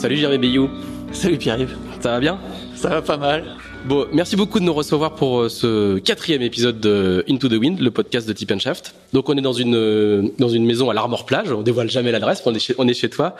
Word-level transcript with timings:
Salut 0.00 0.16
Jérémy 0.16 0.48
Bayou. 0.48 0.70
Salut 1.12 1.36
Pierre-Yves. 1.36 1.76
Ça 2.00 2.12
va 2.12 2.20
bien? 2.20 2.40
Ça 2.74 2.88
va 2.88 3.02
pas 3.02 3.18
mal. 3.18 3.44
Bon, 3.84 4.06
merci 4.14 4.34
beaucoup 4.34 4.58
de 4.58 4.64
nous 4.64 4.72
recevoir 4.72 5.14
pour 5.14 5.40
euh, 5.40 5.48
ce 5.50 5.98
quatrième 5.98 6.40
épisode 6.40 6.80
de 6.80 7.22
Into 7.28 7.50
the 7.50 7.60
Wind, 7.60 7.80
le 7.80 7.90
podcast 7.90 8.26
de 8.26 8.32
Tip 8.32 8.58
Shaft. 8.58 8.94
Donc 9.12 9.28
on 9.28 9.36
est 9.36 9.42
dans 9.42 9.52
une 9.52 9.74
euh, 9.74 10.22
dans 10.38 10.48
une 10.48 10.64
maison 10.64 10.88
à 10.88 10.94
l'Armor 10.94 11.26
Plage. 11.26 11.52
On 11.52 11.60
dévoile 11.60 11.90
jamais 11.90 12.12
l'adresse, 12.12 12.40
on 12.46 12.54
est 12.54 12.58
chez 12.58 12.74
on 12.78 12.88
est 12.88 12.94
chez 12.94 13.10
toi, 13.10 13.36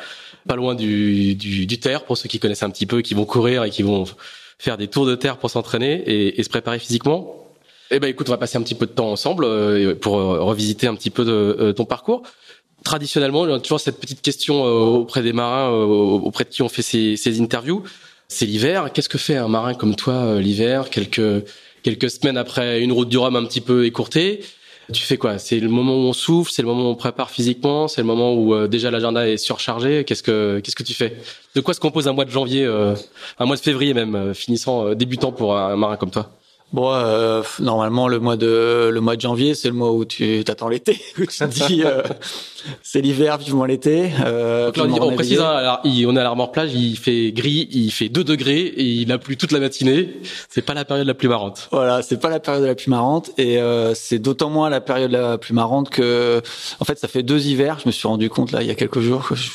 pas 0.47 0.55
loin 0.55 0.75
du, 0.75 1.35
du 1.35 1.65
du 1.65 1.81
terre 1.81 2.05
pour 2.05 2.19
ceux 2.19 2.29
qui 2.29 2.39
connaissent 2.39 2.63
un 2.63 2.69
petit 2.69 2.85
peu, 2.85 3.01
qui 3.01 3.15
vont 3.15 3.25
courir 3.25 3.65
et 3.65 3.71
qui 3.71 3.83
vont 3.83 4.05
faire 4.59 4.77
des 4.77 4.89
tours 4.89 5.07
de 5.07 5.15
terre 5.15 5.39
pour 5.39 5.49
s'entraîner 5.49 6.03
et, 6.07 6.41
et, 6.41 6.43
se 6.43 6.51
préparer 6.51 6.79
physiquement. 6.79 7.37
Eh 7.91 8.01
ben 8.01 8.09
écoute, 8.09 8.29
on 8.29 8.33
va 8.33 8.39
passer 8.39 8.59
un 8.59 8.63
petit 8.63 8.75
peu 8.75 8.85
de 8.85 8.93
temps 8.93 9.11
ensemble 9.11 9.45
euh, 9.47 9.95
pour 9.95 10.13
revisiter 10.13 10.89
un 10.89 10.95
petit 10.95 11.11
peu 11.11 11.25
de, 11.25 11.73
ton 11.73 11.87
parcours 11.87 12.23
traditionnellement, 12.85 13.47
il 13.47 13.51
y 13.51 13.55
a 13.55 13.61
toujours 13.61 13.81
cette 13.81 14.01
petite 14.01 14.23
question 14.23 14.65
euh, 14.67 14.71
auprès 14.71 15.23
des 15.23 15.33
marins, 15.33 15.71
euh, 15.71 15.85
auprès 15.85 16.45
de 16.45 16.51
qui 16.51 16.63
on 16.63 16.69
fait 16.69 16.83
ces, 16.83 17.17
ces 17.17 17.41
interviews. 17.41 17.83
C'est 18.29 18.47
l'hiver. 18.47 18.93
Qu'est-ce 18.93 19.09
que 19.09 19.19
fait 19.19 19.37
un 19.37 19.49
marin 19.49 19.75
comme 19.75 19.97
toi 19.97 20.15
euh, 20.15 20.41
l'hiver, 20.41 20.91
quelques 20.91 21.45
quelques 21.83 22.11
semaines 22.11 22.37
après 22.37 22.81
une 22.81 22.93
route 22.93 23.09
du 23.09 23.19
Rhum 23.19 23.37
un 23.37 23.45
petit 23.45 23.61
peu 23.61 23.87
écourtée? 23.87 24.41
Tu 24.93 25.03
fais 25.03 25.17
quoi? 25.17 25.39
C'est 25.39 25.61
le 25.61 25.69
moment 25.69 25.95
où 25.95 26.09
on 26.09 26.13
souffle, 26.13 26.51
c'est 26.53 26.63
le 26.63 26.69
moment 26.69 26.89
où 26.89 26.93
on 26.93 26.97
prépare 26.97 27.31
physiquement, 27.31 27.87
c'est 27.87 28.01
le 28.01 28.07
moment 28.07 28.35
où 28.35 28.67
déjà 28.67 28.91
l'agenda 28.91 29.29
est 29.29 29.37
surchargé. 29.37 30.05
Qu'est-ce 30.05 30.25
que 30.25 30.61
qu'est-ce 30.65 30.75
que 30.75 30.83
tu 30.83 30.95
fais? 30.95 31.17
De 31.55 31.61
quoi 31.61 31.75
se 31.75 31.81
compose 31.81 32.09
un 32.09 32.13
mois 32.13 32.25
de 32.25 32.31
janvier, 32.31 32.67
un 32.67 33.47
mois 33.47 33.55
de 33.55 33.61
février 33.61 33.95
même, 33.95 34.35
finissant 34.35 34.93
débutant 34.97 35.31
pour 35.31 35.57
un 35.57 35.77
marin 35.77 35.97
comme 35.97 36.11
toi? 36.11 36.33
Bon, 36.73 36.93
euh, 36.93 37.43
normalement 37.59 38.07
le 38.07 38.21
mois 38.21 38.37
de 38.37 38.91
le 38.93 39.01
mois 39.01 39.17
de 39.17 39.21
janvier, 39.21 39.55
c'est 39.55 39.69
le 39.69 39.75
mois 39.75 39.91
où 39.91 40.05
tu 40.05 40.45
t'attends 40.45 40.69
l'été, 40.69 41.01
où 41.19 41.27
tu 41.27 41.45
dis 41.67 41.83
euh, 41.85 42.03
c'est 42.83 43.01
l'hiver, 43.01 43.39
vivement 43.39 43.65
l'été. 43.65 44.11
Euh, 44.25 44.71
là, 44.75 44.85
on, 45.01 45.15
précise, 45.15 45.41
hein, 45.41 45.81
on 45.85 46.17
est 46.17 46.21
à 46.21 46.23
l'Armor 46.23 46.53
Plage, 46.53 46.73
il 46.75 46.97
fait 46.97 47.33
gris, 47.33 47.69
il 47.73 47.91
fait 47.91 48.09
2 48.09 48.23
degrés 48.23 48.61
et 48.61 48.85
il 48.85 49.11
a 49.13 49.19
plu 49.19 49.37
toute 49.37 49.53
la 49.53 49.61
matinée. 49.61 50.11
C'est 50.49 50.63
pas 50.63 50.75
la 50.75 50.85
période 50.85 51.07
la 51.07 51.15
plus 51.15 51.29
marrante. 51.29 51.69
Voilà, 51.73 52.03
c'est 52.03 52.21
pas 52.21 52.29
la 52.29 52.41
période 52.41 52.65
la 52.65 52.75
plus 52.75 52.89
marrante 52.89 53.31
et 53.39 53.59
euh, 53.59 53.95
c'est 53.95 54.19
d'autant 54.19 54.51
moins 54.51 54.71
la 54.71 54.81
période 54.81 55.11
la 55.11 55.39
plus 55.39 55.55
marrante 55.55 55.91
que, 55.91 56.41
en 56.79 56.85
fait, 56.85 56.99
ça 56.99 57.09
fait 57.09 57.23
deux 57.23 57.47
hivers. 57.47 57.79
Je 57.81 57.89
me 57.89 57.93
suis 57.93 58.07
rendu 58.07 58.31
compte 58.31 58.53
là 58.53 58.63
il 58.63 58.69
y 58.69 58.71
a 58.71 58.75
quelques 58.75 59.01
jours. 59.01 59.27
Que 59.29 59.35
je, 59.35 59.51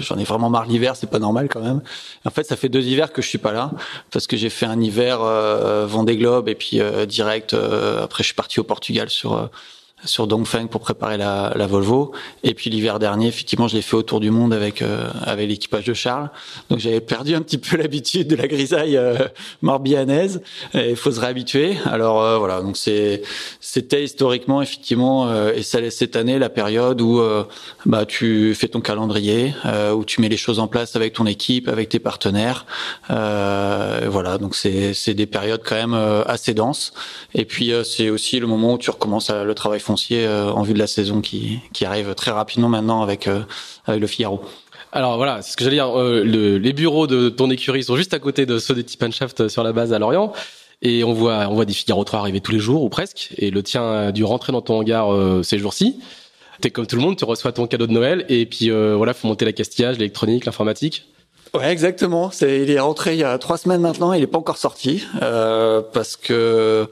j'en 0.00 0.18
ai 0.18 0.24
vraiment 0.24 0.50
marre 0.50 0.66
l'hiver, 0.66 0.96
c'est 0.96 1.08
pas 1.08 1.18
normal 1.18 1.48
quand 1.48 1.60
même. 1.60 1.82
En 2.24 2.30
fait, 2.30 2.44
ça 2.44 2.56
fait 2.56 2.68
deux 2.68 2.82
hivers 2.82 3.12
que 3.12 3.22
je 3.22 3.28
suis 3.28 3.38
pas 3.38 3.52
là 3.52 3.70
parce 4.10 4.26
que 4.26 4.36
j'ai 4.36 4.50
fait 4.50 4.66
un 4.66 4.80
hiver 4.80 5.20
euh, 5.22 5.86
Vendée 5.86 6.16
Globe 6.16 6.41
et 6.48 6.54
puis 6.54 6.80
euh, 6.80 7.06
direct 7.06 7.54
euh, 7.54 8.04
après 8.04 8.22
je 8.22 8.28
suis 8.28 8.34
parti 8.34 8.60
au 8.60 8.64
Portugal 8.64 9.10
sur 9.10 9.34
euh, 9.34 9.46
sur 10.04 10.26
Dongfeng 10.26 10.66
pour 10.66 10.80
préparer 10.80 11.16
la, 11.16 11.52
la 11.54 11.66
Volvo. 11.66 12.12
Et 12.42 12.54
puis 12.54 12.70
l'hiver 12.70 12.98
dernier, 12.98 13.28
effectivement, 13.28 13.68
je 13.68 13.76
l'ai 13.76 13.82
fait 13.82 13.96
autour 13.96 14.20
du 14.20 14.30
monde 14.30 14.52
avec 14.52 14.82
euh, 14.82 15.08
avec 15.22 15.48
l'équipage 15.48 15.84
de 15.84 15.94
Charles. 15.94 16.30
Donc 16.70 16.78
j'avais 16.78 17.00
perdu 17.00 17.34
un 17.34 17.42
petit 17.42 17.58
peu 17.58 17.76
l'habitude 17.76 18.28
de 18.28 18.36
la 18.36 18.46
grisaille 18.46 18.96
euh, 18.96 19.16
morbihanaise. 19.62 20.42
Il 20.74 20.96
faut 20.96 21.10
se 21.10 21.20
réhabituer. 21.20 21.76
Alors 21.86 22.22
euh, 22.22 22.38
voilà, 22.38 22.60
donc 22.60 22.76
c'est 22.76 23.22
c'était 23.60 24.04
historiquement 24.04 24.62
effectivement 24.62 25.28
euh, 25.28 25.52
et 25.54 25.62
ça 25.62 25.78
cette 25.90 26.16
année 26.16 26.38
la 26.38 26.48
période 26.48 27.00
où 27.00 27.20
bah 27.86 28.06
tu 28.06 28.54
fais 28.54 28.68
ton 28.68 28.80
calendrier, 28.80 29.52
où 29.94 30.04
tu 30.04 30.20
mets 30.20 30.28
les 30.28 30.36
choses 30.36 30.60
en 30.60 30.68
place 30.68 30.94
avec 30.94 31.14
ton 31.14 31.26
équipe, 31.26 31.68
avec 31.68 31.88
tes 31.88 31.98
partenaires. 31.98 32.66
voilà, 33.08 34.38
donc 34.38 34.54
c'est 34.54 34.94
c'est 34.94 35.14
des 35.14 35.26
périodes 35.26 35.62
quand 35.64 35.74
même 35.74 35.94
assez 36.26 36.54
denses. 36.54 36.92
Et 37.34 37.44
puis 37.44 37.72
c'est 37.84 38.10
aussi 38.10 38.38
le 38.38 38.46
moment 38.46 38.74
où 38.74 38.78
tu 38.78 38.90
recommences 38.90 39.30
à, 39.30 39.42
le 39.44 39.54
travail 39.54 39.80
euh, 40.12 40.50
en 40.50 40.62
vue 40.62 40.74
de 40.74 40.78
la 40.78 40.86
saison 40.86 41.20
qui, 41.20 41.60
qui 41.72 41.84
arrive 41.84 42.14
très 42.14 42.30
rapidement 42.30 42.68
maintenant 42.68 43.02
avec, 43.02 43.26
euh, 43.26 43.42
avec 43.86 44.00
le 44.00 44.06
Figaro. 44.06 44.42
Alors 44.92 45.16
voilà, 45.16 45.40
c'est 45.42 45.52
ce 45.52 45.56
que 45.56 45.64
j'allais 45.64 45.76
dire. 45.76 45.98
Euh, 45.98 46.22
le, 46.24 46.58
les 46.58 46.72
bureaux 46.72 47.06
de 47.06 47.28
ton 47.28 47.50
écurie 47.50 47.82
sont 47.82 47.96
juste 47.96 48.14
à 48.14 48.18
côté 48.18 48.46
de 48.46 48.58
ceux 48.58 48.74
des 48.74 48.84
Tipanshaft 48.84 49.48
sur 49.48 49.62
la 49.62 49.72
base 49.72 49.92
à 49.92 49.98
Lorient. 49.98 50.32
Et 50.84 51.04
on 51.04 51.12
voit, 51.12 51.46
on 51.48 51.54
voit 51.54 51.64
des 51.64 51.72
Figaro 51.72 52.02
3 52.02 52.18
arriver 52.18 52.40
tous 52.40 52.52
les 52.52 52.58
jours 52.58 52.82
ou 52.82 52.88
presque. 52.88 53.32
Et 53.38 53.50
le 53.50 53.62
tien 53.62 53.88
a 53.88 54.12
dû 54.12 54.24
rentrer 54.24 54.52
dans 54.52 54.62
ton 54.62 54.80
hangar 54.80 55.08
ces 55.44 55.58
jours-ci. 55.58 56.00
T'es 56.62 56.70
comme 56.70 56.86
tout 56.86 56.94
le 56.94 57.02
monde, 57.02 57.16
tu 57.16 57.24
reçois 57.24 57.50
ton 57.50 57.66
cadeau 57.66 57.88
de 57.88 57.92
Noël 57.92 58.24
et 58.28 58.46
puis 58.46 58.70
euh, 58.70 58.94
voilà, 58.96 59.14
faut 59.14 59.26
monter 59.26 59.44
l'accastillage, 59.44 59.98
l'électronique, 59.98 60.44
l'informatique. 60.44 61.08
Ouais, 61.54 61.72
exactement. 61.72 62.30
C'est, 62.30 62.62
il 62.62 62.70
est 62.70 62.78
rentré 62.78 63.14
il 63.14 63.18
y 63.18 63.24
a 63.24 63.36
trois 63.38 63.58
semaines 63.58 63.80
maintenant. 63.80 64.12
Il 64.12 64.22
est 64.22 64.28
pas 64.28 64.38
encore 64.38 64.58
sorti 64.58 65.04
euh, 65.22 65.82
parce 65.92 66.16
que 66.16 66.88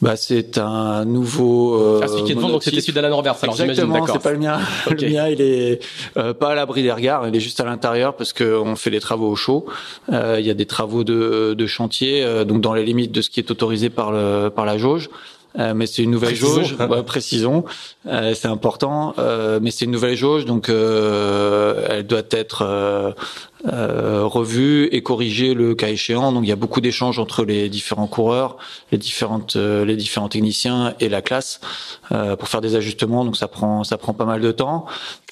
bah, 0.00 0.16
c'est 0.16 0.56
un 0.58 1.04
nouveau. 1.04 1.74
Euh, 1.74 2.00
ah, 2.02 2.08
celui 2.08 2.24
qui 2.24 2.32
est 2.32 2.34
devant, 2.34 2.48
donc 2.48 2.62
c'était 2.62 2.80
celui 2.80 2.94
d'Alan 2.94 3.14
Roberts. 3.14 3.36
Alors 3.42 3.60
Exactement, 3.60 4.06
c'est 4.06 4.22
pas 4.22 4.32
le 4.32 4.38
mien. 4.38 4.58
Le 4.90 5.08
mien, 5.08 5.28
il 5.28 5.40
est 5.40 5.80
euh, 6.16 6.32
pas 6.32 6.50
à 6.50 6.54
l'abri 6.54 6.82
des 6.82 6.92
regards, 6.92 7.28
il 7.28 7.36
est 7.36 7.40
juste 7.40 7.60
à 7.60 7.64
l'intérieur 7.64 8.14
parce 8.16 8.32
qu'on 8.32 8.76
fait 8.76 8.90
des 8.90 9.00
travaux 9.00 9.28
au 9.28 9.36
chaud. 9.36 9.66
Euh, 10.10 10.36
il 10.40 10.46
y 10.46 10.50
a 10.50 10.54
des 10.54 10.66
travaux 10.66 11.04
de, 11.04 11.54
de 11.56 11.66
chantier, 11.66 12.24
euh, 12.24 12.44
donc 12.44 12.60
dans 12.62 12.72
les 12.72 12.84
limites 12.84 13.12
de 13.12 13.20
ce 13.20 13.28
qui 13.28 13.40
est 13.40 13.50
autorisé 13.50 13.90
par 13.90 14.10
le 14.12 14.48
par 14.48 14.64
la 14.64 14.78
jauge. 14.78 15.10
Euh, 15.58 15.74
mais 15.74 15.86
c'est 15.86 16.02
une 16.02 16.12
nouvelle 16.12 16.36
jauge, 16.36 16.76
ouais, 16.78 17.02
précisons, 17.02 17.64
euh, 18.06 18.34
c'est 18.34 18.46
important, 18.46 19.14
euh, 19.18 19.58
mais 19.60 19.72
c'est 19.72 19.84
une 19.84 19.90
nouvelle 19.90 20.14
jauge, 20.14 20.44
donc 20.44 20.68
elle 20.68 22.06
doit 22.06 22.22
être 22.30 23.14
revue 23.64 24.88
et 24.92 25.02
corrigée 25.02 25.54
le 25.54 25.74
cas 25.74 25.88
échéant. 25.88 26.32
Donc 26.32 26.44
il 26.44 26.48
y 26.48 26.52
a 26.52 26.56
beaucoup 26.56 26.80
d'échanges 26.80 27.18
entre 27.18 27.44
les 27.44 27.68
différents 27.68 28.06
coureurs, 28.06 28.56
les 28.92 28.98
différentes, 28.98 29.56
les 29.56 29.96
différents 29.96 30.28
techniciens 30.28 30.94
et 31.00 31.08
la 31.08 31.22
classe 31.22 31.60
pour 32.08 32.48
faire 32.48 32.60
des 32.60 32.74
ajustements. 32.74 33.24
Donc 33.24 33.36
ça 33.36 33.48
prend, 33.48 33.84
ça 33.84 33.98
prend 33.98 34.14
pas 34.14 34.24
mal 34.24 34.40
de 34.40 34.52
temps 34.52 34.86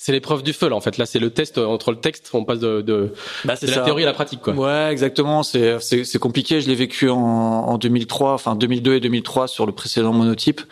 c'est 0.08 0.12
l'épreuve 0.12 0.42
du 0.42 0.52
feu 0.52 0.68
là, 0.70 0.76
en 0.76 0.80
fait. 0.80 0.96
Là, 0.96 1.06
c'est 1.06 1.18
le 1.18 1.30
test 1.30 1.58
entre 1.58 1.90
le 1.90 1.98
texte, 1.98 2.30
on 2.32 2.44
passe 2.44 2.60
de, 2.60 2.80
de, 2.80 3.12
bah, 3.44 3.56
de 3.60 3.66
la 3.66 3.80
théorie 3.80 4.04
à 4.04 4.06
la 4.06 4.12
pratique, 4.12 4.40
quoi. 4.40 4.54
Ouais, 4.54 4.90
exactement. 4.90 5.42
C'est 5.42 5.78
c'est 5.80 6.18
compliqué. 6.18 6.60
Je 6.60 6.68
l'ai 6.68 6.74
vécu 6.74 7.10
en, 7.10 7.18
en 7.18 7.76
2003, 7.76 8.32
enfin 8.32 8.54
2002 8.56 8.94
et 8.94 9.00
2003 9.00 9.48
sur 9.48 9.66
le 9.66 9.72
précédent 9.72 10.12
monotype. 10.12 10.62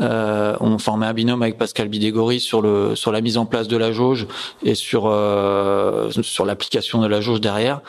Euh, 0.00 0.56
on 0.60 0.78
formait 0.78 1.06
un 1.06 1.12
binôme 1.12 1.42
avec 1.42 1.58
Pascal 1.58 1.88
Bidégory 1.88 2.40
sur 2.40 2.62
le 2.62 2.94
sur 2.94 3.12
la 3.12 3.20
mise 3.20 3.36
en 3.36 3.46
place 3.46 3.68
de 3.68 3.76
la 3.76 3.92
jauge 3.92 4.26
et 4.62 4.74
sur 4.74 5.04
euh, 5.06 6.10
sur 6.22 6.44
l'application 6.44 7.00
de 7.00 7.06
la 7.06 7.20
jauge 7.20 7.40
derrière. 7.40 7.80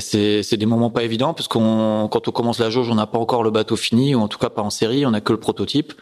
C'est 0.00 0.42
c'est 0.42 0.56
des 0.56 0.66
moments 0.66 0.90
pas 0.90 1.04
évidents 1.04 1.34
parce 1.34 1.46
qu'on 1.46 2.08
quand 2.10 2.26
on 2.26 2.32
commence 2.32 2.58
la 2.58 2.70
jauge, 2.70 2.90
on 2.90 2.96
n'a 2.96 3.06
pas 3.06 3.18
encore 3.18 3.44
le 3.44 3.50
bateau 3.50 3.76
fini 3.76 4.14
ou 4.14 4.20
en 4.20 4.28
tout 4.28 4.38
cas 4.38 4.48
pas 4.48 4.62
en 4.62 4.70
série, 4.70 5.06
on 5.06 5.14
a 5.14 5.20
que 5.20 5.32
le 5.32 5.38
prototype. 5.38 5.92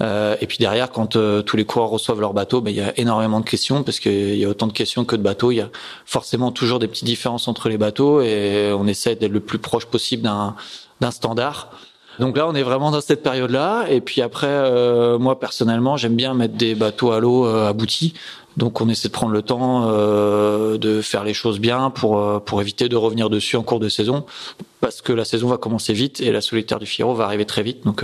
Euh, 0.00 0.36
et 0.40 0.46
puis 0.46 0.58
derrière, 0.58 0.90
quand 0.90 1.16
euh, 1.16 1.42
tous 1.42 1.56
les 1.56 1.64
coureurs 1.64 1.90
reçoivent 1.90 2.20
leur 2.20 2.34
bateau, 2.34 2.60
ben, 2.60 2.70
il 2.70 2.76
y 2.76 2.80
a 2.80 2.98
énormément 2.98 3.40
de 3.40 3.44
questions 3.44 3.82
parce 3.82 4.00
qu'il 4.00 4.36
y 4.36 4.44
a 4.44 4.48
autant 4.48 4.66
de 4.66 4.72
questions 4.72 5.04
que 5.04 5.16
de 5.16 5.22
bateaux. 5.22 5.50
Il 5.52 5.56
y 5.56 5.60
a 5.60 5.70
forcément 6.04 6.52
toujours 6.52 6.78
des 6.78 6.88
petites 6.88 7.04
différences 7.04 7.48
entre 7.48 7.68
les 7.68 7.78
bateaux 7.78 8.20
et 8.20 8.72
on 8.76 8.86
essaie 8.86 9.16
d'être 9.16 9.32
le 9.32 9.40
plus 9.40 9.58
proche 9.58 9.86
possible 9.86 10.22
d'un 10.22 11.10
standard. 11.10 11.70
Donc 12.18 12.36
là, 12.36 12.46
on 12.46 12.54
est 12.54 12.62
vraiment 12.62 12.90
dans 12.90 13.00
cette 13.00 13.22
période-là. 13.22 13.86
Et 13.90 14.00
puis 14.00 14.22
après, 14.22 14.46
euh, 14.48 15.18
moi 15.18 15.38
personnellement, 15.38 15.96
j'aime 15.96 16.16
bien 16.16 16.34
mettre 16.34 16.54
des 16.54 16.74
bateaux 16.74 17.12
à 17.12 17.20
l'eau 17.20 17.44
aboutis. 17.44 18.14
Donc 18.56 18.80
on 18.80 18.88
essaie 18.88 19.08
de 19.08 19.12
prendre 19.12 19.32
le 19.32 19.42
temps 19.42 19.86
de 19.86 21.00
faire 21.02 21.24
les 21.24 21.34
choses 21.34 21.58
bien 21.60 21.90
pour 21.90 22.42
pour 22.42 22.62
éviter 22.62 22.88
de 22.88 22.96
revenir 22.96 23.28
dessus 23.28 23.56
en 23.56 23.62
cours 23.62 23.80
de 23.80 23.90
saison, 23.90 24.24
parce 24.80 25.02
que 25.02 25.12
la 25.12 25.26
saison 25.26 25.48
va 25.48 25.58
commencer 25.58 25.92
vite 25.92 26.22
et 26.22 26.32
la 26.32 26.40
solitaire 26.40 26.78
du 26.78 26.86
Firo 26.86 27.14
va 27.14 27.24
arriver 27.24 27.44
très 27.44 27.62
vite. 27.62 27.84
Donc 27.84 28.02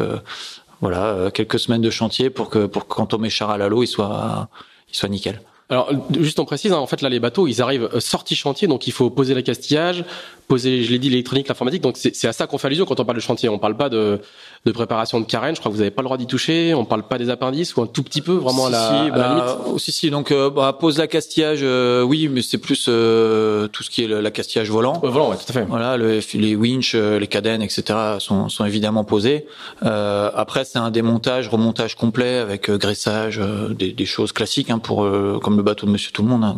voilà, 0.83 1.05
euh, 1.05 1.31
quelques 1.31 1.61
semaines 1.61 1.81
de 1.81 1.91
chantier 1.91 2.29
pour 2.29 2.51
que 2.51 2.67
pour 2.67 2.89
que 2.89 2.95
quand 2.95 3.15
on 3.15 3.19
met 3.19 3.31
char 3.31 3.51
à 3.51 3.57
l'eau, 3.69 3.85
il 3.85 3.87
soit 3.87 4.49
il 4.91 4.97
soit 4.97 5.09
nickel. 5.09 5.41
Alors, 5.73 5.91
juste 6.21 6.39
on 6.39 6.45
précise, 6.45 6.71
hein, 6.71 6.77
en 6.77 6.87
fait, 6.87 7.01
là, 7.01 7.09
les 7.09 7.19
bateaux, 7.19 7.47
ils 7.47 7.63
arrivent 7.63 7.89
euh, 7.95 7.99
sortis 7.99 8.37
chantier, 8.37 8.69
donc 8.69 8.87
il 8.87 8.93
faut 8.93 9.09
poser 9.09 9.33
l'accastillage, 9.33 10.05
poser, 10.47 10.85
je 10.85 10.91
l'ai 10.91 10.99
dit, 10.99 11.09
l'électronique, 11.09 11.49
l'informatique. 11.49 11.81
Donc, 11.81 11.97
c'est 11.97 12.27
à 12.27 12.35
ça 12.35 12.47
qu'on 12.47 12.59
fait 12.59 12.67
allusion 12.67 12.85
quand 12.85 13.01
on 13.01 13.07
parle 13.07 13.17
de 13.17 13.23
chantier. 13.23 13.49
On 13.49 13.59
parle 13.59 13.79
pas 13.79 13.89
de, 13.89 14.21
de 14.65 14.71
préparation 14.71 15.19
de 15.19 15.25
carène. 15.25 15.57
Je 15.57 15.61
crois 15.61 15.71
que 15.71 15.75
vous 15.75 15.83
n'avez 15.83 15.91
pas 15.91 16.03
le 16.03 16.07
droit 16.07 16.17
d'y 16.17 16.27
toucher. 16.27 16.73
On 16.75 16.85
parle 16.85 17.03
pas 17.03 17.19
des 17.19 17.31
appendices 17.31 17.75
ou 17.77 17.83
un 17.83 17.87
tout 17.87 18.05
petit 18.05 18.21
peu, 18.21 18.35
vraiment 18.35 18.69
si, 18.69 18.75
à, 18.75 18.79
la, 18.79 19.05
si, 19.05 19.11
bah, 19.11 19.29
limite. 19.29 19.67
Oh, 19.67 19.79
si, 19.79 19.91
si. 19.91 20.11
Donc, 20.11 20.31
euh, 20.31 20.51
bah, 20.51 20.77
pose 20.79 20.99
l'accastillage, 20.99 21.61
euh, 21.63 22.03
oui, 22.03 22.29
mais 22.29 22.43
c'est 22.43 22.59
plus 22.59 22.87
euh, 22.89 23.67
tout 23.69 23.83
ce 23.83 23.91
qui 23.91 24.05
est 24.05 24.09
l'accastillage 24.09 24.71
volant. 24.71 25.01
Ouais, 25.03 25.11
volant, 25.11 25.31
ouais, 25.31 25.37
tout 25.37 25.45
à 25.49 25.53
fait. 25.53 25.65
Voilà, 25.65 25.97
le, 25.97 26.21
les 26.35 26.55
winches, 26.55 26.95
euh, 26.95 27.19
les 27.19 27.27
cadènes, 27.27 27.63
etc. 27.63 27.99
sont, 28.21 28.49
sont 28.49 28.65
évidemment 28.65 29.03
posés. 29.03 29.47
Euh, 29.83 30.31
après, 30.35 30.65
c'est 30.65 30.79
un 30.79 30.93
démontage, 30.93 31.49
remontage 31.49 31.97
complet 31.97 32.39
avec 32.39 32.71
graissage, 32.71 33.41
des, 33.71 33.93
des, 33.93 34.07
choses 34.07 34.33
classiques 34.33 34.71
hein, 34.71 34.79
pour 34.79 35.09
comme 35.43 35.57
le 35.57 35.63
bateau 35.63 35.87
de 35.87 35.91
Monsieur 35.91 36.13
Tout 36.13 36.23
le 36.23 36.29
Monde, 36.29 36.45
hein, 36.45 36.57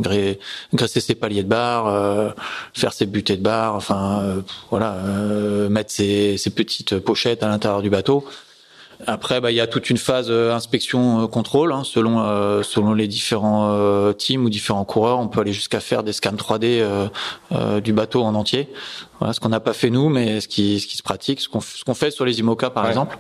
graisser 0.75 1.01
ses 1.01 1.15
paliers 1.15 1.43
de 1.43 1.49
bar, 1.49 2.35
faire 2.75 2.93
ses 2.93 3.07
butées 3.07 3.37
de 3.37 3.43
bar, 3.43 3.75
enfin 3.77 4.43
voilà, 4.71 4.97
mettre 5.71 5.91
ses, 5.91 6.37
ses, 6.37 6.51
petites 6.51 6.99
pochettes 6.99 7.43
à 7.43 7.49
l'intérieur 7.49 7.83
du 7.83 7.91
bateau. 7.95 8.25
Après, 9.07 9.41
bah, 9.41 9.51
il 9.51 9.57
y 9.57 9.61
a 9.61 9.67
toute 9.67 9.91
une 9.91 9.97
phase 9.97 10.31
inspection 10.31 11.27
contrôle 11.27 11.73
hein, 11.73 11.83
selon 11.85 12.63
selon 12.63 12.95
les 12.95 13.09
différents 13.09 14.13
teams 14.13 14.45
ou 14.45 14.51
différents 14.51 14.85
coureurs. 14.85 15.19
On 15.19 15.27
peut 15.27 15.41
aller 15.41 15.53
jusqu'à 15.53 15.81
faire 15.81 16.05
des 16.05 16.13
scans 16.13 16.31
3D 16.31 17.11
du 17.83 17.93
bateau 17.93 18.23
en 18.23 18.35
entier. 18.37 18.69
Voilà, 19.19 19.33
ce 19.35 19.41
qu'on 19.41 19.49
n'a 19.49 19.61
pas 19.61 19.73
fait 19.73 19.91
nous, 19.91 20.09
mais 20.09 20.41
ce 20.41 20.47
qui 20.47 20.79
ce 20.79 20.87
qui 20.87 20.97
se 20.97 21.03
pratique, 21.03 21.41
ce 21.41 21.49
qu'on 21.49 21.61
ce 21.61 21.83
qu'on 21.85 21.95
fait 21.95 22.13
sur 22.13 22.25
les 22.25 22.39
IMOCA 22.39 22.71
par 22.71 22.89
exemple. 22.89 23.19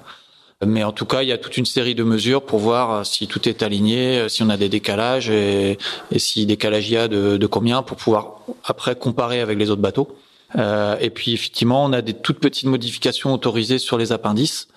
Mais 0.64 0.84
en 0.84 0.92
tout 0.92 1.04
cas, 1.06 1.22
il 1.22 1.28
y 1.28 1.32
a 1.32 1.38
toute 1.38 1.56
une 1.56 1.66
série 1.66 1.94
de 1.94 2.04
mesures 2.04 2.42
pour 2.42 2.58
voir 2.58 2.90
euh, 2.90 3.04
si 3.04 3.26
tout 3.26 3.48
est 3.48 3.62
aligné, 3.62 4.18
euh, 4.18 4.28
si 4.28 4.42
on 4.42 4.48
a 4.48 4.56
des 4.56 4.68
décalages 4.68 5.28
et, 5.30 5.78
et 6.10 6.18
si 6.18 6.46
décalage 6.46 6.88
il 6.88 6.94
y 6.94 6.96
a 6.96 7.08
de, 7.08 7.36
de, 7.36 7.46
combien 7.46 7.82
pour 7.82 7.96
pouvoir 7.96 8.38
après 8.64 8.94
comparer 8.94 9.40
avec 9.40 9.58
les 9.58 9.70
autres 9.70 9.82
bateaux. 9.82 10.08
Euh, 10.56 10.96
et 11.00 11.10
puis 11.10 11.32
effectivement, 11.32 11.84
on 11.84 11.92
a 11.92 12.02
des 12.02 12.14
toutes 12.14 12.38
petites 12.38 12.68
modifications 12.68 13.32
autorisées 13.32 13.78
sur 13.78 13.98
les 13.98 14.12
appendices. 14.12 14.68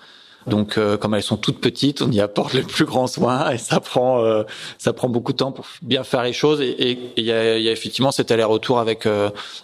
Donc, 0.46 0.78
euh, 0.78 0.96
comme 0.96 1.14
elles 1.14 1.22
sont 1.22 1.36
toutes 1.36 1.60
petites, 1.60 2.00
on 2.00 2.10
y 2.10 2.20
apporte 2.20 2.54
le 2.54 2.62
plus 2.62 2.86
grand 2.86 3.06
soin 3.06 3.50
et 3.50 3.58
ça 3.58 3.80
prend 3.80 4.24
euh, 4.24 4.44
ça 4.78 4.94
prend 4.94 5.08
beaucoup 5.08 5.32
de 5.32 5.36
temps 5.36 5.52
pour 5.52 5.66
bien 5.82 6.04
faire 6.04 6.22
les 6.22 6.32
choses. 6.32 6.62
Et 6.62 6.98
il 7.16 7.24
y 7.24 7.32
a, 7.32 7.56
effectivement 7.70 8.12
cet 8.12 8.30
aller-retour 8.30 8.78
avec 8.78 9.06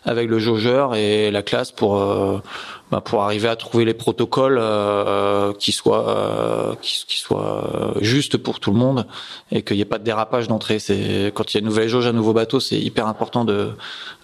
avec 0.04 0.28
le 0.28 0.38
jaugeur 0.38 0.94
et 0.94 1.30
la 1.30 1.42
classe 1.42 1.72
pour 1.72 2.42
bah, 2.90 3.00
pour 3.00 3.22
arriver 3.22 3.48
à 3.48 3.56
trouver 3.56 3.84
les 3.84 3.94
protocoles 3.94 4.58
euh, 4.60 5.52
qui 5.54 5.72
soient 5.72 6.08
euh, 6.08 6.74
qui, 6.82 7.04
qui, 7.06 7.18
soient 7.18 7.94
justes 8.00 8.36
pour 8.36 8.60
tout 8.60 8.70
le 8.70 8.76
monde 8.76 9.06
et 9.50 9.62
qu'il 9.62 9.76
n'y 9.76 9.82
ait 9.82 9.86
pas 9.86 9.98
de 9.98 10.04
dérapage 10.04 10.48
d'entrée. 10.48 10.78
C'est 10.78 11.32
quand 11.34 11.52
il 11.52 11.56
y 11.56 11.58
a 11.58 11.60
une 11.60 11.66
nouvelle 11.66 11.88
jauge, 11.88 12.06
un 12.06 12.12
nouveau 12.12 12.34
bateau, 12.34 12.60
c'est 12.60 12.78
hyper 12.78 13.06
important 13.06 13.44
de 13.44 13.70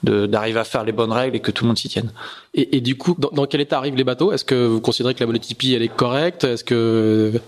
d'arriver 0.02 0.60
à 0.60 0.64
faire 0.64 0.84
les 0.84 0.92
bonnes 0.92 1.12
règles 1.12 1.36
et 1.36 1.40
que 1.40 1.50
tout 1.50 1.64
le 1.64 1.68
monde 1.68 1.78
s'y 1.78 1.88
tienne. 1.88 2.12
Et, 2.54 2.76
et, 2.76 2.80
du 2.80 2.96
coup, 2.96 3.14
dans, 3.18 3.28
dans, 3.32 3.46
quel 3.46 3.60
état 3.60 3.76
arrivent 3.76 3.96
les 3.96 4.04
bateaux? 4.04 4.32
Est-ce 4.32 4.46
que 4.46 4.66
vous 4.66 4.80
considérez 4.80 5.14
que 5.14 5.20
la 5.20 5.26
monotypie 5.26 5.74
elle 5.74 5.82
est 5.82 5.88
correcte? 5.88 6.44
Est-ce 6.44 6.64
que 6.64 7.40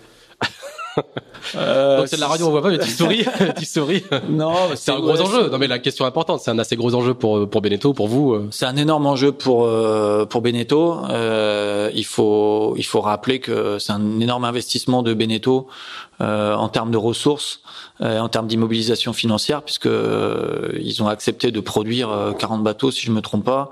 euh, 1.56 2.06
c'est 2.06 2.16
de 2.16 2.20
la 2.20 2.28
radio, 2.28 2.46
on 2.46 2.50
voit 2.50 2.62
pas, 2.62 2.70
mais 2.70 2.78
tu 2.78 2.90
souris, 2.90 3.24
tu 3.58 3.64
souris. 3.64 4.04
Non, 4.28 4.54
c'est 4.74 4.92
un 4.92 5.00
gros 5.00 5.20
enjeu. 5.20 5.48
Non, 5.50 5.58
mais 5.58 5.68
la 5.68 5.78
question 5.78 6.04
importante, 6.04 6.40
c'est 6.40 6.50
un 6.50 6.58
assez 6.58 6.76
gros 6.76 6.94
enjeu 6.94 7.14
pour 7.14 7.48
pour 7.48 7.60
Beneteau, 7.60 7.92
pour 7.92 8.08
vous. 8.08 8.32
Euh. 8.32 8.48
C'est 8.50 8.66
un 8.66 8.76
énorme 8.76 9.06
enjeu 9.06 9.32
pour 9.32 9.64
euh, 9.64 10.24
pour 10.26 10.42
Beneteau. 10.42 10.98
Euh, 11.10 11.90
il 11.94 12.04
faut 12.04 12.74
il 12.76 12.84
faut 12.84 13.00
rappeler 13.00 13.40
que 13.40 13.78
c'est 13.78 13.92
un 13.92 14.20
énorme 14.20 14.44
investissement 14.44 15.02
de 15.02 15.14
Beneteau 15.14 15.68
euh, 16.11 16.11
en 16.22 16.69
termes 16.69 16.90
de 16.90 16.96
ressources, 16.96 17.60
euh, 18.00 18.19
en 18.19 18.28
termes 18.28 18.46
d'immobilisation 18.46 19.12
financière, 19.12 19.62
puisque 19.62 19.86
euh, 19.86 20.72
ils 20.80 21.02
ont 21.02 21.08
accepté 21.08 21.50
de 21.50 21.60
produire 21.60 22.34
40 22.38 22.62
bateaux, 22.62 22.90
si 22.90 23.06
je 23.06 23.10
me 23.10 23.20
trompe 23.20 23.44
pas, 23.44 23.70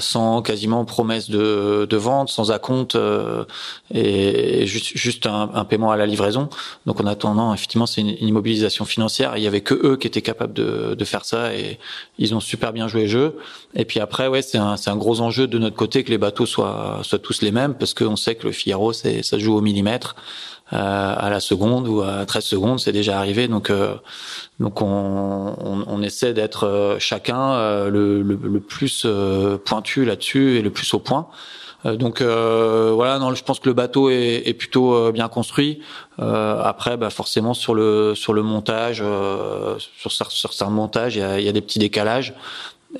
sans 0.00 0.42
quasiment 0.42 0.84
promesse 0.84 1.30
de, 1.30 1.86
de 1.88 1.96
vente, 1.96 2.28
sans 2.28 2.50
acompte 2.50 2.98
et 3.94 4.66
juste, 4.66 4.96
juste 4.96 5.26
un, 5.26 5.50
un, 5.54 5.64
paiement 5.64 5.90
à 5.90 5.96
la 5.96 6.06
livraison. 6.06 6.48
Donc 6.84 7.00
en 7.00 7.06
attendant, 7.06 7.54
effectivement, 7.54 7.86
c'est 7.86 8.00
une, 8.00 8.16
immobilisation 8.20 8.84
financière. 8.84 9.36
il 9.36 9.42
y 9.42 9.46
avait 9.46 9.60
que 9.60 9.74
eux 9.74 9.96
qui 9.96 10.06
étaient 10.06 10.22
capables 10.22 10.52
de, 10.52 10.94
de 10.94 11.04
faire 11.04 11.24
ça 11.24 11.54
et 11.54 11.78
ils 12.18 12.34
ont 12.34 12.40
super 12.40 12.72
bien 12.72 12.88
joué 12.88 13.02
le 13.02 13.08
jeu. 13.08 13.38
Et 13.74 13.84
puis 13.84 14.00
après, 14.00 14.28
ouais, 14.28 14.42
c'est 14.42 14.58
un, 14.58 14.76
un 14.86 14.96
gros 14.96 15.20
enjeu 15.20 15.46
de 15.46 15.58
notre 15.58 15.76
côté 15.76 16.04
que 16.04 16.10
les 16.10 16.18
bateaux 16.18 16.46
soient, 16.46 17.00
soient 17.02 17.18
tous 17.18 17.42
les 17.42 17.50
mêmes, 17.50 17.74
parce 17.74 17.94
qu'on 17.94 18.16
sait 18.16 18.34
que 18.34 18.46
le 18.46 18.52
Figaro, 18.52 18.92
ça 18.92 19.38
joue 19.38 19.56
au 19.56 19.60
millimètre. 19.60 20.16
Euh, 20.72 21.14
à 21.16 21.30
la 21.30 21.38
seconde 21.38 21.86
ou 21.86 22.02
à 22.02 22.26
13 22.26 22.44
secondes, 22.44 22.80
c'est 22.80 22.90
déjà 22.90 23.18
arrivé. 23.18 23.46
Donc, 23.46 23.70
euh, 23.70 23.94
donc 24.58 24.82
on, 24.82 25.54
on, 25.60 25.84
on 25.86 26.02
essaie 26.02 26.34
d'être 26.34 26.64
euh, 26.66 26.96
chacun 26.98 27.86
le, 27.88 28.20
le, 28.20 28.36
le, 28.42 28.60
plus 28.60 29.06
pointu 29.64 30.04
là-dessus 30.04 30.56
et 30.56 30.62
le 30.62 30.70
plus 30.70 30.92
au 30.94 30.98
point. 30.98 31.28
Donc 31.84 32.20
voilà, 32.20 33.20
non, 33.20 33.32
je 33.32 33.44
pense 33.44 33.60
que 33.60 33.68
le 33.68 33.74
bateau 33.74 34.10
est, 34.10 34.42
est 34.44 34.54
plutôt 34.54 35.12
bien 35.12 35.28
construit. 35.28 35.78
après, 36.18 36.96
bah 36.96 37.10
forcément 37.10 37.54
sur 37.54 37.76
le 37.76 38.16
sur 38.16 38.32
le 38.32 38.42
montage, 38.42 39.04
sur, 40.00 40.10
sur 40.10 40.32
certains 40.32 40.70
montages, 40.70 41.14
il 41.14 41.20
y 41.20 41.22
a, 41.22 41.38
y 41.38 41.48
a 41.48 41.52
des 41.52 41.60
petits 41.60 41.78
décalages 41.78 42.34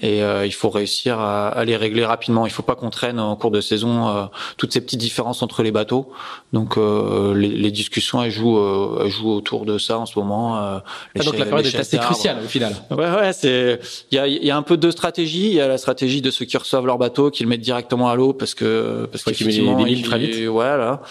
et 0.00 0.22
euh, 0.22 0.46
il 0.46 0.52
faut 0.52 0.70
réussir 0.70 1.18
à, 1.18 1.48
à, 1.48 1.64
les 1.64 1.76
régler 1.76 2.04
rapidement. 2.04 2.46
Il 2.46 2.52
faut 2.52 2.62
pas 2.62 2.74
qu'on 2.74 2.90
traîne 2.90 3.18
en 3.18 3.34
cours 3.36 3.50
de 3.50 3.60
saison 3.60 4.08
euh, 4.08 4.24
toutes 4.56 4.72
ces 4.72 4.80
petites 4.80 5.00
différences 5.00 5.42
entre 5.42 5.62
les 5.62 5.70
bateaux. 5.70 6.10
Donc 6.52 6.76
euh, 6.76 7.34
les, 7.34 7.48
les, 7.48 7.70
discussions 7.70 8.22
elles 8.22 8.30
jouent, 8.30 8.58
euh, 8.58 9.02
elles 9.04 9.10
jouent 9.10 9.32
autour 9.32 9.64
de 9.66 9.78
ça 9.78 9.98
en 9.98 10.06
ce 10.06 10.18
moment. 10.18 10.56
Euh, 10.56 10.78
ah, 11.18 11.22
donc 11.22 11.38
la 11.38 11.44
période 11.44 11.66
est 11.66 11.78
assez 11.78 11.98
cruciale 11.98 12.38
au 12.44 12.48
final. 12.48 12.74
Ouais 12.90 13.10
ouais, 13.10 13.32
c'est 13.32 13.80
il 14.10 14.16
y 14.16 14.18
a, 14.18 14.26
y 14.26 14.50
a 14.50 14.56
un 14.56 14.62
peu 14.62 14.76
deux 14.76 14.90
stratégies. 14.90 15.48
Il 15.48 15.54
y 15.54 15.60
a 15.60 15.68
la 15.68 15.78
stratégie 15.78 16.20
de 16.22 16.30
ceux 16.30 16.44
qui 16.44 16.56
reçoivent 16.56 16.86
leur 16.86 16.98
bateau, 16.98 17.30
qui 17.30 17.42
le 17.42 17.48
mettent 17.48 17.60
directement 17.60 18.08
à 18.08 18.16
l'eau 18.16 18.32
parce 18.32 18.54
que 18.54 19.08
parce 19.10 19.24
qu'effectivement 19.24 19.86
il, 19.86 20.02
très 20.02 20.18
vite. 20.18 20.46
Voilà. 20.46 21.02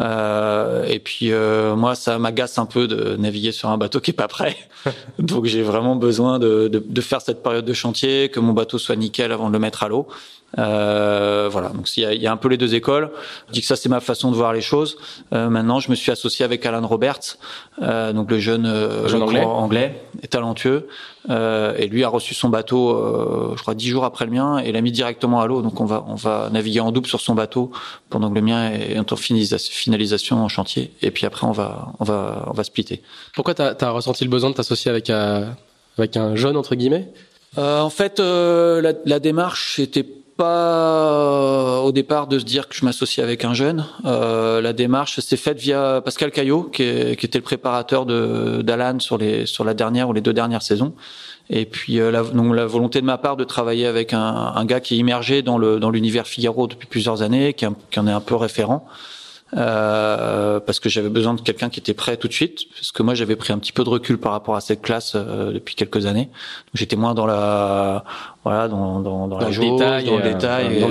Euh, 0.00 0.84
et 0.86 0.98
puis 0.98 1.30
moi 1.76 1.94
ça 1.94 2.18
m'agace 2.18 2.58
un 2.58 2.66
peu 2.66 2.86
de 2.86 3.16
naviguer 3.16 3.52
sur 3.52 3.68
un 3.68 3.78
bateau 3.78 4.00
qui 4.00 4.10
est 4.10 4.14
pas 4.14 4.28
prêt. 4.28 4.56
donc 5.18 5.46
j'ai 5.46 5.62
vraiment 5.62 5.96
besoin 5.96 6.38
de, 6.38 6.68
de, 6.68 6.82
de 6.84 7.00
faire 7.00 7.20
cette 7.20 7.42
période 7.42 7.64
de 7.64 7.72
chantier 7.72 8.27
que 8.28 8.40
mon 8.40 8.52
bateau 8.52 8.78
soit 8.78 8.96
nickel 8.96 9.32
avant 9.32 9.48
de 9.48 9.52
le 9.52 9.58
mettre 9.58 9.82
à 9.82 9.88
l'eau. 9.88 10.08
Euh, 10.56 11.48
voilà, 11.52 11.68
donc 11.68 11.94
il 11.96 12.02
y, 12.02 12.06
a, 12.06 12.14
il 12.14 12.22
y, 12.22 12.26
a, 12.26 12.32
un 12.32 12.36
peu 12.36 12.48
les 12.48 12.56
deux 12.56 12.74
écoles. 12.74 13.10
Je 13.48 13.52
dis 13.52 13.60
que 13.60 13.66
ça 13.66 13.76
c'est 13.76 13.90
ma 13.90 14.00
façon 14.00 14.30
de 14.30 14.36
voir 14.36 14.52
les 14.52 14.62
choses. 14.62 14.96
Euh, 15.34 15.50
maintenant, 15.50 15.78
je 15.78 15.90
me 15.90 15.94
suis 15.94 16.10
associé 16.10 16.44
avec 16.44 16.64
Alan 16.64 16.86
Roberts, 16.86 17.36
euh, 17.82 18.12
donc 18.14 18.30
le 18.30 18.38
jeune, 18.38 18.64
jeune 19.06 19.22
anglais. 19.22 19.44
anglais, 19.44 20.02
talentueux, 20.30 20.88
et 21.28 21.86
lui 21.88 22.02
a 22.02 22.08
reçu 22.08 22.32
son 22.32 22.48
bateau, 22.48 23.54
je 23.56 23.60
crois 23.60 23.74
dix 23.74 23.88
jours 23.88 24.04
après 24.04 24.24
le 24.24 24.30
mien, 24.30 24.58
et 24.58 24.72
l'a 24.72 24.80
mis 24.80 24.92
directement 24.92 25.42
à 25.42 25.46
l'eau. 25.46 25.60
Donc 25.60 25.80
on 25.80 25.84
va 25.84 26.04
on 26.08 26.14
va 26.14 26.48
naviguer 26.50 26.80
en 26.80 26.92
double 26.92 27.08
sur 27.08 27.20
son 27.20 27.34
bateau 27.34 27.70
pendant 28.08 28.30
que 28.30 28.34
le 28.34 28.40
mien 28.40 28.70
est 28.72 28.98
en 28.98 29.16
finalisation 29.16 30.42
en 30.42 30.48
chantier, 30.48 30.92
et 31.02 31.10
puis 31.10 31.26
après 31.26 31.46
on 31.46 31.52
va 31.52 31.92
on 32.00 32.04
va 32.04 32.46
on 32.46 32.52
va 32.52 32.64
splitter. 32.64 33.02
Pourquoi 33.34 33.52
t'as 33.54 33.74
as 33.78 33.90
ressenti 33.90 34.24
le 34.24 34.30
besoin 34.30 34.48
de 34.48 34.54
t'associer 34.54 34.90
avec 34.90 35.10
avec 35.10 36.16
un 36.16 36.36
jeune 36.36 36.56
entre 36.56 36.74
guillemets? 36.74 37.12
Euh, 37.56 37.80
en 37.80 37.90
fait, 37.90 38.20
euh, 38.20 38.82
la, 38.82 38.92
la, 39.06 39.20
démarche 39.20 39.78
n'était 39.78 40.06
pas 40.38 41.80
au 41.80 41.90
départ 41.90 42.28
de 42.28 42.38
se 42.38 42.44
dire 42.44 42.68
que 42.68 42.74
je 42.74 42.84
m'associe 42.84 43.24
avec 43.24 43.44
un 43.44 43.54
jeune. 43.54 43.86
Euh, 44.04 44.60
la 44.60 44.72
démarche 44.72 45.18
s'est 45.18 45.36
faite 45.36 45.58
via 45.58 46.00
Pascal 46.04 46.30
Caillot, 46.30 46.64
qui, 46.64 46.82
est, 46.84 47.18
qui 47.18 47.26
était 47.26 47.38
le 47.38 47.44
préparateur 47.44 48.06
d'Alan 48.06 49.00
sur 49.00 49.18
les 49.18 49.46
sur 49.46 49.64
la 49.64 49.74
dernière 49.74 50.08
ou 50.08 50.12
les 50.12 50.20
deux 50.20 50.32
dernières 50.32 50.62
saisons. 50.62 50.94
Et 51.50 51.64
puis 51.64 51.98
euh, 51.98 52.10
la, 52.10 52.22
donc 52.22 52.54
la 52.54 52.66
volonté 52.66 53.00
de 53.00 53.06
ma 53.06 53.18
part 53.18 53.36
de 53.36 53.44
travailler 53.44 53.86
avec 53.86 54.12
un, 54.12 54.52
un 54.54 54.64
gars 54.64 54.80
qui 54.80 54.94
est 54.94 54.98
immergé 54.98 55.42
dans 55.42 55.58
le 55.58 55.80
dans 55.80 55.90
l'univers 55.90 56.26
Figaro 56.26 56.66
depuis 56.66 56.86
plusieurs 56.86 57.22
années, 57.22 57.54
qui 57.54 57.66
en 57.66 58.06
est 58.06 58.12
un 58.12 58.20
peu 58.20 58.36
référent 58.36 58.86
euh, 59.56 60.60
parce 60.60 60.78
que 60.78 60.88
j'avais 60.88 61.08
besoin 61.08 61.34
de 61.34 61.40
quelqu'un 61.40 61.70
qui 61.70 61.80
était 61.80 61.94
prêt 61.94 62.16
tout 62.16 62.28
de 62.28 62.32
suite, 62.32 62.68
parce 62.74 62.92
que 62.92 63.02
moi 63.02 63.14
j'avais 63.14 63.36
pris 63.36 63.52
un 63.52 63.58
petit 63.58 63.72
peu 63.72 63.82
de 63.82 63.88
recul 63.88 64.18
par 64.18 64.32
rapport 64.32 64.56
à 64.56 64.60
cette 64.60 64.82
classe 64.82 65.12
euh, 65.14 65.52
depuis 65.52 65.74
quelques 65.74 66.06
années. 66.06 66.28
J'étais 66.74 66.96
moins 66.96 67.14
dans 67.14 67.26
la 67.26 68.04
voilà 68.44 68.68
dans 68.68 69.00
dans, 69.00 69.26
dans, 69.26 69.38
la 69.38 69.50
jauge, 69.50 69.70
détail, 69.70 70.04
dans 70.04 70.18
le 70.18 70.24
euh, 70.24 70.32
détail. 70.34 70.86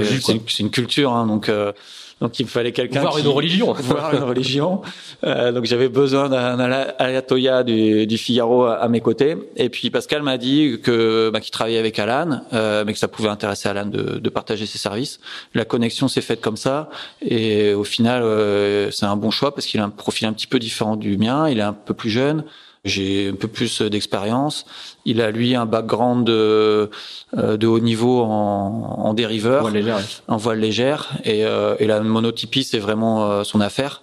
c'est 0.50 0.64
une, 0.64 0.72
culture, 0.72 1.12
hein, 1.12 1.28
donc 1.28 1.50
euh, 1.50 1.72
donc 2.20 2.40
il 2.40 2.46
me 2.46 2.50
fallait 2.50 2.72
quelqu'un 2.72 3.02
voir 3.02 3.18
une 3.20 3.28
religion, 3.28 3.74
voir 3.78 4.14
une 4.16 4.24
religion. 4.24 4.82
Euh, 5.24 5.52
donc 5.52 5.66
j'avais 5.66 5.88
besoin 5.88 6.30
d'un 6.30 6.60
ayatollah 6.98 7.64
du, 7.64 8.08
du 8.08 8.18
Figaro 8.18 8.66
à, 8.66 8.88
mes 8.88 9.02
côtés. 9.02 9.38
Et 9.56 9.70
puis 9.70 9.92
Pascal 9.92 10.24
m'a 10.24 10.38
dit 10.38 10.80
que 10.82 11.30
bah, 11.32 11.40
qu'il 11.40 11.52
travaillait 11.52 11.78
avec 11.78 12.00
Alan, 12.00 12.42
euh, 12.54 12.84
mais 12.86 12.94
que 12.94 13.00
ça 13.00 13.08
pouvait 13.08 13.30
intéresser 13.30 13.70
Alan 13.70 13.86
de, 13.86 14.18
de 14.18 14.30
partager 14.30 14.66
ses 14.66 14.80
services. 14.80 15.20
La 15.54 15.66
connexion 15.66 16.08
s'est 16.08 16.22
faite 16.22 16.42
comme 16.42 16.58
ça, 16.58 16.90
et 17.22 17.74
au 17.74 17.84
final 17.84 18.24
euh, 18.24 18.90
c'est 18.90 19.06
un 19.06 19.16
bon 19.16 19.30
choix 19.30 19.54
parce 19.54 19.68
qu'il 19.68 19.80
a 19.80 19.84
un 19.84 19.90
profil 19.90 20.28
un 20.28 20.34
petit 20.34 20.48
peu 20.48 20.58
différent 20.58 20.96
du 20.96 21.18
mien. 21.18 21.48
Il 21.50 21.60
est 21.60 21.64
un 21.64 21.74
peu 21.74 21.94
plus 21.94 22.10
jeune. 22.10 22.44
J'ai 22.88 23.30
un 23.30 23.36
peu 23.36 23.48
plus 23.48 23.82
d'expérience. 23.82 24.66
Il 25.06 25.22
a 25.22 25.32
lui 25.32 25.56
un 25.56 25.66
background 25.66 26.26
de, 26.26 26.90
euh, 27.38 27.58
de 27.58 27.68
haut 27.68 27.80
niveau 27.80 28.22
en, 28.24 29.00
en 29.06 29.14
dériveur, 29.14 29.62
voile 29.62 29.74
légère, 29.74 30.00
en 30.28 30.38
voile 30.38 30.60
légère, 30.60 31.10
et, 31.24 31.46
euh, 31.46 31.76
et 31.80 31.88
la 31.88 32.02
monotypie 32.02 32.64
c'est 32.64 32.80
vraiment 32.80 33.30
euh, 33.30 33.44
son 33.44 33.62
affaire. 33.62 34.02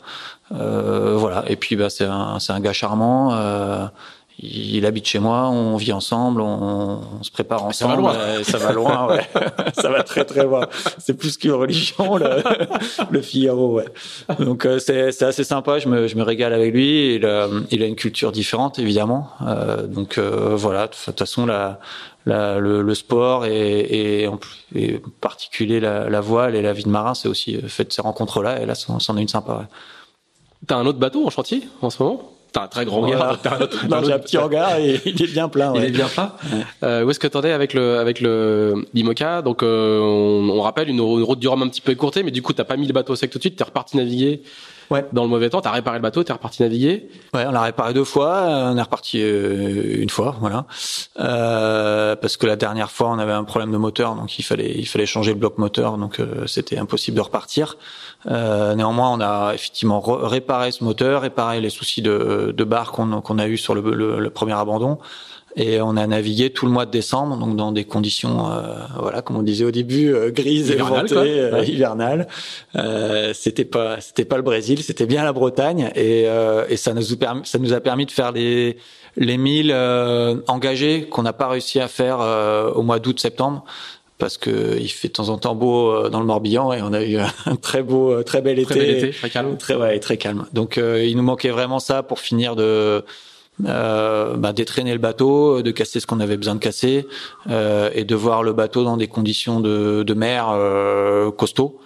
Euh, 0.52 1.16
voilà. 1.16 1.44
Et 1.48 1.56
puis 1.56 1.76
bah, 1.76 1.90
c'est 1.90 2.04
un, 2.04 2.38
c'est 2.38 2.52
un 2.52 2.60
gars 2.60 2.72
charmant. 2.72 3.32
Euh, 4.42 4.46
il 4.46 4.86
habite 4.86 5.06
chez 5.06 5.18
moi, 5.18 5.48
on 5.48 5.76
vit 5.76 5.92
ensemble, 5.92 6.40
on, 6.40 7.00
on 7.20 7.22
se 7.22 7.30
prépare 7.30 7.64
ensemble. 7.64 7.72
Ça 7.72 7.96
va 7.96 7.96
loin. 7.96 8.14
Euh, 8.14 8.44
ça 8.44 8.58
va 8.58 8.72
loin, 8.72 9.08
ouais. 9.08 9.20
ça 9.74 9.88
va 9.88 10.02
très 10.02 10.24
très 10.24 10.44
loin. 10.44 10.66
C'est 10.98 11.14
plus 11.14 11.36
qu'une 11.36 11.52
religion, 11.52 12.16
le, 12.16 12.42
le 13.10 13.22
Figaro, 13.22 13.74
ouais. 13.74 13.86
Donc 14.38 14.66
euh, 14.66 14.78
c'est, 14.78 15.22
assez 15.22 15.44
sympa. 15.44 15.78
Je 15.78 15.88
me, 15.88 16.08
je 16.08 16.16
me 16.16 16.22
régale 16.22 16.52
avec 16.52 16.72
lui. 16.72 17.14
Il 17.14 17.26
a, 17.26 17.48
il 17.70 17.82
a 17.82 17.86
une 17.86 17.96
culture 17.96 18.32
différente, 18.32 18.78
évidemment. 18.78 19.28
Euh, 19.42 19.86
donc 19.86 20.18
euh, 20.18 20.54
voilà. 20.54 20.86
De 20.88 20.92
toute 20.92 21.18
façon, 21.18 21.46
la, 21.46 21.78
la, 22.26 22.58
le, 22.58 22.82
le, 22.82 22.94
sport 22.94 23.46
et, 23.46 24.22
et 24.22 24.28
en, 24.28 24.38
et 24.74 24.96
en 24.96 25.10
particulier 25.20 25.80
la, 25.80 26.10
la, 26.10 26.20
voile 26.20 26.54
et 26.54 26.62
la 26.62 26.72
vie 26.72 26.84
de 26.84 26.88
marin, 26.88 27.14
c'est 27.14 27.28
aussi 27.28 27.60
fait 27.68 27.84
de 27.84 27.92
ces 27.92 28.02
rencontres-là. 28.02 28.60
Et 28.60 28.66
là, 28.66 28.74
c'en 28.74 29.16
est 29.16 29.22
une 29.22 29.28
sympa. 29.28 29.52
Ouais. 29.54 29.66
T'as 30.66 30.76
un 30.76 30.86
autre 30.86 30.98
bateau 30.98 31.26
en 31.26 31.30
chantier 31.30 31.62
en 31.82 31.90
ce 31.90 32.02
moment? 32.02 32.30
T'as 32.54 32.62
un 32.62 32.68
très 32.68 32.84
grand 32.84 33.00
regard. 33.00 33.36
non, 33.90 34.04
j'ai 34.04 34.12
un 34.12 34.18
petit 34.20 34.38
regard 34.38 34.78
et 34.78 35.00
il 35.06 35.20
est 35.20 35.32
bien 35.32 35.48
plein. 35.48 35.72
Ouais. 35.72 35.80
Il 35.80 35.84
est 35.86 35.90
bien 35.90 36.06
plein. 36.06 36.32
Euh, 36.84 37.04
où 37.04 37.10
est-ce 37.10 37.18
que 37.18 37.26
t'en 37.26 37.42
es 37.42 37.50
avec 37.50 37.74
le 37.74 37.98
avec 37.98 38.20
le 38.20 38.86
l'IMOCA? 38.94 39.42
Donc 39.42 39.64
euh, 39.64 39.98
on, 39.98 40.48
on, 40.50 40.60
rappelle 40.60 40.88
une, 40.88 41.00
route 41.00 41.40
du 41.40 41.48
Rhum 41.48 41.62
un 41.62 41.68
petit 41.68 41.80
peu 41.80 41.90
écourtée, 41.90 42.22
mais 42.22 42.30
du 42.30 42.42
coup 42.42 42.52
t'as 42.52 42.62
pas 42.62 42.76
mis 42.76 42.86
le 42.86 42.92
bateau 42.92 43.16
sec 43.16 43.28
tout 43.30 43.38
de 43.38 43.42
suite, 43.42 43.56
t'es 43.56 43.64
reparti 43.64 43.96
naviguer. 43.96 44.40
Ouais. 44.90 45.04
Dans 45.12 45.22
le 45.22 45.28
mauvais 45.28 45.50
temps, 45.50 45.60
t'as 45.60 45.70
réparé 45.70 45.98
le 45.98 46.02
bateau, 46.02 46.22
t'es 46.24 46.32
reparti 46.32 46.62
naviguer. 46.62 47.08
Ouais, 47.32 47.44
on 47.46 47.52
l'a 47.52 47.62
réparé 47.62 47.94
deux 47.94 48.04
fois, 48.04 48.44
on 48.72 48.76
est 48.76 48.82
reparti 48.82 49.20
euh, 49.22 50.02
une 50.02 50.10
fois, 50.10 50.36
voilà. 50.40 50.66
Euh, 51.20 52.16
parce 52.16 52.36
que 52.36 52.46
la 52.46 52.56
dernière 52.56 52.90
fois, 52.90 53.10
on 53.10 53.18
avait 53.18 53.32
un 53.32 53.44
problème 53.44 53.72
de 53.72 53.76
moteur, 53.76 54.14
donc 54.14 54.38
il 54.38 54.42
fallait 54.42 54.72
il 54.76 54.86
fallait 54.86 55.06
changer 55.06 55.32
le 55.32 55.38
bloc 55.38 55.58
moteur, 55.58 55.96
donc 55.96 56.20
euh, 56.20 56.46
c'était 56.46 56.78
impossible 56.78 57.16
de 57.16 57.22
repartir. 57.22 57.76
Euh, 58.26 58.74
néanmoins, 58.74 59.10
on 59.12 59.20
a 59.20 59.52
effectivement 59.54 60.00
réparé 60.00 60.70
ce 60.72 60.84
moteur, 60.84 61.22
réparé 61.22 61.60
les 61.60 61.70
soucis 61.70 62.02
de, 62.02 62.54
de 62.56 62.64
barre 62.64 62.92
qu'on 62.92 63.20
qu'on 63.20 63.38
a 63.38 63.46
eu 63.46 63.56
sur 63.56 63.74
le, 63.74 63.82
le, 63.94 64.20
le 64.20 64.30
premier 64.30 64.54
abandon. 64.54 64.98
Et 65.56 65.80
on 65.80 65.96
a 65.96 66.06
navigué 66.06 66.50
tout 66.50 66.66
le 66.66 66.72
mois 66.72 66.84
de 66.84 66.90
décembre, 66.90 67.36
donc 67.36 67.54
dans 67.54 67.70
des 67.70 67.84
conditions, 67.84 68.50
euh, 68.50 68.74
voilà, 68.98 69.22
comme 69.22 69.36
on 69.36 69.42
disait 69.42 69.64
au 69.64 69.70
début, 69.70 70.12
euh, 70.12 70.30
grises 70.32 70.70
et 70.70 70.76
ventées, 70.76 71.14
euh, 71.14 71.64
hivernales. 71.64 72.26
Euh, 72.74 73.32
c'était 73.34 73.64
pas, 73.64 74.00
c'était 74.00 74.24
pas 74.24 74.36
le 74.36 74.42
Brésil, 74.42 74.82
c'était 74.82 75.06
bien 75.06 75.22
la 75.22 75.32
Bretagne, 75.32 75.92
et, 75.94 76.24
euh, 76.26 76.64
et 76.68 76.76
ça 76.76 76.92
nous 76.92 77.12
a 77.12 77.16
permis, 77.16 77.42
ça 77.44 77.58
nous 77.58 77.72
a 77.72 77.80
permis 77.80 78.06
de 78.06 78.10
faire 78.10 78.32
les 78.32 78.76
les 79.16 79.36
milles 79.36 79.72
engagés 80.48 81.04
qu'on 81.08 81.22
n'a 81.22 81.32
pas 81.32 81.46
réussi 81.46 81.78
à 81.78 81.86
faire 81.86 82.18
au 82.74 82.82
mois 82.82 82.98
d'août-septembre 82.98 83.64
parce 84.18 84.38
que 84.38 84.76
il 84.80 84.88
fait 84.88 85.06
de 85.06 85.12
temps 85.12 85.28
en 85.28 85.38
temps 85.38 85.54
beau 85.54 86.08
dans 86.08 86.18
le 86.18 86.26
Morbihan 86.26 86.72
et 86.72 86.82
on 86.82 86.92
a 86.92 87.04
eu 87.04 87.18
un 87.18 87.56
très 87.62 87.84
beau, 87.84 88.24
très 88.24 88.42
bel 88.42 88.58
été, 88.58 88.66
très, 88.66 88.80
bel 88.80 88.90
été, 88.90 89.10
très 89.10 89.30
calme, 89.30 89.56
très 89.56 89.76
ouais, 89.76 90.00
très 90.00 90.16
calme. 90.16 90.46
Donc 90.52 90.78
il 90.78 91.16
nous 91.16 91.22
manquait 91.22 91.50
vraiment 91.50 91.78
ça 91.78 92.02
pour 92.02 92.18
finir 92.18 92.56
de 92.56 93.04
euh, 93.66 94.36
bah, 94.36 94.52
détraîner 94.52 94.92
le 94.92 94.98
bateau, 94.98 95.62
de 95.62 95.70
casser 95.70 96.00
ce 96.00 96.06
qu'on 96.06 96.20
avait 96.20 96.36
besoin 96.36 96.54
de 96.54 96.60
casser 96.60 97.06
euh, 97.50 97.90
et 97.94 98.04
de 98.04 98.14
voir 98.14 98.42
le 98.42 98.52
bateau 98.52 98.84
dans 98.84 98.96
des 98.96 99.08
conditions 99.08 99.60
de, 99.60 100.02
de 100.02 100.14
mer 100.14 100.48
euh, 100.50 101.30
costauds. 101.30 101.78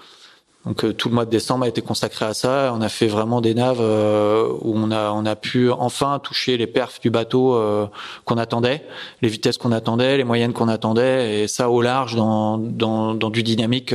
Donc 0.67 0.85
euh, 0.85 0.93
tout 0.93 1.09
le 1.09 1.15
mois 1.15 1.25
de 1.25 1.31
décembre 1.31 1.65
a 1.65 1.69
été 1.69 1.81
consacré 1.83 2.25
à 2.27 2.35
ça. 2.35 2.73
On 2.77 2.83
a 2.83 2.89
fait 2.89 3.07
vraiment 3.07 3.41
des 3.41 3.55
naves 3.55 3.81
euh, 3.81 4.49
où 4.61 4.75
on 4.77 4.91
a 4.91 5.13
on 5.13 5.25
a 5.25 5.37
pu 5.37 5.71
enfin 5.71 6.19
toucher 6.19 6.57
les 6.57 6.67
perfs 6.67 7.01
du 7.01 7.11
bateau 7.11 7.55
euh, 7.55 7.87
qu'on 8.25 8.37
attendait, 8.39 8.85
les 9.23 9.29
vitesses 9.29 9.57
qu'on 9.57 9.73
attendait, 9.73 10.17
les 10.17 10.25
moyennes 10.25 10.53
qu'on 10.53 10.69
attendait, 10.69 11.43
et 11.43 11.49
ça 11.49 11.71
au 11.71 11.81
large 11.81 12.17
dans 12.17 12.59
dans, 12.59 13.15
dans 13.15 13.31
du 13.31 13.43
dynamique 13.43 13.95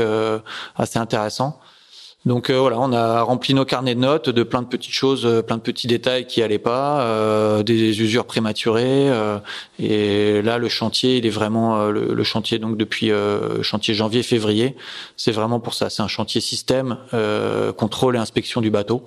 assez 0.76 1.00
intéressant. 1.00 1.60
Donc 2.26 2.50
euh, 2.50 2.58
voilà, 2.58 2.80
on 2.80 2.94
a 2.94 3.22
rempli 3.22 3.54
nos 3.54 3.66
carnets 3.66 3.96
de 3.96 4.00
notes 4.00 4.30
de 4.30 4.44
plein 4.44 4.62
de 4.62 4.68
petites 4.68 4.94
choses, 4.94 5.26
euh, 5.26 5.42
plein 5.42 5.58
de 5.58 5.62
petits 5.62 5.88
détails 5.88 6.26
qui 6.26 6.42
allaient 6.42 6.58
pas, 6.58 7.02
euh, 7.02 7.64
des 7.64 8.02
usures 8.02 8.26
prématurées. 8.26 9.12
et 9.78 10.42
là, 10.42 10.58
le 10.58 10.70
chantier, 10.70 11.18
il 11.18 11.26
est 11.26 11.30
vraiment 11.30 11.88
le, 11.88 12.24
chantier 12.24 12.60
donc 12.60 12.78
depuis 12.78 13.12
chantier 13.62 13.94
janvier-février. 13.94 14.76
C'est 15.18 15.32
vraiment 15.32 15.60
pour 15.60 15.74
ça. 15.74 15.90
C'est 15.90 16.02
un 16.02 16.08
chantier 16.08 16.42
système, 16.42 16.98
contrôle 17.78 18.16
et 18.16 18.20
inspection 18.20 18.62
du 18.62 18.72
bateau. 18.72 19.04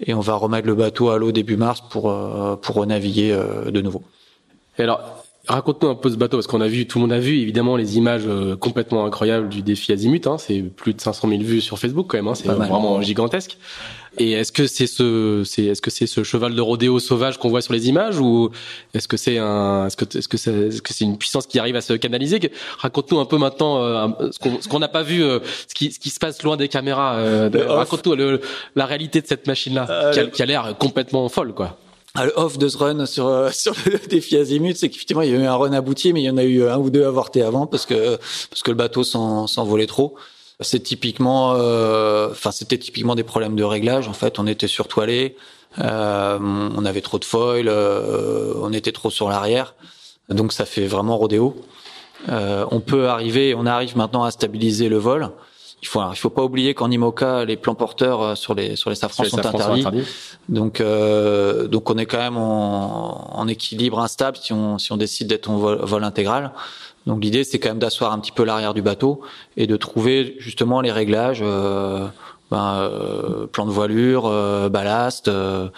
Et 0.00 0.14
on 0.14 0.20
va 0.20 0.34
remettre 0.34 0.66
le 0.66 0.74
bateau 0.74 1.10
à 1.10 1.18
l'eau 1.18 1.32
début 1.32 1.56
mars 1.56 1.82
pour 1.90 2.14
pour 2.60 2.74
renaviguer 2.74 3.36
de 3.66 3.80
nouveau. 3.80 4.02
Et 4.78 4.82
alors, 4.82 5.25
Raconte-nous 5.48 5.88
un 5.88 5.94
peu 5.94 6.10
ce 6.10 6.16
bateau, 6.16 6.38
parce 6.38 6.48
qu'on 6.48 6.60
a 6.60 6.66
vu, 6.66 6.86
tout 6.86 6.98
le 6.98 7.02
monde 7.02 7.12
a 7.12 7.20
vu 7.20 7.38
évidemment 7.38 7.76
les 7.76 7.96
images 7.96 8.24
euh, 8.26 8.56
complètement 8.56 9.04
incroyables 9.04 9.48
du 9.48 9.62
défi 9.62 9.92
Azimut. 9.92 10.26
Hein, 10.26 10.38
c'est 10.38 10.60
plus 10.62 10.92
de 10.92 11.00
500 11.00 11.28
000 11.28 11.42
vues 11.42 11.60
sur 11.60 11.78
Facebook 11.78 12.06
quand 12.08 12.18
même. 12.18 12.26
Hein, 12.26 12.34
c'est 12.34 12.48
vraiment 12.48 13.00
gigantesque. 13.00 13.56
Et 14.18 14.32
est-ce 14.32 14.50
que 14.50 14.66
c'est 14.66 14.86
ce, 14.86 15.42
c'est, 15.44 15.64
est-ce 15.64 15.82
que 15.82 15.90
c'est 15.90 16.06
ce 16.06 16.24
cheval 16.24 16.54
de 16.54 16.60
rodéo 16.60 16.98
sauvage 16.98 17.38
qu'on 17.38 17.50
voit 17.50 17.60
sur 17.60 17.74
les 17.74 17.88
images, 17.88 18.18
ou 18.18 18.50
est-ce 18.94 19.06
que 19.06 19.16
c'est 19.16 19.38
un, 19.38 19.86
est-ce 19.86 19.96
que, 19.96 20.18
est-ce 20.18 20.26
que 20.26 20.38
c'est, 20.38 20.52
est-ce 20.52 20.82
que 20.82 20.92
c'est 20.92 21.04
une 21.04 21.18
puissance 21.18 21.46
qui 21.46 21.58
arrive 21.58 21.76
à 21.76 21.80
se 21.80 21.92
canaliser? 21.92 22.40
Raconte-nous 22.78 23.20
un 23.20 23.26
peu 23.26 23.36
maintenant 23.36 23.82
euh, 23.82 24.08
ce 24.32 24.38
qu'on, 24.38 24.60
ce 24.60 24.68
qu'on 24.68 24.78
n'a 24.78 24.88
pas 24.88 25.02
vu, 25.02 25.22
euh, 25.22 25.40
ce 25.68 25.74
qui, 25.74 25.92
ce 25.92 26.00
qui 26.00 26.10
se 26.10 26.18
passe 26.18 26.42
loin 26.42 26.56
des 26.56 26.68
caméras. 26.68 27.18
raconte-nous 27.68 28.38
la 28.74 28.86
réalité 28.86 29.20
de 29.20 29.26
cette 29.26 29.46
machine-là, 29.46 30.10
qui 30.12 30.18
a, 30.18 30.26
qui 30.26 30.42
a 30.42 30.46
l'air 30.46 30.74
complètement 30.78 31.28
folle, 31.28 31.52
quoi. 31.52 31.76
Off 32.36 32.58
de 32.58 32.68
ce 32.68 32.76
run 32.76 33.06
sur 33.06 33.26
euh, 33.26 33.50
sur 33.52 33.74
le 33.86 33.98
défi 34.08 34.36
Azimut, 34.36 34.76
c'est 34.76 34.88
qu'effectivement 34.88 35.22
il 35.22 35.30
y 35.30 35.34
a 35.34 35.38
eu 35.38 35.44
un 35.44 35.54
run 35.54 35.72
abouti, 35.72 36.12
mais 36.12 36.22
il 36.22 36.24
y 36.24 36.30
en 36.30 36.36
a 36.36 36.44
eu 36.44 36.66
un 36.66 36.78
ou 36.78 36.90
deux 36.90 37.04
avortés 37.04 37.42
avant 37.42 37.66
parce 37.66 37.86
que 37.86 38.18
parce 38.50 38.62
que 38.62 38.70
le 38.70 38.76
bateau 38.76 39.04
s'envolait 39.04 39.86
trop. 39.86 40.16
C'est 40.60 40.80
typiquement, 40.80 41.52
euh, 41.54 42.30
enfin 42.30 42.50
c'était 42.50 42.78
typiquement 42.78 43.14
des 43.14 43.24
problèmes 43.24 43.56
de 43.56 43.64
réglage. 43.64 44.08
En 44.08 44.14
fait, 44.14 44.38
on 44.38 44.46
était 44.46 44.68
surtoilé, 44.68 45.36
euh, 45.80 46.38
on 46.40 46.84
avait 46.86 47.02
trop 47.02 47.18
de 47.18 47.26
foil, 47.26 47.68
euh, 47.68 48.54
on 48.62 48.72
était 48.72 48.92
trop 48.92 49.10
sur 49.10 49.28
l'arrière, 49.28 49.74
donc 50.30 50.54
ça 50.54 50.64
fait 50.64 50.86
vraiment 50.86 51.18
rodéo. 51.18 51.62
on 52.28 52.80
peut 52.80 53.08
arriver, 53.08 53.54
on 53.54 53.66
arrive 53.66 53.96
maintenant 53.98 54.24
à 54.24 54.30
stabiliser 54.30 54.88
le 54.88 54.96
vol. 54.96 55.30
Il 55.82 55.88
faut, 55.88 56.00
il 56.10 56.16
faut 56.16 56.30
pas 56.30 56.42
oublier 56.42 56.74
qu'en 56.74 56.90
IMOCA, 56.90 57.44
les 57.44 57.56
plans 57.56 57.74
porteurs 57.74 58.22
euh, 58.22 58.34
sur 58.34 58.54
les 58.54 58.76
sur 58.76 58.88
les 58.88 58.96
safrans, 58.96 59.24
sont, 59.24 59.38
interdits. 59.38 59.84
Donc 60.48 60.80
euh, 60.80 61.68
donc 61.68 61.90
on 61.90 61.98
est 61.98 62.06
quand 62.06 62.18
même 62.18 62.38
en, 62.38 63.38
en, 63.38 63.46
équilibre 63.46 64.00
instable 64.00 64.38
si 64.38 64.52
on 64.52 64.78
si 64.78 64.92
on 64.92 64.96
décide 64.96 65.28
d'être 65.28 65.50
en 65.50 65.56
vol, 65.58 66.04
intégral. 66.04 66.52
Donc 67.06 67.22
l'idée 67.22 67.44
c'est 67.44 67.58
quand 67.58 67.68
même 67.68 67.78
d'asseoir 67.78 68.12
un 68.12 68.18
petit 68.18 68.32
peu 68.32 68.42
l'arrière 68.42 68.74
du 68.74 68.82
bateau 68.82 69.20
et 69.56 69.66
de 69.66 69.76
trouver 69.76 70.36
justement 70.38 70.80
les 70.80 70.90
réglages. 70.90 71.40
Euh, 71.42 72.08
ben, 72.50 72.76
euh, 72.76 73.46
plan 73.48 73.66
de 73.66 73.72
voilure, 73.72 74.26
euh, 74.26 74.68
ballast, 74.68 75.26
euh, 75.26 75.68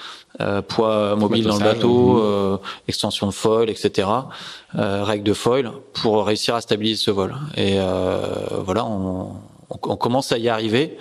poids 0.68 1.16
mobile 1.16 1.44
dans 1.44 1.56
le 1.56 1.64
bateau, 1.64 2.16
mmh. 2.16 2.58
extension 2.88 3.26
de 3.26 3.32
foil, 3.32 3.70
etc. 3.70 4.08
règle 4.74 5.24
de 5.24 5.32
foil 5.32 5.72
pour 5.94 6.26
réussir 6.26 6.54
à 6.54 6.60
stabiliser 6.60 7.02
ce 7.02 7.10
vol. 7.10 7.34
Et 7.56 7.78
voilà, 8.64 8.84
on, 8.84 9.32
on, 9.70 9.96
commence 9.96 10.32
à 10.32 10.38
y 10.38 10.48
arriver. 10.48 10.96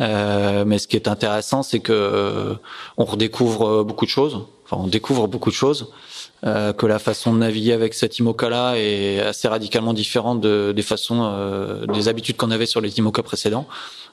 Euh, 0.00 0.64
mais 0.64 0.78
ce 0.78 0.86
qui 0.86 0.96
est 0.96 1.08
intéressant, 1.08 1.62
c'est 1.62 1.80
que 1.80 1.92
euh, 1.92 2.54
on 2.96 3.04
redécouvre 3.04 3.84
beaucoup 3.84 4.04
de 4.04 4.10
choses. 4.10 4.44
Enfin, 4.64 4.82
on 4.82 4.86
découvre 4.86 5.26
beaucoup 5.26 5.50
de 5.50 5.54
choses. 5.54 5.90
Euh, 6.46 6.72
que 6.72 6.86
la 6.86 7.00
façon 7.00 7.32
de 7.34 7.38
naviguer 7.38 7.72
avec 7.72 7.94
cette 7.94 8.16
IMOCA-là 8.20 8.74
est 8.76 9.18
assez 9.18 9.48
radicalement 9.48 9.92
différente 9.92 10.40
de, 10.40 10.72
des 10.74 10.82
façons, 10.82 11.28
euh, 11.32 11.84
des 11.86 12.06
habitudes 12.06 12.36
qu'on 12.36 12.52
avait 12.52 12.66
sur 12.66 12.80
les 12.80 12.96
IMOCA 12.96 13.24
précédents 13.24 13.66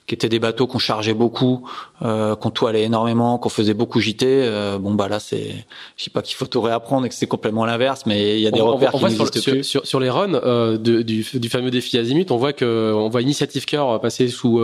qui 0.08 0.13
étaient 0.13 0.29
des 0.29 0.39
bateaux 0.39 0.67
qu'on 0.67 0.79
chargeait 0.79 1.13
beaucoup, 1.13 1.67
euh, 2.03 2.36
qu'on 2.36 2.51
toilait 2.51 2.84
énormément, 2.84 3.38
qu'on 3.38 3.50
faisait 3.50 3.74
beaucoup 3.74 4.00
JT. 4.00 4.25
Euh, 4.25 4.77
bon 4.77 4.94
bah 4.94 5.08
là 5.08 5.20
c'est, 5.20 5.65
je 5.98 6.03
sais 6.03 6.12
pas 6.12 6.22
qu'il 6.22 6.36
faut 6.36 6.46
tout 6.46 6.62
réapprendre 6.62 7.05
et 7.05 7.10
que 7.10 7.15
c'est 7.15 7.27
complètement 7.27 7.65
l'inverse, 7.65 8.03
mais 8.05 8.38
il 8.38 8.41
y 8.41 8.48
a 8.48 8.51
des 8.51 8.62
repères 8.62 8.91
qui 8.91 9.03
n'existent 9.03 9.41
plus. 9.41 9.63
Sur, 9.63 9.86
sur, 9.86 10.00
les 10.00 10.10
runs 10.10 10.36
euh, 10.36 10.77
de, 10.77 11.01
du, 11.01 11.25
du, 11.34 11.50
fameux 11.50 11.72
défi 11.72 11.98
Azimut, 11.98 12.29
on 12.29 12.38
voit 12.38 12.53
que 12.53 12.94
on 12.94 13.10
voit 13.10 13.22
Initiative 13.22 13.65
Cœur 13.65 14.00
passer 14.00 14.27
sous 14.27 14.62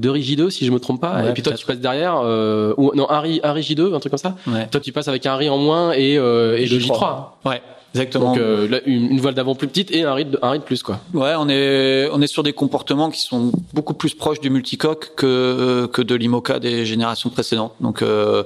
de 0.00 0.08
Rigido 0.08 0.50
si 0.50 0.66
je 0.66 0.70
me 0.70 0.78
trompe 0.78 1.00
pas, 1.00 1.28
et 1.28 1.32
puis 1.32 1.42
toi 1.42 1.52
tu 1.54 1.66
passes 1.66 1.78
derrière, 1.78 2.20
euh, 2.22 2.74
ou 2.76 2.92
non 2.94 3.10
un, 3.10 3.22
un 3.42 3.52
Rigido, 3.52 3.94
un 3.94 4.00
truc 4.00 4.10
comme 4.10 4.18
ça. 4.18 4.36
Ouais. 4.46 4.66
Toi 4.70 4.80
tu 4.80 4.92
passes 4.92 5.08
avec 5.08 5.26
un 5.26 5.36
riz 5.36 5.48
en 5.48 5.58
moins 5.58 5.92
et, 5.92 6.18
euh, 6.18 6.56
et 6.56 6.66
le 6.66 6.78
J3. 6.78 7.26
Ouais. 7.44 7.62
Exactement. 7.94 8.32
Donc 8.32 8.38
euh, 8.38 8.68
là, 8.68 8.80
une, 8.86 9.12
une, 9.12 9.20
voile 9.20 9.34
d'avant 9.34 9.54
plus 9.54 9.68
petite 9.68 9.92
et 9.92 10.02
un 10.02 10.14
rythme, 10.14 10.36
un 10.42 10.50
rythme 10.50 10.64
plus 10.64 10.82
quoi. 10.82 10.98
Ouais, 11.12 11.34
on 11.38 11.48
est 11.48 12.08
on 12.12 12.20
est 12.20 12.26
sur 12.26 12.42
des 12.42 12.52
comportements 12.52 13.08
qui 13.08 13.20
sont 13.20 13.52
beaucoup 13.72 13.94
plus 13.94 14.14
proches 14.14 14.40
du 14.40 14.50
multicoque 14.50 15.12
que 15.14 15.86
que 15.92 16.02
de 16.02 16.16
l'IMOCA 16.16 16.58
des 16.58 16.86
générations 16.86 17.30
précédentes. 17.30 17.74
Donc 17.80 18.02
euh, 18.02 18.42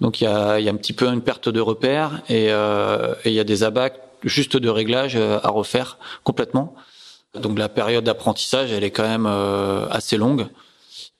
donc 0.00 0.20
il 0.20 0.24
y 0.24 0.26
a 0.28 0.60
il 0.60 0.64
y 0.64 0.68
a 0.68 0.72
un 0.72 0.76
petit 0.76 0.92
peu 0.92 1.06
une 1.08 1.20
perte 1.20 1.48
de 1.48 1.60
repères 1.60 2.22
et 2.28 2.52
euh, 2.52 3.14
et 3.24 3.30
il 3.30 3.34
y 3.34 3.40
a 3.40 3.44
des 3.44 3.64
abacs 3.64 3.98
juste 4.24 4.56
de 4.56 4.68
réglage 4.68 5.16
euh, 5.16 5.40
à 5.42 5.48
refaire 5.48 5.98
complètement. 6.22 6.74
Donc 7.34 7.58
la 7.58 7.68
période 7.68 8.04
d'apprentissage, 8.04 8.72
elle 8.72 8.84
est 8.84 8.90
quand 8.90 9.08
même 9.08 9.26
euh, 9.26 9.86
assez 9.90 10.16
longue. 10.16 10.46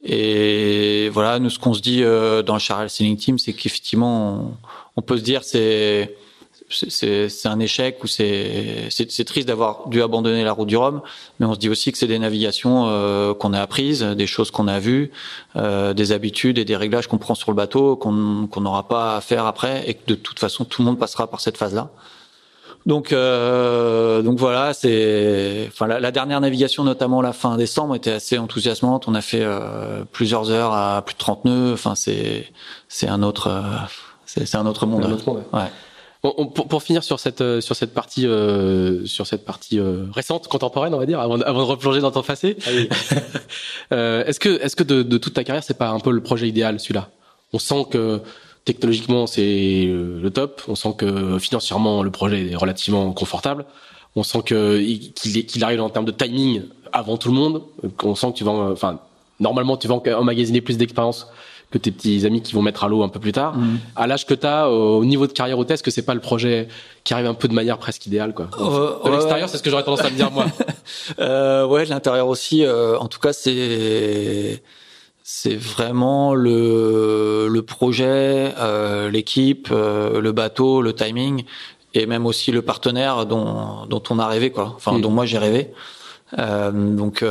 Et 0.05 1.09
voilà, 1.11 1.39
nous 1.39 1.51
ce 1.51 1.59
qu'on 1.59 1.75
se 1.75 1.81
dit 1.81 2.03
euh, 2.03 2.43
dans 2.43 2.55
le 2.55 2.61
Charles 2.61 2.91
Sailing 2.91 3.17
Team, 3.17 3.39
c'est 3.39 3.53
qu'effectivement 3.53 4.59
on, 4.97 5.03
peut 5.03 5.17
se 5.17 5.23
dire 5.23 5.45
c'est 5.45 6.17
c'est 6.71 7.47
un 7.47 7.61
échec 7.61 8.03
ou 8.03 8.07
c'est 8.07 8.89
triste 9.27 9.47
d'avoir 9.47 9.89
dû 9.89 10.03
abandonner 10.03 10.43
la 10.43 10.53
route 10.53 10.69
du 10.69 10.77
Rhum, 10.77 11.03
mais 11.39 11.47
on 11.47 11.55
se 11.55 11.59
dit 11.59 11.69
aussi 11.69 11.93
que 11.93 11.99
c'est 11.99 12.07
des 12.07 12.19
navigations 12.19 12.87
euh, 12.89 13.35
qu'on 13.35 13.53
a 13.53 13.61
apprises, 13.61 14.03
des 14.03 14.27
choses 14.27 14.51
qu'on 14.51 14.69
a 14.69 14.79
vues, 14.79 15.11
euh, 15.57 15.93
des 15.93 16.13
habitudes 16.13 16.59
et 16.59 16.65
des 16.65 16.77
réglages 16.77 17.09
qu'on 17.09 17.19
prend 17.19 17.35
sur 17.35 17.51
le 17.51 17.57
bateau 17.57 17.97
qu'on 17.97 18.61
n'aura 18.61 18.89
pas 18.89 19.17
à 19.17 19.21
faire 19.21 19.47
après 19.47 19.89
et 19.89 19.95
que 19.95 20.07
de 20.07 20.15
toute 20.15 20.39
façon 20.41 20.65
tout 20.65 20.83
le 20.83 20.87
monde 20.87 20.99
passera 20.99 21.27
par 21.27 21.41
cette 21.41 21.59
phase-là. 21.59 21.91
Donc, 22.85 23.13
euh, 23.13 24.23
donc 24.23 24.39
voilà, 24.39 24.75
c'est, 24.75 25.67
enfin 25.69 25.87
la, 25.87 26.01
la, 26.01 26.11
dernière 26.11 26.41
navigation, 26.41 26.85
notamment 26.85 27.23
la 27.23 27.33
fin 27.33 27.57
décembre, 27.57 27.95
était 27.95 28.13
assez 28.13 28.39
enthousiasmante. 28.39 29.07
On 29.07 29.15
a 29.15 29.21
fait 29.21 29.43
euh, 29.43 30.05
plusieurs 30.11 30.51
heures 30.51 30.73
à 30.73 31.03
plus 31.03 31.15
de 31.15 31.19
30 31.19 31.45
nœuds. 31.45 31.73
Enfin, 31.73 31.95
c'est, 31.95 32.51
c'est 32.89 33.09
un 33.09 33.23
autre, 33.23 33.49
euh, 33.49 33.63
c'est 34.27 34.57
un 34.57 34.67
autre 34.67 34.87
monde. 34.87 35.05
Un 35.05 35.13
autre 35.13 35.27
monde. 35.27 35.45
Ouais 35.53 35.71
pour, 36.23 36.53
pour, 36.69 36.83
finir 36.83 37.03
sur 37.03 37.19
cette 37.19 37.41
euh, 37.41 37.61
sur 37.61 37.75
cette 37.75 37.93
partie 37.93 38.27
euh, 38.29 39.05
sur 39.07 39.27
cette 39.27 39.45
partie 39.45 39.81
euh, 39.81 40.05
récente 40.13 40.47
contemporaine 40.47 40.95
on 40.95 40.99
va 40.99 41.07
dire 41.07 41.19
avant, 41.19 41.41
avant 41.41 41.59
de 41.59 41.65
replonger 41.65 42.01
dans 42.01 42.13
ton 42.13 42.23
passé 42.23 42.57
ah 42.65 42.71
euh, 43.93 44.25
est-ce 44.25 44.39
que 44.39 44.61
est-ce 44.63 44.77
que 44.77 44.85
de, 44.85 45.03
de, 45.03 45.19
toute 45.19 45.35
ta 45.35 45.43
carrière 45.43 45.65
c'est 45.65 45.77
pas 45.77 45.89
un 45.89 45.99
peu 45.99 46.13
le 46.13 46.23
projet 46.23 46.49
idéal 46.49 46.79
celui-là? 46.79 47.11
On 47.53 47.59
sent 47.59 47.87
que 47.91 48.21
technologiquement 48.65 49.27
c'est 49.27 49.87
le 49.87 50.31
top. 50.31 50.63
On 50.69 50.75
sent 50.75 50.95
que 50.99 51.39
financièrement 51.39 52.03
le 52.03 52.11
projet 52.11 52.51
est 52.51 52.57
relativement 52.57 53.13
confortable. 53.13 53.65
On 54.17 54.23
sent 54.23 54.43
que 54.45 54.79
qu'il 54.79 55.65
arrive 55.65 55.81
en 55.81 55.91
termes 55.91 56.05
de 56.05 56.13
timing 56.13 56.63
avant 56.93 57.17
tout 57.17 57.29
le 57.29 57.35
monde. 57.35 57.63
On 58.03 58.15
sent 58.15 58.33
que 58.33 58.39
tu 58.39 58.45
vas, 58.45 58.53
enfin 58.53 58.99
normalement 59.41 59.77
tu 59.77 59.89
vas 59.89 60.01
emmagasiner 60.17 60.61
plus 60.61 60.77
d'expérience 60.77 61.27
que 61.73 61.79
tes 61.79 61.91
petits 61.91 62.25
amis 62.27 62.43
qui 62.43 62.53
vont 62.53 62.63
mettre 62.63 62.85
à 62.85 62.89
l'eau 62.89 63.03
un 63.03 63.09
peu 63.09 63.19
plus 63.19 63.33
tard. 63.33 63.57
Mm. 63.57 63.79
À 63.97 64.07
l'âge 64.07 64.27
que 64.27 64.35
tu 64.35 64.47
as, 64.47 64.71
au 64.71 65.05
niveau 65.05 65.27
de 65.27 65.33
carrière 65.33 65.59
hôtesse, 65.59 65.83
que 65.83 65.91
c'est 65.91 66.03
pas 66.03 66.15
le 66.15 66.21
projet 66.21 66.69
qui 67.03 67.15
arrive 67.15 67.27
un 67.27 67.35
peu 67.35 67.49
de 67.49 67.55
manière 67.55 67.79
presque 67.79 68.07
idéale 68.07 68.35
quoi? 68.35 68.49
de 69.05 69.11
l'extérieur, 69.11 69.49
c'est 69.49 69.57
ce 69.57 69.63
que 69.63 69.71
j'aurais 69.71 69.83
tendance 69.83 70.05
à 70.05 70.11
me 70.11 70.17
dire 70.17 70.31
moi. 70.31 70.47
euh, 71.19 71.67
ouais, 71.67 71.87
l'intérieur 71.87 72.29
aussi. 72.29 72.65
Euh, 72.65 72.99
en 72.99 73.09
tout 73.09 73.19
cas, 73.19 73.33
c'est 73.33 74.63
c'est 75.35 75.57
vraiment 75.57 76.35
le 76.35 77.49
le 77.51 77.63
projet, 77.63 78.53
euh, 78.59 79.11
l'équipe, 79.11 79.69
euh, 79.73 80.21
le 80.21 80.31
bateau, 80.33 80.83
le 80.83 80.93
timing 80.93 81.45
et 81.95 82.05
même 82.05 82.27
aussi 82.27 82.53
le 82.53 82.61
partenaire 82.61 83.25
dont 83.25 83.87
dont 83.87 84.03
on 84.11 84.19
a 84.19 84.27
rêvé 84.27 84.51
quoi. 84.51 84.75
Enfin, 84.77 84.93
mm. 84.93 85.01
dont 85.01 85.11
moi 85.11 85.25
j'ai 85.25 85.39
rêvé. 85.39 85.73
Euh, 86.39 86.71
donc 86.71 87.25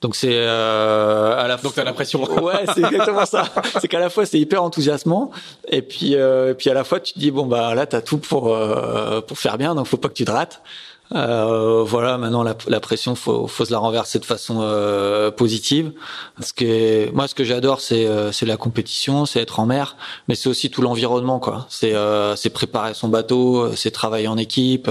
donc 0.00 0.16
c'est 0.16 0.32
euh, 0.32 1.38
à 1.38 1.46
la 1.46 1.56
donc 1.56 1.74
t'as 1.74 1.84
l'impression 1.84 2.22
ouais 2.42 2.64
c'est 2.74 2.82
exactement 2.82 3.26
ça 3.26 3.44
c'est 3.80 3.88
qu'à 3.88 3.98
la 3.98 4.08
fois 4.08 4.24
c'est 4.24 4.38
hyper 4.38 4.62
enthousiasmant 4.62 5.30
et 5.68 5.82
puis 5.82 6.14
euh, 6.14 6.52
et 6.52 6.54
puis 6.54 6.70
à 6.70 6.74
la 6.74 6.84
fois 6.84 7.00
tu 7.00 7.12
te 7.12 7.18
dis 7.18 7.30
bon 7.30 7.44
bah 7.44 7.74
là 7.74 7.84
t'as 7.86 8.00
tout 8.00 8.16
pour 8.16 8.54
euh, 8.54 9.20
pour 9.20 9.38
faire 9.38 9.58
bien 9.58 9.74
donc 9.74 9.86
faut 9.86 9.98
pas 9.98 10.08
que 10.08 10.14
tu 10.14 10.24
te 10.24 10.30
rates 10.30 10.62
euh, 11.12 11.82
voilà, 11.84 12.18
maintenant 12.18 12.42
la, 12.44 12.56
la, 12.68 12.80
pression, 12.80 13.14
faut, 13.14 13.48
faut 13.48 13.64
se 13.64 13.72
la 13.72 13.78
renverser 13.78 14.18
de 14.20 14.24
façon 14.24 14.60
euh, 14.60 15.30
positive. 15.30 15.92
Parce 16.36 16.52
que 16.52 17.10
moi, 17.12 17.26
ce 17.26 17.34
que 17.34 17.42
j'adore, 17.42 17.80
c'est 17.80 18.06
euh, 18.06 18.30
la 18.42 18.56
compétition, 18.56 19.26
c'est 19.26 19.40
être 19.40 19.58
en 19.58 19.66
mer, 19.66 19.96
mais 20.28 20.36
c'est 20.36 20.48
aussi 20.48 20.70
tout 20.70 20.82
l'environnement, 20.82 21.40
quoi. 21.40 21.66
C'est 21.68 21.94
euh, 21.94 22.36
préparer 22.54 22.94
son 22.94 23.08
bateau, 23.08 23.74
c'est 23.74 23.90
travailler 23.90 24.28
en 24.28 24.36
équipe, 24.36 24.90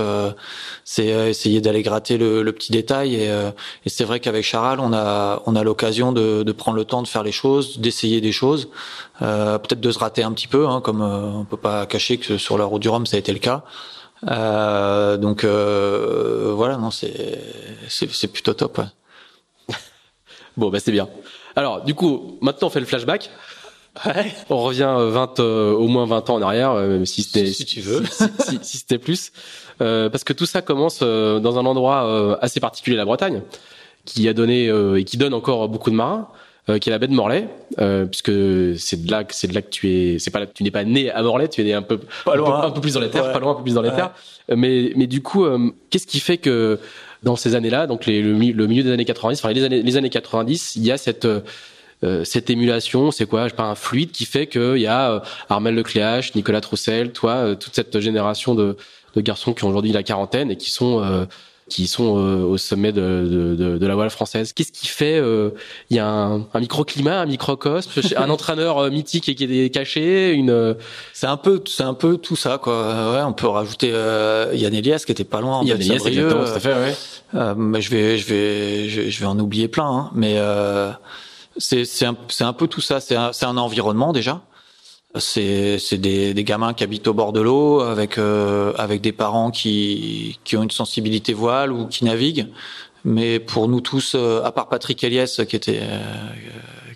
c'est 0.85 1.07
essayer 1.07 1.61
d'aller 1.61 1.81
gratter 1.83 2.17
le, 2.17 2.41
le, 2.41 2.51
petit 2.53 2.71
détail. 2.71 3.15
Et, 3.15 3.25
et 3.25 3.89
c'est 3.89 4.05
vrai 4.05 4.19
qu'avec 4.19 4.43
Charal, 4.43 4.79
on 4.79 4.93
a 4.93 5.41
on 5.45 5.55
a 5.55 5.63
l'occasion 5.63 6.11
de, 6.11 6.43
de 6.43 6.51
prendre 6.51 6.77
le 6.77 6.85
temps 6.85 7.01
de 7.01 7.07
faire 7.07 7.23
les 7.23 7.31
choses, 7.31 7.79
d'essayer 7.79 8.21
des 8.21 8.31
choses, 8.31 8.69
peut-être 9.19 9.81
de 9.81 9.91
se 9.91 9.99
rater 9.99 10.23
un 10.23 10.31
petit 10.31 10.47
peu, 10.47 10.67
hein, 10.67 10.79
comme 10.81 11.01
on 11.01 11.43
peut 11.43 11.57
pas 11.57 11.85
cacher 11.85 12.17
que 12.17 12.38
sur 12.38 12.57
la 12.57 12.65
route 12.65 12.81
du 12.81 12.89
Rhum, 12.89 13.05
ça 13.05 13.17
a 13.17 13.19
été 13.19 13.33
le 13.33 13.39
cas. 13.39 13.63
Euh, 14.27 15.17
donc 15.17 15.43
euh, 15.43 16.51
voilà, 16.55 16.77
non, 16.77 16.91
c'est 16.91 17.39
c'est 17.88 18.27
plutôt 18.27 18.53
top. 18.53 18.81
bon, 20.57 20.69
bah 20.69 20.79
c'est 20.79 20.91
bien. 20.91 21.07
Alors, 21.55 21.83
du 21.83 21.93
coup, 21.93 22.38
maintenant 22.41 22.67
on 22.67 22.69
fait 22.69 22.79
le 22.79 22.85
flashback. 22.85 23.29
Ouais. 24.05 24.31
On 24.49 24.57
revient 24.57 24.95
20, 24.97 25.39
euh, 25.39 25.73
au 25.73 25.88
moins 25.88 26.05
20 26.05 26.29
ans 26.29 26.35
en 26.35 26.41
arrière, 26.41 26.71
euh, 26.71 27.03
si 27.05 27.23
c'était 27.23 27.47
si, 27.47 27.65
tu 27.65 27.81
veux, 27.81 28.03
si, 28.05 28.59
si, 28.61 28.77
c'était 28.77 28.99
plus, 28.99 29.31
parce 29.77 30.23
que 30.23 30.31
tout 30.31 30.45
ça 30.45 30.61
commence 30.61 30.99
dans 30.99 31.59
un 31.59 31.65
endroit 31.65 32.38
assez 32.41 32.59
particulier, 32.59 32.95
la 32.95 33.05
Bretagne, 33.05 33.41
qui 34.05 34.27
a 34.29 34.33
donné 34.33 34.67
et 34.67 35.03
qui 35.03 35.17
donne 35.17 35.33
encore 35.33 35.67
beaucoup 35.69 35.89
de 35.89 35.95
marins. 35.95 36.27
Euh, 36.69 36.77
qui 36.77 36.89
est 36.89 36.91
la 36.91 36.99
baie 36.99 37.07
de 37.07 37.13
Morlaix, 37.13 37.47
euh, 37.79 38.05
puisque 38.05 38.31
c'est 38.77 39.03
de 39.03 39.09
là 39.09 39.23
que 39.23 39.33
c'est 39.33 39.47
de 39.47 39.55
là 39.55 39.63
que 39.63 39.69
tu 39.69 39.89
es. 39.89 40.19
C'est 40.19 40.29
pas 40.29 40.45
tu 40.45 40.61
n'es 40.61 40.69
pas 40.69 40.83
né 40.83 41.09
à 41.09 41.23
Morlaix, 41.23 41.47
tu 41.47 41.61
es 41.61 41.63
né 41.63 41.73
un 41.73 41.81
peu 41.81 41.99
pas 42.25 42.35
loin, 42.35 42.61
un 42.61 42.69
peu, 42.69 42.79
plus 42.79 42.93
dans 42.93 42.99
les 42.99 43.09
terres, 43.09 43.31
pas 43.31 43.39
loin, 43.39 43.53
un 43.53 43.55
peu 43.55 43.63
plus 43.63 43.73
dans 43.73 43.81
les 43.81 43.89
terres. 43.89 44.11
Mais 44.55 44.91
mais 44.95 45.07
du 45.07 45.23
coup, 45.23 45.45
euh, 45.45 45.71
qu'est-ce 45.89 46.05
qui 46.05 46.19
fait 46.19 46.38
que 46.38 46.77
dans 47.23 47.35
ces 47.35 47.55
années-là, 47.55 47.88
donc 47.88 48.05
les, 48.05 48.21
le, 48.21 48.33
milieu 48.33 48.83
des 48.83 48.91
années 48.91 49.05
90, 49.05 49.39
enfin 49.39 49.51
les 49.51 49.63
années 49.63 49.81
les 49.81 49.97
années 49.97 50.11
90, 50.11 50.75
il 50.75 50.85
y 50.85 50.91
a 50.91 50.97
cette 50.97 51.25
euh, 51.25 52.23
cette 52.23 52.51
émulation, 52.51 53.09
c'est 53.09 53.25
quoi 53.25 53.47
Je 53.47 53.55
pas 53.55 53.63
un 53.63 53.75
fluide 53.75 54.11
qui 54.11 54.25
fait 54.25 54.45
qu'il 54.45 54.77
y 54.77 54.88
a 54.88 55.13
euh, 55.13 55.19
Armel 55.49 55.73
Lecléache, 55.73 56.36
Nicolas 56.36 56.62
Troussel, 56.62 57.13
toi, 57.13 57.55
toute 57.55 57.73
cette 57.73 57.99
génération 57.99 58.53
de, 58.53 58.77
de 59.15 59.21
garçons 59.21 59.53
qui 59.53 59.63
ont 59.63 59.69
aujourd'hui 59.69 59.91
la 59.91 60.03
quarantaine 60.03 60.51
et 60.51 60.55
qui 60.55 60.69
sont 60.69 61.25
qui 61.69 61.88
sont 61.88 62.17
euh, 62.17 62.43
au 62.43 62.58
sommet 62.58 62.91
de, 62.91 63.55
de, 63.58 63.77
de, 63.77 63.88
la 63.88 63.95
voile 63.95 64.10
française. 64.10 64.53
Qu'est-ce 64.53 64.71
qui 64.71 64.88
fait 64.88 65.17
euh, 65.17 65.51
Il 65.89 65.97
y 65.97 65.99
a 65.99 66.08
un, 66.08 66.41
un 66.53 66.60
microclimat, 66.60 67.21
un 67.21 67.25
microcosme, 67.25 67.91
un 68.17 68.29
entraîneur 68.29 68.77
euh, 68.79 68.89
mythique 68.89 69.29
et 69.29 69.36
qui 69.36 69.43
est 69.43 69.69
caché. 69.69 70.34
Une. 70.34 70.75
C'est 71.13 71.27
un 71.27 71.38
peu, 71.38 71.62
c'est 71.65 71.84
un 71.84 71.93
peu 71.93 72.17
tout 72.17 72.36
ça 72.36 72.58
quoi. 72.58 73.13
Ouais, 73.13 73.23
on 73.23 73.34
peut 73.34 73.47
rajouter 73.47 73.91
euh, 73.93 74.51
Yann 74.53 74.73
Elias 74.73 75.03
qui 75.05 75.12
était 75.12 75.23
pas 75.23 75.41
loin. 75.41 75.63
Yann 75.63 75.79
Elias, 75.79 76.03
exactement, 76.05 76.43
tout 76.43 76.51
à 76.51 76.60
fait. 76.60 76.73
Ouais. 76.73 76.95
Euh, 77.36 77.53
mais 77.55 77.82
je 77.82 77.89
vais, 77.91 78.17
je 78.17 78.25
vais, 78.25 78.89
je, 78.89 79.19
vais 79.19 79.25
en 79.25 79.39
oublier 79.39 79.67
plein. 79.67 79.89
Hein, 79.89 80.12
mais 80.13 80.36
euh, 80.38 80.91
c'est, 81.58 82.05
un, 82.05 82.15
c'est 82.29 82.43
un 82.43 82.53
peu 82.53 82.67
tout 82.67 82.82
ça. 82.82 82.99
C'est 82.99 83.15
un, 83.15 83.32
c'est 83.34 83.45
un 83.45 83.58
environnement 83.58 84.13
déjà. 84.13 84.41
C'est 85.15 85.98
des, 85.98 86.36
des 86.36 86.43
gamins 86.43 86.74
qui 86.76 86.84
habitent 86.84 87.08
au 87.08 87.15
bord 87.15 87.34
de 87.34 87.41
l'eau 87.41 87.80
avec 87.82 88.19
euh, 88.19 88.74
avec 88.78 89.02
des 89.02 89.12
parents 89.12 89.50
qui 89.50 90.39
qui 90.43 90.56
ont 90.56 90.62
une 90.62 90.69
sensibilité 90.69 91.34
voile 91.34 91.72
ou 91.72 91.88
qui 91.88 92.06
naviguent. 92.06 92.48
Mais 93.06 93.39
pour 93.39 93.67
nous 93.67 93.82
tous, 93.82 94.13
euh, 94.15 94.43
à 94.43 94.52
part 94.52 94.69
Patrick 94.69 95.04
Elias 95.04 95.41
qui 95.48 95.56
était 95.56 95.80
euh, 95.82 96.00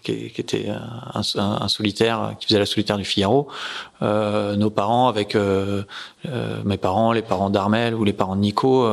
qui, 0.03 0.29
qui, 0.29 0.41
était 0.41 0.67
un, 0.69 1.67
solitaire 1.67 2.35
qui 2.39 2.47
faisait 2.47 2.59
la 2.59 2.67
solitaire 2.67 2.97
du 2.97 3.05
Figaro, 3.05 3.47
nos 4.01 4.69
parents 4.69 5.07
avec 5.07 5.35
mes 5.35 6.77
parents, 6.77 7.13
les 7.13 7.21
parents 7.21 7.49
d'Armel 7.49 7.95
ou 7.95 8.03
les 8.03 8.13
parents 8.13 8.35
de 8.35 8.41
Nico. 8.41 8.85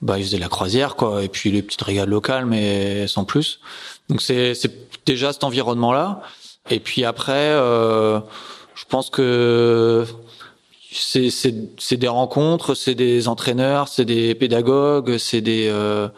bah, 0.00 0.18
ils 0.18 0.24
faisaient 0.24 0.38
la 0.38 0.48
croisière, 0.48 0.94
quoi, 0.94 1.24
et 1.24 1.28
puis 1.28 1.50
les 1.50 1.62
petites 1.62 1.82
régales 1.82 2.08
locales, 2.08 2.46
mais 2.46 3.08
sans 3.08 3.24
plus. 3.24 3.58
Donc 4.08 4.22
c'est, 4.22 4.54
c'est 4.54 4.72
déjà 5.04 5.32
cet 5.32 5.42
environnement-là. 5.42 6.22
Et 6.70 6.80
puis 6.80 7.04
après, 7.04 7.32
euh, 7.34 8.20
je 8.74 8.84
pense 8.88 9.10
que 9.10 10.04
c'est 10.92 11.96
des 11.96 12.08
rencontres, 12.08 12.74
c'est 12.74 12.94
des 12.94 13.28
entraîneurs, 13.28 13.88
c'est 13.88 14.04
des 14.04 14.34
pédagogues, 14.34 15.18
c'est 15.18 15.40
des 15.40 15.68
euh, 15.70 16.08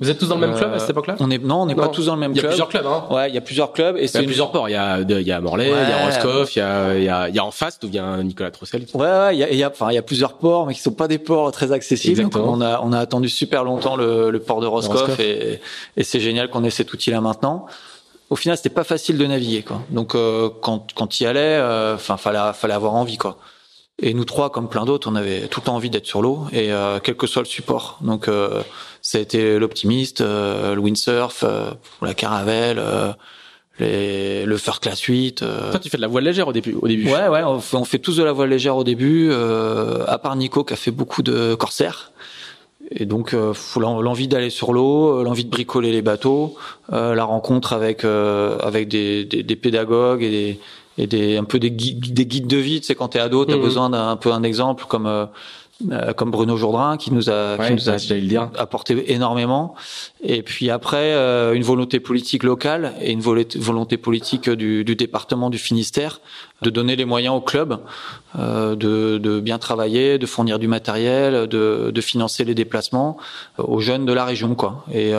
vous 0.00 0.08
êtes 0.10 0.18
tous 0.18 0.28
dans 0.28 0.36
le 0.36 0.46
même 0.46 0.56
club 0.56 0.72
à 0.72 0.78
cette 0.78 0.90
époque-là? 0.90 1.16
On 1.18 1.28
est 1.28 1.42
non, 1.42 1.62
on 1.62 1.66
n'est 1.66 1.74
pas 1.74 1.88
tous 1.88 2.06
dans 2.06 2.14
le 2.14 2.20
même 2.20 2.32
club. 2.32 2.44
Il 2.44 2.44
y 2.44 2.46
a 2.46 2.50
plusieurs 2.50 2.68
clubs, 2.68 2.86
hein. 2.86 3.04
Ouais, 3.10 3.28
il 3.30 3.34
y 3.34 3.38
a 3.38 3.40
plusieurs 3.40 3.72
clubs 3.72 3.96
et 3.96 4.06
c'est 4.06 4.22
plusieurs 4.22 4.52
ports. 4.52 4.68
Il 4.68 4.72
y 4.72 4.76
a 4.76 5.00
il 5.00 5.26
y 5.26 5.32
a 5.32 5.40
Morlaix, 5.40 5.66
il 5.66 5.70
y 5.70 5.92
a 5.92 6.06
Roscoff, 6.06 6.54
il 6.54 6.60
y 6.60 6.62
a 6.62 6.94
il 6.96 7.32
y 7.32 7.36
y 7.36 7.38
a 7.38 7.44
en 7.44 7.50
face 7.50 7.80
où 7.82 7.88
vient 7.88 8.22
Nicolas 8.22 8.52
Troussel. 8.52 8.86
Ouais, 8.94 9.00
ouais, 9.00 9.36
il 9.36 9.38
y 9.40 9.42
a 9.42 9.50
il 9.50 9.58
y 9.58 9.64
a 9.64 9.70
enfin 9.70 9.90
il 9.90 9.94
y 9.94 9.98
a 9.98 10.02
plusieurs 10.02 10.34
ports 10.34 10.66
mais 10.66 10.74
qui 10.74 10.80
sont 10.80 10.92
pas 10.92 11.08
des 11.08 11.18
ports 11.18 11.50
très 11.50 11.72
accessibles. 11.72 12.20
Exactement. 12.20 12.52
on 12.52 12.60
a 12.60 12.80
on 12.84 12.92
a 12.92 12.98
attendu 13.00 13.28
super 13.28 13.64
longtemps 13.64 13.96
le, 13.96 14.30
le 14.30 14.38
port 14.38 14.60
de 14.60 14.68
Roscoff, 14.68 15.18
et 15.18 15.60
et 15.96 16.04
c'est 16.04 16.20
génial 16.20 16.48
qu'on 16.48 16.62
ait 16.62 16.70
cet 16.70 16.92
outil 16.92 17.10
là 17.10 17.20
maintenant 17.20 17.66
au 18.30 18.36
final 18.36 18.56
c'était 18.56 18.68
pas 18.68 18.84
facile 18.84 19.18
de 19.18 19.26
naviguer 19.26 19.62
quoi. 19.62 19.82
Donc 19.90 20.14
euh, 20.14 20.50
quand 20.62 20.88
quand 20.94 21.20
y 21.20 21.26
allait, 21.26 21.40
euh, 21.40 21.94
enfin 21.94 22.16
fallait 22.16 22.52
fallait 22.54 22.74
avoir 22.74 22.94
envie 22.94 23.16
quoi. 23.16 23.38
Et 24.00 24.14
nous 24.14 24.24
trois, 24.24 24.50
comme 24.50 24.68
plein 24.68 24.84
d'autres, 24.84 25.10
on 25.10 25.16
avait 25.16 25.48
tout 25.48 25.68
envie 25.68 25.90
d'être 25.90 26.06
sur 26.06 26.22
l'eau 26.22 26.46
et 26.52 26.72
euh, 26.72 27.00
quel 27.02 27.16
que 27.16 27.26
soit 27.26 27.42
le 27.42 27.48
support. 27.48 27.98
Donc 28.00 28.30
ça 29.02 29.18
a 29.18 29.20
été 29.20 29.58
l'optimiste, 29.58 30.20
le 30.20 30.78
windsurf, 30.78 31.44
la 32.02 32.14
caravelle. 32.14 32.80
Les, 33.80 34.44
le 34.44 34.56
First 34.56 34.82
Class 34.82 35.00
8. 35.00 35.36
Toi, 35.36 35.78
tu 35.80 35.88
fais 35.88 35.98
de 35.98 36.02
la 36.02 36.08
voile 36.08 36.24
légère 36.24 36.48
au 36.48 36.52
début. 36.52 36.74
Au 36.82 36.88
début. 36.88 37.04
Ouais, 37.12 37.28
ouais, 37.28 37.44
on 37.44 37.60
fait, 37.60 37.76
on 37.76 37.84
fait 37.84 38.00
tous 38.00 38.16
de 38.16 38.24
la 38.24 38.32
voile 38.32 38.48
légère 38.48 38.76
au 38.76 38.82
début. 38.82 39.32
à 39.32 40.18
part 40.18 40.34
Nico 40.34 40.64
qui 40.64 40.72
a 40.72 40.76
fait 40.76 40.90
beaucoup 40.90 41.22
de 41.22 41.54
corsaires. 41.54 42.10
Et 42.90 43.06
donc, 43.06 43.34
euh, 43.34 43.52
l'envie 43.76 44.28
d'aller 44.28 44.50
sur 44.50 44.72
l'eau, 44.72 45.18
euh, 45.18 45.22
l'envie 45.22 45.44
de 45.44 45.50
bricoler 45.50 45.92
les 45.92 46.02
bateaux, 46.02 46.56
euh, 46.92 47.14
la 47.14 47.24
rencontre 47.24 47.72
avec 47.72 48.04
euh, 48.04 48.58
avec 48.60 48.88
des, 48.88 49.24
des, 49.24 49.42
des, 49.42 49.56
pédagogues 49.56 50.22
et 50.22 50.30
des 50.30 50.60
et 50.96 51.06
des 51.06 51.36
un 51.36 51.44
peu 51.44 51.58
des 51.58 51.70
guides, 51.70 52.14
des 52.14 52.26
guides 52.26 52.46
de 52.46 52.56
vie. 52.56 52.80
Tu 52.80 52.86
sais, 52.86 52.94
quand 52.94 53.08
t'es 53.08 53.18
ado, 53.18 53.44
t'as 53.44 53.56
mmh. 53.56 53.60
besoin 53.60 53.90
d'un 53.90 54.16
peu 54.16 54.32
un 54.32 54.42
exemple 54.42 54.84
comme 54.88 55.28
euh, 55.92 56.12
comme 56.12 56.32
Bruno 56.32 56.56
Jourdain 56.56 56.96
qui 56.96 57.12
nous 57.14 57.30
a, 57.30 57.56
qui 57.56 57.72
nous 57.72 57.88
a 57.88 58.50
apporté 58.56 59.12
énormément. 59.12 59.76
Et 60.20 60.42
puis 60.42 60.70
après, 60.70 61.14
euh, 61.14 61.52
une 61.52 61.62
volonté 61.62 62.00
politique 62.00 62.42
locale 62.42 62.94
et 63.00 63.12
une 63.12 63.20
volonté 63.20 63.96
politique 63.96 64.50
du, 64.50 64.82
du, 64.82 64.96
département 64.96 65.50
du 65.50 65.58
Finistère 65.58 66.20
de 66.62 66.70
donner 66.70 66.96
les 66.96 67.04
moyens 67.04 67.36
au 67.36 67.40
club 67.40 67.78
euh, 68.36 68.74
de, 68.74 69.18
de, 69.18 69.38
bien 69.38 69.58
travailler, 69.58 70.18
de 70.18 70.26
fournir 70.26 70.58
du 70.58 70.66
matériel, 70.66 71.46
de, 71.46 71.92
de 71.94 72.00
financer 72.00 72.44
les 72.44 72.56
déplacements 72.56 73.16
aux 73.58 73.80
jeunes 73.80 74.04
de 74.04 74.12
la 74.12 74.24
région, 74.24 74.56
quoi. 74.56 74.84
Et 74.92 75.12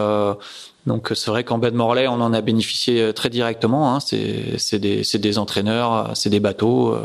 donc 0.85 1.11
c'est 1.15 1.31
vrai 1.31 1.45
qu'en 1.45 1.57
baie 1.57 1.71
de 1.71 1.77
Morlaix, 1.77 2.09
on 2.09 2.19
en 2.19 2.33
a 2.33 2.41
bénéficié 2.41 3.13
très 3.13 3.29
directement. 3.29 3.95
Hein. 3.95 3.99
C'est 4.01 4.79
des, 4.79 5.03
des 5.03 5.37
entraîneurs, 5.37 6.11
c'est 6.15 6.29
des 6.29 6.41
bateaux. 6.41 6.97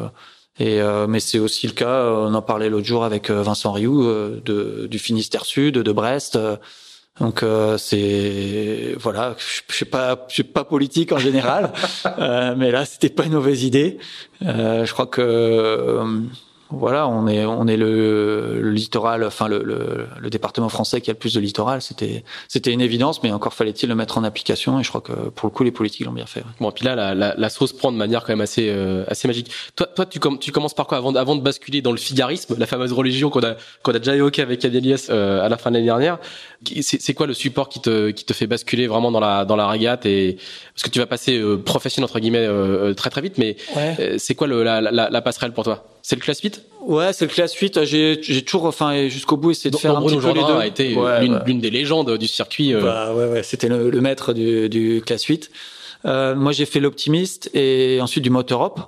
Et 0.59 0.81
euh, 0.81 1.07
mais 1.09 1.19
c'est 1.21 1.39
aussi 1.39 1.67
le 1.67 1.73
cas, 1.73 1.89
euh, 1.89 2.29
on 2.29 2.35
en 2.35 2.43
parlait 2.43 2.69
l'autre 2.71 2.87
jour 2.87 3.05
avec 3.05 3.29
euh, 3.29 3.43
Vincent 3.43 3.73
Rioux 3.73 4.05
de, 4.05 4.87
du 4.89 4.99
Finistère 4.99 5.45
Sud, 5.45 5.79
de 5.79 5.93
Brest. 5.93 6.39
Donc 7.21 7.45
c'est 7.79 8.97
voilà, 8.99 9.37
je 9.69 9.75
suis 9.75 9.85
pas 9.85 10.27
je 10.29 10.35
suis 10.35 10.43
pas 10.43 10.65
politique 10.65 11.13
en 11.13 11.19
général, 11.19 11.73
mais 12.57 12.73
là 12.73 12.85
c'était 12.85 13.09
pas 13.09 13.25
une 13.25 13.35
mauvaise 13.35 13.63
idée. 13.63 13.99
je 14.41 14.93
crois 14.93 15.07
que 15.07 16.01
voilà, 16.71 17.07
on 17.09 17.27
est 17.27 17.45
on 17.45 17.67
est 17.67 17.77
le, 17.77 18.61
le 18.61 18.71
littoral, 18.71 19.25
enfin 19.25 19.49
le, 19.49 19.63
le, 19.63 20.07
le, 20.19 20.31
département 20.31 20.69
français 20.69 21.01
qui 21.01 21.11
a 21.11 21.13
le 21.13 21.19
plus 21.19 21.35
de 21.35 21.41
littoral. 21.41 21.83
C'était 21.83 22.25
c'était 22.49 22.73
une 22.73 22.81
évidence, 22.81 23.23
mais 23.23 23.33
encore 23.33 23.55
fallait-il 23.55 23.89
le 23.89 23.95
mettre 23.95 24.19
en 24.19 24.25
application. 24.25 24.81
Et 24.81 24.83
je 24.83 24.89
crois 24.89 25.01
que 25.01 25.13
pour 25.13 25.47
le 25.47 25.51
coup, 25.51 25.63
les 25.63 25.71
politiques 25.71 26.07
l'ont 26.07 26.13
bien 26.13 26.27
fait. 26.27 26.41
Ouais. 26.41 26.47
Bon, 26.61 26.71
et 26.71 26.73
puis 26.73 26.85
là, 26.85 26.95
la, 26.95 27.15
la, 27.15 27.35
la, 27.37 27.49
sauce 27.49 27.73
prend 27.73 27.93
de 27.93 27.97
manière 27.97 28.23
quand 28.23 28.33
même 28.33 28.41
assez 28.41 28.69
euh, 28.71 29.05
assez 29.09 29.29
magique. 29.29 29.51
Toi, 29.77 29.87
toi, 29.87 30.07
tu, 30.07 30.19
com 30.21 30.39
tu 30.39 30.53
commences 30.53 30.75
par 30.75 30.87
quoi 30.87 30.99
avant 30.99 31.15
avant 31.15 31.37
de 31.37 31.43
basculer 31.43 31.83
dans 31.83 31.93
le 31.93 31.99
figarisme, 31.99 32.57
la 32.59 32.67
fameuse 32.67 32.93
religion 32.93 33.31
qu'on 33.31 33.43
a 33.43 33.57
qu'on 33.83 33.93
a 33.93 33.99
déjà 33.99 34.17
évoqué 34.17 34.43
avec 34.43 34.65
Adelias 34.65 35.09
euh, 35.11 35.45
à 35.45 35.49
la 35.49 35.57
fin 35.57 35.71
de 35.71 35.77
l'année 35.77 35.87
dernière? 35.87 36.19
C'est 36.81 37.15
quoi 37.15 37.27
le 37.27 37.35
support 37.35 37.69
qui 37.69 37.81
te 37.81 38.11
qui 38.11 38.25
te 38.25 38.33
fait 38.33 38.47
basculer 38.47 38.87
vraiment 38.87 39.13
dans 39.13 39.21
la 39.21 39.45
dans 39.45 39.57
la 39.57 39.69
régate? 39.69 40.07
Et 40.07 40.39
parce 40.75 40.83
que 40.83 40.91
tu 40.91 40.99
vas 40.99 41.07
passer 41.07 41.39
euh, 41.39 41.57
professionnel 41.57 42.05
entre 42.05 42.19
guillemets 42.21 42.47
euh, 42.47 42.91
euh, 42.91 42.95
très 42.95 43.11
très 43.11 43.21
vite, 43.21 43.39
mais 43.39 43.57
ouais. 43.77 44.17
c'est 44.19 44.35
quoi 44.35 44.47
le, 44.47 44.63
la, 44.65 44.81
la, 44.81 45.11
la 45.11 45.23
passerelle 45.23 45.53
pour 45.53 45.65
toi? 45.65 45.85
C'est 46.07 46.17
le 46.17 46.21
class 46.21 46.41
8 46.41 46.63
Ouais, 46.83 47.15
c'est 47.15 47.25
le 47.25 47.31
class 47.31 47.55
8. 47.55 47.85
J'ai, 47.85 48.19
j'ai 48.21 48.43
toujours, 48.43 48.67
enfin, 48.67 49.09
jusqu'au 49.09 49.39
bout, 49.39 49.53
essayé 49.53 49.71
de 49.71 49.77
faire 49.79 49.97
un 49.97 50.01
Bruno 50.03 50.19
petit 50.19 50.27
peu 50.27 50.39
les 50.39 50.45
deux. 50.45 50.53
a 50.53 50.67
été 50.67 50.95
ouais, 50.95 51.23
l'une, 51.23 51.33
ouais. 51.33 51.41
l'une, 51.47 51.61
des 51.61 51.71
légendes 51.71 52.19
du 52.19 52.29
circuit. 52.29 52.75
Euh... 52.75 52.83
Bah, 52.83 53.15
ouais, 53.15 53.27
ouais, 53.27 53.43
c'était 53.43 53.69
le, 53.69 53.89
le 53.89 54.01
maître 54.03 54.35
du, 54.35 54.69
du 54.69 55.03
class 55.05 55.25
8. 55.25 55.51
Euh, 56.05 56.35
moi, 56.35 56.53
j'ai 56.53 56.67
fait 56.67 56.79
l'optimiste 56.79 57.51
et 57.55 58.01
ensuite 58.03 58.23
du 58.23 58.29
moteur 58.29 58.61
Europe. 58.61 58.81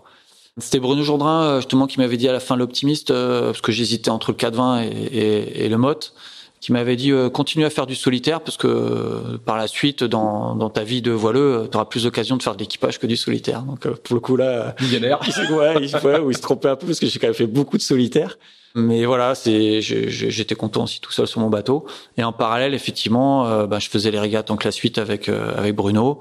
C'était 0.59 0.79
Bruno 0.79 1.03
Jourdain, 1.03 1.57
justement, 1.57 1.87
qui 1.87 1.99
m'avait 2.01 2.19
dit 2.19 2.29
à 2.29 2.33
la 2.33 2.41
fin 2.41 2.55
l'optimiste, 2.55 3.11
euh, 3.11 3.47
parce 3.47 3.63
que 3.63 3.73
j'hésitais 3.73 4.11
entre 4.11 4.33
le 4.33 4.37
420 4.37 4.83
et, 4.83 4.87
et, 4.87 5.65
et 5.65 5.69
le 5.71 5.79
motte 5.79 6.13
qui 6.61 6.73
m'avait 6.73 6.97
dit 6.97 7.13
euh, 7.13 7.29
continue 7.29 7.65
à 7.65 7.71
faire 7.71 7.87
du 7.87 7.95
solitaire 7.95 8.41
parce 8.41 8.57
que 8.57 8.67
euh, 8.67 9.39
par 9.45 9.57
la 9.57 9.67
suite 9.67 10.05
dans, 10.05 10.55
dans 10.55 10.71
ta 10.71 10.85
vie 10.85 11.03
de 11.03 11.11
voileux 11.11 11.69
tu 11.71 11.77
auras 11.77 11.87
plus 11.87 12.05
d'occasion 12.05 12.37
de 12.37 12.43
faire 12.43 12.55
de 12.55 12.61
l'équipage 12.61 12.99
que 12.99 13.07
du 13.07 13.17
solitaire. 13.17 13.63
Donc 13.63 13.87
euh, 13.87 13.95
pour 14.03 14.15
le 14.15 14.21
coup 14.21 14.37
là 14.37 14.75
millionnaire. 14.81 15.21
Ouais, 15.57 15.75
il, 15.81 15.95
ouais, 16.05 16.21
il 16.29 16.37
se 16.37 16.43
trompait 16.43 16.69
un 16.69 16.77
peu 16.77 16.87
parce 16.87 16.99
que 16.99 17.07
j'ai 17.07 17.19
quand 17.19 17.29
même 17.29 17.35
fait 17.35 17.47
beaucoup 17.47 17.77
de 17.77 17.83
solitaire 17.83 18.37
mais 18.77 19.05
voilà 19.05 19.35
c'est 19.35 19.81
j'étais 19.81 20.55
content 20.55 20.85
aussi 20.85 21.01
tout 21.01 21.11
seul 21.11 21.27
sur 21.27 21.41
mon 21.41 21.51
bateau 21.51 21.87
et 22.17 22.23
en 22.23 22.33
parallèle 22.33 22.75
effectivement 22.75 23.47
euh, 23.47 23.67
bah, 23.67 23.79
je 23.79 23.89
faisais 23.89 24.11
les 24.11 24.21
régates 24.21 24.51
en 24.51 24.57
classe 24.57 24.77
8 24.77 24.99
avec 24.99 25.29
euh, 25.29 25.57
avec 25.57 25.75
Bruno 25.75 26.21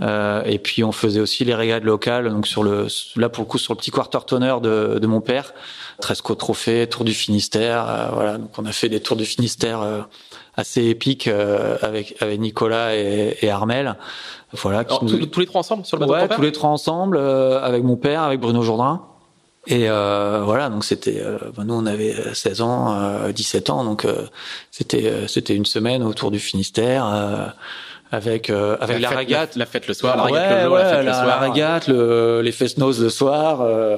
euh, 0.00 0.42
et 0.44 0.58
puis 0.58 0.84
on 0.84 0.92
faisait 0.92 1.20
aussi 1.20 1.44
les 1.44 1.54
régates 1.54 1.84
locales 1.84 2.30
donc 2.30 2.46
sur 2.46 2.62
le 2.62 2.86
là 3.16 3.28
pour 3.28 3.44
le 3.44 3.48
coup 3.48 3.58
sur 3.58 3.72
le 3.72 3.78
petit 3.78 3.90
quarter 3.90 4.18
tonner 4.26 4.56
de, 4.62 4.98
de 4.98 5.06
mon 5.06 5.20
père 5.20 5.54
Tresco 6.00 6.34
Trophée, 6.34 6.86
Tour 6.86 7.04
du 7.04 7.14
Finistère. 7.14 7.86
Euh, 7.88 8.08
voilà, 8.12 8.38
donc 8.38 8.50
on 8.58 8.64
a 8.66 8.72
fait 8.72 8.88
des 8.88 9.00
tours 9.00 9.16
du 9.16 9.24
Finistère 9.24 9.80
euh, 9.80 10.00
assez 10.56 10.84
épiques 10.84 11.28
euh, 11.28 11.76
avec 11.82 12.16
avec 12.20 12.40
Nicolas 12.40 12.94
et, 12.96 13.36
et 13.42 13.50
Armel. 13.50 13.96
Voilà. 14.52 14.80
Alors, 14.80 15.04
nous... 15.04 15.26
tous 15.26 15.40
les 15.40 15.46
trois 15.46 15.60
ensemble 15.60 15.84
sur 15.84 15.96
le 15.96 16.06
bateau 16.06 16.28
Ouais, 16.28 16.36
tous 16.36 16.42
les 16.42 16.52
trois 16.52 16.70
ensemble 16.70 17.18
avec 17.18 17.82
mon 17.82 17.96
père, 17.96 18.22
avec 18.22 18.40
Bruno 18.40 18.62
Jourdain. 18.62 19.02
Et 19.66 19.88
euh, 19.88 20.42
voilà, 20.44 20.68
donc 20.68 20.84
c'était, 20.84 21.20
euh, 21.20 21.38
nous 21.64 21.74
on 21.74 21.86
avait 21.86 22.14
16 22.34 22.60
ans, 22.60 22.94
euh, 22.94 23.32
17 23.32 23.70
ans, 23.70 23.84
donc 23.84 24.06
c'était 24.70 25.26
c'était 25.26 25.54
une 25.54 25.64
semaine 25.64 26.02
autour 26.02 26.30
du 26.30 26.38
Finistère 26.38 27.54
avec 28.14 28.50
euh, 28.50 28.76
avec 28.80 28.96
la, 28.96 29.00
la 29.00 29.08
fête, 29.08 29.18
régate, 29.18 29.56
la, 29.56 29.60
la, 29.60 29.66
fête 29.66 29.88
le 29.88 29.94
soir, 29.94 30.16
la 30.16 30.24
ouais, 30.24 30.32
régate 30.32 30.56
le 30.56 30.64
jour, 30.64 30.72
ouais, 30.74 30.82
la 30.82 30.88
fête 30.88 30.96
la, 30.96 31.02
le 31.02 31.12
soir, 31.12 31.26
la 31.26 31.38
régate, 31.38 31.88
le, 31.88 32.40
les 32.42 32.52
fest 32.52 32.78
le 32.78 33.08
soir. 33.10 33.60
Euh, 33.60 33.96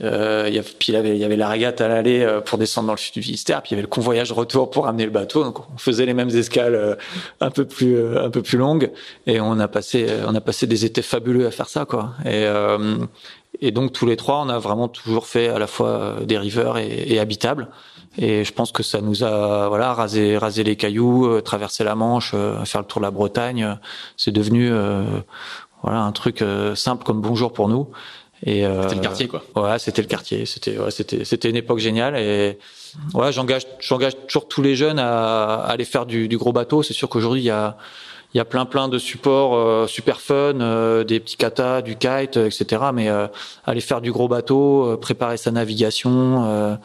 euh, 0.00 0.48
y 0.50 0.58
a, 0.58 0.62
puis 0.62 0.88
il 0.88 0.94
y 0.94 0.96
avait 0.96 1.16
il 1.16 1.18
y 1.18 1.24
avait 1.24 1.36
la 1.36 1.48
régate 1.48 1.80
à 1.80 1.88
l'aller 1.88 2.22
euh, 2.22 2.40
pour 2.40 2.58
descendre 2.58 2.86
dans 2.86 2.92
le 2.94 2.98
sud 2.98 3.14
du 3.14 3.22
Finistère, 3.22 3.62
puis 3.62 3.70
il 3.70 3.74
y 3.74 3.76
avait 3.76 3.82
le 3.82 3.88
convoyage 3.88 4.32
retour 4.32 4.70
pour 4.70 4.86
amener 4.86 5.04
le 5.04 5.10
bateau. 5.10 5.44
Donc 5.44 5.60
on 5.74 5.78
faisait 5.78 6.06
les 6.06 6.14
mêmes 6.14 6.30
escales 6.30 6.74
euh, 6.74 6.94
un 7.40 7.50
peu 7.50 7.64
plus 7.64 7.96
euh, 7.96 8.24
un 8.24 8.30
peu 8.30 8.42
plus 8.42 8.58
longues 8.58 8.90
et 9.26 9.40
on 9.40 9.58
a 9.58 9.68
passé 9.68 10.06
on 10.26 10.34
a 10.34 10.40
passé 10.40 10.66
des 10.66 10.84
étés 10.84 11.02
fabuleux 11.02 11.46
à 11.46 11.50
faire 11.50 11.68
ça 11.68 11.84
quoi. 11.84 12.12
Et 12.24 12.46
et 13.60 13.70
donc 13.70 13.92
tous 13.92 14.06
les 14.06 14.16
trois, 14.16 14.42
on 14.44 14.48
a 14.48 14.58
vraiment 14.58 14.88
toujours 14.88 15.26
fait 15.26 15.48
à 15.48 15.58
la 15.58 15.66
fois 15.66 16.16
des 16.24 16.38
rivers 16.38 16.76
et, 16.76 17.04
et 17.06 17.18
habitables. 17.18 17.68
Et 18.16 18.44
je 18.44 18.52
pense 18.52 18.72
que 18.72 18.82
ça 18.82 19.00
nous 19.00 19.22
a 19.22 19.68
voilà 19.68 19.92
rasé 19.92 20.38
rasé 20.38 20.64
les 20.64 20.76
cailloux, 20.76 21.26
euh, 21.26 21.40
traversé 21.40 21.84
la 21.84 21.94
Manche, 21.94 22.32
euh, 22.34 22.64
faire 22.64 22.80
le 22.80 22.86
tour 22.86 23.00
de 23.00 23.06
la 23.06 23.12
Bretagne. 23.12 23.78
C'est 24.16 24.32
devenu 24.32 24.70
euh, 24.72 25.04
voilà 25.82 26.00
un 26.00 26.12
truc 26.12 26.42
simple 26.74 27.04
comme 27.04 27.20
bonjour 27.20 27.52
pour 27.52 27.68
nous. 27.68 27.88
Et 28.44 28.64
c'était 28.82 28.94
le 28.94 29.00
quartier 29.00 29.28
quoi. 29.28 29.42
Ouais, 29.56 29.78
c'était 29.78 30.02
le 30.02 30.08
quartier. 30.08 30.46
C'était 30.46 30.78
ouais, 30.78 30.90
c'était 30.90 31.24
c'était 31.24 31.50
une 31.50 31.56
époque 31.56 31.78
géniale 31.78 32.16
et 32.16 32.58
ouais, 33.14 33.32
j'engage 33.32 33.66
j'engage 33.80 34.14
toujours 34.26 34.48
tous 34.48 34.62
les 34.62 34.74
jeunes 34.74 34.98
à, 34.98 35.54
à 35.56 35.70
aller 35.70 35.84
faire 35.84 36.06
du, 36.06 36.28
du 36.28 36.38
gros 36.38 36.52
bateau. 36.52 36.82
C'est 36.82 36.94
sûr 36.94 37.08
qu'aujourd'hui 37.08 37.42
il 37.42 37.46
y 37.46 37.50
a 37.50 37.76
il 38.34 38.38
y 38.38 38.40
a 38.40 38.44
plein 38.44 38.66
plein 38.66 38.88
de 38.88 38.98
supports 38.98 39.54
euh, 39.54 39.86
super 39.86 40.20
fun, 40.20 40.60
euh, 40.60 41.04
des 41.04 41.20
petits 41.20 41.36
katas, 41.36 41.82
du 41.82 41.96
kite, 41.96 42.36
etc. 42.36 42.82
Mais 42.92 43.08
euh, 43.08 43.26
aller 43.64 43.80
faire 43.80 44.00
du 44.00 44.12
gros 44.12 44.28
bateau, 44.28 44.96
préparer 45.00 45.36
sa 45.36 45.50
navigation, 45.50 46.78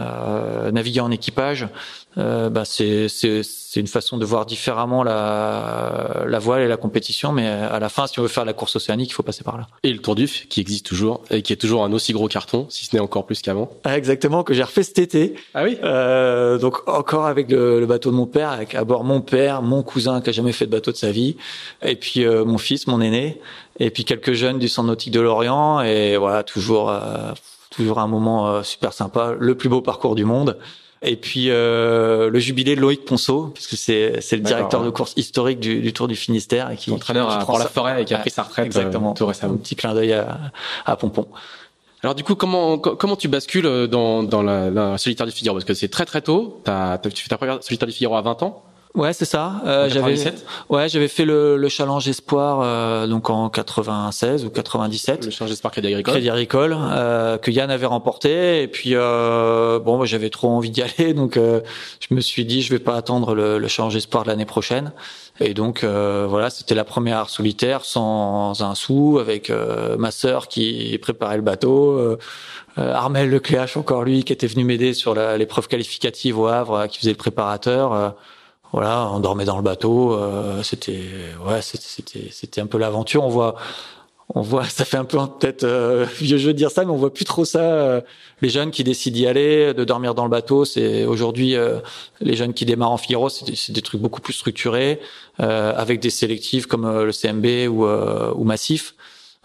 euh, 0.00 0.72
naviguer 0.72 1.00
en 1.00 1.10
équipage, 1.12 1.68
euh, 2.16 2.48
bah 2.48 2.64
c'est 2.64 3.08
c'est 3.08 3.80
une 3.80 3.86
façon 3.86 4.18
de 4.18 4.24
voir 4.24 4.46
différemment 4.46 5.02
la 5.02 6.24
la 6.26 6.38
voile 6.38 6.62
et 6.62 6.68
la 6.68 6.76
compétition, 6.76 7.32
mais 7.32 7.46
à 7.46 7.78
la 7.78 7.88
fin, 7.88 8.06
si 8.06 8.18
on 8.20 8.22
veut 8.22 8.28
faire 8.28 8.44
la 8.44 8.52
course 8.52 8.76
océanique, 8.76 9.10
il 9.10 9.14
faut 9.14 9.22
passer 9.22 9.42
par 9.42 9.58
là. 9.58 9.66
Et 9.82 9.92
le 9.92 9.98
Tour 9.98 10.14
d'Uf 10.14 10.46
qui 10.48 10.60
existe 10.60 10.86
toujours 10.86 11.22
et 11.30 11.42
qui 11.42 11.52
est 11.52 11.56
toujours 11.56 11.84
un 11.84 11.92
aussi 11.92 12.12
gros 12.12 12.28
carton, 12.28 12.66
si 12.68 12.84
ce 12.84 12.94
n'est 12.94 13.00
encore 13.00 13.26
plus 13.26 13.42
qu'avant. 13.42 13.70
Ah, 13.84 13.96
exactement, 13.98 14.44
que 14.44 14.54
j'ai 14.54 14.62
refait 14.62 14.84
cet 14.84 14.98
été. 14.98 15.34
Ah 15.54 15.64
oui? 15.64 15.76
Euh, 15.82 16.58
donc 16.58 16.88
encore 16.88 17.26
avec 17.26 17.50
le, 17.50 17.80
le, 17.80 17.86
bateau 17.86 18.10
de 18.10 18.16
mon 18.16 18.26
père, 18.26 18.50
avec 18.50 18.74
à 18.74 18.84
bord 18.84 19.04
mon 19.04 19.20
père, 19.20 19.62
mon 19.62 19.82
cousin 19.82 20.20
qui 20.20 20.30
a 20.30 20.32
jamais 20.32 20.52
fait 20.52 20.66
de 20.66 20.70
bateau 20.70 20.92
de 20.92 20.96
sa 20.96 21.10
vie, 21.10 21.36
et 21.82 21.96
puis 21.96 22.24
euh, 22.24 22.44
mon 22.44 22.58
fils, 22.58 22.86
mon 22.86 23.00
aîné, 23.00 23.40
et 23.80 23.90
puis 23.90 24.04
quelques 24.04 24.34
jeunes 24.34 24.58
du 24.58 24.68
centre 24.68 24.88
nautique 24.88 25.12
de 25.12 25.20
Lorient, 25.20 25.80
et 25.82 26.16
voilà 26.16 26.42
toujours. 26.42 26.90
Euh, 26.90 27.32
toujours 27.74 27.98
un 27.98 28.06
moment 28.06 28.48
euh, 28.48 28.62
super 28.62 28.92
sympa, 28.92 29.34
le 29.38 29.54
plus 29.56 29.68
beau 29.68 29.80
parcours 29.80 30.14
du 30.14 30.24
monde. 30.24 30.56
Et 31.04 31.16
puis 31.16 31.50
euh, 31.50 32.30
le 32.30 32.38
jubilé 32.38 32.74
de 32.74 32.80
Loïc 32.80 33.04
Ponceau, 33.04 33.50
puisque 33.54 33.76
c'est 33.76 34.20
c'est 34.20 34.36
le 34.36 34.42
directeur 34.42 34.80
ouais. 34.80 34.86
de 34.86 34.90
course 34.90 35.12
historique 35.16 35.60
du, 35.60 35.80
du, 35.80 35.92
Tour 35.92 36.08
du 36.08 36.16
Finistère 36.16 36.70
et 36.70 36.76
qui 36.76 36.90
entraîneur 36.90 37.30
à 37.30 37.44
Port 37.44 37.58
la 37.58 37.66
Forêt 37.66 38.02
et 38.02 38.04
qui 38.04 38.14
a 38.14 38.18
pris 38.18 38.30
sa 38.30 38.42
retraite 38.42 38.66
exactement 38.66 39.10
euh, 39.10 39.14
tout 39.14 39.26
récemment. 39.26 39.54
Un 39.54 39.56
petit 39.58 39.76
clin 39.76 39.94
d'œil 39.94 40.14
à, 40.14 40.38
à 40.86 40.96
Pompon. 40.96 41.28
Alors 42.02 42.14
du 42.14 42.24
coup, 42.24 42.34
comment 42.34 42.78
comment 42.78 43.16
tu 43.16 43.28
bascules 43.28 43.86
dans 43.88 44.22
dans 44.22 44.42
la, 44.42 44.70
la 44.70 44.98
solitaire 44.98 45.26
du 45.26 45.32
Figaro? 45.32 45.56
Parce 45.56 45.64
que 45.64 45.74
c'est 45.74 45.88
très 45.88 46.04
très 46.04 46.22
tôt. 46.22 46.62
As, 46.66 46.98
tu 46.98 47.22
fais 47.22 47.28
ta 47.28 47.36
première 47.36 47.62
solitaire 47.62 47.88
du 47.88 47.94
Figaro 47.94 48.16
à 48.16 48.22
20 48.22 48.42
ans. 48.42 48.62
Ouais, 48.94 49.12
c'est 49.12 49.24
ça. 49.24 49.60
Euh, 49.66 49.88
j'avais 49.88 50.16
ouais, 50.68 50.88
j'avais 50.88 51.08
fait 51.08 51.24
le, 51.24 51.56
le 51.56 51.68
challenge 51.68 52.06
espoir 52.06 52.60
euh, 52.62 53.08
donc 53.08 53.28
en 53.28 53.48
96 53.48 54.44
ou 54.44 54.50
97. 54.50 55.24
Le 55.24 55.30
challenge 55.32 55.50
espoir 55.50 55.72
Crédit 55.72 55.88
Agricole. 55.88 56.14
Crédit 56.14 56.30
Agricole 56.30 56.76
euh, 56.78 57.36
que 57.36 57.50
Yann 57.50 57.72
avait 57.72 57.86
remporté 57.86 58.62
et 58.62 58.68
puis 58.68 58.90
euh, 58.94 59.80
bon, 59.80 59.98
bah, 59.98 60.04
j'avais 60.04 60.30
trop 60.30 60.48
envie 60.48 60.70
d'y 60.70 60.82
aller 60.98 61.12
donc 61.12 61.36
euh, 61.36 61.60
je 61.98 62.14
me 62.14 62.20
suis 62.20 62.44
dit 62.44 62.62
je 62.62 62.70
vais 62.70 62.78
pas 62.78 62.94
attendre 62.94 63.34
le, 63.34 63.58
le 63.58 63.68
challenge 63.68 63.96
espoir 63.96 64.22
de 64.22 64.28
l'année 64.28 64.44
prochaine. 64.44 64.92
Et 65.40 65.54
donc 65.54 65.82
euh, 65.82 66.26
voilà, 66.28 66.48
c'était 66.48 66.76
la 66.76 66.84
première 66.84 67.28
solitaire 67.30 67.84
sans 67.84 68.62
un 68.62 68.76
sou 68.76 69.18
avec 69.20 69.50
ma 69.98 70.12
sœur 70.12 70.46
qui 70.46 70.96
préparait 71.02 71.36
le 71.36 71.42
bateau. 71.42 71.98
Euh, 71.98 72.16
Armel 72.76 73.28
Lecléache 73.28 73.76
encore 73.76 74.04
lui 74.04 74.22
qui 74.22 74.32
était 74.32 74.46
venu 74.46 74.62
m'aider 74.62 74.94
sur 74.94 75.16
l'épreuve 75.16 75.66
qualificative 75.66 76.38
au 76.38 76.46
Havre 76.46 76.86
qui 76.86 76.98
faisait 76.98 77.10
le 77.10 77.16
préparateur 77.16 78.14
voilà, 78.74 79.08
on 79.12 79.20
dormait 79.20 79.44
dans 79.44 79.56
le 79.56 79.62
bateau. 79.62 80.14
Euh, 80.14 80.64
c'était 80.64 81.00
ouais, 81.46 81.62
c'était 81.62 82.28
c'était 82.32 82.60
un 82.60 82.66
peu 82.66 82.76
l'aventure. 82.76 83.22
On 83.22 83.28
voit 83.28 83.54
on 84.34 84.42
voit, 84.42 84.64
ça 84.68 84.84
fait 84.84 84.96
un 84.96 85.04
peu 85.04 85.18
peut-être 85.38 85.62
euh, 85.62 86.06
vieux 86.20 86.38
jeu 86.38 86.52
de 86.52 86.58
dire 86.58 86.72
ça, 86.72 86.84
mais 86.84 86.90
on 86.90 86.96
voit 86.96 87.14
plus 87.14 87.24
trop 87.24 87.44
ça. 87.44 87.60
Euh, 87.60 88.00
les 88.40 88.48
jeunes 88.48 88.72
qui 88.72 88.82
décident 88.82 89.14
d'y 89.14 89.28
aller, 89.28 89.74
de 89.74 89.84
dormir 89.84 90.14
dans 90.16 90.24
le 90.24 90.30
bateau, 90.30 90.64
c'est 90.64 91.04
aujourd'hui 91.04 91.54
euh, 91.54 91.78
les 92.20 92.34
jeunes 92.34 92.52
qui 92.52 92.64
démarrent 92.64 92.90
en 92.90 92.96
Figaro, 92.96 93.28
c'est 93.28 93.44
des, 93.44 93.72
des, 93.72 93.82
trucs 93.82 94.00
beaucoup 94.00 94.20
plus 94.20 94.32
structurés, 94.32 95.00
euh, 95.38 95.72
avec 95.76 96.00
des 96.00 96.10
sélectifs 96.10 96.66
comme 96.66 97.04
le 97.04 97.12
CMB 97.12 97.72
ou, 97.72 97.86
ou 97.86 98.44
Massif. 98.44 98.94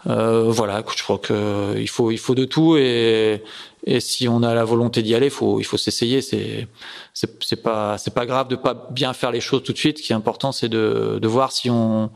voilà, 0.04 0.82
je 0.96 1.02
crois 1.04 1.18
que 1.18 1.76
il 1.78 1.88
faut 1.88 2.10
il 2.10 2.18
faut 2.18 2.34
de 2.34 2.44
tout 2.44 2.76
et 2.76 3.42
et 3.86 4.00
si 4.00 4.28
on 4.28 4.42
a 4.42 4.54
la 4.54 4.64
volonté 4.64 5.02
d'y 5.02 5.14
aller, 5.14 5.30
faut 5.30 5.60
il 5.60 5.64
faut 5.64 5.78
s'essayer. 5.78 6.20
C'est 6.22 6.68
c'est 7.12 7.62
pas 7.62 7.98
c'est 7.98 8.14
pas 8.14 8.26
grave 8.26 8.48
de 8.48 8.56
pas 8.56 8.88
bien 8.90 9.12
faire 9.12 9.30
les 9.30 9.40
choses 9.40 9.62
tout 9.62 9.72
de 9.72 9.78
suite. 9.78 9.98
Ce 9.98 10.02
qui 10.02 10.12
est 10.12 10.16
important, 10.16 10.52
c'est 10.52 10.68
de 10.68 11.18
de 11.20 11.28
voir 11.28 11.52
si 11.52 11.70
on 11.70 12.10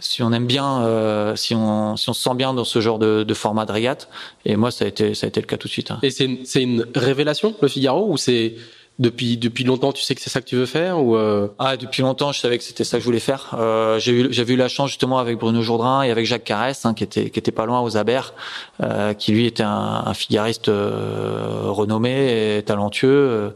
si 0.00 0.22
on 0.22 0.32
aime 0.32 0.46
bien, 0.46 0.82
euh, 0.82 1.36
si 1.36 1.54
on 1.54 1.96
si 1.96 2.08
on 2.08 2.12
se 2.12 2.22
sent 2.22 2.34
bien 2.34 2.54
dans 2.54 2.64
ce 2.64 2.80
genre 2.80 2.98
de, 2.98 3.24
de 3.24 3.34
format 3.34 3.66
de 3.66 3.72
régate. 3.72 4.08
Et 4.44 4.56
moi, 4.56 4.70
ça 4.70 4.84
a 4.84 4.88
été 4.88 5.14
ça 5.14 5.26
a 5.26 5.28
été 5.28 5.40
le 5.40 5.46
cas 5.46 5.56
tout 5.56 5.68
de 5.68 5.72
suite. 5.72 5.90
Hein. 5.90 5.98
Et 6.02 6.10
c'est 6.10 6.24
une, 6.24 6.44
c'est 6.44 6.62
une 6.62 6.86
révélation 6.94 7.54
le 7.60 7.68
Figaro 7.68 8.06
ou 8.08 8.16
c'est 8.16 8.54
depuis 8.98 9.36
depuis 9.38 9.64
longtemps 9.64 9.92
tu 9.92 10.02
sais 10.02 10.14
que 10.14 10.20
c'est 10.20 10.30
ça 10.30 10.40
que 10.40 10.46
tu 10.46 10.56
veux 10.56 10.66
faire 10.66 11.02
ou 11.02 11.16
euh... 11.16 11.48
ah 11.58 11.76
depuis 11.76 12.02
longtemps 12.02 12.30
je 12.30 12.40
savais 12.40 12.58
que 12.58 12.64
c'était 12.64 12.84
ça 12.84 12.98
que 12.98 13.00
je 13.00 13.06
voulais 13.06 13.20
faire 13.20 13.54
euh, 13.58 13.98
j'ai 13.98 14.12
eu 14.12 14.28
j'avais 14.30 14.52
eu 14.52 14.56
la 14.56 14.68
chance 14.68 14.90
justement 14.90 15.18
avec 15.18 15.38
Bruno 15.38 15.62
Jourdain 15.62 16.02
et 16.02 16.10
avec 16.10 16.26
Jacques 16.26 16.44
Carès 16.44 16.84
hein, 16.84 16.92
qui 16.92 17.02
était 17.02 17.30
qui 17.30 17.38
était 17.38 17.52
pas 17.52 17.64
loin 17.64 17.80
aux 17.80 17.96
Aber 17.96 18.34
euh, 18.82 19.14
qui 19.14 19.32
lui 19.32 19.46
était 19.46 19.62
un, 19.62 20.02
un 20.06 20.14
figariste 20.14 20.68
euh, 20.68 21.64
renommé 21.68 22.58
et 22.58 22.62
talentueux 22.62 23.54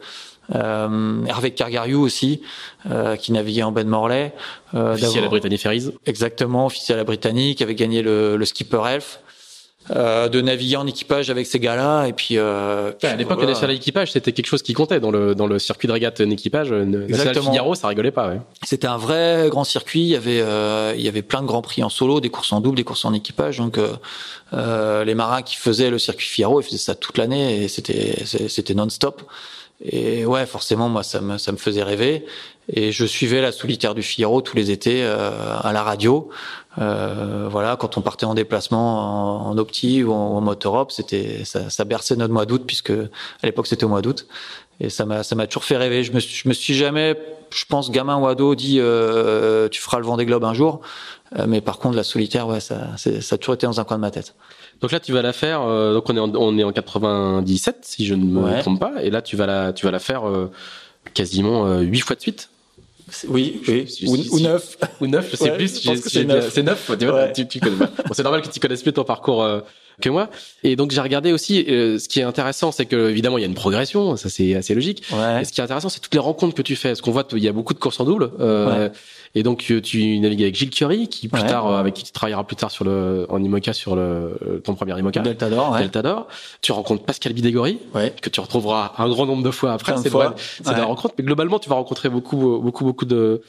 euh, 0.55 1.25
Hervé 1.27 1.51
Cargariou 1.51 2.01
aussi, 2.01 2.42
euh, 2.90 3.16
qui 3.16 3.33
naviguait 3.33 3.62
en 3.62 3.72
baie 3.72 3.85
de 3.85 3.88
Morlaix. 3.88 4.33
Euh, 4.75 4.94
officiel 4.94 5.20
à 5.20 5.22
la 5.22 5.29
Britannique 5.29 5.61
Ferries. 5.61 5.90
Exactement, 6.07 6.66
officiel 6.66 6.96
à 6.96 7.01
la 7.01 7.05
Britannique, 7.05 7.62
avait 7.62 7.75
gagné 7.75 8.03
le, 8.03 8.37
le 8.37 8.44
Skipper 8.44 8.83
Elf. 8.88 9.20
Euh, 9.94 10.29
de 10.29 10.40
naviguer 10.40 10.77
en 10.77 10.87
équipage 10.87 11.31
avec 11.31 11.46
ces 11.46 11.61
gars-là. 11.61 12.07
Et 12.07 12.12
puis, 12.12 12.38
euh, 12.38 12.92
à 13.03 13.14
l'époque, 13.14 13.37
voilà. 13.37 13.53
national 13.53 13.77
équipage, 13.77 14.12
c'était 14.12 14.33
quelque 14.33 14.46
chose 14.46 14.62
qui 14.62 14.72
comptait 14.72 15.01
dans 15.01 15.11
le 15.11 15.35
dans 15.35 15.46
le 15.46 15.59
circuit 15.59 15.87
de 15.87 15.92
régate 15.92 16.20
en 16.20 16.31
équipage. 16.31 16.72
National 16.72 17.35
Figaro, 17.35 17.75
ça 17.75 17.88
rigolait 17.88 18.11
pas. 18.11 18.29
Ouais. 18.29 18.40
C'était 18.64 18.88
un 18.88 18.96
vrai 18.96 19.46
grand 19.49 19.64
circuit. 19.64 20.03
Il 20.03 20.09
y 20.09 20.16
avait 20.16 20.40
euh, 20.40 20.94
il 20.96 21.03
y 21.03 21.09
avait 21.09 21.22
plein 21.22 21.42
de 21.42 21.46
grands 21.46 21.62
prix 21.62 21.83
en 21.83 21.88
solo, 21.88 22.20
des 22.20 22.31
courses 22.31 22.53
en 22.53 22.61
double, 22.61 22.77
des 22.77 22.85
courses 22.85 23.05
en 23.05 23.12
équipage. 23.12 23.59
Donc 23.59 23.79
euh, 24.52 25.04
les 25.04 25.14
marins 25.14 25.42
qui 25.42 25.56
faisaient 25.56 25.90
le 25.90 25.98
circuit 25.98 26.26
Figaro, 26.26 26.61
ils 26.61 26.64
faisaient 26.64 26.78
ça 26.78 26.94
toute 26.94 27.18
l'année 27.18 27.64
et 27.64 27.68
c'était 27.68 28.24
c'était 28.24 28.74
non-stop. 28.74 29.22
Et 29.85 30.24
ouais, 30.24 30.46
forcément, 30.46 30.88
moi, 30.88 31.02
ça 31.02 31.20
me, 31.20 31.37
ça 31.37 31.52
me 31.52 31.59
faisait 31.59 31.82
rêver. 31.82 32.24
Et 32.72 32.92
je 32.92 33.04
suivais 33.04 33.42
la 33.42 33.52
solitaire 33.52 33.94
du 33.94 34.02
Figaro 34.02 34.40
tous 34.40 34.56
les 34.56 34.70
étés 34.70 35.04
euh, 35.04 35.59
à 35.61 35.72
la 35.72 35.82
radio. 35.82 36.30
Euh, 36.78 37.48
voilà, 37.50 37.76
quand 37.76 37.96
on 37.96 38.00
partait 38.00 38.26
en 38.26 38.35
déplacement 38.35 39.48
en, 39.48 39.56
opti 39.59 40.02
ou 40.02 40.12
en, 40.12 40.46
en 40.46 40.88
c'était 40.88 41.44
ça, 41.44 41.70
ça, 41.70 41.85
berçait 41.85 42.16
notre 42.16 42.35
mois 42.35 42.44
d'août 42.44 42.64
puisque 42.66 42.90
à 42.90 43.44
l'époque 43.44 43.66
c'était 43.66 43.85
au 43.85 43.88
mois 43.88 44.02
d'août. 44.02 44.26
Et 44.81 44.91
ça 44.91 45.07
m'a, 45.07 45.23
ça 45.23 45.35
m'a 45.35 45.47
toujours 45.47 45.65
fait 45.65 45.77
rêver. 45.77 46.05
Je 46.05 46.12
me, 46.12 46.21
je 46.21 46.49
me 46.49 46.53
suis 46.53 46.75
jamais, 46.75 47.17
je 47.51 47.65
pense, 47.65 47.91
gamin 47.91 48.19
ou 48.19 48.27
ado, 48.27 48.55
dit 48.55 48.79
euh, 48.79 49.69
tu 49.69 49.81
feras 49.81 49.99
le 49.99 50.05
Vendée 50.05 50.27
Globe 50.27 50.45
un 50.45 50.55
jour. 50.55 50.81
Euh, 51.39 51.47
mais 51.49 51.61
par 51.61 51.79
contre, 51.79 51.97
la 51.97 52.05
solitaire, 52.05 52.47
ouais, 52.47 52.61
ça, 52.61 52.97
ça 52.97 53.35
a 53.35 53.39
toujours 53.39 53.55
été 53.55 53.67
dans 53.67 53.81
un 53.81 53.85
coin 53.85 53.97
de 53.97 54.03
ma 54.03 54.11
tête. 54.11 54.35
Donc 54.81 54.93
là, 54.93 55.01
tu 55.01 55.12
vas 55.12 55.23
la 55.23 55.33
faire. 55.33 55.62
Euh, 55.62 55.95
donc 55.95 56.09
on 56.11 56.17
est 56.17 56.21
en, 56.21 56.35
on 56.35 56.59
est 56.59 56.65
en 56.65 56.73
97, 56.73 57.79
si 57.83 58.07
je 58.07 58.15
ne 58.15 58.25
me 58.25 58.43
ouais. 58.43 58.61
trompe 58.61 58.81
pas. 58.81 59.03
Et 59.03 59.11
là, 59.11 59.23
tu 59.23 59.37
vas 59.37 59.47
la, 59.47 59.73
tu 59.73 59.87
vas 59.87 59.93
la 59.93 59.99
faire 59.99 60.29
euh, 60.29 60.51
quasiment 61.15 61.79
huit 61.79 62.01
fois 62.01 62.17
de 62.17 62.21
suite. 62.21 62.51
Oui, 63.29 63.62
oui. 63.69 63.87
ou, 64.07 64.37
ou, 64.37 64.41
neuf. 64.41 64.77
Ou 65.01 65.07
neuf, 65.07 65.31
je 65.31 65.37
sais 65.37 65.51
ouais, 65.51 65.57
plus. 65.57 65.69
C'est 65.69 66.25
neuf. 66.25 66.53
C'est 66.53 66.62
neuf. 66.62 66.91
Tu, 66.99 67.07
vois, 67.07 67.29
tu, 67.29 67.47
tu 67.47 67.61
connais. 67.61 67.77
Bon, 67.77 67.87
c'est 68.12 68.25
normal 68.25 68.43
que 68.43 68.49
tu 68.49 68.59
connaisses 68.59 68.85
mieux 68.85 68.93
ton 68.93 69.05
parcours 69.05 69.43
euh, 69.43 69.61
que 70.00 70.09
moi. 70.11 70.28
Et 70.62 70.76
donc 70.76 70.90
j'ai 70.90 71.00
regardé 71.00 71.32
aussi. 71.32 71.64
Euh, 71.68 71.98
ce 71.98 72.09
qui 72.09 72.20
est 72.20 72.24
intéressant, 72.24 72.72
c'est 72.72 72.87
que 72.87 73.11
évidemment 73.11 73.38
il 73.38 73.42
y 73.42 73.44
a 73.44 73.48
une 73.48 73.54
progression. 73.54 74.16
Ça 74.16 74.28
c'est 74.28 74.54
assez 74.54 74.74
logique. 74.74 75.02
Ouais. 75.12 75.42
Et 75.42 75.44
ce 75.44 75.52
qui 75.52 75.61
est 75.61 75.64
intéressant, 75.64 75.88
c'est 75.88 76.00
toutes 76.00 76.14
les 76.14 76.20
rencontres 76.20 76.54
que 76.54 76.62
tu 76.62 76.76
fais. 76.76 76.94
Ce 76.94 77.02
qu'on 77.02 77.12
voit, 77.12 77.26
il 77.32 77.42
y 77.42 77.48
a 77.48 77.52
beaucoup 77.52 77.74
de 77.74 77.78
courses 77.78 77.98
en 78.00 78.04
double. 78.04 78.30
Euh, 78.40 78.88
et 79.35 79.42
donc 79.42 79.70
tu 79.82 80.18
navigues 80.18 80.42
avec 80.42 80.54
Gilles 80.54 80.70
Curie, 80.70 81.09
qui 81.09 81.28
plus 81.28 81.42
tard, 81.44 81.70
avec 81.74 81.94
qui 81.94 82.04
tu 82.04 82.12
travailleras 82.12 82.44
plus 82.44 82.56
tard 82.56 82.70
sur 82.70 82.85
le 82.85 83.26
en 83.28 83.42
IMOCA 83.42 83.72
sur 83.72 83.96
le 83.96 84.61
ton 84.64 84.74
premier 84.74 84.98
IMOCA. 84.98 85.20
Delta 85.20 85.50
d'or. 85.50 85.76
Delta 85.76 86.02
d'or. 86.02 86.26
Tu 86.62 86.72
rencontres 86.72 87.04
Pascal 87.04 87.32
Bidégory, 87.32 87.78
que 88.22 88.30
tu 88.30 88.40
retrouveras 88.40 88.92
un 88.98 89.09
grand 89.09 89.26
nombre 89.26 89.42
de 89.42 89.50
fois 89.50 89.72
après. 89.72 89.94
C'est 89.96 90.11
c'est 90.62 90.72
la 90.72 90.85
rencontre. 90.85 91.14
Mais 91.18 91.24
globalement, 91.24 91.59
tu 91.59 91.68
vas 91.68 91.76
rencontrer 91.76 92.09
beaucoup, 92.09 92.61
beaucoup, 92.61 92.85
beaucoup 92.85 93.04
de 93.04 93.42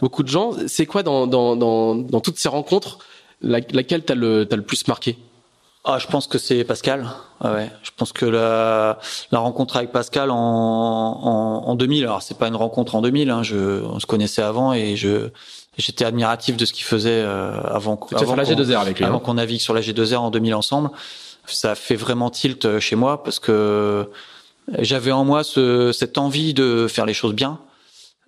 beaucoup 0.00 0.22
de 0.22 0.28
gens. 0.28 0.52
C'est 0.66 0.86
quoi 0.86 1.02
dans, 1.02 1.26
dans, 1.26 1.56
dans, 1.56 1.94
dans 1.94 2.20
toutes 2.20 2.38
ces 2.38 2.48
rencontres 2.48 2.98
la, 3.40 3.60
laquelle 3.72 4.02
t'as 4.02 4.14
le, 4.14 4.46
as 4.50 4.56
le 4.56 4.62
plus 4.62 4.86
marqué? 4.88 5.16
Ah, 5.84 5.98
je 5.98 6.06
pense 6.06 6.26
que 6.26 6.38
c'est 6.38 6.64
Pascal. 6.64 7.06
Ah 7.40 7.52
ouais, 7.52 7.70
je 7.82 7.90
pense 7.96 8.12
que 8.12 8.24
la, 8.24 8.98
la 9.30 9.38
rencontre 9.38 9.76
avec 9.76 9.92
Pascal 9.92 10.30
en, 10.30 10.36
en, 10.36 11.62
en 11.66 11.74
2000, 11.74 12.04
alors 12.04 12.22
c'est 12.22 12.38
pas 12.38 12.48
une 12.48 12.56
rencontre 12.56 12.94
en 12.94 13.02
2000, 13.02 13.30
hein, 13.30 13.42
je, 13.42 13.82
on 13.84 14.00
se 14.00 14.06
connaissait 14.06 14.42
avant 14.42 14.72
et 14.72 14.96
je 14.96 15.30
j'étais 15.76 16.04
admiratif 16.04 16.56
de 16.56 16.64
ce 16.64 16.72
qu'il 16.72 16.84
faisait 16.84 17.10
euh, 17.10 17.60
avant, 17.62 17.98
avant 18.14 18.36
la 18.36 18.44
G2R 18.44 18.78
avec 18.78 18.98
lui. 18.98 19.04
Avant 19.04 19.18
qu'on 19.18 19.34
navigue 19.34 19.60
sur 19.60 19.74
la 19.74 19.80
G2R 19.80 20.16
en 20.16 20.30
2000 20.30 20.54
ensemble. 20.54 20.90
Ça 21.46 21.72
a 21.72 21.74
fait 21.74 21.96
vraiment 21.96 22.30
tilt 22.30 22.64
euh, 22.64 22.80
chez 22.80 22.96
moi 22.96 23.22
parce 23.22 23.38
que 23.38 24.08
j'avais 24.78 25.12
en 25.12 25.24
moi 25.24 25.44
ce, 25.44 25.92
cette 25.92 26.16
envie 26.16 26.54
de 26.54 26.86
faire 26.88 27.04
les 27.04 27.12
choses 27.12 27.34
bien 27.34 27.58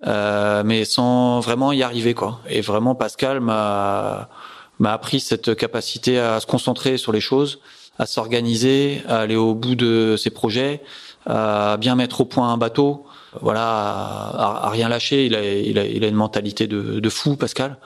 euh, 0.07 0.63
mais 0.65 0.85
sans 0.85 1.41
vraiment 1.41 1.73
y 1.73 1.83
arriver 1.83 2.13
quoi. 2.13 2.41
Et 2.49 2.61
vraiment 2.61 2.95
Pascal 2.95 3.41
m'a 3.41 4.29
m'a 4.79 4.93
appris 4.93 5.21
cette 5.21 5.55
capacité 5.55 6.19
à 6.19 6.41
se 6.41 6.47
concentrer 6.47 6.99
sur 6.99 7.13
les 7.13 7.21
choses, 7.21 7.61
à 7.99 8.07
s'organiser, 8.07 9.03
à 9.09 9.21
aller 9.21 9.37
au 9.37 9.55
bout 9.55 9.75
de 9.75 10.17
ses 10.19 10.31
projets, 10.31 10.83
à 11.27 11.77
bien 11.79 11.95
mettre 11.95 12.21
au 12.21 12.25
point 12.25 12.53
un 12.53 12.59
bateau, 12.59 13.07
voilà, 13.41 13.63
à, 13.63 14.71
rien 14.71 14.89
lâcher. 14.89 15.27
Il 15.27 15.35
a, 15.35 15.43
il 15.43 15.79
a, 15.79 15.87
il 15.87 16.05
a 16.05 16.09
une 16.09 16.15
mentalité 16.15 16.67
de, 16.67 17.01
de 17.01 17.09
fou, 17.11 17.37
Pascal. 17.37 17.79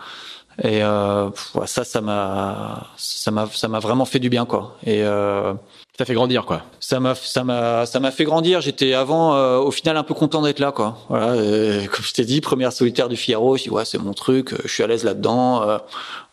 Et 0.62 0.82
euh, 0.82 1.30
ça, 1.66 1.84
ça 1.84 2.00
m'a, 2.00 2.88
ça 2.96 3.30
m'a, 3.30 3.46
ça 3.46 3.68
m'a 3.68 3.78
vraiment 3.78 4.04
fait 4.04 4.18
du 4.18 4.28
bien, 4.28 4.44
quoi. 4.44 4.76
Et 4.84 5.02
euh, 5.02 5.54
ça 6.00 6.04
fait 6.04 6.14
grandir, 6.14 6.46
quoi. 6.46 6.62
Ça 6.80 6.98
m'a, 6.98 7.14
ça 7.14 7.44
m'a, 7.44 7.86
ça 7.86 8.00
m'a 8.00 8.10
fait 8.10 8.24
grandir. 8.24 8.60
J'étais 8.60 8.94
avant, 8.94 9.34
euh, 9.34 9.58
au 9.58 9.70
final, 9.70 9.96
un 9.96 10.02
peu 10.02 10.14
content 10.14 10.40
d'être 10.42 10.58
là, 10.58 10.72
quoi. 10.72 10.98
Voilà, 11.08 11.36
et, 11.36 11.86
comme 11.92 12.04
je 12.04 12.12
t'ai 12.12 12.24
dit, 12.24 12.40
première 12.40 12.72
solitaire 12.72 13.08
du 13.08 13.16
Figaro. 13.16 13.56
Je 13.56 13.64
dis 13.64 13.70
ouais, 13.70 13.84
c'est 13.84 13.98
mon 13.98 14.12
truc. 14.12 14.54
Je 14.64 14.68
suis 14.68 14.82
à 14.82 14.86
l'aise 14.86 15.04
là-dedans. 15.04 15.62
Euh, 15.62 15.78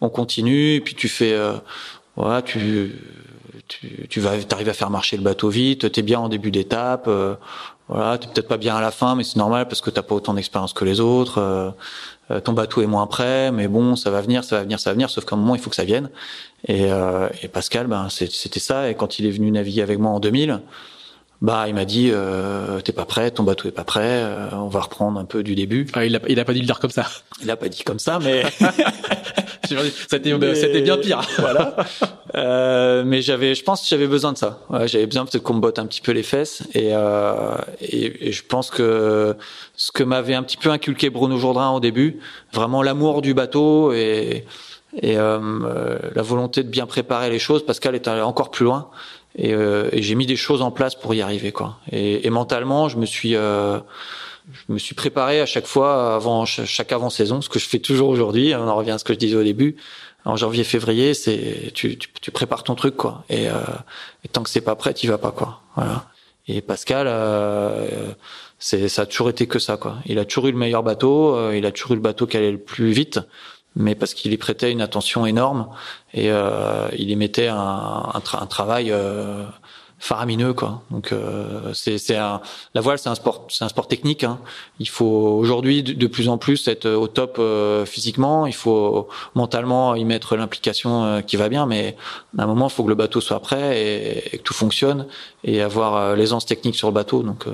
on 0.01 0.09
continue. 0.09 0.75
Et 0.75 0.81
puis 0.81 0.95
tu 0.95 1.09
fais, 1.09 1.33
euh, 1.33 1.53
voilà, 2.15 2.41
tu, 2.41 2.95
tu, 3.67 4.07
tu 4.09 4.19
vas, 4.21 4.37
t'arrives 4.37 4.69
à 4.69 4.73
faire 4.73 4.89
marcher 4.89 5.17
le 5.17 5.23
bateau 5.23 5.49
vite. 5.49 5.91
T'es 5.91 6.01
bien 6.01 6.19
en 6.19 6.29
début 6.29 6.51
d'étape. 6.51 7.09
voilà, 7.89 8.17
t'es 8.17 8.27
peut-être 8.27 8.47
pas 8.47 8.57
bien 8.57 8.75
à 8.77 8.81
la 8.81 8.91
fin, 8.91 9.15
mais 9.15 9.23
c'est 9.25 9.37
normal 9.37 9.67
parce 9.67 9.81
que 9.81 9.89
t'as 9.89 10.01
pas 10.01 10.15
autant 10.15 10.33
d'expérience 10.33 10.71
que 10.73 10.85
les 10.85 11.01
autres. 11.01 11.73
Euh, 12.29 12.39
ton 12.39 12.53
bateau 12.53 12.81
est 12.81 12.87
moins 12.87 13.07
prêt, 13.07 13.51
mais 13.51 13.67
bon, 13.67 13.95
ça 13.95 14.11
va 14.11 14.21
venir, 14.21 14.43
ça 14.43 14.57
va 14.57 14.63
venir, 14.63 14.79
ça 14.79 14.89
va 14.89 14.93
venir. 14.95 15.09
Sauf 15.09 15.25
qu'à 15.25 15.35
un 15.35 15.39
moment, 15.39 15.55
il 15.55 15.61
faut 15.61 15.69
que 15.69 15.75
ça 15.75 15.85
vienne. 15.85 16.09
Et, 16.67 16.91
euh, 16.91 17.29
et 17.41 17.47
Pascal, 17.47 17.87
ben, 17.87 18.07
c'était 18.09 18.59
ça. 18.59 18.89
Et 18.89 18.95
quand 18.95 19.19
il 19.19 19.25
est 19.25 19.31
venu 19.31 19.51
naviguer 19.51 19.81
avec 19.81 19.99
moi 19.99 20.11
en 20.11 20.19
2000, 20.19 20.61
bah, 21.41 21.65
il 21.67 21.75
m'a 21.75 21.85
dit, 21.85 22.09
euh, 22.11 22.79
t'es 22.81 22.91
pas 22.91 23.05
prêt, 23.05 23.31
ton 23.31 23.43
bateau 23.43 23.67
est 23.67 23.71
pas 23.71 23.83
prêt, 23.83 24.23
euh, 24.23 24.49
on 24.53 24.69
va 24.69 24.81
reprendre 24.81 25.19
un 25.19 25.25
peu 25.25 25.43
du 25.43 25.55
début. 25.55 25.87
Ah, 25.93 26.05
il 26.05 26.15
a, 26.15 26.19
il 26.27 26.39
a 26.39 26.45
pas 26.45 26.53
dit 26.53 26.59
le 26.59 26.65
dire 26.65 26.79
comme 26.79 26.91
ça. 26.91 27.05
Il 27.43 27.51
a 27.51 27.55
pas 27.55 27.69
dit 27.69 27.83
comme 27.83 27.99
ça, 27.99 28.19
mais 28.19 28.43
c'était, 30.09 30.55
c'était 30.55 30.81
bien 30.81 30.97
pire. 30.97 31.21
voilà. 31.37 31.75
Euh, 32.35 33.03
mais 33.05 33.21
j'avais, 33.21 33.55
je 33.55 33.63
pense, 33.63 33.81
que 33.81 33.87
j'avais 33.87 34.07
besoin 34.07 34.33
de 34.33 34.37
ça. 34.37 34.59
Ouais, 34.69 34.87
j'avais 34.87 35.05
besoin 35.05 35.25
peut-être 35.25 35.43
qu'on 35.43 35.55
me 35.55 35.59
botte 35.59 35.79
un 35.79 35.85
petit 35.85 36.01
peu 36.01 36.11
les 36.11 36.23
fesses. 36.23 36.63
Et, 36.73 36.89
euh, 36.91 37.55
et, 37.81 38.29
et 38.29 38.31
je 38.31 38.43
pense 38.43 38.69
que 38.69 39.35
ce 39.75 39.91
que 39.91 40.03
m'avait 40.03 40.35
un 40.35 40.43
petit 40.43 40.57
peu 40.57 40.69
inculqué 40.69 41.09
Bruno 41.09 41.37
Jourdain 41.37 41.69
au 41.69 41.79
début, 41.79 42.19
vraiment 42.53 42.81
l'amour 42.81 43.21
du 43.21 43.33
bateau 43.33 43.93
et 43.93 44.45
et 45.01 45.17
euh, 45.17 45.99
la 46.15 46.21
volonté 46.21 46.63
de 46.63 46.69
bien 46.69 46.85
préparer 46.85 47.29
les 47.29 47.39
choses. 47.39 47.65
Pascal 47.65 47.95
est 47.95 48.07
encore 48.07 48.49
plus 48.49 48.65
loin 48.65 48.89
et, 49.37 49.53
euh, 49.53 49.89
et 49.91 50.01
j'ai 50.01 50.15
mis 50.15 50.25
des 50.25 50.35
choses 50.35 50.61
en 50.61 50.71
place 50.71 50.95
pour 50.95 51.13
y 51.13 51.21
arriver 51.21 51.51
quoi. 51.51 51.77
Et, 51.91 52.25
et 52.25 52.29
mentalement, 52.29 52.89
je 52.89 52.97
me 52.97 53.05
suis 53.05 53.35
euh, 53.35 53.79
je 54.53 54.73
me 54.73 54.79
suis 54.79 54.95
préparé 54.95 55.41
à 55.41 55.45
chaque 55.45 55.67
fois 55.67 56.15
avant 56.15 56.45
chaque 56.45 56.91
avant 56.91 57.09
saison, 57.09 57.41
ce 57.41 57.49
que 57.49 57.59
je 57.59 57.67
fais 57.67 57.79
toujours 57.79 58.09
aujourd'hui. 58.09 58.53
On 58.55 58.67
en 58.67 58.75
revient 58.75 58.91
à 58.91 58.97
ce 58.97 59.03
que 59.03 59.13
je 59.13 59.19
disais 59.19 59.35
au 59.35 59.43
début. 59.43 59.75
En 60.25 60.35
janvier, 60.35 60.63
février, 60.63 61.13
c'est 61.13 61.71
tu, 61.73 61.97
tu, 61.97 62.09
tu, 62.21 62.31
prépares 62.31 62.63
ton 62.63 62.75
truc 62.75 62.97
quoi. 62.97 63.23
Et, 63.29 63.49
euh, 63.49 63.53
et 64.25 64.27
tant 64.27 64.43
que 64.43 64.49
c'est 64.49 64.61
pas 64.61 64.75
prêt, 64.75 64.93
tu 64.93 65.07
vas 65.07 65.17
pas 65.17 65.31
quoi. 65.31 65.61
Voilà. 65.75 66.05
Et 66.47 66.61
Pascal, 66.61 67.07
euh, 67.09 68.13
c'est 68.59 68.87
ça 68.87 69.03
a 69.03 69.05
toujours 69.05 69.29
été 69.29 69.47
que 69.47 69.59
ça 69.59 69.77
quoi. 69.77 69.97
Il 70.05 70.19
a 70.19 70.25
toujours 70.25 70.47
eu 70.47 70.51
le 70.51 70.57
meilleur 70.57 70.83
bateau, 70.83 71.35
euh, 71.35 71.55
il 71.55 71.65
a 71.65 71.71
toujours 71.71 71.91
eu 71.91 71.95
le 71.95 72.01
bateau 72.01 72.25
qui 72.25 72.37
allait 72.37 72.51
le 72.51 72.57
plus 72.57 72.91
vite 72.91 73.19
mais 73.77 73.95
parce 73.95 74.13
qu'il 74.13 74.33
y 74.33 74.37
prêtait 74.37 74.71
une 74.71 74.81
attention 74.81 75.25
énorme 75.25 75.69
et 76.13 76.31
euh, 76.31 76.87
il 76.97 77.09
y 77.09 77.15
mettait 77.15 77.47
un, 77.47 77.57
un, 77.57 78.21
un 78.33 78.45
travail 78.47 78.91
euh, 78.91 79.45
faramineux 79.99 80.53
quoi. 80.53 80.81
Donc 80.91 81.11
euh, 81.11 81.73
c'est 81.73 81.97
la 82.09 82.41
voile 82.81 82.99
c'est 82.99 83.09
un 83.09 83.15
sport 83.15 83.47
c'est 83.49 83.63
un 83.63 83.69
sport 83.69 83.87
technique. 83.87 84.23
Hein. 84.23 84.39
Il 84.79 84.89
faut 84.89 85.05
aujourd'hui 85.05 85.83
de, 85.83 86.07
plus 86.07 86.29
en 86.29 86.37
plus 86.37 86.67
être 86.67 86.89
au 86.89 87.07
top 87.07 87.37
euh, 87.39 87.85
physiquement. 87.85 88.45
Il 88.45 88.53
faut 88.53 89.07
mentalement 89.35 89.95
y 89.95 90.05
mettre 90.05 90.35
l'implication 90.35 91.03
euh, 91.03 91.21
qui 91.21 91.35
va 91.35 91.49
bien, 91.49 91.65
mais 91.65 91.95
à 92.37 92.43
un 92.43 92.47
moment 92.47 92.67
il 92.67 92.73
faut 92.73 92.83
que 92.83 92.89
le 92.89 92.95
bateau 92.95 93.21
soit 93.21 93.39
prêt 93.39 93.79
et, 93.79 94.35
et 94.35 94.37
que 94.37 94.43
tout 94.43 94.53
fonctionne 94.53 95.07
et 95.43 95.61
avoir 95.61 95.95
euh, 95.95 96.15
l'aisance 96.15 96.45
technique 96.45 96.75
sur 96.75 96.87
le 96.87 96.93
bateau. 96.93 97.23
Donc 97.23 97.47
euh, 97.47 97.53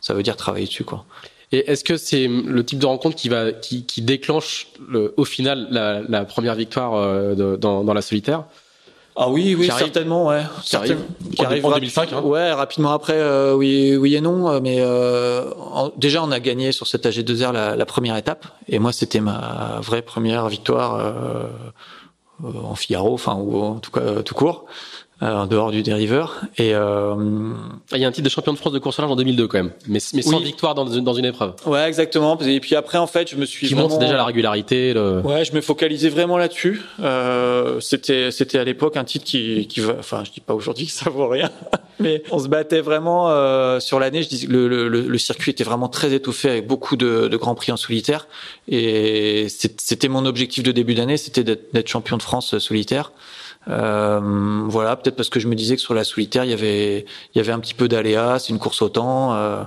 ça 0.00 0.14
veut 0.14 0.22
dire 0.22 0.36
travailler 0.36 0.66
dessus 0.66 0.84
quoi. 0.84 1.04
Et 1.52 1.70
est-ce 1.70 1.82
que 1.82 1.96
c'est 1.96 2.28
le 2.28 2.64
type 2.64 2.78
de 2.78 2.86
rencontre 2.86 3.16
qui 3.16 3.28
va 3.28 3.52
qui, 3.52 3.84
qui 3.84 4.02
déclenche 4.02 4.68
le, 4.88 5.14
au 5.16 5.24
final 5.24 5.66
la, 5.70 6.00
la 6.08 6.24
première 6.24 6.54
victoire 6.54 6.94
euh, 6.94 7.34
de, 7.34 7.56
dans, 7.56 7.82
dans 7.82 7.94
la 7.94 8.02
solitaire? 8.02 8.44
Ah 9.16 9.28
oui, 9.28 9.56
oui, 9.58 9.66
certainement, 9.66 10.28
ouais. 10.28 10.42
Qui 10.62 10.76
arrive, 10.76 10.98
qui 11.34 11.44
arrive 11.44 11.66
en 11.66 11.72
2005. 11.72 12.12
Hein. 12.12 12.20
Ouais, 12.22 12.52
rapidement 12.52 12.92
après, 12.92 13.16
euh, 13.16 13.54
oui, 13.54 13.96
oui 13.96 14.14
et 14.14 14.20
non. 14.20 14.48
Euh, 14.48 14.60
mais 14.62 14.76
euh, 14.78 15.50
en, 15.58 15.90
déjà, 15.96 16.22
on 16.22 16.30
a 16.30 16.40
gagné 16.40 16.72
sur 16.72 16.86
cette 16.86 17.04
AG2R 17.04 17.52
la, 17.52 17.76
la 17.76 17.86
première 17.86 18.16
étape, 18.16 18.46
et 18.68 18.78
moi, 18.78 18.92
c'était 18.92 19.20
ma 19.20 19.78
vraie 19.82 20.02
première 20.02 20.48
victoire 20.48 20.94
euh, 20.94 21.48
en 22.42 22.74
Figaro, 22.76 23.12
enfin 23.12 23.34
ou 23.34 23.60
en 23.60 23.80
tout 23.80 23.90
cas 23.90 24.22
tout 24.22 24.34
court 24.34 24.64
en 25.20 25.46
dehors 25.46 25.70
du 25.70 25.82
dériveur. 25.82 26.40
Et 26.56 26.74
euh... 26.74 27.14
il 27.92 27.98
y 27.98 28.04
a 28.04 28.08
un 28.08 28.12
titre 28.12 28.24
de 28.24 28.30
champion 28.30 28.52
de 28.52 28.58
France 28.58 28.72
de 28.72 28.78
course 28.78 28.98
large 28.98 29.12
en 29.12 29.16
2002 29.16 29.46
quand 29.48 29.58
même, 29.58 29.72
mais, 29.86 29.98
mais 30.14 30.22
sans 30.22 30.38
oui. 30.38 30.44
victoire 30.44 30.74
dans 30.74 30.86
une, 30.86 31.04
dans 31.04 31.12
une 31.12 31.26
épreuve. 31.26 31.54
Ouais, 31.66 31.86
exactement. 31.86 32.38
Et 32.40 32.60
puis 32.60 32.74
après, 32.74 32.98
en 32.98 33.06
fait, 33.06 33.30
je 33.30 33.36
me 33.36 33.44
suis 33.44 33.68
qui 33.68 33.74
vraiment... 33.74 33.88
montre 33.88 34.00
déjà 34.00 34.14
la 34.14 34.24
régularité. 34.24 34.94
Le... 34.94 35.20
Ouais, 35.20 35.44
je 35.44 35.54
me 35.54 35.60
focalisais 35.60 36.08
vraiment 36.08 36.38
là-dessus. 36.38 36.82
Euh, 37.00 37.80
c'était 37.80 38.30
c'était 38.30 38.58
à 38.58 38.64
l'époque 38.64 38.96
un 38.96 39.04
titre 39.04 39.24
qui 39.24 39.66
qui 39.68 39.80
va, 39.80 39.96
enfin, 39.98 40.22
je 40.24 40.30
dis 40.30 40.40
pas 40.40 40.54
aujourd'hui 40.54 40.86
que 40.86 40.92
ça 40.92 41.10
vaut 41.10 41.28
rien, 41.28 41.50
mais 42.00 42.22
on 42.30 42.38
se 42.38 42.48
battait 42.48 42.80
vraiment 42.80 43.30
euh, 43.30 43.78
sur 43.80 44.00
l'année. 44.00 44.22
Je 44.22 44.28
dis 44.28 44.46
le, 44.46 44.68
le, 44.68 44.88
le 44.88 45.18
circuit 45.18 45.50
était 45.50 45.64
vraiment 45.64 45.88
très 45.88 46.12
étouffé 46.12 46.48
avec 46.48 46.66
beaucoup 46.66 46.96
de, 46.96 47.28
de 47.28 47.36
grands 47.36 47.54
prix 47.54 47.72
en 47.72 47.76
solitaire, 47.76 48.26
et 48.68 49.48
c'était 49.50 50.08
mon 50.08 50.24
objectif 50.24 50.62
de 50.62 50.72
début 50.72 50.94
d'année, 50.94 51.16
c'était 51.16 51.44
d'être 51.44 51.88
champion 51.88 52.16
de 52.16 52.22
France 52.22 52.58
solitaire. 52.58 53.12
Euh, 53.68 54.62
voilà, 54.66 54.96
peut-être 54.96 55.16
parce 55.16 55.28
que 55.28 55.38
je 55.38 55.46
me 55.46 55.54
disais 55.54 55.76
que 55.76 55.82
sur 55.82 55.94
la 55.94 56.04
solitaire, 56.04 56.44
il 56.44 56.50
y 56.50 56.54
avait, 56.54 57.04
il 57.34 57.38
y 57.38 57.40
avait 57.40 57.52
un 57.52 57.60
petit 57.60 57.74
peu 57.74 57.88
d'aléas, 57.88 58.38
c'est 58.38 58.52
une 58.52 58.58
course 58.58 58.80
au 58.82 58.88
temps, 58.88 59.34
euh, 59.34 59.62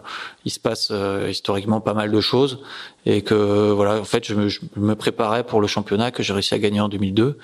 il 0.45 0.51
se 0.51 0.59
passe 0.59 0.89
euh, 0.91 1.27
historiquement 1.29 1.79
pas 1.79 1.93
mal 1.93 2.11
de 2.11 2.21
choses, 2.21 2.59
et 3.05 3.21
que 3.21 3.71
voilà, 3.71 3.99
en 3.99 4.03
fait, 4.03 4.25
je 4.25 4.33
me, 4.33 4.49
je 4.49 4.61
me 4.77 4.95
préparais 4.95 5.43
pour 5.43 5.61
le 5.61 5.67
championnat 5.67 6.11
que 6.11 6.23
j'ai 6.23 6.33
réussi 6.33 6.53
à 6.53 6.59
gagner 6.59 6.79
en 6.79 6.89
2002. 6.89 7.37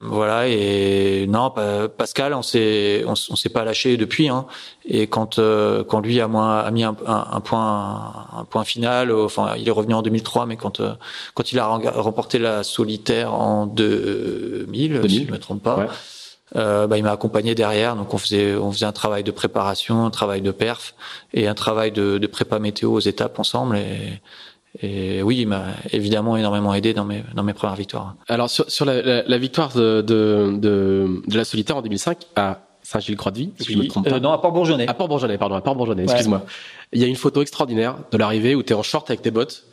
Voilà 0.00 0.46
et 0.46 1.26
non 1.28 1.52
Pascal 1.96 2.32
on 2.32 2.42
s'est 2.42 3.04
on, 3.04 3.16
s'est 3.16 3.48
pas 3.48 3.64
lâché 3.64 3.96
depuis 3.96 4.28
hein. 4.28 4.46
et 4.84 5.08
quand 5.08 5.40
euh, 5.40 5.82
quand 5.82 5.98
lui 5.98 6.20
a, 6.20 6.28
moins, 6.28 6.60
a 6.60 6.70
mis 6.70 6.84
un, 6.84 6.94
un, 7.04 7.40
point 7.40 8.28
un 8.32 8.44
point 8.44 8.62
final 8.62 9.10
enfin 9.10 9.54
il 9.56 9.66
est 9.66 9.72
revenu 9.72 9.94
en 9.94 10.02
2003 10.02 10.46
mais 10.46 10.56
quand 10.56 10.78
euh, 10.78 10.92
quand 11.34 11.50
il 11.50 11.58
a 11.58 11.66
remporté 11.66 12.38
la 12.38 12.62
solitaire 12.62 13.34
en 13.34 13.66
2000, 13.66 15.02
si 15.08 15.26
je 15.26 15.32
me 15.32 15.38
trompe 15.38 15.64
pas 15.64 15.88
euh, 16.56 16.86
bah, 16.86 16.96
il 16.96 17.04
m'a 17.04 17.12
accompagné 17.12 17.54
derrière. 17.54 17.94
Donc 17.96 18.14
on 18.14 18.18
faisait 18.18 18.54
on 18.54 18.72
faisait 18.72 18.86
un 18.86 18.92
travail 18.92 19.22
de 19.22 19.30
préparation 19.30 20.06
un 20.06 20.10
travail 20.10 20.40
de 20.40 20.50
perf 20.50 20.94
et 21.34 21.46
un 21.46 21.54
travail 21.54 21.92
de, 21.92 22.18
de 22.18 22.26
prépa 22.26 22.58
météo 22.58 22.92
aux 22.92 23.00
étapes 23.00 23.38
ensemble. 23.38 23.76
Et 23.76 24.20
et 24.80 25.22
oui, 25.22 25.38
il 25.38 25.48
m'a 25.48 25.66
évidemment 25.92 26.36
énormément 26.36 26.74
aidé 26.74 26.94
dans 26.94 27.04
mes 27.04 27.24
dans 27.34 27.42
mes 27.42 27.54
premières 27.54 27.76
victoires. 27.76 28.14
Alors 28.28 28.50
sur, 28.50 28.70
sur 28.70 28.84
la, 28.84 29.02
la, 29.02 29.22
la 29.22 29.38
victoire 29.38 29.72
de, 29.74 30.02
de, 30.02 30.52
de, 30.56 31.22
de, 31.26 31.36
la 31.36 31.44
solitaire 31.44 31.76
en 31.76 31.82
2005 31.82 32.18
à 32.36 32.60
Saint-Gilles-Croix-de-Vie, 32.82 33.52
si 33.58 33.72
je 33.72 33.78
me 33.78 33.86
trompe 33.86 34.08
pas. 34.08 34.16
Euh, 34.16 34.20
non, 34.20 34.32
à 34.32 34.38
Port-Bourgeonnais. 34.38 34.88
À 34.88 34.94
Port-Bourgeonnais, 34.94 35.36
pardon, 35.36 35.56
à 35.56 35.60
Port-Bourgeonnais, 35.60 36.04
excuse-moi. 36.04 36.44
Il 36.92 37.00
y 37.00 37.04
a 37.04 37.06
une 37.06 37.16
photo 37.16 37.42
extraordinaire 37.42 37.96
de 38.10 38.16
l'arrivée 38.16 38.54
où 38.54 38.62
tu 38.62 38.72
es 38.72 38.76
en 38.76 38.82
short 38.82 39.10
avec 39.10 39.20
tes 39.20 39.30
bottes. 39.30 39.64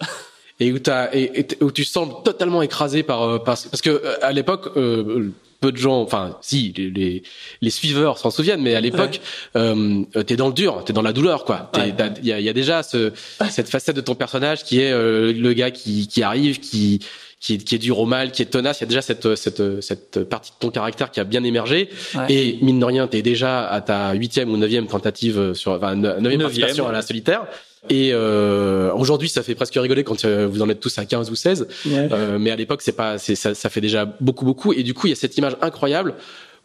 et 0.60 0.72
où, 0.72 0.80
as, 0.88 1.16
et, 1.16 1.48
où 1.62 1.72
tu 1.72 1.84
sembles 1.84 2.24
totalement 2.24 2.62
écrasé 2.62 3.04
par, 3.04 3.24
euh, 3.24 3.38
par 3.40 3.58
parce 3.70 3.82
que 3.82 3.90
euh, 3.90 4.16
à 4.22 4.32
l'époque 4.32 4.70
euh, 4.78 5.32
peu 5.66 5.72
de 5.72 5.78
gens, 5.78 6.00
enfin 6.02 6.38
si 6.42 6.74
les, 6.78 6.90
les, 6.92 7.24
les 7.62 7.70
suiveurs 7.72 8.20
s'en 8.20 8.30
souviennent, 8.30 8.62
mais 8.62 8.76
à 8.76 8.82
l'époque, 8.82 9.20
euh, 9.56 10.04
t'es 10.28 10.36
dans 10.36 10.48
le 10.48 10.54
dur, 10.54 10.84
t'es 10.86 10.94
dans 10.94 11.02
la 11.02 11.12
douleur, 11.12 11.44
quoi. 11.44 11.72
Il 11.76 12.28
y, 12.28 12.32
a, 12.32 12.40
y, 12.40 12.50
a, 12.50 12.54
déjà 12.54 12.84
ce, 12.84 13.12
cette 13.50 13.70
facette 13.70 13.96
de 13.96 14.02
ton 14.02 14.14
personnage 14.14 14.64
qui 14.64 14.80
est 14.80 14.92
euh, 14.92 15.34
le 15.34 15.54
gars 15.54 15.72
qui, 15.72 16.08
qui 16.08 16.22
arrive, 16.22 16.60
qui 16.60 17.00
qui 17.40 17.56
est, 17.56 17.58
qui 17.58 17.76
est 17.76 17.80
dur 17.80 18.00
au 18.00 18.06
mal, 18.06 18.32
qui 18.32 18.42
est 18.42 18.46
tenace. 18.46 18.80
Il 18.80 18.84
y 18.84 18.86
a 18.86 18.88
déjà 18.88 19.02
cette, 19.02 19.36
cette, 19.36 19.82
cette 19.82 20.24
partie 20.24 20.52
de 20.52 20.56
ton 20.60 20.70
caractère 20.70 21.12
qui 21.12 21.20
a 21.20 21.24
bien 21.24 21.44
émergé. 21.44 21.90
Et 22.30 22.58
mine 22.62 22.80
de 22.80 22.86
rien, 22.86 23.08
t'es 23.08 23.22
déjà 23.22 23.68
à 23.68 23.82
ta 23.82 24.14
huitième 24.14 24.52
ou 24.52 24.58
neuvième 24.58 24.88
tentative 24.88 25.54
sur, 25.54 25.74
enfin 25.74 25.96
neuvième 25.96 26.42
participation 26.42 26.88
à 26.88 26.92
la 26.92 27.02
solitaire. 27.02 27.46
Et 27.90 28.12
euh, 28.14 28.92
aujourd'hui, 28.94 29.30
ça 29.30 29.44
fait 29.44 29.56
presque 29.56 29.76
rigoler 29.76 30.04
quand 30.04 30.26
euh, 30.26 30.48
vous 30.48 30.62
en 30.62 30.70
êtes 30.70 30.80
tous 30.80 30.98
à 30.98 31.06
15 31.06 31.30
ou 31.30 31.36
16. 31.36 31.68
Euh, 31.88 32.38
mais 32.40 32.52
à 32.52 32.56
l'époque, 32.56 32.82
c'est 32.82 32.96
pas, 32.96 33.18
c'est, 33.18 33.36
ça, 33.36 33.54
ça 33.54 33.70
fait 33.70 33.82
déjà 33.82 34.06
beaucoup, 34.20 34.46
beaucoup. 34.46 34.74
Et 34.74 34.84
du 34.84 34.94
coup, 34.94 35.08
il 35.08 35.12
y 35.12 35.14
a 35.14 35.16
cette 35.16 35.38
image 35.38 35.56
incroyable 35.62 36.16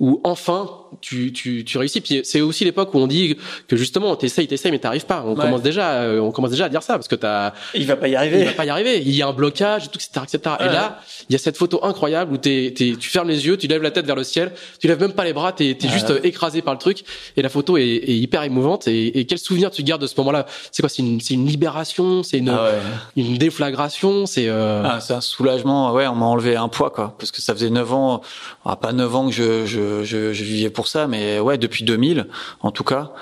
où 0.01 0.21
enfin 0.25 0.69
tu, 1.01 1.33
tu, 1.33 1.65
tu 1.65 1.79
réussis. 1.79 2.01
Puis 2.01 2.23
c'est 2.25 2.41
aussi 2.41 2.65
l'époque 2.65 2.93
où 2.95 2.99
on 2.99 3.07
dit 3.07 3.37
que 3.69 3.77
justement 3.77 4.17
t'essayes, 4.17 4.49
t'essayes, 4.49 4.73
mais 4.73 4.79
t'arrives 4.79 5.07
pas. 5.07 5.23
On 5.27 5.35
commence 5.35 5.63
déjà, 5.63 5.93
euh, 6.03 6.21
on 6.21 6.33
commence 6.33 6.51
déjà 6.51 6.65
à 6.65 6.69
dire 6.69 6.83
ça 6.83 6.95
parce 6.95 7.07
que 7.07 7.15
t'as. 7.15 7.53
Il 7.75 7.87
va 7.87 7.97
pas 7.97 8.09
y 8.09 8.17
arriver. 8.17 8.41
Il 8.41 8.47
va 8.47 8.53
pas 8.53 8.65
y 8.65 8.71
arriver. 8.71 8.99
Il 8.99 9.15
y 9.15 9.23
a 9.23 9.29
un 9.29 9.33
blocage, 9.33 9.91
tout, 9.91 9.99
etc., 9.99 10.25
etc. 10.25 10.57
Et 10.61 10.65
là, 10.65 11.01
il 11.29 11.33
y 11.33 11.37
a 11.37 11.39
cette 11.39 11.57
photo 11.57 11.81
incroyable 11.85 12.33
où 12.33 12.39
t'es, 12.39 12.73
t'es, 12.77 12.95
tu 12.99 13.11
fermes 13.11 13.29
les 13.29 13.47
yeux, 13.47 13.57
tu 13.57 13.67
lèves 13.67 13.83
la 13.83 13.91
tête 13.91 14.07
vers 14.07 14.17
le 14.17 14.25
ciel, 14.25 14.53
tu 14.81 14.89
lèves 14.89 15.01
même 15.01 15.13
pas 15.13 15.25
les 15.25 15.33
bras, 15.33 15.53
t'es, 15.53 15.77
t'es 15.79 15.89
juste 15.89 16.13
écrasé 16.25 16.63
par 16.63 16.75
le 16.75 16.81
truc. 16.81 17.05
Et 17.37 17.43
la 17.43 17.49
photo 17.49 17.77
est, 17.77 17.83
est 17.83 18.17
hyper 18.17 18.43
émouvante. 18.43 18.89
Et, 18.89 19.19
et, 19.19 19.27
quel 19.27 19.39
souvenir 19.39 19.71
tu 19.71 19.83
gardes 19.83 20.03
de 20.03 20.07
ce 20.07 20.15
moment-là? 20.19 20.47
C'est 20.73 20.83
quoi? 20.83 20.89
C'est 20.89 21.03
une, 21.03 21.21
c'est 21.21 21.35
une 21.35 21.47
libération, 21.47 22.23
c'est 22.23 22.39
une, 22.39 22.49
ah 22.49 22.71
une 23.17 23.37
déflagration, 23.37 24.27
c'est. 24.27 24.49
Euh... 24.49 24.83
Ah, 24.85 25.01
c'est 25.01 25.15
un 25.15 25.21
soulagement. 25.21 25.93
Ouais, 25.93 26.07
on 26.07 26.15
m'a 26.15 26.27
enlevé 26.27 26.57
un 26.57 26.69
poids 26.69 26.91
quoi, 26.91 27.15
parce 27.19 27.31
que 27.31 27.43
ça 27.43 27.55
faisait 27.55 27.71
9 27.71 27.93
ans, 27.93 28.21
ah, 28.65 28.77
pas 28.77 28.93
9 28.93 29.15
ans 29.15 29.27
que 29.29 29.35
je, 29.35 29.67
je, 29.67 29.89
je, 30.05 30.31
vivais 30.31 30.70
pour 30.70 30.88
ça, 30.88 31.07
mais 31.07 31.38
ouais 31.40 31.59
depuis 31.59 31.85
2000 31.85 32.26
en 32.61 32.70
tout 32.70 32.85
cas. 32.85 33.12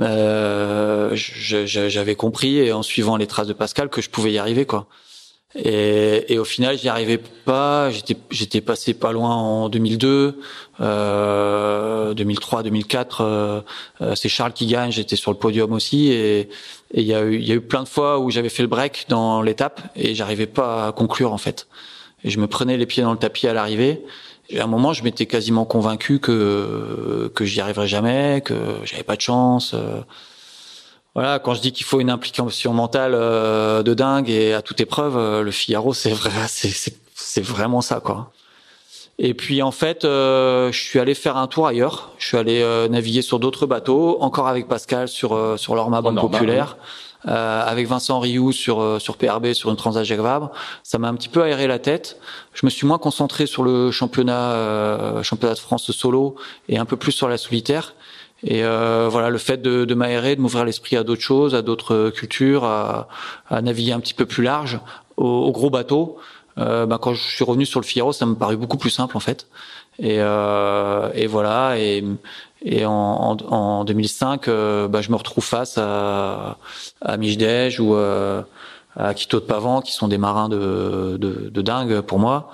Euh, 0.00 1.10
j'avais 1.14 2.14
compris 2.14 2.72
en 2.72 2.82
suivant 2.82 3.16
les 3.16 3.26
traces 3.26 3.48
de 3.48 3.52
Pascal 3.52 3.88
que 3.88 4.00
je 4.00 4.10
pouvais 4.10 4.32
y 4.32 4.38
arriver 4.38 4.64
quoi. 4.64 4.86
Et, 5.54 6.38
au 6.38 6.44
final, 6.44 6.78
j'y 6.78 6.88
arrivais 6.88 7.18
pas. 7.18 7.90
J'étais, 7.90 8.60
passé 8.60 8.94
pas 8.94 9.12
loin 9.12 9.34
en 9.34 9.68
2002, 9.68 10.40
euh, 10.80 12.14
2003, 12.14 12.62
2004. 12.62 13.20
Euh, 13.20 13.60
euh, 14.00 14.14
c'est 14.14 14.28
Charles 14.28 14.54
qui 14.54 14.66
gagne. 14.66 14.90
J'étais 14.90 15.16
sur 15.16 15.30
le 15.30 15.36
podium 15.36 15.72
aussi. 15.72 16.10
Et 16.10 16.48
il 16.94 17.02
y 17.02 17.14
a 17.14 17.22
eu, 17.22 17.36
il 17.36 17.46
y 17.46 17.52
a 17.52 17.54
eu 17.54 17.60
plein 17.60 17.82
de 17.82 17.88
fois 17.88 18.18
où 18.18 18.30
j'avais 18.30 18.48
fait 18.48 18.62
le 18.62 18.68
break 18.68 19.06
dans 19.08 19.42
l'étape 19.42 19.80
et 19.94 20.14
j'arrivais 20.14 20.46
pas 20.46 20.88
à 20.88 20.92
conclure 20.92 21.32
en 21.32 21.38
fait. 21.38 21.68
Et 22.24 22.30
je 22.30 22.38
me 22.38 22.46
prenais 22.46 22.76
les 22.76 22.86
pieds 22.86 23.02
dans 23.02 23.12
le 23.12 23.18
tapis 23.18 23.46
à 23.46 23.52
l'arrivée. 23.52 24.02
Et 24.52 24.60
à 24.60 24.64
un 24.64 24.66
moment, 24.66 24.92
je 24.92 25.02
m'étais 25.02 25.26
quasiment 25.26 25.64
convaincu 25.64 26.20
que 26.20 27.32
que 27.34 27.44
j'y 27.44 27.60
arriverais 27.60 27.88
jamais, 27.88 28.42
que 28.44 28.54
j'avais 28.84 29.02
pas 29.02 29.16
de 29.16 29.20
chance. 29.22 29.72
Euh. 29.74 30.00
Voilà, 31.14 31.38
quand 31.38 31.54
je 31.54 31.60
dis 31.60 31.72
qu'il 31.72 31.84
faut 31.86 32.00
une 32.00 32.10
implication 32.10 32.72
mentale 32.72 33.12
euh, 33.14 33.82
de 33.82 33.92
dingue 33.94 34.30
et 34.30 34.54
à 34.54 34.62
toute 34.62 34.80
épreuve, 34.80 35.16
euh, 35.16 35.42
le 35.42 35.50
Figaro, 35.50 35.94
c'est 35.94 36.12
vrai, 36.12 36.30
c'est 36.48 36.94
c'est 37.14 37.44
vraiment 37.44 37.80
ça, 37.80 38.00
quoi. 38.00 38.30
Et 39.18 39.34
puis 39.34 39.62
en 39.62 39.70
fait, 39.70 40.00
je 40.02 40.70
suis 40.72 40.98
allé 40.98 41.14
faire 41.14 41.36
un 41.36 41.46
tour 41.46 41.66
ailleurs. 41.66 42.10
Je 42.18 42.26
suis 42.26 42.36
allé 42.36 42.64
naviguer 42.90 43.22
sur 43.22 43.38
d'autres 43.38 43.66
bateaux, 43.66 44.18
encore 44.20 44.48
avec 44.48 44.68
Pascal 44.68 45.06
sur 45.06 45.58
sur 45.58 45.74
l'Orma 45.74 46.02
Banque 46.02 46.20
Populaire. 46.20 46.76
Euh, 47.28 47.62
avec 47.64 47.86
Vincent 47.86 48.18
Rioux 48.18 48.50
sur 48.50 48.80
euh, 48.80 48.98
sur 48.98 49.16
PRB 49.16 49.52
sur 49.52 49.70
une 49.70 49.76
Transat 49.76 50.04
Jacques 50.04 50.18
Vabre, 50.18 50.50
ça 50.82 50.98
m'a 50.98 51.08
un 51.08 51.14
petit 51.14 51.28
peu 51.28 51.42
aéré 51.42 51.68
la 51.68 51.78
tête. 51.78 52.18
Je 52.52 52.66
me 52.66 52.70
suis 52.70 52.84
moins 52.84 52.98
concentré 52.98 53.46
sur 53.46 53.62
le 53.62 53.92
championnat 53.92 54.52
euh, 54.52 55.22
championnat 55.22 55.54
de 55.54 55.60
France 55.60 55.90
solo 55.92 56.34
et 56.68 56.78
un 56.78 56.84
peu 56.84 56.96
plus 56.96 57.12
sur 57.12 57.28
la 57.28 57.38
solitaire. 57.38 57.94
Et 58.44 58.64
euh, 58.64 59.08
voilà, 59.08 59.30
le 59.30 59.38
fait 59.38 59.62
de, 59.62 59.84
de 59.84 59.94
m'aérer, 59.94 60.34
de 60.34 60.40
m'ouvrir 60.40 60.64
l'esprit 60.64 60.96
à 60.96 61.04
d'autres 61.04 61.22
choses, 61.22 61.54
à 61.54 61.62
d'autres 61.62 62.10
cultures, 62.10 62.64
à, 62.64 63.08
à, 63.48 63.62
naviguer 63.62 63.92
un 63.92 64.00
petit 64.00 64.14
peu 64.14 64.26
plus 64.26 64.42
large, 64.42 64.80
au, 65.16 65.52
gros 65.52 65.70
bateau. 65.70 66.18
Euh, 66.58 66.84
bah, 66.86 66.98
quand 67.00 67.14
je 67.14 67.22
suis 67.22 67.44
revenu 67.44 67.64
sur 67.64 67.80
le 67.80 67.86
Figaro, 67.86 68.12
ça 68.12 68.26
me 68.26 68.34
paraît 68.34 68.56
beaucoup 68.56 68.78
plus 68.78 68.90
simple 68.90 69.16
en 69.16 69.20
fait. 69.20 69.46
Et, 69.98 70.16
euh, 70.18 71.10
et 71.14 71.26
voilà. 71.26 71.78
Et, 71.78 72.04
et 72.64 72.86
en, 72.86 73.36
en, 73.48 73.84
2005, 73.84 74.48
euh, 74.48 74.88
bah, 74.88 75.02
je 75.02 75.10
me 75.10 75.16
retrouve 75.16 75.44
face 75.44 75.78
à, 75.78 76.58
à 77.00 77.16
Mijdej 77.16 77.80
ou 77.80 77.94
euh, 77.94 78.42
à 78.96 79.14
Quito 79.14 79.40
de 79.40 79.44
Pavan, 79.44 79.80
qui 79.80 79.92
sont 79.92 80.08
des 80.08 80.18
marins 80.18 80.48
de, 80.48 81.16
de, 81.18 81.50
de 81.50 81.62
dingue 81.62 82.00
pour 82.02 82.18
moi. 82.18 82.52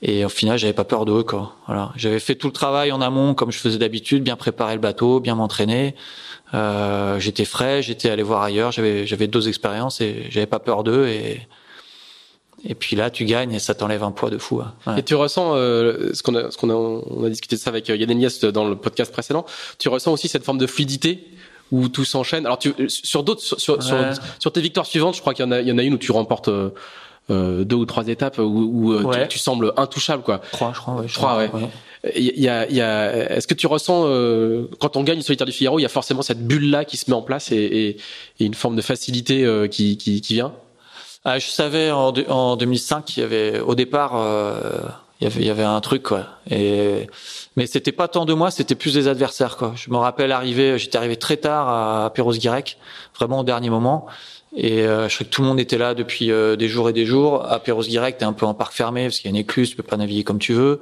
Et 0.00 0.24
au 0.24 0.28
final, 0.28 0.58
j'avais 0.58 0.72
pas 0.72 0.84
peur 0.84 1.04
d'eux, 1.04 1.24
quoi. 1.24 1.56
Voilà. 1.66 1.90
J'avais 1.96 2.20
fait 2.20 2.36
tout 2.36 2.46
le 2.46 2.52
travail 2.52 2.92
en 2.92 3.00
amont, 3.00 3.34
comme 3.34 3.50
je 3.50 3.58
faisais 3.58 3.78
d'habitude, 3.78 4.22
bien 4.22 4.36
préparer 4.36 4.74
le 4.74 4.80
bateau, 4.80 5.18
bien 5.18 5.34
m'entraîner. 5.34 5.96
Euh, 6.54 7.18
j'étais 7.18 7.44
frais, 7.44 7.82
j'étais 7.82 8.08
allé 8.08 8.22
voir 8.22 8.42
ailleurs, 8.42 8.72
j'avais 8.72 9.06
j'avais 9.06 9.26
deux 9.26 9.48
expériences 9.48 10.00
et 10.00 10.26
j'avais 10.30 10.46
pas 10.46 10.60
peur 10.60 10.82
d'eux 10.82 11.06
et 11.06 11.46
et 12.64 12.74
puis 12.74 12.96
là, 12.96 13.10
tu 13.10 13.24
gagnes 13.24 13.52
et 13.52 13.58
ça 13.58 13.74
t'enlève 13.74 14.02
un 14.02 14.10
poids 14.10 14.30
de 14.30 14.38
fou. 14.38 14.60
Hein. 14.60 14.96
Et 14.96 15.02
tu 15.02 15.14
ressens 15.14 15.54
euh, 15.54 16.12
ce 16.12 16.22
qu'on 16.22 16.34
a, 16.34 16.50
ce 16.50 16.56
qu'on 16.56 16.70
a, 16.70 16.74
on 16.74 17.24
a 17.24 17.28
discuté 17.28 17.56
de 17.56 17.60
ça 17.60 17.70
avec 17.70 17.88
euh, 17.88 17.96
Yann 17.96 18.10
Elias 18.10 18.44
dans 18.52 18.68
le 18.68 18.76
podcast 18.76 19.12
précédent. 19.12 19.46
Tu 19.78 19.88
ressens 19.88 20.12
aussi 20.12 20.28
cette 20.28 20.44
forme 20.44 20.58
de 20.58 20.66
fluidité 20.66 21.24
où 21.70 21.88
tout 21.88 22.04
s'enchaîne. 22.04 22.46
Alors 22.46 22.58
tu, 22.58 22.72
sur 22.88 23.22
d'autres, 23.22 23.42
sur, 23.42 23.58
sur, 23.58 23.82
sur, 24.38 24.52
tes 24.52 24.60
victoires 24.60 24.86
suivantes, 24.86 25.14
je 25.14 25.20
crois 25.20 25.34
qu'il 25.34 25.44
y 25.44 25.48
en 25.48 25.52
a, 25.52 25.60
il 25.60 25.68
y 25.68 25.72
en 25.72 25.78
a 25.78 25.82
une 25.82 25.94
où 25.94 25.98
tu 25.98 26.12
remportes. 26.12 26.48
Euh, 26.48 26.70
euh 27.30 27.62
deux 27.62 27.76
ou 27.76 27.84
trois 27.84 28.08
étapes 28.08 28.38
où, 28.38 28.42
où 28.42 28.92
euh, 28.94 29.26
tu, 29.26 29.38
sembles 29.38 29.74
intouchable 29.76 30.22
quoi. 30.22 30.40
Trois, 30.50 30.72
je 30.72 30.80
crois. 30.80 30.94
Ouais, 30.94 31.06
trois, 31.08 31.36
ouais. 31.36 31.50
Il 32.16 32.40
y 32.40 32.48
a, 32.48 32.66
il 32.66 32.74
y 32.74 32.80
a, 32.80 33.36
est-ce 33.36 33.46
que 33.46 33.52
tu 33.52 33.66
ressens 33.66 34.04
euh, 34.06 34.66
quand 34.78 34.96
on 34.96 35.02
gagne 35.02 35.16
une 35.16 35.22
solitaire 35.22 35.46
du 35.46 35.52
Figaro, 35.52 35.78
il 35.78 35.82
y 35.82 35.84
a 35.84 35.90
forcément 35.90 36.22
cette 36.22 36.46
bulle 36.46 36.70
là 36.70 36.86
qui 36.86 36.96
se 36.96 37.10
met 37.10 37.16
en 37.16 37.20
place 37.20 37.52
et, 37.52 37.56
et, 37.56 37.88
et 38.40 38.46
une 38.46 38.54
forme 38.54 38.76
de 38.76 38.82
facilité 38.82 39.46
qui, 39.70 39.98
qui, 39.98 40.22
qui 40.22 40.34
vient? 40.34 40.54
Ah, 41.24 41.38
je 41.38 41.46
savais 41.46 41.90
en, 41.90 42.12
en 42.28 42.56
2005 42.56 43.04
qu'il 43.04 43.22
y 43.22 43.24
avait, 43.24 43.60
au 43.60 43.74
départ, 43.74 44.12
euh, 44.16 44.60
il 45.20 45.24
y 45.24 45.26
avait, 45.26 45.40
il 45.40 45.46
y 45.46 45.50
avait 45.50 45.64
un 45.64 45.80
truc 45.80 46.04
quoi. 46.04 46.26
Et 46.50 47.08
mais 47.56 47.66
c'était 47.66 47.92
pas 47.92 48.06
tant 48.06 48.24
de 48.24 48.34
moi, 48.34 48.50
c'était 48.50 48.76
plus 48.76 48.94
des 48.94 49.08
adversaires 49.08 49.56
quoi. 49.56 49.72
Je 49.74 49.90
me 49.90 49.96
rappelle 49.96 50.30
arriver, 50.30 50.78
j'étais 50.78 50.96
arrivé 50.96 51.16
très 51.16 51.36
tard 51.36 51.68
à 51.68 52.12
Perros-Guirec, 52.14 52.78
vraiment 53.16 53.40
au 53.40 53.44
dernier 53.44 53.68
moment. 53.68 54.06
Et 54.56 54.82
euh, 54.82 55.08
je 55.08 55.16
sais 55.16 55.24
que 55.24 55.30
tout 55.30 55.42
le 55.42 55.48
monde 55.48 55.60
était 55.60 55.76
là 55.76 55.94
depuis 55.94 56.30
euh, 56.30 56.56
des 56.56 56.68
jours 56.68 56.88
et 56.88 56.92
des 56.92 57.04
jours. 57.04 57.44
À 57.50 57.58
Perros-Guirec, 57.58 58.18
t'es 58.18 58.24
un 58.24 58.32
peu 58.32 58.46
en 58.46 58.54
parc 58.54 58.72
fermé 58.72 59.04
parce 59.04 59.18
qu'il 59.18 59.26
y 59.26 59.28
a 59.28 59.34
une 59.36 59.42
écluse, 59.42 59.70
tu 59.70 59.76
peux 59.76 59.82
pas 59.82 59.96
naviguer 59.96 60.24
comme 60.24 60.38
tu 60.38 60.52
veux. 60.52 60.80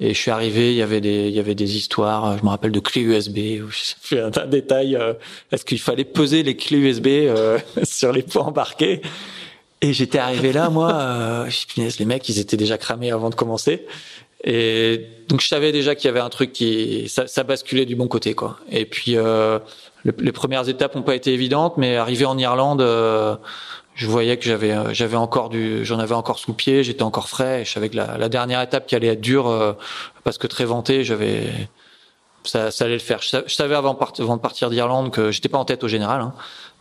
Et 0.00 0.14
je 0.14 0.18
suis 0.18 0.30
arrivé, 0.30 0.72
il 0.72 0.76
y 0.76 0.82
avait 0.82 1.00
des, 1.00 1.28
il 1.28 1.34
y 1.34 1.38
avait 1.38 1.54
des 1.54 1.76
histoires. 1.76 2.38
Je 2.38 2.44
me 2.44 2.48
rappelle 2.48 2.72
de 2.72 2.80
clés 2.80 3.02
USB. 3.02 3.62
Où 3.62 3.70
j'ai 3.70 3.94
fait 4.00 4.20
un, 4.20 4.46
détail. 4.46 4.98
Est-ce 5.50 5.64
qu'il 5.64 5.80
fallait 5.80 6.04
peser 6.04 6.42
les 6.42 6.56
clés 6.56 6.78
USB 6.78 7.08
sur 7.82 8.12
les 8.12 8.22
points 8.22 8.44
embarqués? 8.44 9.02
Et 9.82 9.92
j'étais 9.92 10.18
arrivé 10.18 10.52
là, 10.52 10.70
moi, 10.70 10.92
euh, 10.92 11.50
les 11.76 12.04
mecs, 12.04 12.28
ils 12.28 12.38
étaient 12.38 12.56
déjà 12.56 12.78
cramés 12.78 13.10
avant 13.10 13.30
de 13.30 13.34
commencer. 13.34 13.84
Et 14.44 15.06
donc 15.28 15.40
je 15.40 15.46
savais 15.46 15.70
déjà 15.70 15.94
qu'il 15.94 16.06
y 16.06 16.08
avait 16.08 16.20
un 16.20 16.28
truc 16.28 16.52
qui 16.52 17.08
ça, 17.08 17.26
ça, 17.28 17.44
basculait 17.44 17.86
du 17.86 17.94
bon 17.94 18.08
côté 18.08 18.34
quoi. 18.34 18.58
Et 18.70 18.86
puis 18.86 19.16
euh, 19.16 19.60
les 20.04 20.32
premières 20.32 20.68
étapes 20.68 20.96
n'ont 20.96 21.02
pas 21.02 21.14
été 21.14 21.32
évidentes, 21.32 21.76
mais 21.76 21.96
arrivé 21.96 22.24
en 22.24 22.36
Irlande, 22.36 22.80
euh, 22.80 23.36
je 23.94 24.08
voyais 24.08 24.36
que 24.36 24.44
j'avais 24.44 24.74
j'avais 24.94 25.16
encore 25.16 25.48
du 25.48 25.84
j'en 25.84 26.00
avais 26.00 26.14
encore 26.14 26.40
sous 26.40 26.54
pied, 26.54 26.82
j'étais 26.82 27.04
encore 27.04 27.28
frais. 27.28 27.62
Et 27.62 27.64
je 27.64 27.70
savais 27.70 27.88
que 27.88 27.96
la, 27.96 28.28
dernière 28.28 28.60
étape 28.60 28.86
qui 28.86 28.96
allait 28.96 29.08
être 29.08 29.20
dure 29.20 29.46
euh, 29.46 29.74
parce 30.24 30.38
que 30.38 30.48
très 30.48 30.64
vantée, 30.64 31.04
j'avais 31.04 31.44
ça, 32.42 32.72
ça 32.72 32.86
allait 32.86 32.94
le 32.94 33.00
faire. 33.00 33.20
Je, 33.22 33.54
savais 33.54 33.76
avant, 33.76 33.96
avant 33.96 34.36
de 34.36 34.42
partir 34.42 34.70
d'Irlande 34.70 35.12
que 35.12 35.30
j'étais 35.30 35.48
pas 35.48 35.58
en 35.58 35.64
tête 35.64 35.84
au 35.84 35.88
général, 35.88 36.20
hein, 36.20 36.34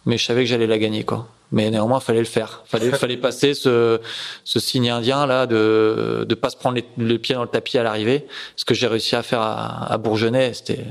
mais 0.08 0.18
je 0.18 0.26
savais 0.26 0.42
que 0.42 0.50
j'allais 0.50 0.66
la 0.66 0.80
gagner, 0.80 1.04
quoi. 1.04 1.28
Mais 1.52 1.70
néanmoins, 1.70 2.00
fallait 2.00 2.20
le 2.20 2.26
faire. 2.26 2.64
Fallait, 2.66 2.92
fallait 3.04 3.18
passer 3.18 3.54
ce, 3.54 4.00
ce 4.44 4.60
signe 4.60 4.90
indien 4.90 5.26
là 5.26 5.46
de 5.48 6.26
de 6.28 6.36
pas 6.36 6.50
se 6.50 6.56
prendre 6.56 6.76
les, 6.76 6.86
le 6.98 7.18
pied 7.18 7.36
dans 7.36 7.44
le 7.44 7.50
tapis 7.50 7.78
à 7.78 7.84
l'arrivée. 7.84 8.26
Ce 8.56 8.66
que 8.66 8.74
j'ai 8.74 8.88
réussi 8.88 9.16
à 9.16 9.24
faire 9.24 9.42
à, 9.42 9.92
à 9.92 9.98
Bourgenay, 9.98 10.54
c'était 10.54 10.86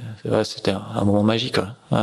c'était 0.44 0.72
un 0.72 1.04
moment 1.04 1.22
magique. 1.22 1.58
Ouais. 1.90 1.98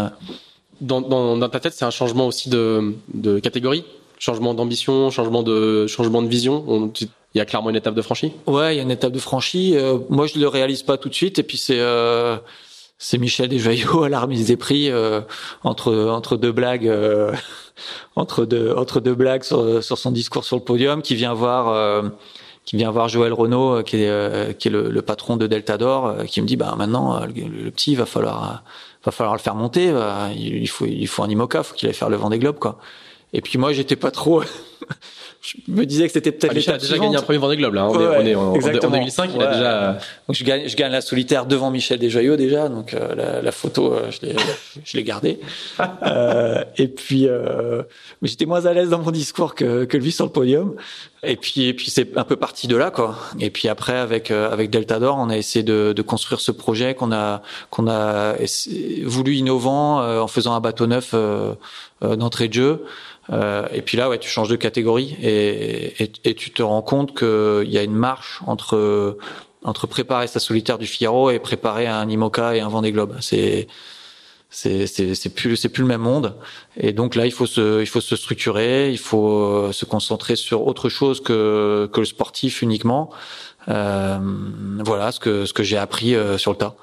Dans, 0.81 1.01
dans, 1.01 1.37
dans 1.37 1.49
ta 1.49 1.59
tête, 1.59 1.73
c'est 1.73 1.85
un 1.85 1.91
changement 1.91 2.27
aussi 2.27 2.49
de, 2.49 2.93
de 3.13 3.39
catégorie, 3.39 3.83
changement 4.19 4.53
d'ambition, 4.53 5.09
changement 5.09 5.41
de 5.41 5.87
changement 5.87 6.21
de 6.21 6.27
vision? 6.27 6.63
On, 6.67 6.91
il 7.33 7.37
y 7.37 7.41
a 7.41 7.45
clairement 7.45 7.69
une 7.69 7.75
étape 7.75 7.95
de 7.95 8.01
franchie? 8.01 8.31
Ouais, 8.45 8.75
il 8.75 8.77
y 8.77 8.79
a 8.79 8.83
une 8.83 8.91
étape 8.91 9.11
de 9.11 9.19
franchie. 9.19 9.75
Euh, 9.75 9.97
moi, 10.09 10.27
je 10.27 10.39
le 10.39 10.47
réalise 10.47 10.83
pas 10.83 10.97
tout 10.97 11.09
de 11.09 11.13
suite. 11.13 11.39
Et 11.39 11.43
puis 11.43 11.57
c'est 11.57 11.79
euh, 11.79 12.37
c'est 12.97 13.17
Michel 13.17 13.49
Desjoyaux 13.49 14.03
à 14.03 14.09
la 14.09 14.19
remise 14.19 14.47
des 14.47 14.57
prix 14.57 14.89
euh, 14.89 15.21
entre 15.63 15.93
entre 16.09 16.37
deux 16.37 16.51
blagues 16.51 16.87
euh, 16.87 17.33
entre 18.15 18.45
deux 18.45 18.73
entre 18.75 18.99
deux 18.99 19.15
blagues 19.15 19.43
sur, 19.43 19.83
sur 19.83 19.97
son 19.97 20.11
discours 20.11 20.43
sur 20.45 20.57
le 20.57 20.63
podium 20.63 21.01
qui 21.01 21.15
vient 21.15 21.33
voir 21.33 21.69
euh, 21.69 22.09
qui 22.65 22.75
vient 22.75 22.91
voir 22.91 23.07
Joël 23.07 23.33
Renault 23.33 23.83
qui 23.83 23.97
est 24.03 24.57
qui 24.57 24.67
est 24.67 24.71
le, 24.71 24.89
le 24.89 25.01
patron 25.01 25.37
de 25.37 25.47
Delta 25.47 25.77
d'Or 25.77 26.23
qui 26.25 26.41
me 26.41 26.47
dit 26.47 26.55
bah 26.55 26.75
maintenant 26.77 27.25
le, 27.25 27.33
le, 27.33 27.71
petit 27.71 27.95
va 27.95 28.05
falloir 28.05 28.63
va 29.05 29.11
falloir 29.11 29.35
le 29.35 29.41
faire 29.41 29.55
monter 29.55 29.93
il 30.35 30.67
faut 30.67 30.85
il 30.85 31.07
faut 31.07 31.23
un 31.23 31.29
IMOCA 31.29 31.63
faut 31.63 31.75
qu'il 31.75 31.87
aille 31.87 31.95
faire 31.95 32.09
le 32.09 32.17
vent 32.17 32.29
des 32.29 32.39
globes 32.39 32.59
quoi. 32.59 32.77
Et 33.33 33.41
puis 33.41 33.57
moi 33.57 33.73
j'étais 33.73 33.95
pas 33.95 34.11
trop 34.11 34.41
je 35.41 35.55
me 35.67 35.85
disais 35.85 36.07
que 36.07 36.13
c'était 36.13 36.31
peut-être 36.31 36.51
ah, 36.51 36.55
l'étape 36.55 36.75
a 36.75 36.77
déjà 36.77 36.97
gagné 36.97 37.17
un 37.17 37.21
premier 37.21 37.39
Vendée 37.39 37.57
Globe 37.57 37.73
là. 37.73 37.83
Hein. 37.83 37.89
On, 37.91 38.25
est, 38.25 38.35
on, 38.35 38.55
est, 38.59 38.85
en, 38.85 38.89
2005, 38.89 39.31
il 39.35 39.41
a 39.41 39.53
déjà. 39.53 39.91
Donc 40.27 40.35
je 40.35 40.43
gagne, 40.43 40.67
je 40.67 40.75
gagne 40.75 40.91
la 40.91 41.01
solitaire 41.01 41.45
devant 41.45 41.71
Michel 41.71 41.99
Desjoyaux 41.99 42.35
déjà. 42.35 42.69
Donc 42.69 42.93
euh, 42.93 43.15
la, 43.15 43.41
la, 43.41 43.51
photo, 43.51 43.93
euh, 43.93 44.09
je 44.11 44.97
l'ai, 44.97 45.03
gardée. 45.03 45.39
euh, 46.03 46.63
et 46.77 46.87
puis, 46.87 47.27
euh, 47.27 47.83
mais 48.21 48.27
j'étais 48.27 48.45
moins 48.45 48.65
à 48.65 48.73
l'aise 48.73 48.89
dans 48.89 48.99
mon 48.99 49.11
discours 49.11 49.55
que, 49.55 49.85
que 49.85 49.97
lui 49.97 50.11
sur 50.11 50.25
le 50.25 50.31
podium. 50.31 50.75
Et 51.23 51.35
puis, 51.35 51.67
et 51.67 51.73
puis 51.73 51.89
c'est 51.89 52.17
un 52.17 52.23
peu 52.23 52.35
parti 52.35 52.67
de 52.67 52.75
là 52.75 52.91
quoi. 52.91 53.17
Et 53.39 53.49
puis 53.49 53.67
après 53.67 53.97
avec 53.97 54.31
avec 54.31 54.69
Delta 54.69 54.99
d'Or, 54.99 55.17
on 55.19 55.29
a 55.29 55.37
essayé 55.37 55.63
de, 55.63 55.93
de 55.93 56.01
construire 56.01 56.41
ce 56.41 56.51
projet 56.51 56.93
qu'on 56.93 57.11
a 57.11 57.41
qu'on 57.69 57.87
a 57.87 58.35
voulu 59.03 59.35
innovant 59.35 59.99
en 60.21 60.27
faisant 60.27 60.53
un 60.53 60.59
bateau 60.59 60.87
neuf 60.87 61.15
d'entrée 62.01 62.47
de 62.47 62.53
jeu. 62.53 62.85
Et 63.73 63.81
puis 63.81 63.97
là, 63.97 64.09
ouais, 64.09 64.19
tu 64.19 64.29
changes 64.29 64.49
de 64.49 64.55
et, 64.67 66.33
tu 66.35 66.51
te 66.51 66.61
rends 66.61 66.81
compte 66.81 67.17
qu'il 67.17 67.69
y 67.69 67.77
a 67.77 67.83
une 67.83 67.95
marche 67.95 68.41
entre 68.45 69.17
entre 69.63 69.87
préparer 69.87 70.27
sa 70.27 70.39
solitaire 70.39 70.77
du 70.77 70.87
Figaro 70.87 71.29
et 71.29 71.39
préparer 71.39 71.87
un 71.87 72.07
Imoca 72.07 72.55
et 72.55 72.61
un 72.61 72.69
Vendée 72.69 72.91
Globe. 72.91 73.17
C'est 73.19 73.67
c'est 74.49 74.87
c'est 74.87 75.29
plus 75.29 75.57
c'est 75.57 75.69
plus 75.69 75.81
le 75.81 75.87
même 75.87 76.01
monde. 76.01 76.35
Et 76.77 76.93
donc 76.93 77.15
là 77.15 77.25
il 77.25 77.31
faut 77.31 77.45
se 77.45 77.81
il 77.81 77.87
faut 77.87 78.01
se 78.01 78.15
structurer 78.15 78.91
il 78.91 78.97
faut 78.97 79.43
euh, 79.43 79.71
se 79.73 79.85
concentrer 79.85 80.35
sur 80.35 80.65
autre 80.65 80.89
chose 80.89 81.21
que 81.21 81.89
que 81.91 81.99
le 81.99 82.05
sportif 82.05 82.61
uniquement. 82.61 83.09
Euh, 83.67 84.17
voilà 84.85 85.11
ce 85.11 85.19
que 85.19 85.45
ce 85.45 85.53
que 85.53 85.63
j'ai 85.63 85.77
appris 85.77 86.15
euh, 86.15 86.37
sur 86.37 86.51
le 86.51 86.57
tas. 86.57 86.75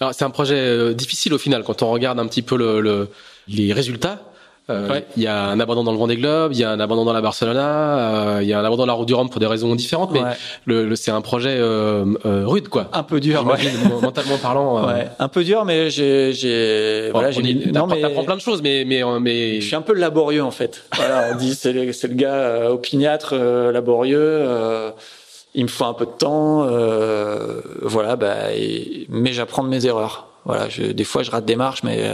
Alors 0.00 0.14
c'est 0.14 0.24
un 0.24 0.30
projet 0.30 0.94
difficile 0.94 1.34
au 1.34 1.38
final 1.38 1.64
quand 1.64 1.82
on 1.82 1.90
regarde 1.90 2.18
un 2.18 2.26
petit 2.26 2.42
peu 2.42 2.56
le, 2.56 2.80
le 2.80 3.08
les 3.48 3.72
résultats 3.72 4.22
euh, 4.68 4.88
ouais. 4.88 5.06
Il 5.16 5.22
y 5.22 5.28
a 5.28 5.44
un 5.44 5.60
abandon 5.60 5.84
dans 5.84 5.92
le 5.92 5.98
Vendée 5.98 6.16
Globe, 6.16 6.52
il 6.52 6.58
y 6.58 6.64
a 6.64 6.70
un 6.70 6.80
abandon 6.80 7.04
dans 7.04 7.12
la 7.12 7.20
Barcelona, 7.20 8.36
euh, 8.36 8.42
il 8.42 8.48
y 8.48 8.52
a 8.52 8.58
un 8.58 8.64
abandon 8.64 8.82
dans 8.82 8.86
la 8.86 8.94
Route 8.94 9.06
du 9.06 9.14
Rhum 9.14 9.30
pour 9.30 9.38
des 9.38 9.46
raisons 9.46 9.72
différentes, 9.76 10.10
mais 10.10 10.22
ouais. 10.22 10.32
le, 10.64 10.88
le 10.88 10.96
c'est 10.96 11.12
un 11.12 11.20
projet 11.20 11.56
euh, 11.56 12.04
euh, 12.24 12.42
rude, 12.46 12.68
quoi. 12.68 12.88
Un 12.92 13.04
peu 13.04 13.20
dur, 13.20 13.46
ouais. 13.46 13.58
mentalement 14.02 14.38
parlant. 14.38 14.78
Euh. 14.78 14.86
Ouais, 14.92 15.08
un 15.20 15.28
peu 15.28 15.44
dur, 15.44 15.64
mais 15.64 15.88
j'ai, 15.90 16.32
j'ai, 16.32 17.10
voilà, 17.12 17.30
j'ai. 17.30 17.42
Non, 17.72 17.86
mais 17.86 18.00
t'apprends 18.00 18.24
plein 18.24 18.34
de 18.34 18.40
choses, 18.40 18.60
mais 18.60 18.84
mais 18.84 19.02
mais. 19.20 19.60
Je 19.60 19.66
suis 19.66 19.76
un 19.76 19.82
peu 19.82 19.94
laborieux 19.94 20.42
en 20.42 20.50
fait. 20.50 20.82
voilà, 20.96 21.28
on 21.32 21.36
dit 21.36 21.54
c'est 21.54 21.72
le, 21.72 21.92
c'est 21.92 22.08
le 22.08 22.14
gars 22.14 22.34
euh, 22.34 22.70
opiniâtre, 22.70 23.36
laborieux. 23.36 24.44
il 25.54 25.62
me 25.62 25.68
faut 25.68 25.84
un 25.84 25.94
peu 25.94 26.06
de 26.06 26.10
temps, 26.10 26.66
voilà, 27.82 28.16
bah, 28.16 28.52
et, 28.52 29.06
mais 29.10 29.32
j'apprends 29.32 29.62
de 29.62 29.68
mes 29.68 29.86
erreurs. 29.86 30.26
Voilà, 30.44 30.68
je, 30.68 30.82
des 30.82 31.04
fois 31.04 31.22
je 31.22 31.30
rate 31.30 31.44
des 31.44 31.56
marches, 31.56 31.84
mais 31.84 32.10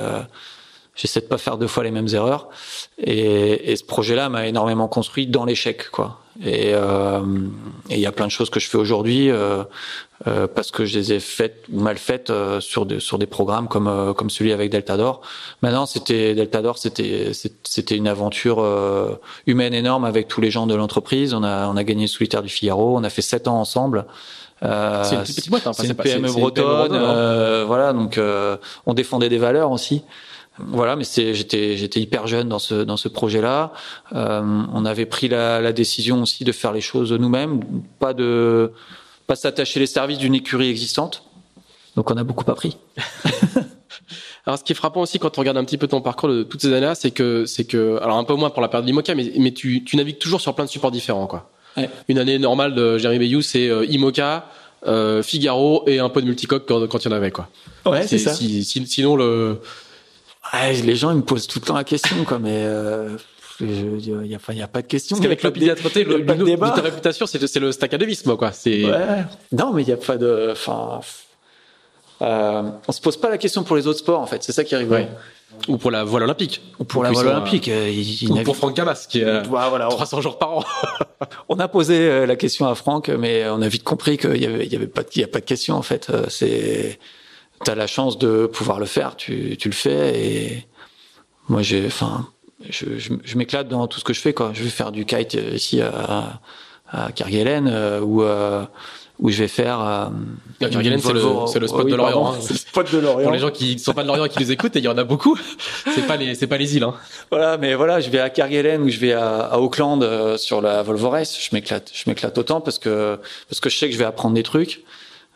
J'essaie 0.95 1.21
de 1.21 1.27
pas 1.27 1.39
faire 1.39 1.57
deux 1.57 1.67
fois 1.67 1.85
les 1.85 1.91
mêmes 1.91 2.09
erreurs. 2.13 2.49
Et, 2.99 3.73
et 3.73 3.77
ce 3.77 3.85
projet-là 3.85 4.29
m'a 4.29 4.47
énormément 4.47 4.89
construit 4.89 5.27
dans 5.27 5.45
l'échec, 5.45 5.91
quoi. 5.91 6.19
Et 6.45 6.71
il 6.71 6.75
euh, 6.75 7.21
y 7.91 8.07
a 8.07 8.13
plein 8.13 8.27
de 8.27 8.31
choses 8.31 8.49
que 8.49 8.59
je 8.59 8.67
fais 8.67 8.79
aujourd'hui 8.79 9.31
euh, 9.31 9.65
euh, 10.27 10.47
parce 10.47 10.71
que 10.71 10.87
je 10.87 10.99
les 10.99 11.13
ai 11.13 11.21
faites 11.21 11.65
ou 11.71 11.79
mal 11.81 11.99
faites 11.99 12.31
euh, 12.31 12.59
sur 12.59 12.87
des 12.87 13.01
sur 13.01 13.19
des 13.19 13.27
programmes 13.27 13.69
comme 13.69 13.87
euh, 13.87 14.15
comme 14.15 14.31
celui 14.31 14.51
avec 14.51 14.71
Delta 14.71 14.97
d'Or. 14.97 15.21
Maintenant, 15.61 15.85
c'était 15.85 16.35
Delta 16.35 16.63
d'Or, 16.63 16.79
c'était 16.79 17.33
c'était 17.35 17.97
une 17.97 18.09
aventure 18.09 18.61
euh, 18.61 19.21
humaine 19.47 19.75
énorme 19.75 20.07
avec 20.07 20.27
tous 20.27 20.41
les 20.41 20.51
gens 20.51 20.67
de 20.67 20.75
l'entreprise. 20.75 21.35
On 21.35 21.45
a 21.45 21.69
on 21.69 21.77
a 21.77 21.85
gagné 21.85 22.03
le 22.03 22.09
solitaire 22.09 22.43
du 22.43 22.49
Figaro. 22.49 22.97
On 22.97 23.05
a 23.05 23.11
fait 23.11 23.23
sept 23.23 23.47
ans 23.47 23.61
ensemble. 23.61 24.07
Euh, 24.63 25.03
c'est 25.05 25.17
une 25.17 25.23
petite 25.23 25.51
boîte, 25.51 25.67
hein, 25.67 25.73
c'est 25.73 25.89
une 25.89 25.95
PME 25.95 26.31
bretonne, 26.31 26.93
euh, 26.93 27.65
voilà. 27.67 27.93
Donc, 27.93 28.17
euh, 28.17 28.57
on 28.87 28.95
défendait 28.95 29.29
des 29.29 29.39
valeurs 29.39 29.73
aussi. 29.73 30.03
Voilà, 30.59 30.97
mais 30.97 31.05
c'est 31.05 31.35
j'étais 31.35 31.77
j'étais 31.77 32.01
hyper 32.01 32.27
jeune 32.27 32.49
dans 32.49 32.59
ce 32.59 32.75
dans 32.85 32.99
ce 32.99 33.09
projet-là. 33.09 33.73
Euh, 34.15 34.43
on 34.73 34.85
avait 34.85 35.07
pris 35.07 35.29
la, 35.29 35.61
la, 35.61 35.73
décision 35.73 36.23
aussi 36.23 36.45
de 36.45 36.53
faire 36.53 36.73
les 36.73 36.83
choses 36.83 37.13
nous-mêmes, 37.13 37.61
pas 37.99 38.13
de 38.13 38.73
pas 39.27 39.35
s'attacher 39.35 39.81
les 39.81 39.87
services 39.87 40.19
d'une 40.19 40.35
écurie 40.35 40.69
existante. 40.69 41.25
Donc 41.97 42.11
on 42.11 42.17
a 42.17 42.25
beaucoup 42.25 42.49
appris. 42.51 42.77
alors 44.47 44.59
ce 44.59 44.65
qui 44.65 44.73
est 44.73 44.77
frappant 44.77 45.01
aussi 45.01 45.19
quand 45.19 45.39
on 45.39 45.41
regarde 45.41 45.57
un 45.57 45.65
petit 45.65 45.79
peu 45.79 45.89
ton 45.89 46.03
parcours 46.03 46.29
de 46.29 46.43
toutes 46.43 46.61
ces 46.61 46.69
années-là, 46.69 46.95
c'est 46.95 47.13
que 47.13 47.47
c'est 47.47 47.65
que 47.65 47.99
alors 48.03 48.19
un 48.19 48.25
peu 48.25 48.35
moins 48.35 48.51
pour 48.51 48.61
la 48.61 48.69
période 48.69 48.85
d'Imoca, 48.85 49.15
mais 49.15 49.33
mais 49.39 49.53
tu 49.53 49.85
tu 49.85 49.97
navigues 49.97 50.19
toujours 50.19 50.43
sur 50.43 50.55
plein 50.55 50.67
de 50.67 50.71
supports 50.71 50.91
différents 50.91 51.27
quoi. 51.27 51.51
Ouais. 51.79 51.89
Une 52.09 52.19
année 52.19 52.39
normale 52.39 52.75
de 52.75 52.99
Jérémy 52.99 53.25
Bayou, 53.25 53.41
c'est 53.41 53.71
euh, 53.71 53.87
Imoca, 53.87 54.51
euh, 54.87 55.23
Figaro 55.23 55.85
et 55.87 55.99
un 55.99 56.11
peu 56.11 56.21
de 56.21 56.27
multicoque 56.27 56.67
quand, 56.69 56.87
quand 56.87 57.03
il 57.03 57.09
y 57.09 57.11
en 57.11 57.17
avait 57.17 57.31
quoi. 57.31 57.49
Ouais, 57.87 58.07
c'est 58.07 58.19
ça. 58.19 58.35
Si, 58.35 58.65
si, 58.65 58.87
sinon 58.87 59.17
le 59.17 59.59
Ouais, 60.53 60.73
les 60.73 60.97
gens 60.97 61.11
ils 61.11 61.19
me 61.19 61.23
posent 61.23 61.47
tout 61.47 61.61
le 61.61 61.67
temps 61.67 61.75
la 61.75 61.85
question 61.85 62.25
quoi, 62.25 62.39
mais 62.39 62.65
euh, 62.65 63.17
il 63.61 64.27
y 64.27 64.35
a, 64.35 64.67
pas 64.67 64.83
de 64.83 64.87
question. 64.87 65.17
Parce 65.17 65.23
qu'avec 65.23 65.43
l'opiniâtreté, 65.43 66.05
le, 66.05 66.19
le, 66.19 66.23
le, 66.23 66.57
ta 66.59 66.81
réputation, 66.81 67.27
c'est 67.27 67.61
le 67.61 67.73
staccadovisme 67.73 68.37
quoi. 68.37 68.53
C'est. 68.53 68.85
Ouais. 68.85 69.25
Non, 69.53 69.73
mais 69.73 69.83
il 69.83 69.89
y 69.89 69.93
a 69.93 69.97
pas 69.97 70.17
de, 70.17 70.49
enfin, 70.51 71.01
euh, 72.23 72.63
on 72.87 72.93
se 72.93 73.01
pose 73.01 73.17
pas 73.17 73.31
la 73.31 73.39
question 73.39 73.63
pour 73.63 73.77
les 73.77 73.87
autres 73.87 74.01
sports 74.01 74.21
en 74.21 74.27
fait. 74.27 74.43
C'est 74.43 74.53
ça 74.53 74.65
qui 74.65 74.75
arrive. 74.75 74.91
Ouais. 74.91 75.09
Ou 75.69 75.77
pour 75.77 75.91
la 75.91 76.03
voile 76.05 76.23
olympique. 76.23 76.63
Ou 76.79 76.85
pour 76.85 77.03
la 77.03 77.11
voile 77.11 77.29
olympique. 77.29 77.69
Euh, 77.69 77.89
il, 77.91 78.23
il 78.23 78.33
ou 78.33 78.43
pour 78.43 78.57
Franck 78.57 78.75
Camas, 78.75 79.07
qui 79.09 79.21
est 79.21 79.25
ouais, 79.25 79.69
voilà, 79.69 79.89
300 79.89 80.21
jours 80.21 80.39
par 80.39 80.59
an. 80.59 80.65
on 81.49 81.59
a 81.59 81.69
posé 81.69 81.99
euh, 81.99 82.27
la 82.27 82.37
question 82.37 82.67
à 82.67 82.75
Franck, 82.75 83.09
mais 83.09 83.47
on 83.49 83.61
a 83.61 83.69
vite 83.69 83.85
compris 83.85 84.17
qu'il 84.17 84.43
y 84.43 84.47
avait, 84.47 84.65
il 84.65 84.73
y 84.73 84.77
avait 84.77 84.87
pas, 84.87 85.03
il 85.15 85.21
y 85.21 85.25
a 85.25 85.29
pas 85.29 85.41
de 85.41 85.45
question 85.45 85.77
en 85.77 85.83
fait. 85.83 86.09
Euh, 86.11 86.25
c'est 86.29 86.99
tu 87.65 87.71
as 87.71 87.75
la 87.75 87.87
chance 87.87 88.19
de 88.19 88.47
pouvoir 88.47 88.79
le 88.79 88.87
faire, 88.87 89.17
tu, 89.17 89.57
tu 89.57 89.69
le 89.69 89.75
fais. 89.75 90.21
Et 90.21 90.67
moi, 91.49 91.63
j'ai, 91.63 91.87
enfin, 91.87 92.29
je, 92.69 92.99
je, 92.99 93.13
je 93.23 93.39
m'éclate 93.39 93.69
dans 93.69 93.87
tout 93.87 93.99
ce 93.99 94.05
que 94.05 94.13
je 94.13 94.21
fais. 94.21 94.33
Quoi. 94.33 94.51
Je 94.55 94.63
vais 94.63 94.71
faire 94.71 94.93
du 94.93 95.05
kite 95.05 95.35
ici 95.35 95.81
à, 95.81 96.41
à 96.89 97.13
Kerguelen 97.13 97.69
euh, 97.69 98.01
ou 98.01 98.23
euh, 98.23 98.65
où 99.23 99.31
je 99.31 99.39
vais 99.39 99.49
faire. 99.49 99.81
Euh, 99.81 100.07
Kerguelen, 100.59 100.99
c'est 101.01 101.13
le, 101.13 101.23
c'est 101.47 101.59
le 101.61 101.69
spot 101.69 101.85
oui, 101.85 101.93
de 101.93 101.97
Lorient. 101.97 102.33
Hein. 102.33 102.39
C'est 102.41 102.53
le 102.55 102.59
spot 102.59 102.93
de 102.93 102.99
Lorient. 102.99 103.23
Pour 103.23 103.33
les 103.33 103.39
gens 103.39 103.51
qui 103.51 103.75
ne 103.75 103.79
sont 103.79 103.95
pas 103.95 104.03
de 104.03 104.09
Lorient 104.09 104.25
et 104.25 104.29
qui 104.29 104.41
nous 104.41 104.51
écoutent, 104.51 104.75
et 104.77 104.81
il 104.81 104.85
y 104.85 104.89
en 104.89 104.99
a 104.99 105.05
beaucoup. 105.05 105.39
C'est 105.95 106.07
pas 106.07 106.17
les, 106.17 106.35
c'est 106.35 106.47
pas 106.47 106.59
les 106.59 106.77
îles. 106.77 106.85
Hein. 106.85 106.95
Voilà, 107.31 107.57
mais 107.59 107.75
voilà, 107.75 108.01
je 108.01 108.11
vais 108.11 108.19
à 108.19 108.31
Kerguelen 108.31 108.83
ou 108.83 108.89
je 108.89 108.99
vais 108.99 109.13
à, 109.13 109.41
à 109.41 109.59
Auckland 109.59 110.03
euh, 110.03 110.37
sur 110.37 110.61
la 110.61 110.83
Volvo 110.83 111.11
Race. 111.11 111.39
Je 111.41 111.55
m'éclate, 111.55 111.91
je 111.93 112.09
m'éclate 112.09 112.37
autant 112.39 112.61
parce 112.61 112.79
que 112.79 113.19
parce 113.49 113.61
que 113.61 113.69
je 113.69 113.77
sais 113.77 113.87
que 113.87 113.93
je 113.93 113.99
vais 113.99 114.05
apprendre 114.05 114.35
des 114.35 114.43
trucs. 114.43 114.83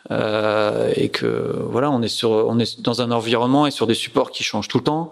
Euh, 0.09 0.91
et 0.95 1.09
que 1.09 1.61
voilà, 1.69 1.91
on 1.91 2.01
est 2.01 2.07
sur, 2.07 2.31
on 2.31 2.59
est 2.59 2.81
dans 2.81 3.01
un 3.01 3.11
environnement 3.11 3.67
et 3.67 3.71
sur 3.71 3.87
des 3.87 3.93
supports 3.93 4.31
qui 4.31 4.43
changent 4.43 4.67
tout 4.67 4.77
le 4.77 4.83
temps. 4.83 5.11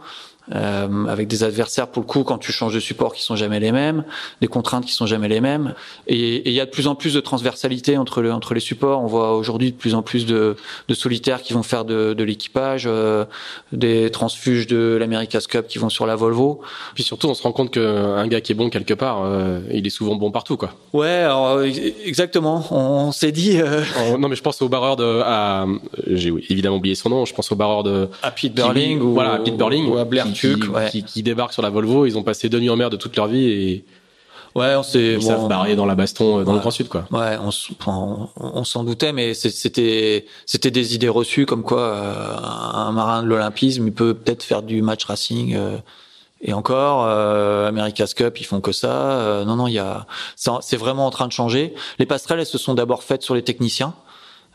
Euh, 0.53 1.05
avec 1.07 1.27
des 1.27 1.43
adversaires 1.43 1.87
pour 1.87 2.03
le 2.03 2.07
coup 2.07 2.23
quand 2.23 2.37
tu 2.37 2.51
changes 2.51 2.75
de 2.75 2.79
support 2.79 3.15
qui 3.15 3.23
sont 3.23 3.35
jamais 3.35 3.59
les 3.59 3.71
mêmes, 3.71 4.03
des 4.41 4.47
contraintes 4.47 4.85
qui 4.85 4.91
sont 4.91 5.07
jamais 5.07 5.27
les 5.27 5.41
mêmes, 5.41 5.73
et 6.05 6.47
il 6.47 6.53
y 6.53 6.59
a 6.59 6.65
de 6.65 6.69
plus 6.69 6.85
en 6.85 6.93
plus 6.93 7.15
de 7.15 7.19
transversalité 7.19 7.97
entre 7.97 8.21
le, 8.21 8.31
entre 8.31 8.53
les 8.53 8.59
supports. 8.59 9.01
On 9.01 9.07
voit 9.07 9.35
aujourd'hui 9.35 9.71
de 9.71 9.75
plus 9.75 9.95
en 9.95 10.03
plus 10.03 10.27
de, 10.27 10.55
de 10.87 10.93
solitaires 10.93 11.41
qui 11.41 11.53
vont 11.53 11.63
faire 11.63 11.83
de, 11.83 12.13
de 12.13 12.23
l'équipage, 12.23 12.83
euh, 12.85 13.25
des 13.71 14.11
transfuges 14.11 14.67
de 14.67 14.97
l'America's 14.99 15.47
Cup 15.47 15.65
qui 15.67 15.79
vont 15.79 15.89
sur 15.89 16.05
la 16.05 16.15
Volvo. 16.15 16.61
Puis 16.93 17.03
surtout, 17.03 17.27
on 17.27 17.33
se 17.33 17.41
rend 17.41 17.51
compte 17.51 17.71
qu'un 17.71 18.27
gars 18.27 18.41
qui 18.41 18.51
est 18.51 18.55
bon 18.55 18.69
quelque 18.69 18.93
part, 18.93 19.23
euh, 19.23 19.61
il 19.73 19.87
est 19.87 19.89
souvent 19.89 20.15
bon 20.15 20.29
partout, 20.29 20.57
quoi. 20.57 20.73
Ouais, 20.93 21.07
alors, 21.07 21.63
exactement. 21.63 22.63
On, 22.69 23.11
s'est 23.11 23.31
dit. 23.31 23.59
Euh, 23.59 23.81
oh, 24.13 24.17
non, 24.19 24.29
mais 24.29 24.35
je 24.35 24.43
pense 24.43 24.61
au 24.61 24.69
barreur 24.69 24.95
de, 24.95 25.23
j'ai 26.07 26.31
évidemment 26.49 26.77
oublié 26.77 26.93
son 26.93 27.09
nom. 27.09 27.25
Je 27.25 27.33
pense 27.33 27.51
au 27.51 27.55
barreur 27.55 27.81
de 27.81 28.09
à 28.21 28.29
Pete 28.29 28.53
Burling 28.53 29.01
ou 29.01 29.13
voilà, 29.13 29.33
à 29.33 29.39
Pete 29.39 29.57
Burling 29.57 29.87
ou 29.87 29.97
à 29.97 30.05
Blair 30.05 30.27
qui, 30.39 30.67
ouais. 30.67 30.89
qui, 30.89 31.03
qui, 31.03 31.23
débarquent 31.23 31.53
sur 31.53 31.61
la 31.61 31.69
Volvo. 31.69 32.05
Ils 32.05 32.17
ont 32.17 32.23
passé 32.23 32.49
deux 32.49 32.59
nuits 32.59 32.69
en 32.69 32.75
mer 32.75 32.89
de 32.89 32.97
toute 32.97 33.15
leur 33.15 33.27
vie 33.27 33.45
et 33.49 33.85
Ouais, 34.55 34.73
on 34.75 34.83
s'est 34.83 35.15
Ils 35.15 35.21
savent 35.21 35.49
barrer 35.49 35.75
dans 35.75 35.85
la 35.85 35.95
baston 35.95 36.39
euh, 36.39 36.43
dans 36.45 36.53
le 36.53 36.59
Grand 36.59 36.71
Sud, 36.71 36.87
quoi. 36.87 37.05
Ouais, 37.11 37.37
on, 37.43 37.49
s- 37.49 37.67
on, 37.87 38.29
on 38.37 38.63
s'en 38.63 38.85
doutait, 38.85 39.11
mais 39.11 39.33
c'était 39.33 40.25
c'était 40.45 40.71
des 40.71 40.95
idées 40.95 41.09
reçues 41.09 41.45
comme 41.45 41.61
quoi 41.61 41.81
euh, 41.81 42.35
un 42.39 42.91
marin 42.93 43.21
de 43.21 43.27
l'Olympisme 43.27 43.85
il 43.85 43.93
peut 43.93 44.13
peut-être 44.13 44.43
faire 44.43 44.61
du 44.61 44.81
match 44.81 45.03
racing. 45.05 45.55
euh, 45.55 45.77
et 46.41 46.53
encore, 46.53 47.05
euh, 47.07 47.67
America's 47.67 48.13
Cup, 48.13 48.39
ils 48.39 48.45
font 48.45 48.61
que 48.61 48.71
ça. 48.71 48.91
Euh, 48.93 49.45
non, 49.45 49.55
non, 49.55 49.67
il 49.67 49.73
y 49.73 49.79
a, 49.79 50.05
c'est 50.61 50.77
vraiment 50.77 51.05
en 51.07 51.09
train 51.09 51.27
de 51.27 51.31
changer. 51.33 51.73
Les 51.99 52.05
passerelles, 52.05 52.39
elles 52.39 52.45
se 52.45 52.57
sont 52.59 52.75
d'abord 52.75 53.03
faites 53.03 53.23
sur 53.23 53.33
les 53.35 53.41
techniciens, 53.41 53.93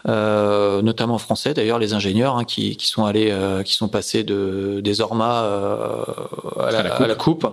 euh, 0.09 0.83
notamment 0.83 1.19
français 1.19 1.55
d'ailleurs, 1.55 1.79
les 1.79 1.93
ingénieurs 1.93 2.37
hein, 2.37 2.45
qui, 2.45 2.77
qui 2.77 2.87
sont 2.87 3.05
allés, 3.05 3.31
euh, 3.31 3.63
qui 3.63 3.75
sont 3.75 3.89
passés 3.89 4.25
de 4.25 4.81
des 4.83 5.01
Orma 5.01 5.43
euh, 5.45 6.05
à, 6.59 6.71
la, 6.71 6.79
À 6.79 6.83
la 6.83 6.95
à 6.95 7.07
la 7.07 7.15
coupe. 7.15 7.47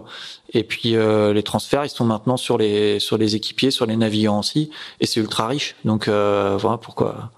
Et 0.53 0.63
puis 0.63 0.95
euh, 0.95 1.33
les 1.33 1.43
transferts, 1.43 1.85
ils 1.85 1.89
sont 1.89 2.05
maintenant 2.05 2.37
sur 2.37 2.57
les 2.57 2.99
sur 2.99 3.17
les 3.17 3.35
équipiers, 3.35 3.71
sur 3.71 3.85
les 3.85 3.97
navigants 3.97 4.39
aussi, 4.39 4.69
et 4.99 5.05
c'est 5.05 5.19
ultra 5.19 5.47
riche. 5.47 5.75
Donc 5.83 6.07
euh, 6.07 6.57
voilà 6.59 6.77
pourquoi 6.77 7.31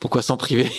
pourquoi 0.00 0.22
s'en 0.22 0.36
priver 0.36 0.70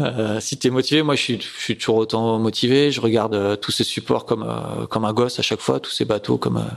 Euh, 0.00 0.38
Si 0.38 0.56
t'es 0.56 0.70
motivé, 0.70 1.02
moi 1.02 1.16
je 1.16 1.22
suis 1.22 1.40
je 1.40 1.60
suis 1.60 1.76
toujours 1.76 1.96
autant 1.96 2.38
motivé. 2.38 2.92
Je 2.92 3.00
regarde 3.00 3.34
euh, 3.34 3.56
tous 3.56 3.72
ces 3.72 3.82
supports 3.82 4.26
comme 4.26 4.44
euh, 4.44 4.86
comme 4.86 5.04
un 5.04 5.12
gosse 5.12 5.38
à 5.40 5.42
chaque 5.42 5.60
fois, 5.60 5.80
tous 5.80 5.90
ces 5.90 6.04
bateaux 6.04 6.38
comme 6.38 6.58
euh, 6.58 6.70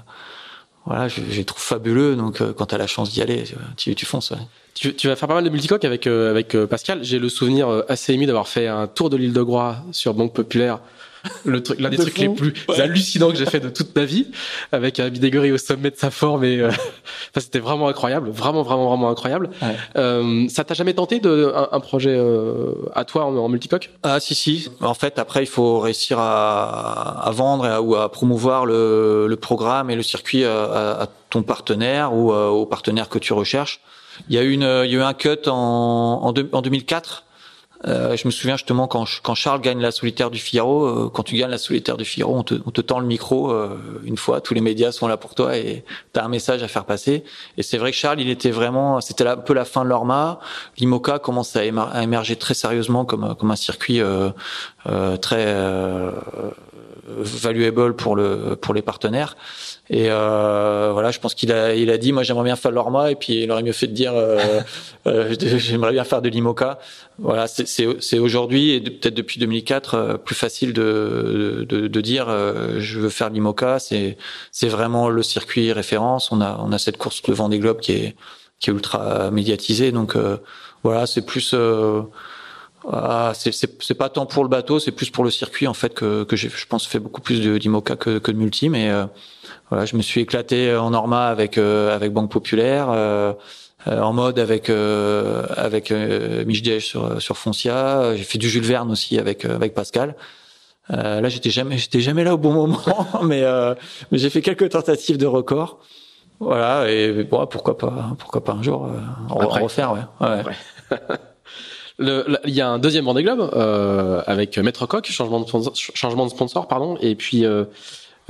voilà, 0.86 1.08
je, 1.08 1.22
je 1.30 1.38
les 1.38 1.46
trouve 1.46 1.62
fabuleux. 1.62 2.16
Donc 2.16 2.42
euh, 2.42 2.54
quand 2.54 2.68
t'as 2.68 2.78
la 2.78 2.88
chance 2.88 3.12
d'y 3.12 3.22
aller, 3.22 3.44
tu, 3.78 3.96
tu 3.96 4.06
fonces. 4.06 4.34
Tu, 4.74 4.96
tu 4.96 5.08
vas 5.08 5.16
faire 5.16 5.28
pas 5.28 5.36
mal 5.36 5.44
de 5.44 5.50
multicoques 5.50 5.86
avec 5.86 6.08
euh, 6.08 6.32
avec 6.32 6.56
euh, 6.56 6.66
Pascal. 6.66 7.04
J'ai 7.04 7.20
le 7.20 7.30
souvenir 7.30 7.68
euh, 7.68 7.82
assez 7.90 8.14
ému 8.14 8.26
d'avoir 8.26 8.48
fait 8.48 8.68
un 8.68 8.88
tour 8.88 9.10
de 9.10 9.18
l'île 9.18 9.34
de 9.34 9.42
Groix 9.42 9.78
sur 9.92 10.14
Banque 10.14 10.34
Populaire. 10.34 10.80
Le 11.46 11.62
truc, 11.62 11.80
l'un 11.80 11.90
des 11.90 11.98
De 11.98 12.02
trucs 12.02 12.18
les 12.18 12.30
plus 12.30 12.54
Ouais. 12.68 12.82
hallucinants 12.82 13.30
que 13.30 13.36
j'ai 13.38 13.46
fait 13.46 13.60
de 13.60 13.70
toute 13.70 13.96
ma 13.96 14.06
vie, 14.06 14.28
avec 14.72 15.00
un 15.00 15.10
Bidégory 15.10 15.52
au 15.52 15.58
sommet 15.58 15.92
de 15.92 15.96
sa 15.96 16.10
forme 16.10 16.44
et, 16.44 16.60
euh, 16.60 16.70
enfin, 16.70 17.40
c'était 17.40 17.60
vraiment 17.60 17.88
incroyable, 17.88 18.30
vraiment, 18.30 18.64
vraiment, 18.64 18.88
vraiment 18.90 19.10
incroyable. 19.10 19.50
Ouais. 19.62 19.76
Euh, 19.98 20.48
ça 20.50 20.64
t'a 20.64 20.74
jamais 20.74 20.94
tenté 20.94 21.20
de 21.20 21.52
un, 21.56 21.70
un 21.72 21.80
projet 21.80 22.16
euh, 22.18 22.74
à 22.96 23.06
toi 23.06 23.26
en, 23.26 23.36
en 23.38 23.50
multicoque? 23.50 23.92
Ah 24.04 24.20
si 24.20 24.34
si. 24.36 24.70
En 24.82 24.94
fait, 24.96 25.20
après, 25.20 25.44
il 25.44 25.48
faut 25.48 25.80
réussir 25.80 26.18
à, 26.20 27.24
à 27.28 27.32
vendre 27.32 27.66
et 27.66 27.70
à- 27.70 27.82
ou 27.82 27.96
à 27.96 28.12
promouvoir 28.12 28.66
le, 28.66 29.28
le 29.28 29.36
programme 29.36 29.90
et 29.90 29.96
le 29.96 30.04
circuit 30.04 30.44
à, 30.44 31.08
ton 31.30 31.44
partenaire 31.44 32.14
ou 32.14 32.34
euh, 32.34 32.48
au 32.48 32.66
partenaire 32.66 33.08
que 33.10 33.18
tu 33.20 33.32
recherches. 33.34 33.80
Il 34.30 34.36
y 34.36 34.38
a 34.38 34.44
eu 34.44 34.52
une, 34.52 34.62
il 34.86 34.92
y 34.92 34.96
a 34.96 35.00
eu 35.00 35.02
un 35.02 35.14
cut 35.14 35.48
en, 35.48 36.34
en 36.52 36.62
2004. 36.62 37.24
Euh, 37.88 38.16
je 38.16 38.28
me 38.28 38.32
souviens 38.32 38.58
justement 38.58 38.88
quand, 38.88 39.06
quand 39.24 39.34
Charles 39.34 39.62
gagne 39.62 39.82
la 39.82 39.92
solitaire 39.92 40.30
du 40.30 40.38
Figaro, 40.38 40.86
euh, 40.86 41.10
quand 41.12 41.24
tu 41.24 41.36
gagnes 41.36 41.50
la 41.50 41.58
solitaire 41.58 41.98
du 41.98 42.06
Figaro, 42.06 42.36
on 42.36 42.44
te, 42.44 42.56
on 42.66 42.72
te 42.72 42.82
tend 42.82 43.00
le 43.00 43.08
micro 43.08 43.52
euh, 43.52 43.80
une 44.04 44.18
fois, 44.18 44.40
tous 44.40 44.54
les 44.54 44.62
médias 44.62 44.92
sont 44.92 45.08
là 45.08 45.18
pour 45.18 45.34
toi 45.34 45.58
et 45.58 45.84
tu 46.14 46.20
as 46.20 46.24
un 46.24 46.30
message 46.30 46.62
à 46.62 46.68
faire 46.68 46.86
passer. 46.86 47.24
Et 47.58 47.64
c'est 47.64 47.80
vrai 47.80 47.92
que 47.92 47.98
Charles, 47.98 48.22
il 48.22 48.30
était 48.30 48.52
vraiment, 48.52 49.02
c'était 49.02 49.26
un 49.26 49.38
peu 49.38 49.54
la 49.54 49.66
fin 49.66 49.84
de 49.84 49.90
l'Orma. 49.90 50.40
L'IMOCA 50.78 51.18
commence 51.20 51.56
à, 51.56 51.66
émer- 51.66 51.90
à 51.92 52.04
émerger 52.04 52.36
très 52.36 52.54
sérieusement 52.54 53.04
comme, 53.04 53.36
comme 53.36 53.50
un 53.50 53.56
circuit 53.56 54.00
euh, 54.00 54.30
euh, 54.88 55.18
très 55.18 55.56
valuable 57.08 57.96
pour 57.96 58.16
le 58.16 58.56
pour 58.56 58.74
les 58.74 58.82
partenaires. 58.82 59.36
Et 59.94 60.06
euh, 60.10 60.92
voilà, 60.94 61.12
je 61.12 61.20
pense 61.20 61.36
qu'il 61.36 61.52
a 61.52 61.76
il 61.76 61.90
a 61.90 61.98
dit, 61.98 62.14
moi 62.14 62.24
j'aimerais 62.24 62.46
bien 62.46 62.56
faire 62.56 62.72
l'Orma, 62.72 63.12
et 63.12 63.16
puis 63.16 63.44
il 63.44 63.52
aurait 63.52 63.62
mieux 63.62 63.74
fait 63.74 63.88
de 63.88 63.92
dire, 63.94 64.14
euh, 64.16 64.62
euh, 65.08 65.36
j'aimerais 65.58 65.92
bien 65.92 66.06
faire 66.06 66.22
de 66.22 66.30
l'IMOCA. 66.30 66.80
Voilà, 67.20 67.46
c'est 67.48 67.68
c'est 67.68 67.86
c'est 68.00 68.18
aujourd'hui 68.18 68.72
et 68.72 68.80
de- 68.80 68.90
peut-être 68.90 69.14
depuis 69.14 69.38
2004 69.42 69.96
euh, 69.96 70.18
plus 70.18 70.34
facile 70.34 70.72
de 70.72 71.66
de, 71.68 71.88
de 71.88 72.02
dire 72.02 72.28
euh, 72.30 72.80
je 72.80 73.00
veux 73.02 73.10
faire 73.10 73.30
l'IMOCA. 73.32 73.80
C'est 73.80 74.18
c'est 74.54 74.70
vraiment 74.70 75.10
le 75.10 75.24
circuit 75.24 75.74
référence. 75.74 76.32
On 76.32 76.40
a 76.40 76.58
on 76.64 76.72
a 76.72 76.78
cette 76.78 76.96
course 76.98 77.22
le 77.28 77.34
Vendée 77.34 77.60
Globe 77.60 77.82
qui 77.82 77.92
est 77.92 78.16
qui 78.62 78.70
est 78.70 78.74
ultra 78.74 79.30
médiatisée. 79.30 79.92
Donc 79.92 80.16
euh, 80.16 80.38
voilà, 80.84 81.06
c'est 81.06 81.26
plus 81.26 81.52
euh, 81.54 82.02
ah, 82.90 83.34
c'est 83.36 83.94
pas 83.94 84.10
tant 84.10 84.26
pour 84.26 84.44
le 84.44 84.50
bateau, 84.50 84.80
c'est 84.80 84.92
plus 84.92 85.10
pour 85.10 85.24
le 85.24 85.30
circuit 85.30 85.68
en 85.68 85.74
fait 85.74 85.94
que 85.94 86.24
que 86.24 86.36
j'ai 86.36 86.50
je 86.50 86.66
pense 86.66 86.88
fait 86.88 87.00
beaucoup 87.00 87.22
plus 87.22 87.42
de 87.42 87.58
d'IMOCA 87.58 87.96
que 87.96 88.18
que 88.20 88.32
de 88.32 88.38
multi, 88.38 88.70
mais 88.70 88.90
euh, 88.90 89.06
voilà, 89.70 89.86
je 89.86 89.96
me 89.96 90.02
suis 90.02 90.22
éclaté 90.22 90.76
en 90.76 90.90
Norma 90.90 91.28
avec 91.28 91.58
euh, 91.58 91.96
avec 91.96 92.12
Banque 92.14 92.32
Populaire. 92.32 92.88
euh, 92.90 93.34
euh, 93.88 94.00
en 94.00 94.14
mode 94.14 94.38
avec 94.38 94.70
euh, 94.70 95.44
avec 95.58 95.90
euh, 95.92 96.46
Mich 96.46 96.62
Diej 96.62 96.82
sur 96.86 97.20
sur 97.22 97.36
Foncia, 97.36 98.16
j'ai 98.16 98.24
fait 98.24 98.38
du 98.38 98.48
Jules 98.48 98.64
Verne 98.64 98.92
aussi 98.92 99.18
avec 99.18 99.44
euh, 99.44 99.56
avec 99.56 99.74
Pascal. 99.74 100.16
Euh, 100.92 101.20
là, 101.22 101.30
j'étais 101.30 101.50
jamais 101.50 101.78
j'étais 101.80 102.00
jamais 102.02 102.24
là 102.24 102.36
au 102.36 102.38
bon 102.38 102.54
moment, 102.54 102.78
mais 103.24 103.42
euh, 103.44 103.74
mais 104.12 104.20
j'ai 104.20 104.30
fait 104.30 104.42
quelques 104.42 104.70
tentatives 104.70 105.18
de 105.18 105.26
record. 105.26 105.80
Voilà 106.40 106.90
et 106.92 107.24
bon 107.24 107.46
pourquoi 107.48 107.76
pas 107.78 108.12
pourquoi 108.20 108.44
pas 108.44 108.54
un 108.54 108.62
jour 108.62 108.86
euh, 108.86 109.00
en, 109.30 109.40
Après. 109.40 109.60
en 109.60 109.64
refaire 109.64 109.94
ouais. 109.94 110.28
ouais. 110.28 110.44
Ouais. 110.92 110.98
Il 112.02 112.54
y 112.54 112.62
a 112.62 112.68
un 112.70 112.80
deuxième 112.80 113.06
Vendée 113.06 113.24
Globe 113.24 113.52
euh, 113.54 114.22
avec 114.26 114.58
Maître 114.58 114.86
Coq, 114.88 115.06
changement 115.06 115.40
de 115.40 115.48
sponsor, 115.48 115.74
changement 115.76 116.26
de 116.26 116.32
sponsor 116.32 116.68
pardon, 116.68 116.98
et 117.02 117.16
puis 117.16 117.46
euh, 117.46 117.66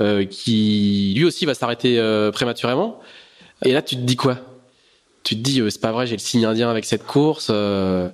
euh, 0.00 0.24
qui 0.24 1.14
lui 1.16 1.24
aussi 1.24 1.46
va 1.46 1.54
s'arrêter 1.54 1.98
euh, 1.98 2.30
prématurément. 2.30 3.00
Et 3.64 3.72
là, 3.72 3.80
tu 3.82 3.96
te 3.96 4.00
dis 4.02 4.16
quoi? 4.16 4.38
Tu 5.24 5.36
te 5.36 5.40
dis 5.40 5.60
euh, 5.60 5.70
c'est 5.70 5.80
pas 5.80 5.92
vrai, 5.92 6.06
j'ai 6.06 6.16
le 6.16 6.20
signe 6.20 6.44
indien 6.44 6.68
avec 6.70 6.84
cette 6.84 7.06
course. 7.06 7.48
euh, 7.50 8.08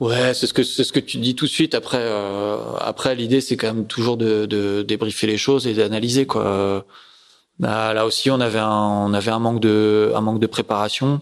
Ouais, 0.00 0.32
c'est 0.32 0.46
ce 0.46 0.54
que 0.54 0.62
c'est 0.62 0.82
ce 0.82 0.92
que 0.92 1.00
tu 1.00 1.18
dis 1.18 1.34
tout 1.34 1.44
de 1.44 1.50
suite. 1.50 1.74
Après, 1.74 2.02
après 2.80 3.14
l'idée 3.14 3.42
c'est 3.42 3.58
quand 3.58 3.66
même 3.74 3.86
toujours 3.86 4.16
de, 4.16 4.46
de 4.46 4.82
débriefer 4.82 5.26
les 5.26 5.36
choses 5.36 5.66
et 5.66 5.74
d'analyser 5.74 6.26
quoi. 6.26 6.86
Là, 7.60 7.92
là 7.92 8.06
aussi, 8.06 8.30
on 8.30 8.40
avait 8.40 8.58
un 8.58 8.70
on 8.70 9.12
avait 9.12 9.30
un 9.30 9.38
manque 9.38 9.60
de 9.60 10.10
un 10.14 10.22
manque 10.22 10.40
de 10.40 10.46
préparation. 10.46 11.20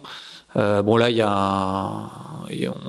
Euh, 0.57 0.83
bon 0.83 0.97
là, 0.97 1.11
il 1.11 1.17
y 1.17 1.23
a 1.23 1.31
un, 1.31 2.11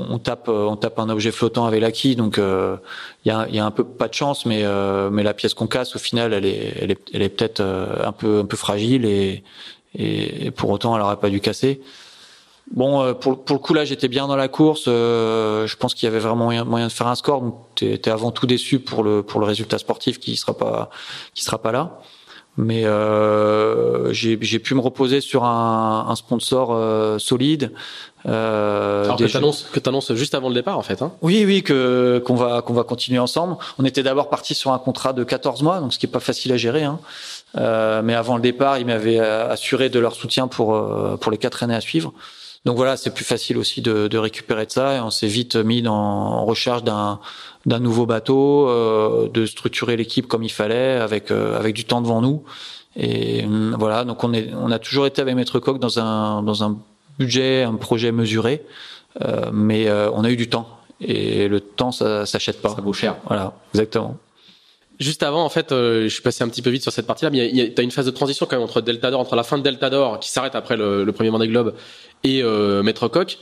on 0.09 0.19
tape 0.19 0.47
on 0.47 0.75
tape 0.75 0.99
un 0.99 1.09
objet 1.09 1.31
flottant 1.31 1.65
avec 1.65 1.81
l'acquis, 1.81 2.15
donc 2.15 2.37
euh, 2.37 2.77
il 3.25 3.29
y 3.29 3.31
a 3.31 3.47
y 3.49 3.59
a 3.59 3.65
un 3.65 3.71
peu 3.71 3.83
pas 3.83 4.07
de 4.07 4.13
chance, 4.13 4.45
mais 4.45 4.61
euh, 4.63 5.09
mais 5.09 5.23
la 5.23 5.33
pièce 5.33 5.53
qu'on 5.53 5.67
casse 5.67 5.95
au 5.95 5.99
final, 5.99 6.33
elle 6.33 6.45
est 6.45 6.73
elle 6.81 6.91
est 6.91 6.99
elle 7.13 7.21
est 7.21 7.29
peut-être 7.29 7.59
euh, 7.59 8.05
un 8.05 8.11
peu 8.11 8.39
un 8.39 8.45
peu 8.45 8.57
fragile 8.57 9.05
et 9.05 9.43
et, 9.95 10.51
pour 10.51 10.69
autant, 10.69 10.95
elle 10.95 11.01
aurait 11.01 11.17
pas 11.17 11.31
dû 11.31 11.41
casser. 11.41 11.81
Bon, 12.71 13.01
euh, 13.01 13.13
pour, 13.13 13.43
pour 13.43 13.55
le 13.55 13.59
coup 13.59 13.73
là, 13.73 13.83
j'étais 13.85 14.07
bien 14.07 14.27
dans 14.27 14.35
la 14.35 14.47
course. 14.47 14.83
je 14.85 15.75
pense 15.77 15.95
qu'il 15.95 16.05
y 16.05 16.07
avait 16.07 16.19
vraiment 16.19 16.43
moyen, 16.45 16.63
moyen 16.63 16.87
de 16.87 16.91
faire 16.91 17.07
un 17.07 17.15
score. 17.15 17.41
Donc, 17.41 17.55
t'es 17.75 17.93
es 17.93 18.09
avant 18.09 18.31
tout 18.31 18.45
déçu 18.45 18.79
pour 18.79 19.03
le 19.03 19.23
pour 19.23 19.39
le 19.39 19.47
résultat 19.47 19.79
sportif 19.79 20.19
qui 20.19 20.35
sera 20.37 20.55
pas 20.55 20.89
qui 21.33 21.43
sera 21.43 21.57
pas 21.59 21.71
là. 21.71 21.99
Mais 22.61 22.83
euh, 22.83 24.11
j'ai 24.11 24.59
pu 24.59 24.75
me 24.75 24.81
reposer 24.81 25.21
sur 25.21 25.45
un, 25.45 26.07
un 26.09 26.15
sponsor 26.15 26.71
euh, 26.73 27.17
solide. 27.17 27.71
Euh, 28.25 29.05
alors 29.05 29.15
que 29.15 29.31
t'annonces 29.31 29.65
que 29.71 29.79
t'annonces 29.79 30.13
juste 30.13 30.35
avant 30.35 30.49
le 30.49 30.55
départ 30.55 30.77
en 30.77 30.81
fait. 30.81 31.01
Hein. 31.01 31.13
oui, 31.21 31.45
oui, 31.45 31.63
que 31.63 32.21
qu'on 32.25 32.35
va 32.35 32.61
qu'on 32.61 32.73
va 32.73 32.83
continuer 32.83 33.17
ensemble. 33.17 33.55
On 33.77 33.85
était 33.85 34.03
d'abord 34.03 34.29
parti 34.29 34.55
sur 34.55 34.73
un 34.73 34.77
contrat 34.77 35.13
de 35.13 35.23
14 35.23 35.63
mois, 35.63 35.79
donc 35.79 35.93
ce 35.93 35.99
qui 35.99 36.05
est 36.05 36.09
pas 36.09 36.19
facile 36.19 36.51
à 36.51 36.57
gérer. 36.57 36.83
Hein. 36.83 36.99
Euh, 37.57 38.01
mais 38.03 38.15
avant 38.15 38.35
le 38.35 38.41
départ, 38.41 38.77
ils 38.77 38.85
m'avaient 38.85 39.21
euh, 39.21 39.49
assuré 39.49 39.87
de 39.89 39.99
leur 39.99 40.15
soutien 40.15 40.49
pour 40.49 40.75
euh, 40.75 41.15
pour 41.15 41.31
les 41.31 41.37
quatre 41.37 41.63
années 41.63 41.75
à 41.75 41.81
suivre. 41.81 42.13
Donc 42.65 42.75
voilà, 42.75 42.97
c'est 42.97 43.13
plus 43.13 43.23
facile 43.23 43.57
aussi 43.57 43.81
de, 43.81 44.07
de 44.07 44.17
récupérer 44.17 44.65
de 44.65 44.71
ça. 44.71 44.97
Et 44.97 44.99
on 44.99 45.09
s'est 45.09 45.27
vite 45.27 45.55
mis 45.55 45.81
dans, 45.81 45.93
en 45.93 46.45
recherche 46.45 46.83
d'un 46.83 47.19
d'un 47.65 47.79
nouveau 47.79 48.05
bateau, 48.05 48.69
euh, 48.69 49.27
de 49.29 49.45
structurer 49.45 49.97
l'équipe 49.97 50.27
comme 50.27 50.43
il 50.43 50.51
fallait, 50.51 50.93
avec 50.93 51.31
euh, 51.31 51.57
avec 51.57 51.75
du 51.75 51.85
temps 51.85 52.01
devant 52.01 52.21
nous. 52.21 52.43
Et 52.95 53.43
hum, 53.45 53.75
voilà, 53.77 54.03
donc 54.03 54.23
on 54.23 54.33
est 54.33 54.51
on 54.53 54.71
a 54.71 54.79
toujours 54.79 55.05
été 55.05 55.21
avec 55.21 55.35
Maître 55.35 55.59
Coq 55.59 55.79
dans 55.79 55.99
un 55.99 56.43
dans 56.43 56.63
un 56.63 56.77
budget, 57.17 57.63
un 57.63 57.75
projet 57.75 58.11
mesuré, 58.11 58.63
euh, 59.21 59.49
mais 59.53 59.87
euh, 59.87 60.09
on 60.13 60.23
a 60.23 60.29
eu 60.29 60.37
du 60.37 60.49
temps. 60.49 60.69
Et 61.01 61.47
le 61.47 61.61
temps, 61.61 61.91
ça 61.91 62.25
s'achète 62.25 62.61
pas. 62.61 62.75
Ça 62.75 62.81
vaut 62.81 62.93
cher. 62.93 63.15
Voilà, 63.25 63.53
exactement. 63.73 64.17
Juste 64.99 65.23
avant, 65.23 65.45
en 65.45 65.49
fait, 65.49 65.71
euh, 65.71 66.03
je 66.03 66.07
suis 66.09 66.21
passé 66.21 66.43
un 66.43 66.49
petit 66.49 66.61
peu 66.61 66.69
vite 66.69 66.81
sur 66.81 66.91
cette 66.91 67.07
partie-là, 67.07 67.31
mais 67.31 67.37
il 67.37 67.41
y 67.41 67.45
a- 67.45 67.49
il 67.49 67.55
y 67.57 67.61
a- 67.61 67.69
t'as 67.73 67.83
une 67.83 67.91
phase 67.91 68.05
de 68.05 68.11
transition 68.11 68.45
quand 68.45 68.57
même 68.57 68.63
entre 68.63 68.81
Delta 68.81 69.09
d'Or, 69.11 69.21
entre 69.21 69.35
la 69.37 69.43
fin 69.43 69.57
de 69.57 69.63
Delta 69.63 69.89
d'Or, 69.89 70.19
qui 70.19 70.29
s'arrête 70.29 70.55
après 70.55 70.75
le, 70.75 71.05
le 71.05 71.11
premier 71.13 71.29
Vendée 71.29 71.47
Globe, 71.47 71.73
et 72.25 72.43
euh, 72.43 72.83
Maître 72.83 73.07
Coq. 73.07 73.37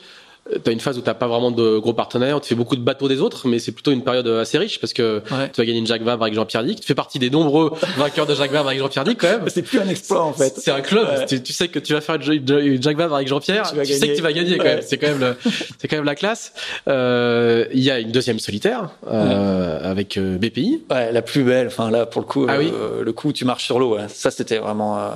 Euh, 0.53 0.57
T'as 0.63 0.71
une 0.71 0.79
phase 0.79 0.97
où 0.97 1.01
t'as 1.01 1.13
pas 1.13 1.27
vraiment 1.27 1.51
de 1.51 1.77
gros 1.77 1.93
partenaires, 1.93 2.39
tu 2.41 2.49
fais 2.49 2.55
beaucoup 2.55 2.75
de 2.75 2.81
bateaux 2.81 3.07
des 3.07 3.21
autres, 3.21 3.47
mais 3.47 3.59
c'est 3.59 3.71
plutôt 3.71 3.91
une 3.91 4.03
période 4.03 4.27
assez 4.27 4.57
riche 4.57 4.79
parce 4.79 4.93
que 4.93 5.21
Ouais. 5.31 5.49
tu 5.53 5.59
vas 5.61 5.65
gagner 5.65 5.79
une 5.79 5.87
Jacques 5.87 6.01
Vabre 6.03 6.23
avec 6.23 6.33
Jean-Pierre 6.35 6.63
Dick. 6.63 6.79
Tu 6.79 6.85
fais 6.87 6.95
partie 6.95 7.19
des 7.19 7.29
nombreux 7.29 7.71
vainqueurs 7.97 8.25
de 8.25 8.33
Jacques 8.35 8.51
Vabre 8.51 8.67
avec 8.69 8.79
Jean-Pierre 8.79 9.03
Dick 9.03 9.19
quand 9.19 9.27
même. 9.27 9.43
C'est 9.47 9.61
plus 9.63 9.79
un 9.79 9.87
exploit 9.89 10.23
en 10.23 10.33
fait. 10.33 10.53
C'est 10.57 10.71
un 10.71 10.81
club. 10.81 11.07
Ouais. 11.07 11.25
Tu, 11.25 11.41
tu 11.43 11.53
sais 11.53 11.67
que 11.67 11.79
tu 11.79 11.93
vas 11.93 12.01
faire 12.01 12.15
une, 12.15 12.81
Jacques 12.81 12.97
Vabre 12.97 13.15
avec 13.15 13.27
Jean-Pierre. 13.27 13.71
Tu 13.71 13.81
Tu, 13.85 13.93
sais 13.93 14.07
que 14.09 14.15
tu 14.15 14.21
vas 14.21 14.33
gagner 14.33 14.57
quand 14.57 14.63
Ouais. 14.63 14.75
même. 14.75 14.83
C'est 14.85 14.97
quand 14.97 15.07
même 15.07 15.19
le, 15.19 15.35
c'est 15.79 15.87
quand 15.87 15.97
même 15.97 16.05
la 16.05 16.15
classe. 16.15 16.53
Euh, 16.87 17.65
Il 17.73 17.83
y 17.83 17.91
a 17.91 17.99
une 17.99 18.11
deuxième 18.11 18.39
solitaire 18.39 18.89
euh, 19.11 19.79
avec 19.91 20.17
euh, 20.17 20.37
BPI. 20.37 20.83
Ouais, 20.89 21.11
la 21.11 21.21
plus 21.21 21.43
belle. 21.43 21.67
Enfin 21.67 21.91
là, 21.91 22.05
pour 22.05 22.21
le 22.21 22.27
coup, 22.27 22.45
Ah 22.47 22.53
euh, 22.53 22.59
oui. 22.59 23.03
le 23.05 23.13
coup 23.13 23.29
où 23.29 23.33
tu 23.33 23.45
marches 23.45 23.65
sur 23.65 23.79
l'eau. 23.79 23.95
ouais. 23.95 24.05
Ça, 24.07 24.31
c'était 24.31 24.57
vraiment 24.59 24.97
euh, 24.97 25.09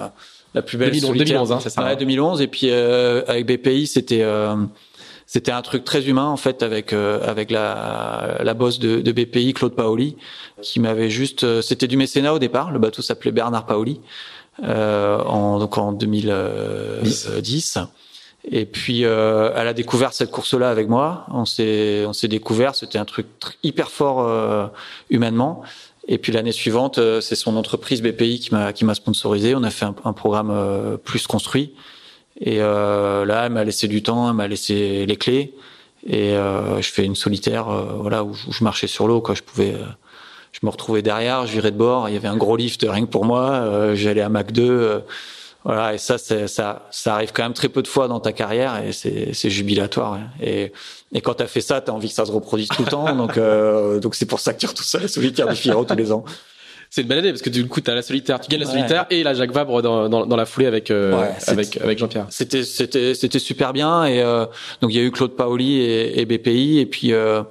la 0.54 0.62
plus 0.62 0.78
belle. 0.78 0.90
2011, 0.92 1.08
solitaire. 1.08 1.26
2011, 1.44 1.52
hein, 1.52 1.60
c'est 1.62 1.70
ça, 1.70 1.84
Ouais, 1.84 1.92
hein. 1.92 1.96
2011. 1.98 2.42
Et 2.42 2.48
puis 2.48 2.68
euh, 2.70 3.22
avec 3.28 3.46
BPI, 3.46 3.88
c'était 3.88 4.22
euh, 4.24 4.56
c'était 5.34 5.54
un 5.54 5.62
truc 5.62 5.86
très 5.86 6.10
humain 6.10 6.26
en 6.26 6.36
fait 6.36 6.62
avec 6.62 6.92
euh, 6.92 7.22
avec 7.26 7.52
la 7.52 8.40
la 8.44 8.54
boss 8.54 8.80
de, 8.80 9.00
de 9.00 9.12
BPI, 9.14 9.54
Claude 9.54 9.74
Paoli, 9.74 10.18
qui 10.62 10.82
m'avait 10.82 11.10
juste. 11.10 11.46
euh, 11.46 11.62
c'était 11.62 11.88
du 11.88 11.96
mécénat 11.96 12.34
au 12.34 12.40
départ. 12.40 12.70
Le 12.70 12.80
bateau 12.80 13.02
s'appelait 13.02 13.32
Bernard 13.32 13.66
Paoli. 13.66 14.02
en, 14.62 15.58
donc 15.60 15.78
en 15.78 15.94
2010. 15.94 17.80
Et 18.52 18.66
puis 18.66 19.04
elle 19.04 19.68
a 19.68 19.74
découvert 19.74 20.12
cette 20.12 20.32
course-là 20.32 20.70
avec 20.70 20.90
moi. 20.90 21.26
On 21.30 21.46
s'est 21.46 22.04
on 22.06 22.12
s'est 22.12 22.28
découvert. 22.28 22.76
C'était 22.76 23.00
un 23.00 23.06
truc 23.06 23.28
hyper 23.64 23.90
fort 23.90 24.70
humainement. 25.10 25.62
Et 26.10 26.18
puis 26.18 26.34
l'année 26.34 26.52
suivante, 26.52 27.00
c'est 27.22 27.36
son 27.36 27.56
entreprise 27.56 28.02
BPI 28.02 28.42
qui 28.42 28.54
m'a 28.54 28.74
qui 28.74 28.84
m'a 28.84 28.96
sponsorisé. 28.96 29.56
On 29.56 29.64
a 29.64 29.70
fait 29.70 29.86
un, 29.86 29.96
un 30.04 30.12
programme 30.12 30.98
plus 31.06 31.26
construit. 31.26 31.74
Et 32.42 32.58
là, 32.58 33.44
elle 33.46 33.52
m'a 33.52 33.64
laissé 33.64 33.88
du 33.88 34.02
temps, 34.02 34.30
elle 34.30 34.36
m'a 34.36 34.48
laissé 34.48 35.06
les 35.06 35.16
clés. 35.16 35.54
Et 36.08 36.36
euh, 36.36 36.82
je 36.82 36.90
fais 36.90 37.06
une 37.06 37.16
solitaire, 37.16 37.70
euh, 37.70 37.84
voilà, 38.00 38.24
où, 38.24 38.34
je 38.34 38.64
marchais 38.64 38.88
sur 38.88 39.08
l'eau, 39.08 39.22
quoi. 39.22 39.36
Je 39.36 39.44
pouvais, 39.44 39.74
euh, 39.74 39.86
je 40.52 40.60
me 40.64 40.70
retrouvais 40.70 41.02
derrière, 41.02 41.46
je 41.46 41.54
virais 41.54 41.72
de 41.72 41.78
bord. 41.78 42.10
Il 42.10 42.14
y 42.14 42.18
avait 42.18 42.28
un 42.28 42.38
gros 42.38 42.56
lift 42.56 42.86
rien 42.88 43.06
que 43.06 43.12
pour 43.12 43.26
moi. 43.26 43.94
J'allais 43.94 44.22
à 44.22 44.30
Mac 44.30 44.52
2. 44.52 45.04
voilà, 45.64 45.94
et 45.94 45.98
ça, 45.98 46.18
ça, 46.18 46.88
ça 46.90 47.14
arrive 47.14 47.32
quand 47.34 47.44
même 47.44 47.54
très 47.54 47.70
peu 47.70 47.84
de 47.84 47.88
fois 47.88 48.08
dans 48.08 48.20
ta 48.20 48.34
carrière 48.34 48.84
et 48.84 48.92
c'est 48.92 49.50
jubilatoire. 49.50 50.20
Et, 50.42 50.72
et 51.14 51.22
quand 51.22 51.36
t'as 51.36 51.48
fait 51.48 51.62
ça, 51.62 51.82
t'as 51.82 51.92
envie 51.92 52.10
que 52.10 52.16
ça 52.16 52.26
se 52.26 52.32
reproduise 52.32 52.70
tout 52.70 52.84
le 52.84 52.90
temps. 52.90 53.16
Donc, 53.16 53.40
donc 54.02 54.16
c'est 54.16 54.26
pour 54.26 54.40
ça 54.40 54.54
que 54.54 54.60
tu 54.60 54.66
retrouves 54.66 54.88
ça 54.88 55.00
la 55.00 55.08
solitaire 55.08 55.48
du 55.48 55.56
Figaro 55.56 55.86
tous 55.86 55.96
les 55.96 56.12
ans 56.12 56.26
c'est 56.94 57.04
une 57.04 57.08
belle 57.08 57.20
année 57.20 57.30
parce 57.30 57.42
que 57.42 57.50
du 57.50 57.66
coup 57.68 57.80
t'as 57.80 57.96
la 57.96 58.02
solitaire, 58.02 58.42
tu 58.42 58.50
gagnes 58.50 58.60
la 58.60 58.66
solitaire 58.68 59.06
et 59.10 59.24
la 59.24 59.34
Jacques 59.34 59.54
Vabre 59.54 59.82
dans, 59.82 60.10
dans, 60.10 60.26
dans 60.26 60.36
la 60.36 60.46
foulée 60.46 60.66
avec 60.66 60.92
euh, 60.92 61.26
avec 61.48 61.78
avec 61.78 61.98
Jean-Pierre. 61.98 62.28
C'était 62.30 62.64
c'était 62.64 63.14
c'était 63.14 63.40
super 63.40 63.72
bien 63.72 64.04
et 64.06 64.22
euh, 64.22 64.46
donc 64.82 64.92
il 64.94 64.98
y 64.98 65.00
a 65.00 65.04
eu 65.04 65.10
Claude 65.10 65.38
Paoli 65.38 65.78
et, 65.78 66.20
et 66.20 66.26
BPI 66.26 66.80
et 66.80 66.86
puis 66.86 67.14
euh, 67.14 67.44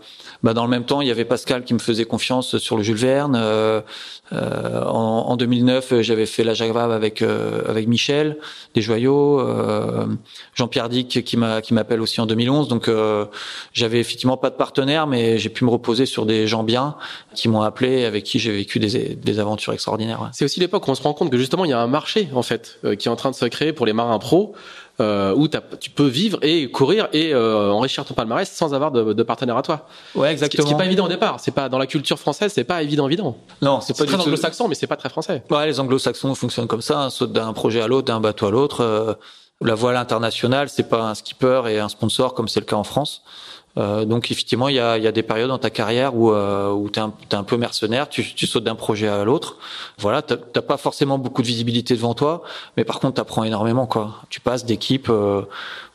bah, 0.42 0.54
dans 0.54 0.64
le 0.64 0.70
même 0.70 0.84
temps, 0.84 1.00
il 1.00 1.08
y 1.08 1.10
avait 1.10 1.24
Pascal 1.24 1.64
qui 1.64 1.74
me 1.74 1.78
faisait 1.78 2.04
confiance 2.04 2.58
sur 2.58 2.76
le 2.76 2.82
Jules 2.82 2.96
Verne. 2.96 3.36
Euh, 3.36 3.80
euh 4.32 4.82
en, 4.84 5.26
en, 5.28 5.36
2009, 5.36 6.00
j'avais 6.00 6.26
fait 6.26 6.44
la 6.44 6.54
Jagvab 6.54 6.90
avec 6.90 7.20
euh, 7.20 7.62
avec 7.68 7.88
Michel 7.88 8.38
Desjoyaux, 8.74 9.40
euh, 9.40 10.06
Jean-Pierre 10.54 10.88
Dick 10.88 11.24
qui 11.24 11.36
m'a 11.36 11.60
qui 11.60 11.74
m'appelle 11.74 12.00
aussi 12.00 12.20
en 12.20 12.26
2011. 12.26 12.68
Donc 12.68 12.90
j'avais 13.72 14.00
effectivement 14.00 14.36
pas 14.36 14.50
de 14.50 14.54
partenaire, 14.54 15.06
mais 15.06 15.38
j'ai 15.38 15.50
pu 15.50 15.64
me 15.64 15.70
reposer 15.70 16.06
sur 16.06 16.26
des 16.26 16.46
gens 16.46 16.62
bien 16.62 16.96
qui 17.34 17.48
m'ont 17.48 17.62
appelé, 17.62 18.04
avec 18.04 18.24
qui 18.24 18.38
j'ai 18.38 18.52
vécu 18.52 18.78
des, 18.78 19.14
des 19.14 19.38
aventures 19.38 19.72
extraordinaires. 19.72 20.30
C'est 20.32 20.44
aussi 20.44 20.60
l'époque 20.60 20.86
où 20.88 20.90
on 20.90 20.94
se 20.94 21.02
rend 21.02 21.12
compte 21.12 21.30
que 21.30 21.38
justement 21.38 21.64
il 21.64 21.70
y 21.70 21.74
a 21.74 21.80
un 21.80 21.86
marché 21.86 22.28
en 22.34 22.42
fait 22.42 22.78
qui 22.98 23.08
est 23.08 23.10
en 23.10 23.16
train 23.16 23.30
de 23.30 23.36
se 23.36 23.46
créer 23.46 23.72
pour 23.72 23.86
les 23.86 23.92
marins 23.92 24.18
pros 24.18 24.54
euh, 25.00 25.34
où 25.34 25.48
tu 25.48 25.90
peux 25.90 26.06
vivre 26.06 26.38
et 26.42 26.70
courir 26.70 27.08
et 27.12 27.32
euh, 27.32 27.70
enrichir 27.70 28.04
ton 28.04 28.14
palmarès 28.14 28.50
sans 28.50 28.74
avoir 28.74 28.92
de, 28.92 29.12
de 29.12 29.22
partenaire 29.22 29.56
à 29.56 29.62
toi. 29.62 29.86
Ouais, 30.14 30.30
exactement. 30.30 30.62
Ce 30.62 30.68
qui, 30.68 30.74
n'est 30.74 30.78
pas 30.78 30.86
évident 30.86 31.06
au 31.06 31.08
départ. 31.08 31.40
C'est 31.40 31.50
pas 31.50 31.68
dans 31.68 31.78
la 31.78 31.86
culture 31.86 32.18
française, 32.18 32.52
c'est 32.54 32.64
pas 32.64 32.82
évident, 32.82 33.06
évident. 33.06 33.36
Non, 33.62 33.80
c'est 33.80 33.96
pas 33.96 34.04
très 34.04 34.20
anglo-saxon, 34.20 34.68
mais 34.68 34.74
c'est 34.74 34.86
pas 34.86 34.96
très 34.96 35.08
français. 35.08 35.42
Ouais, 35.50 35.66
les 35.66 35.80
anglo-saxons 35.80 36.34
fonctionnent 36.34 36.66
comme 36.66 36.82
ça, 36.82 37.00
hein, 37.00 37.10
sautent 37.10 37.32
d'un 37.32 37.52
projet 37.52 37.80
à 37.80 37.88
l'autre, 37.88 38.06
d'un 38.06 38.20
bateau 38.20 38.46
à 38.46 38.50
l'autre. 38.50 38.82
Euh, 38.82 39.14
la 39.62 39.74
voile 39.74 39.96
internationale, 39.96 40.68
c'est 40.68 40.88
pas 40.88 41.02
un 41.02 41.14
skipper 41.14 41.62
et 41.68 41.78
un 41.78 41.88
sponsor 41.88 42.34
comme 42.34 42.48
c'est 42.48 42.60
le 42.60 42.66
cas 42.66 42.76
en 42.76 42.84
France. 42.84 43.22
Euh, 43.78 44.04
donc 44.04 44.30
effectivement, 44.30 44.68
il 44.68 44.74
y 44.74 44.80
a, 44.80 44.98
y 44.98 45.06
a, 45.06 45.12
des 45.12 45.22
périodes 45.22 45.48
dans 45.48 45.58
ta 45.58 45.70
carrière 45.70 46.16
où, 46.16 46.32
euh, 46.32 46.72
où 46.72 46.90
tu 46.90 46.98
es, 46.98 47.34
un 47.34 47.44
peu 47.44 47.56
mercenaire, 47.56 48.08
tu, 48.08 48.24
tu 48.34 48.46
sautes 48.46 48.64
d'un 48.64 48.74
projet 48.74 49.08
à 49.08 49.24
l'autre. 49.24 49.56
Voilà, 49.98 50.22
t'as 50.22 50.36
pas 50.36 50.76
forcément 50.76 51.18
beaucoup 51.18 51.42
de 51.42 51.46
visibilité 51.46 51.94
devant 51.94 52.14
toi, 52.14 52.42
mais 52.76 52.84
par 52.84 52.98
contre, 52.98 53.14
tu 53.14 53.20
apprends 53.20 53.44
énormément. 53.44 53.86
quoi. 53.86 54.16
Tu 54.28 54.40
passes 54.40 54.64
d'équipes 54.64 55.08
euh, 55.08 55.42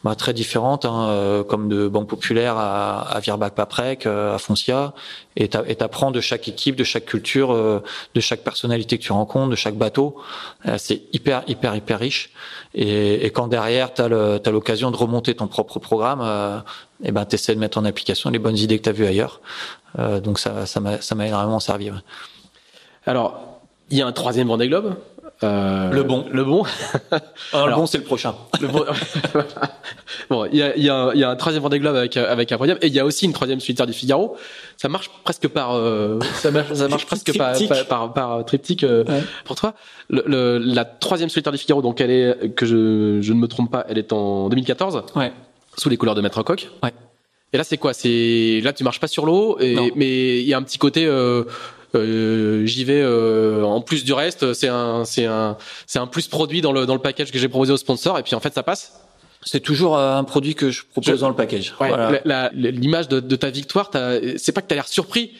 bah, 0.05 0.13
très 0.13 0.33
différentes, 0.33 0.85
hein, 0.85 1.07
euh, 1.09 1.43
comme 1.43 1.67
de 1.67 1.87
Banque 1.87 2.07
Populaire 2.07 2.57
à, 2.59 3.01
à 3.11 3.19
Virbac-Paprec, 3.21 4.05
euh, 4.05 4.35
à 4.35 4.37
Foncia, 4.37 4.93
et 5.35 5.47
tu 5.47 5.57
apprends 5.79 6.11
de 6.11 6.21
chaque 6.21 6.47
équipe, 6.47 6.75
de 6.75 6.83
chaque 6.83 7.05
culture, 7.05 7.51
euh, 7.51 7.81
de 8.13 8.21
chaque 8.21 8.41
personnalité 8.41 8.99
que 8.99 9.03
tu 9.03 9.13
rencontres, 9.13 9.49
de 9.49 9.55
chaque 9.55 9.73
bateau. 9.73 10.15
c'est 10.77 11.01
hyper, 11.11 11.41
hyper, 11.47 11.75
hyper 11.75 11.97
riche. 11.97 12.29
Et, 12.75 13.25
et 13.25 13.31
quand 13.31 13.47
derrière, 13.47 13.95
tu 13.95 14.03
as 14.03 14.51
l'occasion 14.51 14.91
de 14.91 14.95
remonter 14.95 15.33
ton 15.33 15.47
propre 15.47 15.79
programme, 15.79 16.21
et 17.03 17.11
ben 17.11 17.25
tu 17.25 17.33
essaies 17.33 17.55
de 17.55 17.59
mettre 17.59 17.79
en 17.79 17.85
application 17.85 18.29
les 18.29 18.37
bonnes 18.37 18.57
idées 18.57 18.77
que 18.77 18.83
tu 18.83 18.89
as 18.89 18.93
vues 18.99 19.07
ailleurs. 19.07 19.41
donc 19.97 20.37
ça, 20.37 20.67
ça 20.67 21.15
m'a 21.15 21.27
énormément 21.27 21.59
servi. 21.59 21.89
Alors, 23.07 23.41
il 23.89 23.97
y 23.97 24.03
a 24.03 24.05
un 24.05 24.11
troisième 24.11 24.49
Vendée 24.49 24.67
Globe? 24.67 24.95
Euh, 25.43 25.91
le 25.91 26.03
bon. 26.03 26.25
Le 26.31 26.43
bon. 26.43 26.63
Alors, 27.53 27.67
le 27.67 27.75
bon, 27.75 27.85
c'est 27.85 27.97
le 27.97 28.03
prochain. 28.03 28.35
Le 28.61 28.67
bon. 28.67 28.85
bon, 30.29 30.45
il 30.45 30.57
y 30.57 30.63
a, 30.63 30.77
y, 30.77 30.89
a, 30.89 31.13
y 31.13 31.23
a 31.23 31.29
un 31.29 31.35
troisième 31.35 31.61
Vendée 31.61 31.79
Globe 31.79 31.95
avec 31.95 32.15
avec 32.15 32.51
un 32.51 32.57
podium 32.57 32.77
et 32.81 32.87
il 32.87 32.93
y 32.93 32.99
a 32.99 33.05
aussi 33.05 33.25
une 33.25 33.33
troisième 33.33 33.59
solitaire 33.59 33.85
du 33.85 33.93
Figaro. 33.93 34.37
Ça 34.77 34.87
marche 34.87 35.09
presque 35.23 35.47
par 35.47 35.75
euh, 35.75 36.19
ça 36.35 36.51
marche, 36.51 36.73
ça 36.73 36.87
marche 36.87 37.05
presque 37.05 37.37
par, 37.37 37.53
par, 37.87 38.13
par, 38.13 38.45
triptyque 38.45 38.83
euh, 38.83 39.03
pour 39.43 39.55
toi. 39.55 39.73
Le, 40.09 40.23
le, 40.25 40.57
la 40.57 40.85
troisième 40.85 41.29
solitaire 41.29 41.51
du 41.53 41.59
Figaro, 41.59 41.81
donc 41.81 41.99
elle 41.99 42.11
est 42.11 42.55
que 42.55 42.65
je 42.65 43.19
je 43.21 43.33
ne 43.33 43.39
me 43.39 43.47
trompe 43.47 43.71
pas, 43.71 43.85
elle 43.89 43.97
est 43.97 44.13
en 44.13 44.49
2014. 44.49 45.03
Ouais. 45.15 45.33
Sous 45.77 45.89
les 45.89 45.97
couleurs 45.97 46.15
de 46.15 46.21
Maître 46.21 46.41
Coq. 46.43 46.69
Ouais. 46.81 46.93
Et 47.55 47.57
là, 47.57 47.63
c'est 47.63 47.77
quoi? 47.77 47.93
C'est 47.93 48.59
là, 48.63 48.73
tu 48.73 48.83
marches 48.83 48.99
pas 48.99 49.07
sur 49.07 49.25
l'eau, 49.25 49.57
mais 49.95 50.41
il 50.41 50.45
y 50.45 50.53
a 50.53 50.57
un 50.57 50.61
petit 50.61 50.77
côté. 50.77 51.05
Euh, 51.05 51.15
euh, 51.15 51.43
j'y 52.65 52.83
vais 52.83 53.01
euh, 53.01 53.63
en 53.63 53.81
plus 53.81 54.03
du 54.03 54.13
reste. 54.13 54.53
C'est 54.53 54.67
un, 54.67 55.05
c'est 55.05 55.25
un, 55.25 55.57
c'est 55.87 55.99
un 55.99 56.07
plus 56.07 56.27
produit 56.27 56.61
dans 56.61 56.71
le 56.71 56.85
dans 56.85 56.93
le 56.95 57.01
package 57.01 57.31
que 57.31 57.39
j'ai 57.39 57.47
proposé 57.47 57.73
au 57.73 57.77
sponsor. 57.77 58.19
Et 58.19 58.23
puis 58.23 58.35
en 58.35 58.39
fait, 58.39 58.53
ça 58.53 58.63
passe. 58.63 58.93
C'est 59.43 59.59
toujours 59.59 59.97
euh, 59.97 60.17
un 60.17 60.23
produit 60.23 60.55
que 60.55 60.71
je 60.71 60.83
propose 60.83 61.19
dans 61.19 61.29
le 61.29 61.35
package. 61.35 61.75
L'image 62.53 63.07
de, 63.07 63.19
de, 63.19 63.35
ta 63.35 63.49
victoire, 63.49 63.91
c'est 64.37 64.51
pas 64.51 64.61
que 64.61 64.67
tu 64.67 64.73
as 64.73 64.75
l'air 64.75 64.87
surpris, 64.87 65.33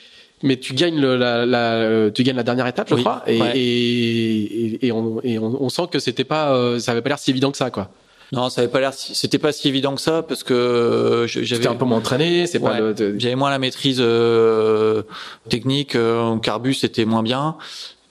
mais 0.44 0.58
tu 0.58 0.74
gagnes 0.74 1.02
le, 1.02 1.16
la, 1.18 1.46
la, 1.46 2.12
tu 2.12 2.22
gagnes 2.24 2.36
la 2.36 2.44
dernière 2.44 2.68
étape, 2.68 2.88
je 2.90 2.96
crois, 2.96 3.24
et, 3.26 3.40
et, 3.40 4.86
et, 4.86 4.92
on, 4.92 5.20
et 5.24 5.40
on, 5.40 5.64
on 5.64 5.70
sent 5.70 5.88
que 5.92 5.98
c'était 5.98 6.24
pas, 6.24 6.80
ça 6.80 6.92
avait 6.92 7.02
pas 7.02 7.10
l'air 7.10 7.20
si 7.20 7.32
évident 7.32 7.52
que 7.52 7.58
ça, 7.58 7.72
quoi. 7.72 7.90
Non, 8.36 8.50
ça 8.50 8.62
avait 8.62 8.70
pas 8.70 8.82
l'air, 8.82 8.94
c'était 8.94 9.38
pas 9.40 9.54
si 9.54 9.70
évident 9.70 9.96
que 9.96 10.02
ça 10.02 10.22
parce 10.22 10.44
que 10.44 10.54
euh, 10.54 11.26
j'avais 11.26 11.68
un 11.68 11.76
peu 11.76 11.86
moins 11.86 12.00
entraîné, 12.00 12.48
c'est 12.48 12.60
pas. 12.60 12.94
J'avais 13.18 13.36
moins 13.36 13.50
la 13.50 13.60
maîtrise 13.60 14.00
euh, 14.02 15.04
technique, 15.48 15.96
euh, 15.96 16.20
en 16.20 16.40
carbu 16.40 16.74
c'était 16.74 17.06
moins 17.06 17.24
bien. 17.24 17.56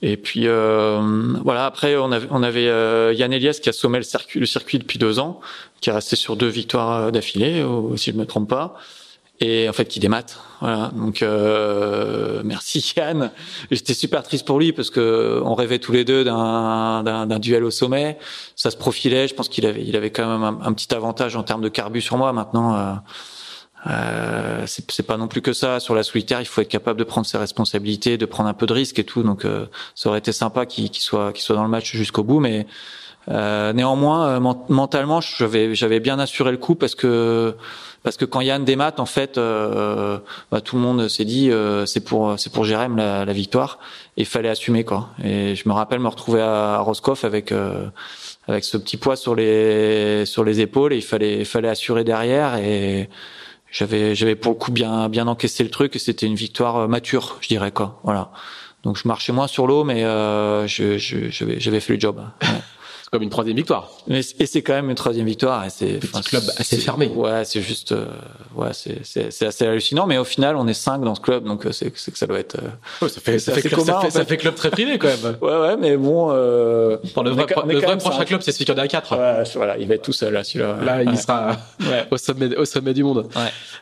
Et 0.01 0.17
puis 0.17 0.47
euh, 0.47 0.99
voilà, 1.43 1.67
après 1.67 1.95
on 1.95 2.11
avait, 2.11 2.27
on 2.31 2.41
avait 2.41 2.67
euh, 2.67 3.13
Yann 3.13 3.31
Elias 3.31 3.59
qui 3.61 3.69
a 3.69 3.71
sommé 3.71 3.99
le 3.99 4.03
circuit, 4.03 4.39
le 4.39 4.47
circuit 4.47 4.79
depuis 4.79 4.97
deux 4.97 5.19
ans, 5.19 5.41
qui 5.79 5.91
est 5.91 5.93
resté 5.93 6.15
sur 6.15 6.35
deux 6.35 6.47
victoires 6.47 7.11
d'affilée, 7.11 7.63
si 7.95 8.11
je 8.11 8.17
me 8.17 8.25
trompe 8.25 8.49
pas 8.49 8.79
et 9.39 9.67
en 9.69 9.73
fait 9.73 9.85
qui 9.85 9.99
démate. 9.99 10.39
Voilà. 10.61 10.91
Donc 10.95 11.21
euh, 11.21 12.41
merci 12.43 12.93
Yann. 12.95 13.31
J'étais 13.71 13.93
super 13.93 14.23
triste 14.23 14.45
pour 14.45 14.59
lui 14.59 14.71
parce 14.73 14.89
que 14.89 15.41
on 15.43 15.55
rêvait 15.55 15.79
tous 15.79 15.91
les 15.91 16.05
deux 16.05 16.23
d'un 16.23 17.39
duel 17.39 17.63
au 17.63 17.71
sommet. 17.71 18.17
Ça 18.55 18.71
se 18.71 18.77
profilait. 18.77 19.27
Je 19.27 19.33
pense 19.33 19.49
qu'il 19.49 19.65
avait 19.65 19.83
il 19.85 19.95
avait 19.95 20.11
quand 20.11 20.27
même 20.27 20.59
un, 20.61 20.73
petit 20.73 20.93
avantage 20.93 21.35
en 21.35 21.43
termes 21.43 21.61
de 21.61 21.69
carbu 21.69 22.01
sur 22.01 22.17
moi. 22.17 22.33
Maintenant. 22.33 22.75
Euh, 22.75 22.93
euh, 23.87 24.65
c'est 24.65 25.05
pas 25.05 25.17
non 25.17 25.27
plus 25.27 25.41
que 25.41 25.53
ça 25.53 25.79
sur 25.79 25.93
la 25.93 26.03
solitaire. 26.03 26.41
Il 26.41 26.45
faut 26.45 26.61
être 26.61 26.67
capable 26.67 26.97
de 26.97 27.03
prendre 27.03 27.27
ses 27.27 27.37
responsabilités, 27.37 28.17
de 28.17 28.25
prendre 28.25 28.49
un 28.49 28.53
peu 28.53 28.65
de 28.65 28.73
risque 28.73 28.97
et 28.97 29.03
tout. 29.03 29.21
Donc, 29.21 29.45
euh, 29.45 29.67
ça 29.93 30.09
aurait 30.09 30.19
été 30.19 30.31
sympa 30.31 30.65
qu'il 30.65 30.93
soit 30.95 31.33
qu'il 31.33 31.43
soit 31.43 31.55
dans 31.55 31.63
le 31.63 31.69
match 31.69 31.91
jusqu'au 31.95 32.23
bout, 32.23 32.39
mais 32.39 32.65
euh, 33.29 33.73
néanmoins, 33.73 34.27
euh, 34.27 34.53
mentalement, 34.69 35.21
j'avais 35.21 35.75
j'avais 35.75 35.99
bien 35.99 36.19
assuré 36.19 36.51
le 36.51 36.57
coup 36.57 36.75
parce 36.75 36.95
que 36.95 37.55
parce 38.05 38.17
que 38.17 38.25
quand 38.25 38.41
Yann 38.41 38.63
démat, 38.63 38.93
en 38.99 39.07
fait, 39.07 39.39
euh, 39.39 40.19
bah, 40.51 40.61
tout 40.61 40.75
le 40.75 40.81
monde 40.83 41.07
s'est 41.07 41.25
dit 41.25 41.49
euh, 41.49 41.87
c'est 41.87 42.01
pour 42.01 42.35
c'est 42.37 42.53
pour 42.53 42.63
Jérém 42.63 42.95
la, 42.95 43.25
la, 43.25 43.33
victoire 43.33 43.79
et 44.15 44.21
il 44.21 44.25
fallait 44.27 44.49
assumer 44.49 44.83
quoi. 44.83 45.09
Et 45.23 45.55
je 45.55 45.67
me 45.67 45.73
rappelle 45.73 45.99
me 45.99 46.07
retrouver 46.07 46.39
à, 46.39 46.77
Roscoff 46.77 47.25
avec 47.25 47.51
euh, 47.51 47.87
avec 48.47 48.63
ce 48.63 48.77
petit 48.77 48.97
poids 48.97 49.15
sur 49.15 49.33
les 49.33 50.27
sur 50.27 50.43
les 50.43 50.61
épaules 50.61 50.93
et 50.93 50.97
il 50.97 51.01
fallait 51.01 51.39
il 51.39 51.45
fallait 51.45 51.67
assurer 51.67 52.03
derrière 52.03 52.57
et 52.57 53.09
j'avais 53.71 54.13
j'avais 54.13 54.35
pour 54.35 54.51
le 54.51 54.59
coup 54.59 54.71
bien 54.71 55.09
bien 55.09 55.27
encaissé 55.27 55.63
le 55.63 55.71
truc 55.71 55.95
et 55.95 55.99
c'était 55.99 56.27
une 56.27 56.35
victoire 56.35 56.77
euh, 56.77 56.87
mature, 56.87 57.37
je 57.41 57.47
dirais 57.47 57.71
quoi. 57.71 57.99
Voilà. 58.03 58.31
Donc 58.83 58.97
je 58.97 59.07
marchais 59.07 59.33
moins 59.33 59.47
sur 59.47 59.65
l'eau, 59.65 59.83
mais 59.83 60.03
euh, 60.03 60.67
je, 60.67 60.99
je, 60.99 61.31
j'avais 61.31 61.79
fait 61.79 61.93
le 61.93 61.99
job. 61.99 62.21
Comme 63.15 63.23
une 63.23 63.29
troisième 63.29 63.55
victoire. 63.55 63.91
et 64.09 64.21
c'est 64.21 64.61
quand 64.61 64.73
même 64.73 64.89
une 64.89 64.95
troisième 64.95 65.25
victoire. 65.25 65.63
Et 65.63 65.69
c'est 65.69 66.01
un 66.13 66.21
club 66.21 66.43
assez 66.57 66.75
fermé. 66.75 67.07
Ouais, 67.07 67.45
c'est 67.45 67.61
juste, 67.61 67.93
euh, 67.93 68.07
ouais, 68.55 68.71
c'est 68.73 69.45
assez 69.45 69.65
hallucinant. 69.65 70.05
Mais 70.05 70.17
au 70.17 70.25
final, 70.25 70.57
on 70.57 70.67
est 70.67 70.73
cinq 70.73 71.01
dans 71.01 71.15
ce 71.15 71.21
club, 71.21 71.45
donc 71.45 71.65
euh, 71.65 71.71
c'est 71.71 71.91
que 71.91 72.17
ça 72.17 72.27
doit 72.27 72.39
être. 72.39 72.57
Ça 72.99 73.07
fait 73.21 73.39
ça 73.39 73.53
fait, 73.53 73.61
club, 73.61 73.79
ça, 73.79 74.01
fait, 74.01 74.09
ça 74.09 74.25
fait, 74.25 74.35
club 74.35 74.55
très 74.55 74.69
privé 74.69 74.97
quand 74.97 75.07
même. 75.07 75.37
ouais, 75.41 75.57
ouais, 75.59 75.77
mais 75.77 75.95
bon. 75.95 76.27
Euh, 76.31 76.97
le 77.23 77.29
vrai, 77.29 77.45
le 77.65 77.79
vrai 77.79 77.97
prochain 77.97 78.25
club, 78.25 78.41
c'est 78.41 78.51
celui 78.51 78.65
qui 78.65 78.71
en 78.73 78.77
a 78.77 78.87
quatre. 78.89 79.17
Ouais, 79.17 79.43
voilà, 79.55 79.77
il 79.77 79.87
va 79.87 79.95
être 79.95 80.03
tout 80.03 80.11
seul 80.11 80.33
là, 80.33 80.43
celui-là. 80.43 80.77
Là, 80.83 81.03
il 81.03 81.17
sera 81.17 81.55
au 82.11 82.17
sommet 82.17 82.53
au 82.57 82.65
sommet 82.65 82.93
du 82.93 83.05
monde. 83.05 83.29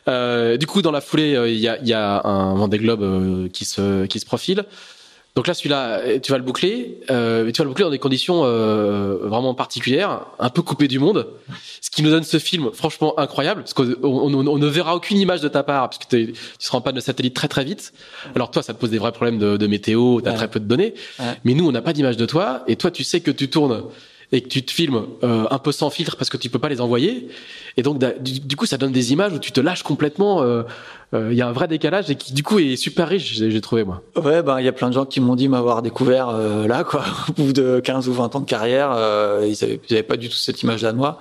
Euh, 0.06 0.56
du 0.56 0.68
coup, 0.68 0.80
dans 0.80 0.92
la 0.92 1.00
foulée, 1.00 1.32
il 1.48 1.58
y 1.58 1.66
a 1.66 1.76
il 1.80 1.88
y 1.88 1.92
a 1.92 2.24
un 2.24 2.54
Vendée 2.54 2.78
Globe 2.78 3.48
qui 3.50 3.64
se 3.64 4.06
qui 4.06 4.20
se 4.20 4.26
profile. 4.26 4.64
Donc 5.34 5.48
là, 5.48 5.54
celui-là, 5.54 6.20
tu 6.20 6.30
vas 6.30 6.38
le 6.38 6.44
boucler. 6.44 7.00
Euh, 7.10 7.50
tu 7.50 7.58
vas 7.58 7.64
le 7.64 7.70
boucler 7.70 7.84
dans 7.84 7.90
des 7.90 7.98
conditions 7.98 8.42
euh, 8.44 9.16
vraiment 9.22 9.52
particulières, 9.54 10.26
un 10.38 10.48
peu 10.48 10.62
coupé 10.62 10.86
du 10.86 11.00
monde. 11.00 11.26
Ce 11.80 11.90
qui 11.90 12.04
nous 12.04 12.10
donne 12.10 12.22
ce 12.22 12.38
film, 12.38 12.70
franchement 12.72 13.18
incroyable, 13.18 13.62
parce 13.62 13.74
qu'on 13.74 13.96
on, 14.02 14.32
on, 14.32 14.58
ne 14.58 14.66
verra 14.68 14.94
aucune 14.94 15.18
image 15.18 15.40
de 15.40 15.48
ta 15.48 15.64
part, 15.64 15.90
parce 15.90 15.98
que 15.98 16.06
tu 16.06 16.34
seras 16.60 16.78
en 16.78 16.80
panne 16.80 16.94
de 16.94 17.00
satellite 17.00 17.34
très 17.34 17.48
très 17.48 17.64
vite. 17.64 17.92
Alors 18.36 18.52
toi, 18.52 18.62
ça 18.62 18.74
te 18.74 18.78
pose 18.78 18.90
des 18.90 18.98
vrais 18.98 19.10
problèmes 19.10 19.38
de, 19.38 19.56
de 19.56 19.66
météo, 19.66 20.20
t'as 20.20 20.34
très 20.34 20.48
peu 20.48 20.60
de 20.60 20.66
données. 20.66 20.94
Mais 21.44 21.54
nous, 21.54 21.66
on 21.66 21.72
n'a 21.72 21.82
pas 21.82 21.92
d'image 21.92 22.16
de 22.16 22.26
toi, 22.26 22.62
et 22.68 22.76
toi, 22.76 22.92
tu 22.92 23.02
sais 23.02 23.20
que 23.20 23.32
tu 23.32 23.50
tournes 23.50 23.82
et 24.32 24.40
que 24.40 24.48
tu 24.48 24.64
te 24.64 24.72
filmes 24.72 25.06
euh, 25.22 25.46
un 25.50 25.58
peu 25.58 25.72
sans 25.72 25.90
filtre 25.90 26.16
parce 26.16 26.30
que 26.30 26.36
tu 26.36 26.48
peux 26.48 26.58
pas 26.58 26.68
les 26.68 26.80
envoyer. 26.80 27.28
Et 27.76 27.82
donc 27.82 27.98
du, 28.22 28.56
coup, 28.56 28.66
ça 28.66 28.78
donne 28.78 28.92
des 28.92 29.12
images 29.12 29.32
où 29.32 29.38
tu 29.38 29.52
te 29.52 29.60
lâches 29.60 29.82
complètement. 29.82 30.42
Euh, 30.42 30.62
euh, 31.12 31.28
il 31.32 31.38
y 31.38 31.42
a 31.42 31.48
un 31.48 31.52
vrai 31.52 31.68
décalage 31.68 32.10
et 32.10 32.16
qui 32.16 32.32
du 32.32 32.42
coup 32.42 32.58
est 32.58 32.76
super 32.76 33.08
riche, 33.08 33.34
j'ai 33.34 33.60
trouvé 33.60 33.84
moi. 33.84 34.02
Ouais, 34.16 34.42
ben 34.42 34.58
il 34.58 34.64
y 34.64 34.68
a 34.68 34.72
plein 34.72 34.88
de 34.88 34.94
gens 34.94 35.04
qui 35.04 35.20
m'ont 35.20 35.36
dit 35.36 35.48
m'avoir 35.48 35.82
découvert 35.82 36.32
là 36.32 36.82
quoi, 36.82 37.04
au 37.28 37.32
bout 37.42 37.52
de 37.52 37.80
15 37.84 38.08
ou 38.08 38.12
20 38.14 38.34
ans 38.34 38.40
de 38.40 38.46
carrière, 38.46 38.96
ils, 39.42 39.62
avaient, 39.62 39.80
ils 39.88 39.92
avaient 39.92 40.02
pas 40.02 40.16
du 40.16 40.28
tout 40.28 40.36
cette 40.36 40.62
image 40.62 40.82
là 40.82 40.92
de 40.92 40.96
moi. 40.96 41.20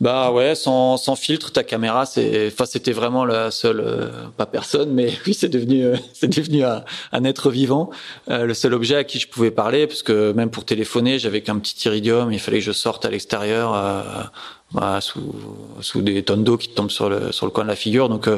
Bah 0.00 0.30
ouais, 0.30 0.54
sans, 0.54 0.98
sans 0.98 1.16
filtre, 1.16 1.52
ta 1.52 1.64
caméra, 1.64 2.04
c'est, 2.04 2.48
enfin, 2.48 2.66
c'était 2.66 2.92
vraiment 2.92 3.24
la 3.24 3.50
seule, 3.50 3.80
euh, 3.80 4.10
pas 4.36 4.44
personne, 4.44 4.90
mais 4.92 5.10
oui, 5.26 5.32
c'est 5.32 5.48
devenu, 5.48 5.84
euh, 5.84 5.96
c'est 6.12 6.28
devenu 6.28 6.64
un, 6.64 6.84
un, 7.12 7.24
être 7.24 7.50
vivant, 7.50 7.88
euh, 8.28 8.44
le 8.44 8.52
seul 8.52 8.74
objet 8.74 8.96
à 8.96 9.04
qui 9.04 9.18
je 9.18 9.26
pouvais 9.26 9.50
parler, 9.50 9.86
parce 9.86 10.02
que 10.02 10.32
même 10.32 10.50
pour 10.50 10.66
téléphoner, 10.66 11.18
j'avais 11.18 11.40
qu'un 11.40 11.58
petit 11.58 11.88
iridium, 11.88 12.30
il 12.30 12.38
fallait 12.38 12.58
que 12.58 12.64
je 12.64 12.72
sorte 12.72 13.06
à 13.06 13.10
l'extérieur, 13.10 14.30
bah, 14.72 15.00
sous, 15.00 15.34
sous 15.80 16.02
des 16.02 16.22
tonnes 16.22 16.44
d'eau 16.44 16.58
qui 16.58 16.68
tombent 16.68 16.90
sur 16.90 17.08
le, 17.08 17.32
sur 17.32 17.46
le 17.46 17.52
coin 17.52 17.64
de 17.64 17.70
la 17.70 17.76
figure, 17.76 18.10
donc 18.10 18.28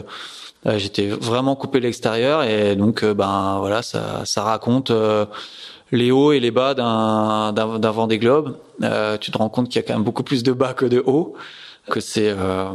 j'étais 0.77 1.07
vraiment 1.07 1.57
coupé 1.57 1.79
de 1.79 1.85
l'extérieur, 1.85 2.43
et 2.43 2.77
donc 2.77 3.05
ben 3.05 3.59
voilà, 3.59 3.83
ça, 3.83 4.25
ça 4.25 4.43
raconte 4.43 4.93
les 5.93 6.11
hauts 6.11 6.33
et 6.33 6.41
les 6.41 6.51
bas 6.51 6.75
d'un 6.75 7.53
d'un 7.53 7.91
Vendée 7.91 8.19
Globe. 8.19 8.57
Euh, 8.83 9.17
tu 9.19 9.31
te 9.31 9.39
rends 9.39 9.49
compte 9.49 9.69
qu'il 9.69 9.77
y 9.77 9.85
a 9.85 9.87
quand 9.87 9.95
même 9.95 10.05
beaucoup 10.05 10.23
plus 10.23 10.43
de 10.43 10.53
bas 10.53 10.75
que 10.75 10.87
de 10.87 11.03
hauts, 11.05 11.35
que 11.91 12.01
c'est 12.01 12.31
euh, 12.31 12.71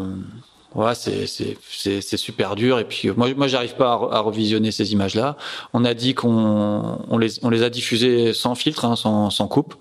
ouais, 0.76 0.96
c'est 0.96 1.28
c'est 1.28 1.58
c'est 2.02 2.18
super 2.18 2.56
dur. 2.56 2.80
Et 2.80 2.86
puis 2.86 3.10
moi 3.16 3.30
moi 3.36 3.48
j'arrive 3.48 3.76
pas 3.76 3.92
à, 3.92 4.20
revisionner 4.20 4.72
ces 4.72 4.94
images 4.94 5.16
là. 5.16 5.38
On 5.74 5.86
a 5.86 5.94
dit 5.94 6.14
qu'on 6.14 7.00
on 7.08 7.18
les 7.18 7.44
on 7.44 7.50
les 7.50 7.64
a 7.64 7.70
diffusées 7.70 8.34
sans 8.34 8.56
filtre, 8.56 8.86
hein, 8.86 8.96
sans 8.96 9.30
sans 9.30 9.48
coupe. 9.48 9.76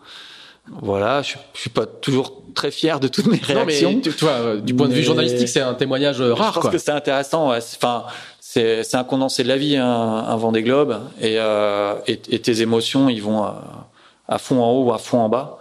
Voilà, 0.81 1.23
je, 1.23 1.35
je 1.55 1.61
suis 1.61 1.71
pas 1.71 1.87
toujours 1.87 2.43
très 2.55 2.71
fier 2.71 3.01
de 3.01 3.09
toutes 3.09 3.27
mes 3.27 3.39
réactions. 3.39 3.91
Non, 3.91 3.97
mais 3.97 4.03
tu, 4.03 4.25
vois, 4.25 4.57
du 4.57 4.75
point 4.75 4.89
de 4.89 4.95
vue 4.95 5.03
journalistique, 5.03 5.49
c'est 5.49 5.61
un 5.61 5.75
témoignage 5.75 6.21
rare. 6.21 6.55
Je 6.55 6.61
pense 6.61 6.71
que 6.71 6.79
c'est 6.79 6.93
intéressant. 6.93 7.53
Enfin, 7.53 8.05
c'est 8.41 8.95
un 8.95 9.05
condensé 9.05 9.43
de 9.43 9.49
la 9.49 9.57
vie, 9.57 9.77
un, 9.77 9.87
un 9.87 10.37
Vendée 10.37 10.63
Globe, 10.63 11.01
et, 11.21 11.37
euh, 11.39 11.95
et, 12.07 12.21
et 12.31 12.39
tes 12.39 12.61
émotions, 12.61 13.09
ils 13.09 13.23
vont 13.23 13.43
à, 13.43 13.89
à, 14.29 14.39
fond 14.39 14.63
en 14.63 14.71
haut 14.71 14.85
ou 14.85 14.93
à 14.93 14.99
fond 14.99 15.21
en 15.21 15.29
bas. 15.29 15.59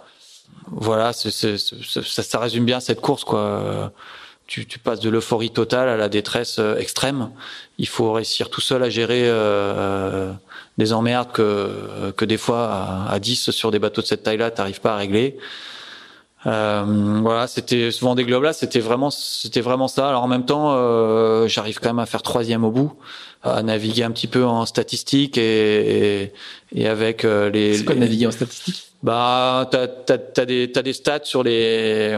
Voilà, 0.70 1.12
ça, 1.12 1.30
ça 1.30 2.38
résume 2.38 2.64
bien 2.64 2.80
cette 2.80 3.00
course, 3.00 3.24
quoi. 3.24 3.92
Tu, 4.52 4.66
tu 4.66 4.78
passes 4.78 5.00
de 5.00 5.08
l'euphorie 5.08 5.48
totale 5.48 5.88
à 5.88 5.96
la 5.96 6.10
détresse 6.10 6.58
euh, 6.58 6.76
extrême. 6.76 7.30
Il 7.78 7.88
faut 7.88 8.12
réussir 8.12 8.50
tout 8.50 8.60
seul 8.60 8.82
à 8.82 8.90
gérer 8.90 9.22
euh, 9.24 10.30
des 10.76 10.92
emmerdes 10.92 11.32
que 11.32 12.12
que 12.18 12.26
des 12.26 12.36
fois 12.36 12.68
à, 12.70 13.12
à 13.14 13.18
10 13.18 13.50
sur 13.50 13.70
des 13.70 13.78
bateaux 13.78 14.02
de 14.02 14.06
cette 14.06 14.24
taille-là, 14.24 14.50
t'arrives 14.50 14.82
pas 14.82 14.92
à 14.92 14.96
régler. 14.98 15.38
Euh, 16.46 17.20
voilà, 17.22 17.46
c'était 17.46 17.90
ce 17.90 18.04
Vendée 18.04 18.24
Globe 18.24 18.42
là, 18.42 18.52
c'était 18.52 18.80
vraiment, 18.80 19.10
c'était 19.10 19.60
vraiment 19.60 19.88
ça. 19.88 20.08
Alors 20.08 20.22
en 20.22 20.28
même 20.28 20.44
temps, 20.44 20.72
euh, 20.72 21.46
j'arrive 21.46 21.78
quand 21.78 21.90
même 21.90 22.00
à 22.00 22.06
faire 22.06 22.22
troisième 22.22 22.64
au 22.64 22.70
bout, 22.70 22.92
à 23.42 23.62
naviguer 23.62 24.02
un 24.02 24.10
petit 24.10 24.26
peu 24.26 24.44
en 24.44 24.66
statistique 24.66 25.38
et, 25.38 26.24
et, 26.24 26.32
et 26.74 26.88
avec 26.88 27.24
euh, 27.24 27.48
les. 27.48 27.78
C'est 27.78 27.84
quoi 27.84 27.94
naviguer 27.94 28.26
en 28.26 28.32
statistique? 28.32 28.88
Bah, 29.02 29.68
t'as 29.70 29.86
t'as 29.86 30.18
t'as 30.18 30.44
des 30.44 30.72
t'as 30.72 30.82
des 30.82 30.92
stats 30.92 31.24
sur 31.24 31.42
les 31.42 32.16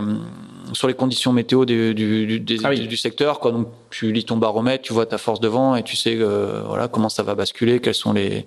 sur 0.74 0.86
les 0.88 0.94
conditions 0.94 1.32
météo 1.32 1.64
du 1.64 1.94
du, 1.94 2.40
du, 2.40 2.60
ah 2.64 2.74
du, 2.74 2.96
secteur 2.96 3.40
quoi. 3.40 3.52
Donc 3.52 3.68
tu 3.90 4.12
lis 4.12 4.24
ton 4.24 4.36
baromètre, 4.36 4.82
tu 4.84 4.92
vois 4.92 5.06
ta 5.06 5.18
force 5.18 5.40
de 5.40 5.48
vent 5.48 5.76
et 5.76 5.82
tu 5.82 5.96
sais 5.96 6.16
euh, 6.18 6.62
voilà 6.66 6.88
comment 6.88 7.08
ça 7.08 7.22
va 7.22 7.34
basculer, 7.34 7.80
quels 7.80 7.94
sont 7.94 8.12
les 8.12 8.46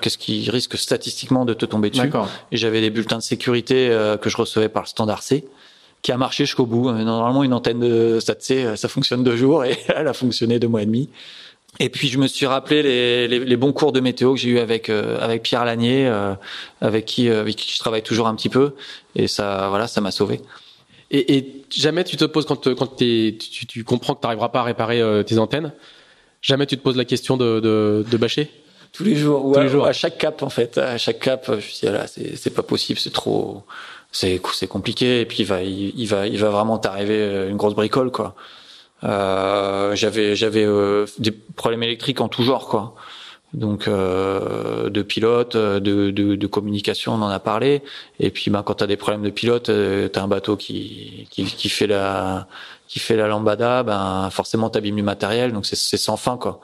qu'est-ce 0.00 0.18
qui 0.18 0.48
risque 0.50 0.76
statistiquement 0.76 1.44
de 1.44 1.54
te 1.54 1.66
tomber 1.66 1.90
dessus. 1.90 2.10
Et 2.52 2.56
j'avais 2.56 2.80
des 2.80 2.90
bulletins 2.90 3.18
de 3.18 3.22
sécurité 3.22 3.88
euh, 3.90 4.16
que 4.16 4.30
je 4.30 4.36
recevais 4.36 4.68
par 4.68 4.82
le 4.82 4.88
standard 4.88 5.22
C 5.22 5.44
qui 6.00 6.12
a 6.12 6.16
marché 6.16 6.44
jusqu'au 6.44 6.66
bout. 6.66 6.88
Euh, 6.88 7.02
normalement, 7.02 7.42
une 7.42 7.52
antenne 7.52 7.80
de 7.80 8.20
Stat 8.20 8.36
C, 8.38 8.64
euh, 8.64 8.76
ça 8.76 8.88
fonctionne 8.88 9.24
deux 9.24 9.36
jours 9.36 9.64
et 9.64 9.76
elle 9.88 10.06
a 10.06 10.12
fonctionné 10.12 10.58
deux 10.58 10.68
mois 10.68 10.82
et 10.82 10.86
demi. 10.86 11.08
Et 11.80 11.90
puis 11.90 12.08
je 12.08 12.18
me 12.18 12.26
suis 12.26 12.46
rappelé 12.46 12.82
les, 12.82 13.28
les, 13.28 13.40
les 13.40 13.56
bons 13.56 13.72
cours 13.72 13.92
de 13.92 14.00
météo 14.00 14.34
que 14.34 14.40
j'ai 14.40 14.50
eu 14.50 14.58
avec 14.58 14.88
avec 14.88 15.42
Pierre 15.42 15.66
Lanier, 15.66 16.10
avec 16.80 17.04
qui 17.04 17.28
avec 17.28 17.56
qui 17.56 17.70
je 17.72 17.78
travaille 17.78 18.02
toujours 18.02 18.26
un 18.26 18.34
petit 18.34 18.48
peu, 18.48 18.72
et 19.14 19.28
ça 19.28 19.68
voilà 19.68 19.86
ça 19.86 20.00
m'a 20.00 20.10
sauvé. 20.10 20.40
Et, 21.10 21.36
et, 21.36 21.64
jamais 21.70 22.04
tu 22.04 22.16
te 22.16 22.24
poses 22.24 22.44
quand 22.46 22.74
quand 22.74 22.96
tu, 22.96 23.38
tu 23.38 23.84
comprends 23.84 24.14
que 24.14 24.20
tu 24.20 24.26
n'arriveras 24.26 24.50
pas 24.50 24.60
à 24.60 24.64
réparer 24.64 25.02
tes 25.24 25.38
antennes, 25.38 25.72
jamais 26.42 26.66
tu 26.66 26.76
te 26.76 26.82
poses 26.82 26.96
la 26.96 27.04
question 27.04 27.36
de, 27.36 27.60
de, 27.60 28.04
de 28.10 28.16
bâcher? 28.16 28.50
Tous 28.92 29.04
les 29.04 29.14
jours. 29.14 29.52
Tous 29.52 29.60
les 29.60 29.68
jours. 29.68 29.86
À 29.86 29.92
chaque 29.92 30.18
cap, 30.18 30.42
en 30.42 30.48
fait. 30.48 30.78
À 30.78 30.98
chaque 30.98 31.20
cap, 31.20 31.44
je 31.46 31.52
me 31.52 31.80
dit, 31.80 31.86
là, 31.86 32.06
c'est 32.06 32.54
pas 32.54 32.62
possible, 32.62 32.98
c'est 32.98 33.12
trop, 33.12 33.62
c'est 34.12 34.40
c'est 34.52 34.66
compliqué. 34.66 35.20
Et 35.20 35.26
puis 35.26 35.38
il 35.40 35.46
va, 35.46 35.62
il, 35.62 36.06
va, 36.06 36.26
il 36.26 36.38
va 36.38 36.50
vraiment 36.50 36.78
t'arriver 36.78 37.18
euh, 37.18 37.50
une 37.50 37.56
grosse 37.56 37.74
bricole, 37.74 38.10
quoi. 38.10 38.34
Euh, 39.04 39.94
j'avais, 39.94 40.34
j'avais 40.34 40.64
euh, 40.64 41.06
des 41.18 41.30
problèmes 41.30 41.82
électriques 41.82 42.20
en 42.20 42.28
tout 42.28 42.42
genre, 42.42 42.68
quoi. 42.68 42.94
Donc 43.54 43.88
euh, 43.88 44.90
de 44.90 45.02
pilote, 45.02 45.56
de, 45.56 46.10
de, 46.10 46.36
de, 46.36 46.46
communication, 46.46 47.14
on 47.14 47.22
en 47.22 47.28
a 47.28 47.38
parlé. 47.38 47.82
Et 48.20 48.30
puis 48.30 48.50
ben 48.50 48.62
quand 48.62 48.74
t'as 48.74 48.86
des 48.86 48.96
problèmes 48.96 49.22
de 49.22 49.30
pilote, 49.30 49.70
euh, 49.70 50.08
t'as 50.08 50.22
un 50.22 50.28
bateau 50.28 50.56
qui, 50.56 51.26
qui, 51.30 51.44
qui 51.44 51.68
fait 51.68 51.86
la 51.86 52.46
qui 52.88 52.98
fait 52.98 53.16
la 53.16 53.26
lambada, 53.26 53.82
ben 53.82 54.28
forcément 54.30 54.68
t'abîmes 54.68 54.96
du 54.96 55.02
matériel, 55.02 55.52
donc 55.52 55.64
c'est 55.66 55.96
sans 55.96 56.16
fin 56.16 56.36
quoi. 56.36 56.60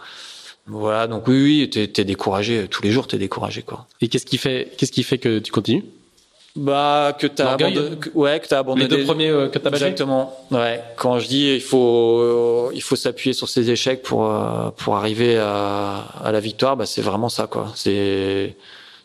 Voilà, 0.67 1.07
donc 1.07 1.29
oui, 1.29 1.43
oui, 1.43 1.71
t'es 1.71 2.01
es 2.01 2.05
découragé 2.05 2.69
tous 2.69 2.83
les 2.83 2.91
jours, 2.91 3.07
t'es 3.07 3.19
découragé 3.19 3.63
quoi. 3.63 3.87
Et 4.01 4.09
qu'est-ce 4.09 4.27
qui 4.27 4.39
fait, 4.39 4.73
qu'est-ce 4.77 4.93
qui 4.93 5.03
fait 5.03 5.19
que 5.19 5.39
tu 5.39 5.53
continues? 5.53 5.85
Bah 6.57 7.17
que 7.19 7.27
t'as 7.27 7.53
abandonné, 7.55 7.97
ouais, 8.15 8.39
que 8.39 8.47
t'as 8.47 8.61
abandonné 8.61 8.87
les 8.87 8.97
deux 8.97 9.05
premiers 9.05 9.29
euh, 9.29 9.49
que 9.49 9.59
t'as 9.59 9.71
Exactement. 9.71 10.33
Ouais. 10.53 10.81
Quand 10.97 11.19
je 11.19 11.27
dis 11.27 11.53
il 11.53 11.61
faut, 11.61 12.21
euh, 12.21 12.71
il 12.73 12.81
faut 12.83 12.95
s'appuyer 12.95 13.33
sur 13.33 13.49
ses 13.49 13.71
échecs 13.71 14.03
pour 14.03 14.31
euh, 14.31 14.71
pour 14.77 14.95
arriver 14.97 15.37
à, 15.37 16.05
à 16.23 16.31
la 16.31 16.39
victoire, 16.39 16.77
bah 16.77 16.87
c'est 16.87 17.03
vraiment 17.03 17.29
ça 17.29 17.49
quoi. 17.49 17.73
C'est 17.75 18.55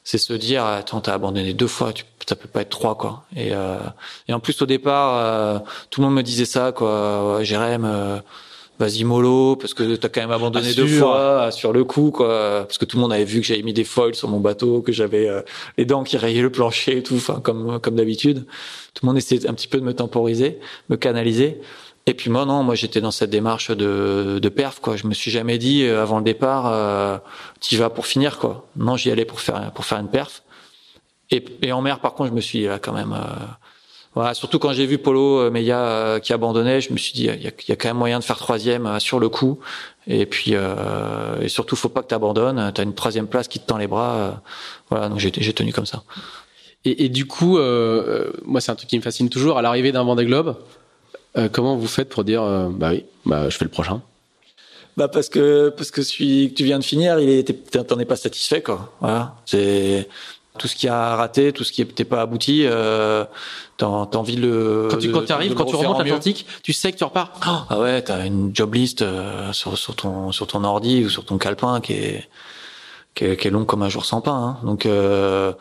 c'est 0.03 0.19
se 0.19 0.33
dire 0.33 0.63
attends 0.63 1.01
t'as 1.01 1.13
abandonné 1.13 1.53
deux 1.53 1.65
fois, 1.67 1.91
tu, 1.91 2.03
ça 2.27 2.35
peut 2.35 2.47
pas 2.47 2.61
être 2.61 2.69
trois 2.69 2.95
quoi. 2.95 3.23
Et 3.35 3.49
et 4.27 4.33
en 4.33 4.39
plus 4.39 4.61
au 4.61 4.67
départ, 4.67 5.63
tout 5.89 6.01
le 6.01 6.05
monde 6.05 6.15
me 6.17 6.23
disait 6.23 6.45
ça 6.45 6.71
quoi. 6.71 7.39
Jérém 7.41 8.21
vas-y 8.79 9.03
mollo 9.03 9.57
parce 9.57 9.73
que 9.73 9.95
t'as 9.95 10.09
quand 10.09 10.21
même 10.21 10.31
abandonné 10.31 10.73
deux 10.73 10.87
fois 10.87 11.51
sur 11.51 11.73
le 11.73 11.83
coup 11.83 12.11
quoi. 12.11 12.63
Parce 12.65 12.77
que 12.77 12.85
tout 12.85 12.97
le 12.97 13.01
monde 13.01 13.13
avait 13.13 13.25
vu 13.25 13.41
que 13.41 13.45
j'avais 13.45 13.61
mis 13.61 13.73
des 13.73 13.83
foils 13.83 14.15
sur 14.15 14.29
mon 14.29 14.39
bateau 14.39 14.81
que 14.81 14.91
j'avais 14.91 15.27
euh, 15.27 15.41
les 15.77 15.85
dents 15.85 16.03
qui 16.03 16.17
rayaient 16.17 16.41
le 16.41 16.49
plancher 16.49 16.97
et 16.97 17.03
tout 17.03 17.15
enfin 17.15 17.41
comme 17.41 17.79
comme 17.79 17.95
d'habitude. 17.95 18.45
Tout 18.93 19.05
le 19.05 19.07
monde 19.07 19.17
essayait 19.17 19.47
un 19.47 19.53
petit 19.53 19.67
peu 19.67 19.79
de 19.79 19.83
me 19.85 19.93
temporiser 19.93 20.59
me 20.89 20.95
canaliser. 20.95 21.59
Et 22.05 22.13
puis 22.13 22.29
moi 22.29 22.45
non 22.45 22.63
moi 22.63 22.75
j'étais 22.75 23.01
dans 23.01 23.11
cette 23.11 23.29
démarche 23.29 23.69
de 23.71 24.39
de 24.41 24.49
perf 24.49 24.79
quoi. 24.79 24.95
Je 24.95 25.05
me 25.07 25.13
suis 25.13 25.29
jamais 25.29 25.57
dit 25.57 25.83
euh, 25.83 26.01
avant 26.01 26.17
le 26.17 26.23
départ 26.23 26.67
euh, 26.67 27.17
tu 27.59 27.75
vas 27.75 27.89
pour 27.89 28.07
finir 28.07 28.39
quoi. 28.39 28.67
Non 28.77 28.95
j'y 28.95 29.11
allais 29.11 29.25
pour 29.25 29.41
faire 29.41 29.71
pour 29.73 29.85
faire 29.85 29.99
une 29.99 30.09
perf. 30.09 30.43
Et, 31.31 31.43
et 31.61 31.71
en 31.73 31.81
mer 31.81 31.99
par 31.99 32.13
contre 32.13 32.29
je 32.29 32.35
me 32.35 32.41
suis 32.41 32.59
dit 32.59 32.65
là 32.65 32.79
quand 32.79 32.93
même 32.93 33.13
euh, 33.13 33.45
voilà, 34.15 34.33
surtout 34.33 34.57
quand 34.57 34.73
j'ai 34.73 34.87
vu 34.87 34.97
Polo 34.97 35.39
euh, 35.39 35.51
Meia 35.51 35.79
euh, 35.79 36.19
qui 36.19 36.33
abandonnait, 36.33 36.81
je 36.81 36.91
me 36.91 36.97
suis 36.97 37.13
dit 37.13 37.25
il 37.25 37.43
y 37.43 37.47
a, 37.47 37.51
y 37.67 37.71
a, 37.71 37.75
quand 37.75 37.89
même 37.89 37.97
moyen 37.97 38.17
de 38.19 38.23
faire 38.23 38.37
troisième 38.37 38.87
euh, 38.87 38.99
sur 38.99 39.19
le 39.19 39.29
coup. 39.29 39.59
Et 40.07 40.25
puis 40.25 40.55
euh, 40.55 41.39
et 41.41 41.47
surtout 41.47 41.75
faut 41.75 41.89
pas 41.89 42.01
que 42.01 42.07
tu 42.07 42.15
abandonnes. 42.15 42.71
Tu 42.73 42.81
as 42.81 42.83
une 42.83 42.95
troisième 42.95 43.27
place 43.27 43.47
qui 43.47 43.59
te 43.59 43.67
tend 43.67 43.77
les 43.77 43.87
bras. 43.87 44.41
voilà, 44.89 45.09
donc 45.09 45.19
j'ai 45.19 45.53
tenu 45.53 45.71
comme 45.71 45.85
ça. 45.85 46.03
Et, 46.85 47.05
et 47.05 47.09
du 47.09 47.27
coup, 47.27 47.57
euh, 47.59 48.31
moi 48.45 48.61
c'est 48.61 48.71
un 48.71 48.75
truc 48.75 48.89
qui 48.89 48.97
me 48.97 49.03
fascine 49.03 49.29
toujours. 49.29 49.59
À 49.59 49.61
l'arrivée 49.61 49.91
d'un 49.91 50.03
Vendée 50.03 50.25
Globe, 50.25 50.55
euh, 51.37 51.47
comment 51.51 51.75
vous 51.75 51.87
faites 51.87 52.09
pour 52.09 52.23
dire 52.23 52.41
bah 52.71 52.89
oui, 52.91 53.05
bah 53.25 53.49
je 53.49 53.57
fais 53.57 53.65
le 53.65 53.71
prochain? 53.71 54.01
Bah 54.97 55.07
parce 55.07 55.29
que 55.29 55.69
parce 55.69 55.91
que 55.91 56.01
celui 56.01 56.49
que 56.49 56.55
tu 56.55 56.63
viens 56.63 56.79
de 56.79 56.83
finir, 56.83 57.19
il 57.19 57.29
était 57.29 57.53
t'en 57.53 57.99
es 57.99 58.05
pas 58.05 58.15
satisfait 58.15 58.63
quoi. 58.63 58.91
Voilà, 59.01 59.35
c'est 59.45 60.09
tout 60.59 60.67
ce 60.67 60.75
qui 60.75 60.87
a 60.87 61.15
raté, 61.15 61.51
tout 61.51 61.63
ce 61.63 61.71
qui 61.71 61.81
n'était 61.81 62.05
pas 62.05 62.21
abouti, 62.21 62.63
euh, 62.65 63.25
t'as 63.77 63.87
as 63.87 64.15
envie 64.15 64.35
de 64.35 64.41
le. 64.41 64.87
Quand 64.91 64.97
tu, 64.97 65.11
quand 65.11 65.31
arrives, 65.31 65.55
quand 65.55 65.65
tu 65.65 65.75
remontes 65.75 65.97
l'Atlantique, 65.97 66.45
tu 66.61 66.73
sais 66.73 66.91
que 66.91 66.97
tu 66.97 67.03
repars. 67.03 67.31
ah 67.41 67.79
ouais, 67.79 68.03
t'as 68.03 68.25
une 68.25 68.51
job 68.53 68.75
list 68.75 69.01
euh, 69.01 69.51
sur, 69.53 69.77
sur 69.77 69.95
ton 69.95 70.31
sur 70.31 70.45
ton 70.45 70.63
ordi 70.63 71.05
ou 71.05 71.09
sur 71.09 71.25
ton 71.25 71.37
calepin 71.37 71.81
qui 71.81 71.93
est 71.93 72.29
qui 73.15 73.25
est, 73.25 73.37
qui 73.37 73.47
est 73.47 73.51
long 73.51 73.65
comme 73.65 73.81
un 73.81 73.89
jour 73.89 74.05
sans 74.05 74.21
pain. 74.21 74.57
Hein. 74.61 74.65
Donc 74.65 74.85
euh, 74.85 75.53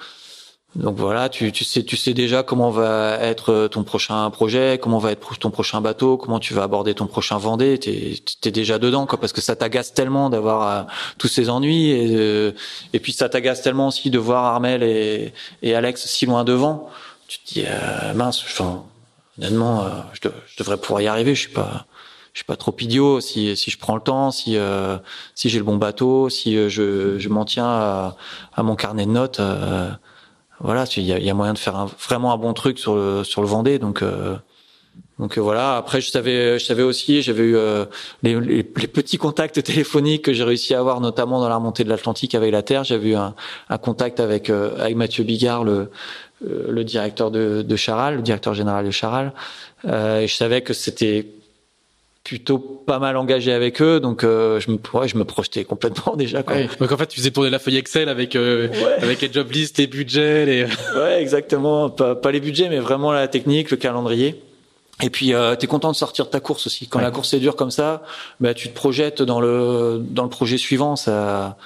Donc 0.76 0.96
voilà, 0.96 1.30
tu, 1.30 1.50
tu 1.50 1.64
sais, 1.64 1.82
tu 1.82 1.96
sais 1.96 2.12
déjà 2.12 2.42
comment 2.42 2.70
va 2.70 3.16
être 3.20 3.68
ton 3.68 3.84
prochain 3.84 4.28
projet, 4.30 4.78
comment 4.80 4.98
va 4.98 5.12
être 5.12 5.38
ton 5.38 5.50
prochain 5.50 5.80
bateau, 5.80 6.18
comment 6.18 6.38
tu 6.38 6.52
vas 6.52 6.62
aborder 6.64 6.94
ton 6.94 7.06
prochain 7.06 7.38
Vendée. 7.38 7.78
T'es 7.78 8.20
es 8.44 8.50
déjà 8.50 8.78
dedans, 8.78 9.06
quoi, 9.06 9.18
parce 9.18 9.32
que 9.32 9.40
ça 9.40 9.56
t'agace 9.56 9.94
tellement 9.94 10.28
d'avoir 10.28 10.68
euh, 10.68 10.82
tous 11.16 11.28
ces 11.28 11.48
ennuis 11.48 11.90
et, 11.90 12.14
euh, 12.14 12.52
et 12.92 13.00
puis 13.00 13.12
ça 13.12 13.30
t'agace 13.30 13.62
tellement 13.62 13.88
aussi 13.88 14.10
de 14.10 14.18
voir 14.18 14.44
Armel 14.44 14.82
et, 14.82 15.32
et 15.62 15.74
Alex 15.74 16.06
si 16.06 16.26
loin 16.26 16.44
devant. 16.44 16.90
Tu 17.28 17.38
te 17.38 17.54
dis 17.54 17.64
euh, 17.66 18.12
mince, 18.14 18.42
enfin, 18.42 18.84
honnêtement, 19.38 19.86
je, 20.12 20.28
je, 20.28 20.56
devrais 20.58 20.76
pouvoir 20.76 21.00
y 21.00 21.06
arriver. 21.06 21.34
Je 21.34 21.40
suis 21.40 21.52
pas, 21.52 21.86
je 22.34 22.40
suis 22.40 22.46
pas 22.46 22.56
trop 22.56 22.74
idiot 22.78 23.20
si 23.20 23.56
si 23.56 23.70
je 23.70 23.78
prends 23.78 23.94
le 23.94 24.02
temps, 24.02 24.30
si 24.30 24.56
si 25.34 25.48
j'ai 25.48 25.58
le 25.58 25.64
bon 25.64 25.76
bateau, 25.76 26.28
si 26.28 26.54
je 26.68 27.18
je 27.18 27.28
m'en 27.28 27.44
tiens 27.46 27.66
à, 27.66 28.16
à, 28.54 28.62
mon 28.62 28.76
carnet 28.76 29.06
de 29.06 29.10
notes 29.10 29.40
voilà, 30.61 30.84
il 30.96 31.04
y 31.04 31.12
a, 31.12 31.18
y 31.18 31.30
a, 31.30 31.34
moyen 31.34 31.52
de 31.52 31.59
faire 31.59 31.76
un, 31.76 31.86
vraiment 31.86 32.32
un 32.32 32.36
bon 32.36 32.52
truc 32.52 32.78
sur 32.78 32.96
le 32.96 33.24
sur 33.24 33.42
le 33.42 33.48
Vendée. 33.48 33.78
Donc 33.78 34.02
euh, 34.02 34.36
donc 35.18 35.38
euh, 35.38 35.40
voilà. 35.40 35.76
Après, 35.76 36.00
je 36.00 36.11
savais 36.11 36.59
je 36.59 36.64
savais 36.64 36.82
aussi, 36.82 37.22
j'avais 37.22 37.44
eu 37.44 37.56
euh, 37.56 37.84
les, 38.22 38.40
les, 38.40 38.62
petits 38.64 39.18
contacts 39.18 39.62
téléphoniques 39.62 40.24
que 40.24 40.32
j'ai 40.32 40.44
réussi 40.44 40.74
à 40.74 40.80
avoir, 40.80 41.00
notamment 41.00 41.40
dans 41.40 41.48
la 41.48 41.56
remontée 41.56 41.84
de 41.84 41.88
l'Atlantique 41.88 42.34
avec 42.34 42.50
la 42.50 42.62
Terre. 42.62 42.82
J'avais 42.84 43.11
eu 43.11 43.14
un, 43.14 43.34
un, 43.68 43.78
contact 43.78 44.18
avec 44.20 44.50
avec 44.50 44.96
Mathieu 44.96 45.24
Bigard, 45.24 45.64
le 45.64 45.90
le 46.40 46.84
directeur 46.84 47.32
de, 47.32 47.62
de 47.62 47.76
Charal, 47.76 48.16
le 48.16 48.22
directeur 48.22 48.54
général 48.54 48.84
de 48.84 48.92
Charal. 48.92 49.32
et 49.84 50.26
je 50.28 50.34
savais 50.34 50.62
que 50.62 50.72
c'était 50.72 51.26
plutôt 52.29 52.59
pas 52.59 52.99
mal 52.99 53.16
engagé 53.16 53.53
avec 53.53 53.81
eux, 53.81 54.01
donc 54.01 54.22
euh, 54.22 54.61
je 54.61 54.70
me 54.70 54.79
ouais, 54.93 55.09
je 55.09 55.16
me 55.16 55.24
projetais 55.24 55.64
complètement 55.64 56.14
déjà. 56.16 56.43
Quoi. 56.43 56.57
Donc 56.79 56.93
en 56.93 56.97
fait, 56.99 57.07
tu 57.07 57.18
faisais 57.18 57.31
tourner 57.31 57.49
la 57.49 57.59
feuille 57.59 57.79
Excel 57.79 58.11
avec 58.11 58.37
euh, 58.37 58.68
avec 59.01 59.22
les 59.22 59.33
job 59.33 59.51
lists, 59.51 59.79
les 59.79 59.87
budgets, 59.87 60.45
les. 60.45 60.64
ouais, 60.95 61.22
exactement. 61.22 61.89
Pas, 61.89 62.14
pas 62.14 62.31
les 62.31 62.41
budgets, 62.41 62.68
mais 62.68 62.81
vraiment 62.81 63.12
la 63.12 63.29
technique, 63.29 63.70
le 63.70 63.79
calendrier. 63.79 64.43
Et 65.03 65.09
puis 65.09 65.33
euh, 65.33 65.57
tu 65.57 65.64
es 65.64 65.68
content 65.68 65.91
de 65.91 65.97
sortir 65.97 66.26
de 66.26 66.31
ta 66.31 66.41
course 66.41 66.66
aussi. 66.66 66.87
Quand 66.87 67.01
la 67.01 67.11
course 67.11 67.33
est 67.33 67.41
dure 67.41 67.57
comme 67.57 67.70
ça, 67.70 68.03
bah 68.41 68.53
tu 68.53 68.68
te 68.68 68.74
projettes 68.74 69.22
dans 69.22 69.41
le 69.41 69.99
dans 69.99 70.24
le 70.24 70.31
projet 70.31 70.59
suivant. 70.59 70.97
Ça, 70.97 71.57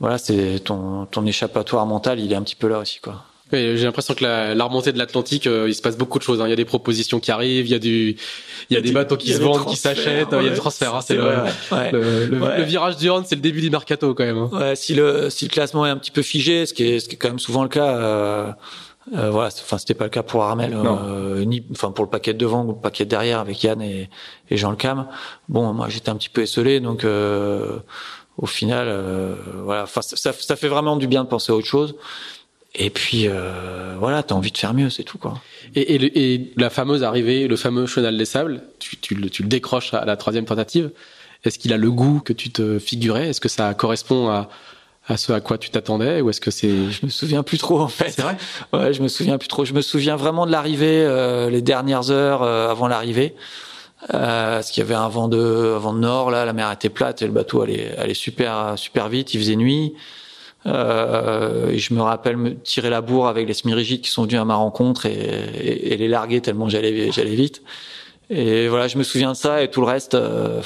voilà, 0.00 0.18
c'est 0.18 0.60
ton 0.62 1.06
ton 1.06 1.24
échappatoire 1.24 1.86
mental, 1.86 2.20
il 2.20 2.30
est 2.30 2.36
un 2.36 2.42
petit 2.42 2.56
peu 2.56 2.68
là 2.68 2.78
aussi 2.78 3.00
quoi. 3.00 3.24
J'ai 3.52 3.76
l'impression 3.76 4.14
que 4.14 4.24
la, 4.24 4.54
la, 4.54 4.64
remontée 4.64 4.92
de 4.92 4.98
l'Atlantique, 4.98 5.46
euh, 5.46 5.68
il 5.68 5.74
se 5.74 5.82
passe 5.82 5.96
beaucoup 5.96 6.18
de 6.18 6.24
choses. 6.24 6.40
Hein. 6.40 6.46
Il 6.46 6.50
y 6.50 6.54
a 6.54 6.56
des 6.56 6.64
propositions 6.64 7.20
qui 7.20 7.30
arrivent, 7.30 7.66
il 7.66 7.70
y 7.70 7.74
a 7.74 7.78
du, 7.78 8.16
il 8.70 8.74
y 8.74 8.76
a, 8.76 8.80
des 8.80 8.90
bateaux 8.90 9.16
qui 9.16 9.32
se 9.32 9.40
vendent, 9.40 9.66
qui 9.66 9.76
s'achètent, 9.76 10.28
il 10.32 10.44
y 10.44 10.46
a 10.46 10.50
des 10.50 10.56
transferts. 10.56 10.94
Hein. 10.94 11.00
C'est 11.02 11.14
le, 11.14 11.22
le, 11.92 12.38
le, 12.38 12.62
virage 12.62 12.96
du 12.96 13.10
hand, 13.10 13.24
c'est 13.28 13.36
le 13.36 13.40
début 13.40 13.60
du 13.60 13.70
mercato 13.70 14.14
quand 14.14 14.24
même. 14.24 14.38
Hein. 14.38 14.50
Ouais, 14.52 14.76
si 14.76 14.94
le 14.94 15.30
si 15.30 15.44
le 15.44 15.50
classement 15.50 15.86
est 15.86 15.90
un 15.90 15.98
petit 15.98 16.10
peu 16.10 16.22
figé, 16.22 16.66
ce 16.66 16.74
qui 16.74 16.84
est 16.84 17.00
ce 17.00 17.08
qui 17.08 17.14
est 17.14 17.18
quand 17.18 17.28
même 17.28 17.38
souvent 17.38 17.62
le 17.62 17.68
cas. 17.68 17.96
Euh, 17.96 18.50
euh, 19.12 19.30
voilà, 19.30 19.48
enfin 19.48 19.76
c'était 19.76 19.94
pas 19.94 20.04
le 20.04 20.10
cas 20.10 20.22
pour 20.22 20.44
Armel, 20.44 20.72
euh, 20.74 21.44
ni 21.44 21.62
enfin 21.70 21.90
pour 21.90 22.04
le 22.04 22.10
paquet 22.10 22.32
de 22.32 22.38
devant 22.38 22.64
ou 22.64 22.68
le 22.68 22.78
paquet 22.78 23.04
de 23.04 23.10
derrière 23.10 23.38
avec 23.38 23.62
Yann 23.62 23.82
et, 23.82 24.08
et 24.50 24.56
Jean 24.56 24.70
Le 24.70 24.76
Cam. 24.76 25.06
Bon, 25.48 25.74
moi 25.74 25.88
j'étais 25.90 26.08
un 26.08 26.16
petit 26.16 26.30
peu 26.30 26.40
esselé, 26.40 26.80
donc 26.80 27.04
euh, 27.04 27.80
au 28.38 28.46
final, 28.46 28.86
euh, 28.88 29.34
voilà, 29.62 29.82
enfin 29.82 30.00
ça, 30.00 30.32
ça 30.32 30.56
fait 30.56 30.68
vraiment 30.68 30.96
du 30.96 31.06
bien 31.06 31.24
de 31.24 31.28
penser 31.28 31.52
à 31.52 31.54
autre 31.54 31.66
chose. 31.66 31.96
Et 32.76 32.90
puis 32.90 33.28
euh, 33.28 33.94
voilà, 33.98 34.22
t'as 34.22 34.34
envie 34.34 34.50
de 34.50 34.58
faire 34.58 34.74
mieux, 34.74 34.90
c'est 34.90 35.04
tout 35.04 35.18
quoi. 35.18 35.40
Et, 35.76 35.94
et, 35.94 36.34
et, 36.34 36.52
la 36.56 36.70
fameuse 36.70 37.04
arrivée, 37.04 37.46
le 37.46 37.56
fameux 37.56 37.86
chenal 37.86 38.16
des 38.16 38.24
sables, 38.24 38.62
tu, 38.80 38.96
tu, 38.96 39.14
le, 39.14 39.30
tu 39.30 39.42
le 39.42 39.48
décroches 39.48 39.94
à 39.94 40.04
la 40.04 40.16
troisième 40.16 40.44
tentative. 40.44 40.90
Est-ce 41.44 41.58
qu'il 41.58 41.72
a 41.72 41.76
le 41.76 41.90
goût 41.90 42.20
que 42.20 42.32
tu 42.32 42.50
te 42.50 42.78
figurais? 42.78 43.28
Est-ce 43.28 43.40
que 43.40 43.48
ça 43.48 43.74
correspond 43.74 44.28
à, 44.28 44.48
à 45.06 45.16
ce 45.16 45.32
à 45.32 45.40
quoi 45.40 45.56
tu 45.58 45.70
t'attendais? 45.70 46.20
Ou 46.20 46.30
est-ce 46.30 46.40
que 46.40 46.50
c'est 46.50 46.90
Je 46.90 47.04
me 47.04 47.10
souviens 47.10 47.44
plus 47.44 47.58
trop 47.58 47.80
en 47.80 47.88
fait. 47.88 48.10
C'est 48.10 48.22
vrai? 48.22 48.36
Ouais, 48.72 48.92
je 48.92 49.02
me 49.02 49.08
souviens 49.08 49.38
plus 49.38 49.48
trop. 49.48 49.64
Je 49.64 49.74
me 49.74 49.82
souviens 49.82 50.16
vraiment 50.16 50.46
de 50.46 50.50
l'arrivée, 50.50 51.04
euh, 51.06 51.50
les 51.50 51.62
dernières 51.62 52.10
heures 52.10 52.42
euh, 52.42 52.70
avant 52.70 52.88
l'arrivée. 52.88 53.34
Euh, 54.12 54.56
parce 54.56 54.70
qu'il 54.70 54.82
y 54.82 54.84
avait 54.84 54.94
un 54.94 55.08
vent 55.08 55.28
de, 55.28 55.74
un 55.76 55.78
vent 55.78 55.94
de 55.94 56.00
nord 56.00 56.30
là, 56.30 56.44
la 56.44 56.52
mer 56.52 56.70
était 56.70 56.90
plate 56.90 57.22
et 57.22 57.26
le 57.26 57.32
bateau 57.32 57.62
allait, 57.62 57.96
allait 57.96 58.14
super, 58.14 58.74
super 58.76 59.08
vite. 59.08 59.32
Il 59.32 59.40
faisait 59.40 59.56
nuit. 59.56 59.94
Euh, 60.66 61.70
et 61.70 61.78
je 61.78 61.92
me 61.92 62.00
rappelle 62.00 62.36
me 62.36 62.54
tirer 62.54 62.88
la 62.90 63.00
bourre 63.02 63.28
avec 63.28 63.46
les 63.46 63.54
smirigides 63.54 64.00
qui 64.00 64.10
sont 64.10 64.22
venus 64.22 64.38
à 64.38 64.44
ma 64.44 64.54
rencontre 64.54 65.04
et, 65.04 65.12
et, 65.12 65.92
et 65.92 65.96
les 65.98 66.08
larguer 66.08 66.40
tellement 66.40 66.68
j'allais 66.68 67.12
j'allais 67.12 67.34
vite. 67.34 67.62
Et 68.30 68.68
voilà, 68.68 68.88
je 68.88 68.96
me 68.96 69.02
souviens 69.02 69.32
de 69.32 69.36
ça 69.36 69.62
et 69.62 69.70
tout 69.70 69.80
le 69.80 69.86
reste. 69.86 70.14
Euh, 70.14 70.62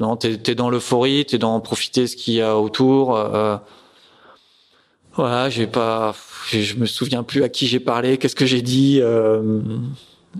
non, 0.00 0.16
t'es 0.16 0.38
es 0.46 0.54
dans 0.54 0.70
l'euphorie, 0.70 1.24
t'es 1.26 1.38
dans 1.38 1.58
profiter 1.60 2.06
ce 2.06 2.16
qu'il 2.16 2.34
y 2.34 2.42
a 2.42 2.56
autour. 2.56 3.16
Euh, 3.16 3.56
voilà, 5.14 5.50
j'ai 5.50 5.66
pas, 5.66 6.14
je 6.52 6.76
me 6.76 6.86
souviens 6.86 7.24
plus 7.24 7.42
à 7.42 7.48
qui 7.48 7.66
j'ai 7.66 7.80
parlé, 7.80 8.18
qu'est-ce 8.18 8.36
que 8.36 8.46
j'ai 8.46 8.62
dit. 8.62 9.00
Euh, 9.02 9.60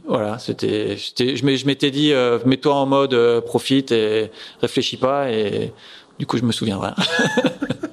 voilà, 0.06 0.38
c'était, 0.38 0.96
je 0.96 1.66
m'étais 1.66 1.90
dit, 1.90 2.12
euh, 2.12 2.38
mets-toi 2.44 2.74
en 2.74 2.86
mode 2.86 3.14
euh, 3.14 3.40
profite 3.40 3.90
et 3.90 4.30
réfléchis 4.60 4.96
pas. 4.96 5.32
Et 5.32 5.72
du 6.18 6.26
coup, 6.26 6.36
je 6.36 6.44
me 6.44 6.52
souviendrai. 6.52 6.90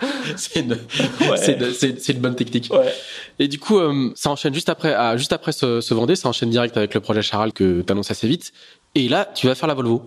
c'est 0.36 0.60
une, 0.60 0.78
une, 2.08 2.18
bonne 2.20 2.34
technique. 2.34 2.72
Ouais. 2.72 2.92
Et 3.38 3.48
du 3.48 3.58
coup, 3.58 3.78
euh, 3.78 4.10
ça 4.14 4.30
enchaîne 4.30 4.54
juste 4.54 4.68
après, 4.68 4.94
ah, 4.94 5.16
juste 5.16 5.32
après 5.32 5.52
ce, 5.52 5.80
ce 5.80 5.94
Vendée, 5.94 6.16
ça 6.16 6.28
enchaîne 6.28 6.50
direct 6.50 6.76
avec 6.76 6.94
le 6.94 7.00
projet 7.00 7.22
Charal 7.22 7.52
que 7.52 7.82
tu 7.82 7.92
annonces 7.92 8.10
assez 8.10 8.28
vite. 8.28 8.52
Et 8.94 9.08
là, 9.08 9.30
tu 9.34 9.46
vas 9.46 9.54
faire 9.54 9.68
la 9.68 9.74
Volvo. 9.74 10.02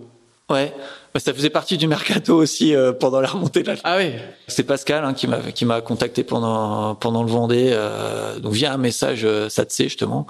Ouais, 0.50 0.74
bah, 1.14 1.20
ça 1.20 1.32
faisait 1.32 1.48
partie 1.48 1.76
du 1.76 1.86
mercato 1.86 2.36
aussi 2.36 2.74
euh, 2.74 2.92
pendant 2.92 3.20
la 3.20 3.28
remontée 3.28 3.62
de 3.62 3.68
la. 3.68 3.76
Ah 3.84 3.98
oui. 3.98 4.12
C'est 4.48 4.64
Pascal 4.64 5.04
hein, 5.04 5.14
qui 5.14 5.28
m'a 5.28 5.38
qui 5.52 5.64
m'a 5.64 5.80
contacté 5.80 6.24
pendant 6.24 6.96
pendant 6.96 7.22
le 7.22 7.30
Vendée, 7.30 7.70
euh, 7.72 8.40
donc 8.40 8.52
via 8.52 8.72
un 8.72 8.76
message 8.76 9.20
euh, 9.24 9.48
SATC 9.48 9.84
justement. 9.84 10.26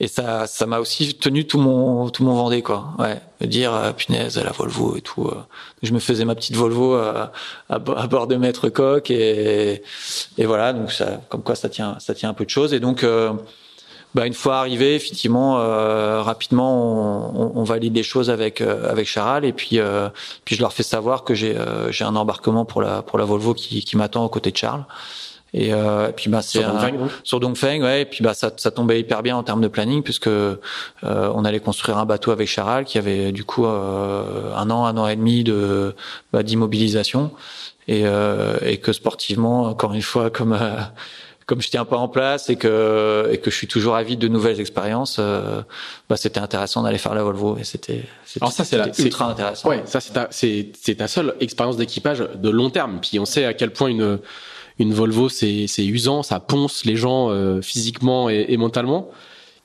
Et 0.00 0.08
ça, 0.08 0.46
ça 0.48 0.66
m'a 0.66 0.80
aussi 0.80 1.14
tenu 1.14 1.46
tout 1.46 1.58
mon 1.58 2.10
tout 2.10 2.24
mon 2.24 2.34
Vendée 2.34 2.62
quoi. 2.62 2.94
Ouais, 2.98 3.20
me 3.40 3.46
dire 3.46 3.72
euh, 3.72 3.92
punaise 3.92 4.36
la 4.38 4.50
Volvo 4.50 4.96
et 4.96 5.00
tout. 5.00 5.26
Euh. 5.26 5.36
Je 5.82 5.92
me 5.92 6.00
faisais 6.00 6.24
ma 6.24 6.34
petite 6.34 6.56
Volvo 6.56 6.94
à, 6.94 7.32
à, 7.68 7.78
bord 7.78 8.26
de 8.26 8.34
Maître 8.36 8.68
Coq 8.70 9.10
et 9.10 9.82
et 10.36 10.46
voilà 10.46 10.72
donc 10.72 10.90
ça 10.90 11.20
comme 11.28 11.42
quoi 11.42 11.54
ça 11.54 11.68
tient 11.68 11.96
ça 12.00 12.14
tient 12.14 12.28
un 12.28 12.34
peu 12.34 12.44
de 12.44 12.50
choses 12.50 12.74
et 12.74 12.80
donc 12.80 13.04
euh, 13.04 13.32
bah, 14.14 14.26
une 14.26 14.34
fois 14.34 14.58
arrivé, 14.58 14.94
effectivement, 14.94 15.58
euh, 15.58 16.22
rapidement, 16.22 17.34
on, 17.34 17.60
on, 17.60 17.64
valide 17.64 17.96
les 17.96 18.04
choses 18.04 18.30
avec 18.30 18.60
euh, 18.60 18.88
avec 18.88 19.08
Charal 19.08 19.44
et 19.44 19.52
puis 19.52 19.80
puis 20.44 20.56
je 20.56 20.60
leur 20.60 20.72
fais 20.72 20.84
savoir 20.84 21.24
que 21.24 21.34
j'ai 21.34 21.56
j'ai 21.90 22.04
un 22.04 22.16
embarquement 22.16 22.64
pour 22.64 22.80
la 22.82 23.02
pour 23.02 23.18
la 23.18 23.24
Volvo 23.24 23.54
qui, 23.54 23.84
qui 23.84 23.96
m'attend 23.96 24.24
aux 24.24 24.28
côtés 24.28 24.52
de 24.52 24.56
Charles. 24.56 24.84
Et, 25.56 25.72
euh, 25.72 26.08
et 26.08 26.12
puis 26.12 26.28
bah 26.28 26.42
c'est 26.42 26.58
sur 26.58 26.68
Dongfeng, 26.68 27.08
sur 27.22 27.38
Dongfeng, 27.38 27.82
ouais. 27.82 28.02
Et 28.02 28.04
puis 28.04 28.24
bah 28.24 28.34
ça, 28.34 28.50
ça 28.56 28.72
tombait 28.72 28.98
hyper 28.98 29.22
bien 29.22 29.36
en 29.36 29.44
termes 29.44 29.60
de 29.60 29.68
planning 29.68 30.02
puisque 30.02 30.26
euh, 30.26 30.56
on 31.02 31.44
allait 31.44 31.60
construire 31.60 31.96
un 31.96 32.06
bateau 32.06 32.32
avec 32.32 32.48
Charal 32.48 32.84
qui 32.84 32.98
avait 32.98 33.30
du 33.30 33.44
coup 33.44 33.64
euh, 33.64 34.52
un 34.56 34.68
an, 34.70 34.84
un 34.84 34.96
an 34.96 35.06
et 35.06 35.14
demi 35.14 35.44
de 35.44 35.94
bah, 36.32 36.42
d'immobilisation 36.42 37.30
et, 37.86 38.02
euh, 38.04 38.56
et 38.62 38.78
que 38.78 38.92
sportivement, 38.92 39.64
encore 39.66 39.92
une 39.94 40.02
fois, 40.02 40.28
comme 40.28 40.54
euh, 40.54 40.80
comme 41.46 41.60
je 41.60 41.68
tiens 41.68 41.84
pas 41.84 41.98
en 41.98 42.08
place 42.08 42.48
et 42.50 42.56
que 42.56 43.28
et 43.30 43.38
que 43.38 43.50
je 43.50 43.56
suis 43.56 43.68
toujours 43.68 43.94
avide 43.94 44.18
de 44.18 44.28
nouvelles 44.28 44.60
expériences, 44.60 45.18
euh, 45.20 45.62
bah 46.08 46.16
c'était 46.16 46.40
intéressant 46.40 46.82
d'aller 46.82 46.98
faire 46.98 47.14
la 47.14 47.22
Volvo 47.22 47.58
et 47.58 47.64
c'était 47.64 48.04
alors 48.40 48.50
ça 48.50 48.64
c'est 48.64 48.98
ultra 48.98 49.30
intéressant. 49.30 49.68
Ouais, 49.68 49.82
ça 49.84 50.00
c'est 50.00 50.14
ta 50.14 50.26
c'est 50.30 50.72
c'est 50.80 50.96
ta 50.96 51.06
seule 51.06 51.34
expérience 51.40 51.76
d'équipage 51.76 52.24
de 52.34 52.50
long 52.50 52.70
terme. 52.70 52.98
Puis 53.00 53.18
on 53.18 53.24
sait 53.24 53.44
à 53.44 53.54
quel 53.54 53.70
point 53.70 53.88
une 53.88 54.18
une 54.78 54.92
Volvo, 54.92 55.28
c'est 55.28 55.66
usant, 55.78 56.22
ça 56.22 56.40
ponce 56.40 56.84
les 56.84 56.96
gens 56.96 57.30
euh, 57.30 57.60
physiquement 57.60 58.28
et, 58.28 58.46
et 58.48 58.56
mentalement. 58.56 59.10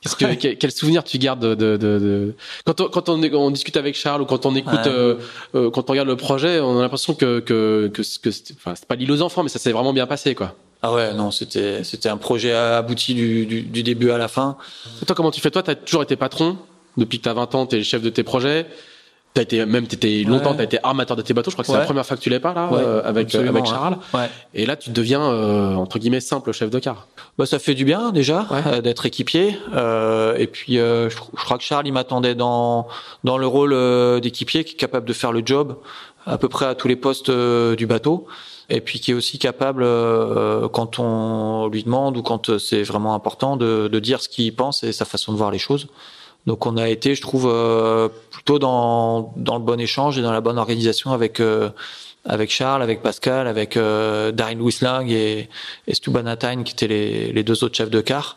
Qu'est-ce 0.00 0.16
que 0.16 0.54
quel, 0.54 0.72
souvenir 0.72 1.04
tu 1.04 1.18
gardes 1.18 1.44
de, 1.44 1.54
de, 1.54 1.76
de... 1.76 2.34
quand 2.64 2.80
on, 2.80 2.88
quand 2.88 3.10
on, 3.10 3.22
on, 3.22 3.50
discute 3.50 3.76
avec 3.76 3.94
Charles 3.94 4.22
ou 4.22 4.24
quand 4.24 4.46
on 4.46 4.56
écoute 4.56 4.86
euh, 4.86 5.16
euh, 5.54 5.70
quand 5.70 5.90
on 5.90 5.92
regarde 5.92 6.08
le 6.08 6.16
projet, 6.16 6.58
on 6.58 6.78
a 6.78 6.80
l'impression 6.80 7.14
que 7.14 7.40
que 7.40 7.90
que, 7.92 8.00
que 8.00 8.30
enfin 8.56 8.74
c'est 8.74 8.86
pas 8.86 8.94
l'île 8.94 9.12
aux 9.12 9.20
enfants, 9.20 9.42
mais 9.42 9.50
ça 9.50 9.58
s'est 9.58 9.72
vraiment 9.72 9.92
bien 9.92 10.06
passé 10.06 10.34
quoi. 10.34 10.54
Ah 10.80 10.94
ouais, 10.94 11.12
non, 11.12 11.30
c'était 11.30 11.84
c'était 11.84 12.08
un 12.08 12.16
projet 12.16 12.54
abouti 12.54 13.12
du, 13.12 13.44
du, 13.44 13.60
du, 13.60 13.82
début 13.82 14.10
à 14.10 14.16
la 14.16 14.28
fin. 14.28 14.56
Et 15.02 15.04
toi, 15.04 15.14
comment 15.14 15.30
tu 15.30 15.42
fais? 15.42 15.50
Toi, 15.50 15.62
t'as 15.62 15.74
toujours 15.74 16.02
été 16.02 16.16
patron? 16.16 16.56
Depuis 16.96 17.18
que 17.18 17.24
t'as 17.24 17.34
20 17.34 17.54
ans, 17.54 17.66
t'es 17.66 17.76
le 17.76 17.82
chef 17.82 18.00
de 18.00 18.08
tes 18.08 18.22
projets. 18.22 18.66
T'as 19.32 19.42
été 19.42 19.64
même 19.64 19.86
t'étais 19.86 20.24
longtemps 20.24 20.54
t'as 20.54 20.64
été 20.64 20.78
armateur 20.82 21.16
de 21.16 21.22
tes 21.22 21.34
bateaux. 21.34 21.52
Je 21.52 21.54
crois 21.54 21.64
que 21.64 21.70
c'est 21.70 21.78
la 21.78 21.84
première 21.84 22.04
fois 22.04 22.16
que 22.16 22.22
tu 22.22 22.30
l'es 22.30 22.40
pas 22.40 22.52
là 22.52 22.68
euh, 22.72 23.00
avec 23.04 23.32
euh, 23.36 23.48
avec 23.48 23.64
Charles. 23.64 23.96
Et 24.54 24.66
là 24.66 24.74
tu 24.74 24.90
deviens 24.90 25.22
euh, 25.22 25.74
entre 25.76 26.00
guillemets 26.00 26.20
simple 26.20 26.50
chef 26.50 26.68
de 26.68 26.80
car. 26.80 27.06
Bah 27.38 27.46
ça 27.46 27.60
fait 27.60 27.74
du 27.74 27.84
bien 27.84 28.10
déjà 28.10 28.46
d'être 28.82 29.06
équipier. 29.06 29.50
et 29.50 30.46
puis 30.48 30.74
je, 30.76 31.16
crois 31.36 31.58
que 31.58 31.64
Charles 31.64 31.86
il 31.86 31.92
m'attendait 31.92 32.34
dans 32.34 32.88
dans 33.22 33.38
le 33.38 33.46
rôle 33.46 34.20
d'équipier 34.20 34.64
qui 34.64 34.74
est 34.74 34.78
capable 34.78 35.06
de 35.06 35.12
faire 35.12 35.30
le 35.30 35.42
job 35.44 35.76
à 36.26 36.36
peu 36.36 36.48
près 36.48 36.66
à 36.66 36.74
tous 36.74 36.88
les 36.88 36.96
postes 36.96 37.30
du 37.30 37.86
bateau. 37.86 38.26
Et 38.68 38.80
puis 38.80 38.98
qui 38.98 39.12
est 39.12 39.14
aussi 39.14 39.38
capable 39.38 39.84
quand 40.72 40.98
on 40.98 41.68
lui 41.68 41.84
demande 41.84 42.16
ou 42.16 42.22
quand 42.22 42.58
c'est 42.58 42.82
vraiment 42.82 43.14
important 43.14 43.56
de, 43.56 43.86
de 43.86 43.98
dire 44.00 44.20
ce 44.20 44.28
qu'il 44.28 44.52
pense 44.56 44.82
et 44.82 44.90
sa 44.90 45.04
façon 45.04 45.32
de 45.32 45.36
voir 45.36 45.52
les 45.52 45.58
choses. 45.58 45.86
Donc 46.46 46.66
on 46.66 46.76
a 46.76 46.88
été, 46.88 47.14
je 47.14 47.22
trouve, 47.22 47.50
euh, 47.52 48.08
plutôt 48.30 48.58
dans, 48.58 49.32
dans 49.36 49.58
le 49.58 49.64
bon 49.64 49.78
échange 49.78 50.18
et 50.18 50.22
dans 50.22 50.32
la 50.32 50.40
bonne 50.40 50.58
organisation 50.58 51.12
avec 51.12 51.40
euh, 51.40 51.70
avec 52.24 52.50
Charles, 52.50 52.82
avec 52.82 53.02
Pascal, 53.02 53.46
avec 53.46 53.76
euh, 53.76 54.30
Darin 54.32 54.58
Wislang 54.60 55.08
et, 55.08 55.48
et 55.86 55.94
Stuban 55.94 56.26
Attain, 56.26 56.62
qui 56.62 56.72
étaient 56.72 56.88
les, 56.88 57.32
les, 57.32 57.42
deux 57.42 57.64
autres 57.64 57.76
chefs 57.76 57.90
de 57.90 58.00
car, 58.00 58.36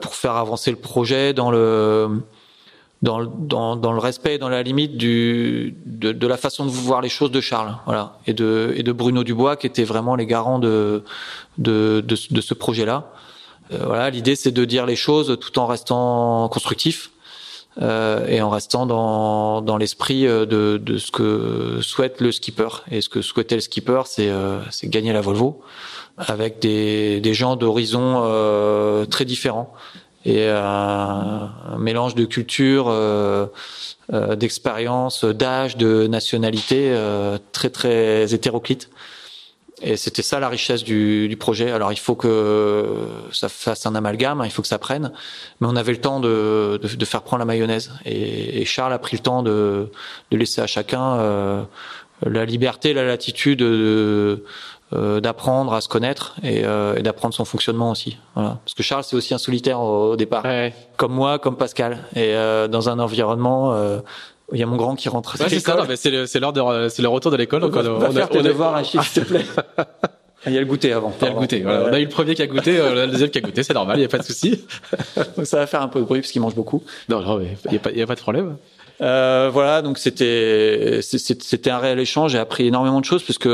pour 0.00 0.14
faire 0.14 0.32
avancer 0.32 0.70
le 0.70 0.76
projet 0.76 1.32
dans 1.32 1.50
le 1.50 2.20
dans, 3.00 3.24
dans, 3.24 3.76
dans 3.76 3.92
le 3.92 3.98
respect, 3.98 4.38
dans 4.38 4.48
la 4.48 4.62
limite 4.62 4.96
du, 4.96 5.76
de, 5.86 6.10
de, 6.10 6.26
la 6.26 6.36
façon 6.36 6.66
de 6.66 6.70
voir 6.70 7.00
les 7.00 7.08
choses 7.08 7.30
de 7.30 7.40
Charles, 7.40 7.76
voilà, 7.86 8.18
et 8.26 8.32
de, 8.32 8.74
et 8.76 8.82
de 8.82 8.90
Bruno 8.92 9.22
Dubois, 9.22 9.56
qui 9.56 9.68
étaient 9.68 9.84
vraiment 9.84 10.16
les 10.16 10.26
garants 10.26 10.58
de, 10.58 11.04
de, 11.58 12.02
de, 12.04 12.16
de 12.30 12.40
ce 12.40 12.54
projet-là. 12.54 13.12
Euh, 13.72 13.84
voilà, 13.86 14.10
l'idée 14.10 14.34
c'est 14.34 14.50
de 14.50 14.64
dire 14.64 14.84
les 14.84 14.96
choses 14.96 15.38
tout 15.40 15.58
en 15.58 15.66
restant 15.66 16.48
constructif 16.48 17.10
euh, 17.80 18.26
et 18.26 18.42
en 18.42 18.50
restant 18.50 18.86
dans, 18.86 19.60
dans 19.60 19.76
l'esprit 19.76 20.26
euh, 20.26 20.46
de, 20.46 20.78
de 20.78 20.98
ce 20.98 21.12
que 21.12 21.78
souhaite 21.80 22.20
le 22.20 22.32
skipper. 22.32 22.68
Et 22.90 23.00
ce 23.00 23.08
que 23.08 23.22
souhaitait 23.22 23.54
le 23.54 23.60
skipper, 23.60 24.02
c'est 24.06 24.28
euh, 24.28 24.58
gagner 24.84 25.12
la 25.12 25.20
Volvo 25.20 25.62
avec 26.16 26.58
des, 26.58 27.20
des 27.20 27.34
gens 27.34 27.54
d'horizons 27.54 28.22
euh, 28.24 29.04
très 29.04 29.24
différents 29.24 29.72
et 30.24 30.48
un, 30.48 31.50
mélange 31.78 32.16
de 32.16 32.24
culture, 32.24 32.88
euh, 32.88 33.46
d'expérience, 34.10 35.24
d'âge, 35.24 35.76
de 35.76 36.08
nationalité 36.08 36.92
très 37.52 37.70
très 37.70 38.34
hétéroclite. 38.34 38.90
Et 39.82 39.96
c'était 39.96 40.22
ça 40.22 40.40
la 40.40 40.48
richesse 40.48 40.84
du, 40.84 41.28
du, 41.28 41.36
projet. 41.36 41.70
Alors 41.70 41.92
il 41.92 41.98
faut 41.98 42.14
que 42.14 43.06
ça 43.32 43.48
fasse 43.48 43.86
un 43.86 43.94
amalgame, 43.94 44.40
hein, 44.40 44.44
il 44.44 44.50
faut 44.50 44.62
que 44.62 44.68
ça 44.68 44.78
prenne, 44.78 45.12
mais 45.60 45.68
on 45.70 45.76
avait 45.76 45.92
le 45.92 46.00
temps 46.00 46.20
de, 46.20 46.78
de, 46.82 46.96
de 46.96 47.04
faire 47.04 47.22
prendre 47.22 47.40
la 47.40 47.44
mayonnaise. 47.44 47.92
Et, 48.04 48.60
et, 48.60 48.64
Charles 48.64 48.92
a 48.92 48.98
pris 48.98 49.16
le 49.16 49.22
temps 49.22 49.42
de, 49.42 49.90
de 50.30 50.36
laisser 50.36 50.60
à 50.60 50.66
chacun 50.66 51.18
euh, 51.18 51.62
la 52.26 52.44
liberté, 52.44 52.92
la 52.92 53.04
latitude 53.04 53.60
de, 53.60 54.44
euh, 54.94 55.20
d'apprendre 55.20 55.74
à 55.74 55.82
se 55.82 55.88
connaître 55.88 56.36
et, 56.42 56.64
euh, 56.64 56.96
et 56.96 57.02
d'apprendre 57.02 57.34
son 57.34 57.44
fonctionnement 57.44 57.90
aussi. 57.90 58.16
Voilà. 58.34 58.58
Parce 58.64 58.72
que 58.72 58.82
Charles 58.82 59.04
c'est 59.04 59.16
aussi 59.16 59.34
un 59.34 59.38
solitaire 59.38 59.80
au, 59.80 60.16
départ, 60.16 60.44
ouais. 60.44 60.72
comme 60.96 61.12
moi, 61.12 61.38
comme 61.38 61.56
Pascal, 61.56 62.04
et 62.16 62.34
euh, 62.34 62.68
dans 62.68 62.88
un 62.88 62.98
environnement 62.98 63.76
il 64.52 64.58
y 64.58 64.62
a 64.62 64.66
mon 64.66 64.76
grand 64.76 64.94
qui 64.96 65.08
rentre. 65.08 65.38
Ouais, 65.40 65.48
c'est 65.48 65.60
ça. 65.60 65.76
C'est 65.96 66.40
l'heure 66.40 66.52
de, 66.52 66.88
c'est 66.88 67.02
le 67.02 67.08
retour 67.08 67.30
de 67.30 67.36
l'école. 67.36 67.60
Donc, 67.60 67.76
on, 67.76 67.80
on, 67.80 68.02
on, 68.02 68.12
faire 68.12 68.28
on 68.30 68.42
devoirs, 68.42 68.74
Achille, 68.74 69.02
s'il 69.02 69.22
te 69.22 69.28
plaît. 69.28 69.44
Il 70.46 70.52
y 70.52 70.56
a 70.56 70.60
le 70.60 70.66
goûter 70.66 70.92
avant. 70.92 71.12
Il 71.20 71.24
y 71.24 71.28
a 71.28 71.32
le 71.32 71.38
goûter. 71.38 71.60
Voilà. 71.62 71.88
On 71.88 71.92
a 71.92 71.98
eu 71.98 72.04
le 72.04 72.08
premier 72.08 72.34
qui 72.34 72.42
a 72.42 72.46
goûté, 72.46 72.78
euh, 72.78 73.06
le 73.06 73.12
deuxième 73.12 73.30
qui 73.30 73.38
a 73.38 73.40
goûté, 73.40 73.62
c'est 73.62 73.74
normal, 73.74 73.96
il 73.96 74.00
n'y 74.00 74.06
a 74.06 74.08
pas 74.08 74.18
de 74.18 74.24
souci. 74.24 74.64
donc 75.36 75.46
ça 75.46 75.58
va 75.58 75.66
faire 75.66 75.82
un 75.82 75.88
peu 75.88 76.00
de 76.00 76.04
bruit 76.04 76.20
parce 76.20 76.30
qu'il 76.30 76.40
mange 76.40 76.54
beaucoup. 76.54 76.82
Non, 77.08 77.20
non, 77.20 77.38
mais 77.38 77.56
il 77.66 77.72
n'y 77.72 77.76
a, 77.76 77.80
pas, 77.80 77.90
y 77.90 78.02
a 78.02 78.06
pas 78.06 78.14
de 78.14 78.20
problème. 78.20 78.56
Euh, 79.00 79.50
voilà, 79.52 79.82
donc 79.82 79.98
c'était 79.98 81.00
c'était 81.02 81.70
un 81.70 81.78
réel 81.78 81.98
échange. 81.98 82.32
J'ai 82.32 82.38
appris 82.38 82.66
énormément 82.66 83.00
de 83.00 83.04
choses 83.04 83.22
puisque 83.22 83.48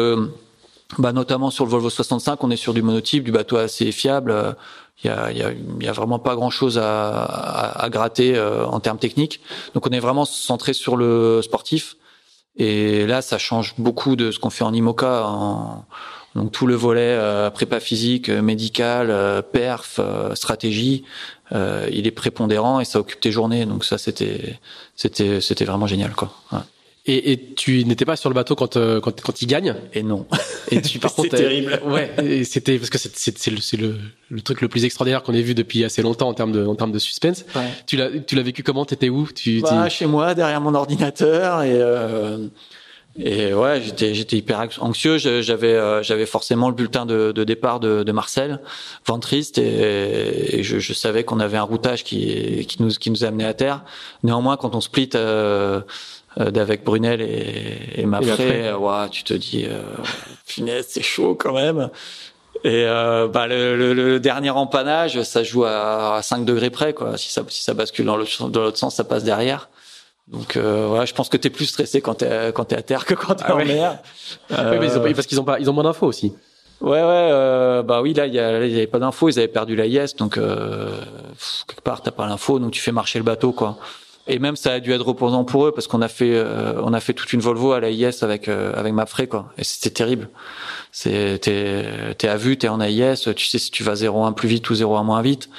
bah, 0.99 1.12
notamment 1.12 1.51
sur 1.51 1.64
le 1.64 1.70
Volvo 1.70 1.90
65, 1.90 2.42
on 2.45 2.51
est 2.51 2.57
sur 2.57 2.74
du 2.74 2.82
monotype, 2.82 3.24
du 3.24 3.32
bateau 3.32 3.57
assez 3.57 3.90
fiable. 3.92 4.34
Il 5.03 5.09
y 5.09 5.11
a, 5.11 5.32
y, 5.32 5.42
a, 5.42 5.53
y 5.80 5.88
a, 5.88 5.92
vraiment 5.92 6.18
pas 6.18 6.34
grand-chose 6.34 6.78
à, 6.78 7.24
à, 7.24 7.84
à, 7.84 7.90
gratter 7.90 8.36
euh, 8.36 8.64
en 8.66 8.80
termes 8.80 8.99
techniques. 8.99 9.40
Donc 9.74 9.86
on 9.86 9.90
est 9.90 10.01
vraiment 10.01 10.24
centré 10.24 10.72
sur 10.72 10.97
le 10.97 11.42
sportif. 11.42 11.97
Et 12.57 13.07
là, 13.07 13.20
ça 13.20 13.36
change 13.38 13.74
beaucoup 13.78 14.14
de 14.14 14.30
ce 14.30 14.38
qu'on 14.38 14.51
fait 14.51 14.64
en 14.64 14.72
IMOCA. 14.72 15.26
Donc 16.34 16.51
tout 16.51 16.66
le 16.66 16.74
volet 16.74 17.16
euh, 17.18 17.51
prépa 17.51 17.80
physique, 17.80 18.28
médical, 18.28 19.11
euh, 19.11 19.40
perf, 19.40 19.97
euh, 19.99 20.34
stratégie, 20.34 21.05
euh, 21.53 21.88
il 21.92 22.07
est 22.07 22.12
prépondérant 22.12 22.80
et 22.80 22.84
ça 22.84 22.99
occupe 22.99 23.20
tes 23.20 23.30
journées. 23.30 23.66
Donc 23.66 23.84
ça, 23.84 23.99
c'était 23.99 24.59
c'était 24.97 25.40
c'était 25.40 25.64
vraiment 25.64 25.86
génial, 25.86 26.12
quoi. 26.14 26.32
Et, 27.07 27.32
et 27.32 27.55
tu 27.55 27.84
n'étais 27.84 28.07
pas 28.07 28.16
sur 28.16 28.30
le 28.30 28.34
bateau 28.34 28.55
quand 28.55 28.78
euh, 28.78 28.98
quand, 28.98 29.20
quand 29.20 29.42
il 29.42 29.46
gagne 29.46 29.74
Et 29.92 30.02
non. 30.02 30.26
Et 30.70 30.80
tu 30.80 30.98
par 30.98 31.14
contre 31.14 31.36
terrible. 31.36 31.78
Ouais, 31.84 32.44
c'était 32.44 32.78
parce 32.78 32.88
que 32.88 32.96
c'est 32.96 33.14
c'est 33.16 33.50
le 33.50 33.59
c'est 33.59 33.76
le, 33.76 33.96
le 34.30 34.40
truc 34.40 34.62
le 34.62 34.68
plus 34.68 34.86
extraordinaire 34.86 35.22
qu'on 35.22 35.34
ait 35.34 35.42
vu 35.42 35.55
depuis 35.55 35.84
assez 35.84 36.00
longtemps 36.00 36.28
en 36.28 36.34
termes 36.34 36.52
de 36.52 36.64
en 36.64 36.74
termes 36.76 36.92
de 36.92 36.98
suspense. 36.98 37.44
Ouais. 37.55 37.68
Tu 37.86 37.96
l'as 37.96 38.09
tu 38.26 38.36
l'as 38.36 38.42
vécu 38.42 38.62
comment? 38.62 38.86
T'étais 38.86 39.11
où? 39.11 39.28
Tu 39.34 39.61
bah, 39.61 39.90
chez 39.90 40.07
moi 40.07 40.34
derrière 40.34 40.62
mon 40.62 40.74
ordinateur 40.74 41.62
et 41.62 41.74
euh, 41.74 42.48
et 43.16 43.55
ouais, 43.55 43.80
j'étais 43.80 44.14
j'étais 44.14 44.38
hyper 44.38 44.66
anxieux. 44.80 45.18
J'avais 45.18 45.74
euh, 45.74 46.02
j'avais 46.02 46.26
forcément 46.26 46.68
le 46.68 46.74
bulletin 46.74 47.07
de, 47.07 47.32
de 47.32 47.44
départ 47.44 47.78
de, 47.78 48.02
de 48.02 48.12
Marcel, 48.12 48.61
ventriste, 49.07 49.59
et, 49.59 50.59
et 50.59 50.62
je, 50.64 50.78
je, 50.80 50.92
savais 50.92 51.22
qu'on 51.22 51.38
avait 51.38 51.59
un 51.59 51.62
routage 51.62 52.02
qui 52.02 52.66
qui 52.66 52.82
nous 52.82 52.88
qui 52.88 53.11
nous 53.11 53.24
amenait 53.24 53.44
à 53.44 53.55
terre. 53.55 53.84
Néanmoins, 54.24 54.57
quand 54.57 54.74
on 54.74 54.80
split 54.80 55.11
euh, 55.14 55.80
d'avec 56.37 56.85
Brunel 56.85 57.20
et, 57.20 58.01
et 58.01 58.07
ouais, 58.07 59.09
tu 59.11 59.24
te 59.24 59.35
dis, 59.35 59.66
euh, 59.66 59.82
finesse, 60.45 60.87
c'est 60.91 61.03
chaud 61.03 61.35
quand 61.35 61.55
même. 61.55 61.91
Et 62.64 62.85
euh, 62.87 63.28
bah, 63.28 63.47
le, 63.47 63.76
le, 63.76 63.93
le, 63.95 64.20
dernier 64.20 64.51
empannage, 64.51 65.22
ça 65.22 65.43
joue 65.43 65.64
à, 65.64 66.16
à 66.16 66.22
5 66.22 66.45
degrés 66.45 66.70
près, 66.70 66.93
quoi. 66.95 67.18
Si 67.18 67.30
ça, 67.30 67.43
si 67.49 67.62
ça 67.62 67.74
bascule 67.74 68.07
dans 68.07 68.16
l'autre 68.16 68.49
dans 68.49 68.62
l'autre 68.62 68.78
sens, 68.78 68.95
ça 68.95 69.05
passe 69.05 69.24
derrière. 69.24 69.68
Donc 70.28 70.57
euh, 70.57 70.87
voilà, 70.89 71.05
je 71.05 71.12
pense 71.12 71.28
que 71.28 71.37
t'es 71.37 71.51
plus 71.51 71.66
stressé 71.66 72.01
quand 72.01 72.14
t'es 72.14 72.53
quand 72.55 72.64
t'es 72.64 72.76
à 72.76 72.82
terre 72.82 73.05
que 73.05 73.12
quand 73.14 73.35
t'es 73.35 73.45
ah 73.47 73.55
en 73.55 73.59
ouais. 73.59 73.66
mer. 73.66 73.99
Euh... 74.53 74.72
Oui, 74.72 74.78
mais 74.80 74.87
ils 74.87 74.99
ont, 74.99 75.03
parce 75.14 75.26
qu'ils 75.26 75.41
ont 75.41 75.45
pas, 75.45 75.61
ils 75.61 75.68
ont 75.68 75.74
moins 75.74 75.85
d'infos 75.85 76.07
aussi. 76.07 76.32
Ouais, 76.80 76.91
ouais, 76.91 77.01
euh, 77.03 77.82
bah 77.82 78.03
oui, 78.03 78.14
là, 78.14 78.26
il 78.26 78.35
y, 78.35 78.39
a, 78.39 78.66
y 78.66 78.74
avait 78.74 78.87
pas 78.87 78.99
d'infos, 78.99 79.28
ils 79.28 79.39
avaient 79.39 79.49
perdu 79.49 79.76
la 79.76 79.87
donc 80.18 80.37
euh, 80.37 80.89
quelque 81.66 81.80
part, 81.82 82.03
t'as 82.03 82.11
pas 82.11 82.26
l'info, 82.26 82.59
donc 82.59 82.72
tu 82.72 82.80
fais 82.80 82.93
marcher 82.93 83.18
le 83.18 83.24
bateau, 83.24 83.53
quoi. 83.53 83.78
Et 84.26 84.38
même 84.38 84.56
ça 84.56 84.72
a 84.72 84.80
dû 84.80 84.92
être 84.92 85.04
reposant 85.04 85.44
pour 85.44 85.66
eux 85.66 85.72
parce 85.72 85.86
qu'on 85.86 86.00
a 86.00 86.08
fait 86.08 86.34
euh, 86.34 86.80
on 86.82 86.94
a 86.94 87.00
fait 87.00 87.12
toute 87.12 87.34
une 87.34 87.40
Volvo 87.40 87.72
à 87.72 87.80
la 87.80 87.90
IS 87.90 88.22
avec 88.22 88.48
euh, 88.48 88.72
avec 88.74 88.94
Mafré 88.94 89.26
quoi 89.26 89.52
et 89.58 89.64
c'était 89.64 89.90
terrible. 89.90 90.30
C'est 90.92 91.38
t'es 91.42 92.14
t'es 92.16 92.28
à 92.28 92.38
vue, 92.38 92.56
t'es 92.56 92.68
en 92.68 92.80
AIS, 92.80 93.28
tu 93.36 93.44
sais 93.44 93.58
si 93.58 93.70
tu 93.70 93.82
vas 93.82 93.94
0,1 93.94 94.32
plus 94.32 94.48
vite 94.48 94.70
ou 94.70 94.74
0,1 94.74 95.04
moins 95.04 95.20
vite. 95.20 95.50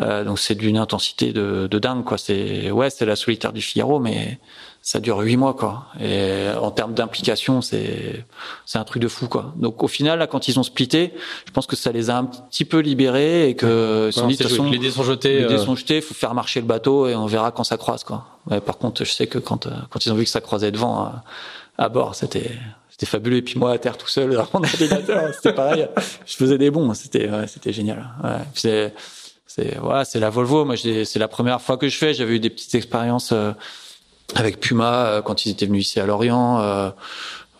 Euh, 0.00 0.24
donc 0.24 0.38
c'est 0.38 0.54
d'une 0.54 0.76
intensité 0.76 1.32
de, 1.32 1.66
de 1.70 1.78
dingue 1.78 2.04
quoi. 2.04 2.18
C'est 2.18 2.70
ouais 2.70 2.90
c'est 2.90 3.06
la 3.06 3.16
solitaire 3.16 3.54
du 3.54 3.62
Figaro 3.62 3.98
mais 3.98 4.38
ça 4.84 4.98
dure 4.98 5.18
huit 5.18 5.36
mois 5.36 5.54
quoi. 5.54 5.86
Et 6.00 6.48
en 6.60 6.72
termes 6.72 6.92
d'implication, 6.92 7.62
c'est 7.62 8.24
c'est 8.66 8.78
un 8.78 8.84
truc 8.84 9.00
de 9.00 9.06
fou 9.06 9.28
quoi. 9.28 9.54
Donc 9.56 9.82
au 9.84 9.88
final 9.88 10.18
là, 10.18 10.26
quand 10.26 10.48
ils 10.48 10.58
ont 10.58 10.64
splitté, 10.64 11.14
je 11.46 11.52
pense 11.52 11.66
que 11.66 11.76
ça 11.76 11.92
les 11.92 12.10
a 12.10 12.18
un 12.18 12.24
petit 12.24 12.64
peu 12.64 12.80
libérés 12.80 13.48
et 13.48 13.54
que 13.54 14.06
ouais, 14.06 14.26
dit, 14.26 14.36
de 14.36 14.42
toute 14.42 14.50
façon, 14.50 14.70
les 14.70 14.78
dés 14.78 14.90
sont 14.90 15.04
jetés. 15.04 15.40
Les 15.40 15.46
dés 15.46 15.54
euh... 15.54 15.64
sont 15.64 15.76
jetés, 15.76 16.00
faut 16.00 16.14
faire 16.14 16.34
marcher 16.34 16.60
le 16.60 16.66
bateau 16.66 17.06
et 17.06 17.14
on 17.14 17.26
verra 17.26 17.52
quand 17.52 17.62
ça 17.62 17.76
croise 17.76 18.02
quoi. 18.02 18.26
Ouais, 18.50 18.60
par 18.60 18.76
contre, 18.76 19.04
je 19.04 19.12
sais 19.12 19.28
que 19.28 19.38
quand 19.38 19.68
quand 19.88 20.04
ils 20.04 20.12
ont 20.12 20.16
vu 20.16 20.24
que 20.24 20.30
ça 20.30 20.40
croisait 20.40 20.72
devant 20.72 20.98
à, 20.98 21.24
à 21.78 21.88
bord, 21.88 22.16
c'était 22.16 22.50
c'était 22.90 23.06
fabuleux. 23.06 23.36
Et 23.36 23.42
puis 23.42 23.60
moi 23.60 23.70
à 23.70 23.78
terre 23.78 23.96
tout 23.96 24.08
seul 24.08 24.30
dans 24.34 24.48
mon 24.52 24.64
ordinateur, 24.64 25.32
c'était 25.32 25.54
pareil. 25.54 25.86
Je 26.26 26.34
faisais 26.34 26.58
des 26.58 26.72
bons, 26.72 26.92
c'était 26.94 27.30
ouais, 27.30 27.46
c'était 27.46 27.72
génial. 27.72 28.08
Ouais, 28.24 28.30
c'est 28.54 28.92
c'est 29.46 29.78
voilà, 29.78 30.04
c'est 30.04 30.18
la 30.18 30.30
Volvo. 30.30 30.64
Moi, 30.64 30.76
c'est 30.76 31.18
la 31.18 31.28
première 31.28 31.60
fois 31.60 31.76
que 31.76 31.88
je 31.88 31.96
fais. 31.96 32.14
J'avais 32.14 32.36
eu 32.36 32.40
des 32.40 32.50
petites 32.50 32.74
expériences. 32.74 33.32
Euh, 33.32 33.52
avec 34.34 34.60
Puma 34.60 35.06
euh, 35.06 35.22
quand 35.22 35.44
ils 35.44 35.50
étaient 35.50 35.66
venus 35.66 35.86
ici 35.88 36.00
à 36.00 36.06
Lorient. 36.06 36.60
Euh, 36.60 36.90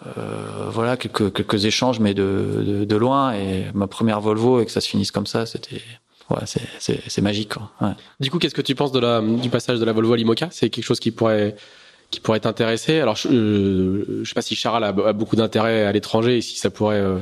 euh, 0.07 0.69
voilà 0.71 0.97
quelques 0.97 1.33
quelques 1.33 1.65
échanges, 1.65 2.01
mais 2.01 2.15
de, 2.15 2.63
de, 2.67 2.85
de 2.85 2.97
loin. 2.97 3.33
Et 3.35 3.67
ma 3.75 3.87
première 3.87 4.21
Volvo 4.21 4.61
et 4.61 4.67
que 4.67 4.73
ça 4.73 4.81
se 4.81 4.89
finisse 4.89 5.11
comme 5.11 5.27
ça, 5.27 5.47
c'était 5.47 5.83
ouais, 6.31 6.43
c'est 6.79 7.23
magique. 7.23 7.55
Quoi. 7.55 7.71
Ouais. 7.81 7.95
Du 8.21 8.31
coup, 8.31 8.39
qu'est-ce 8.39 8.55
que 8.55 8.63
tu 8.63 8.75
penses 8.75 8.93
de 8.93 8.99
la 8.99 9.21
du 9.21 9.49
passage 9.49 9.79
de 9.79 9.85
la 9.85 9.93
Volvo 9.93 10.13
à 10.15 10.17
l'Imoca? 10.17 10.49
C'est 10.51 10.71
quelque 10.71 10.85
chose 10.85 11.01
qui 11.01 11.11
pourrait 11.11 11.55
qui 12.11 12.21
pourrait 12.21 12.41
t'intéresser? 12.41 13.01
Alors, 13.01 13.17
je, 13.17 13.29
euh, 13.29 14.21
je 14.23 14.29
sais 14.29 14.35
pas 14.35 14.43
si 14.43 14.55
Charal 14.55 14.85
a, 14.85 14.89
a 14.89 15.13
beaucoup 15.13 15.37
d'intérêt 15.37 15.85
à 15.87 15.93
l'étranger 15.93 16.39
et 16.39 16.41
si 16.43 16.57
ça 16.59 16.69
pourrait 16.69 17.01
euh, 17.01 17.19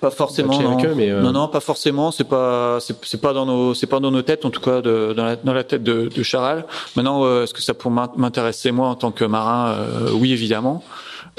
pas 0.00 0.10
forcément 0.10 0.60
non. 0.60 0.84
Eux, 0.84 0.94
mais 0.94 1.10
euh... 1.10 1.22
non 1.22 1.32
non 1.32 1.48
pas 1.48 1.60
forcément. 1.60 2.10
C'est 2.10 2.24
pas 2.24 2.78
c'est 2.80 3.20
pas 3.20 3.32
dans 3.32 3.46
nos 3.46 3.74
c'est 3.74 3.86
pas 3.86 4.00
dans 4.00 4.10
nos 4.10 4.22
têtes 4.22 4.44
en 4.44 4.50
tout 4.50 4.60
cas 4.60 4.80
de, 4.82 5.14
dans, 5.16 5.24
la, 5.24 5.36
dans 5.36 5.52
la 5.52 5.64
tête 5.64 5.82
de, 5.82 6.08
de 6.14 6.22
Charal. 6.22 6.66
Maintenant 6.96 7.24
euh, 7.24 7.44
est-ce 7.44 7.54
que 7.54 7.62
ça 7.62 7.72
pourrait 7.72 8.08
m'intéresser 8.16 8.72
moi 8.72 8.88
en 8.88 8.96
tant 8.96 9.12
que 9.12 9.24
marin? 9.24 9.68
Euh, 9.68 10.10
oui 10.12 10.32
évidemment 10.32 10.82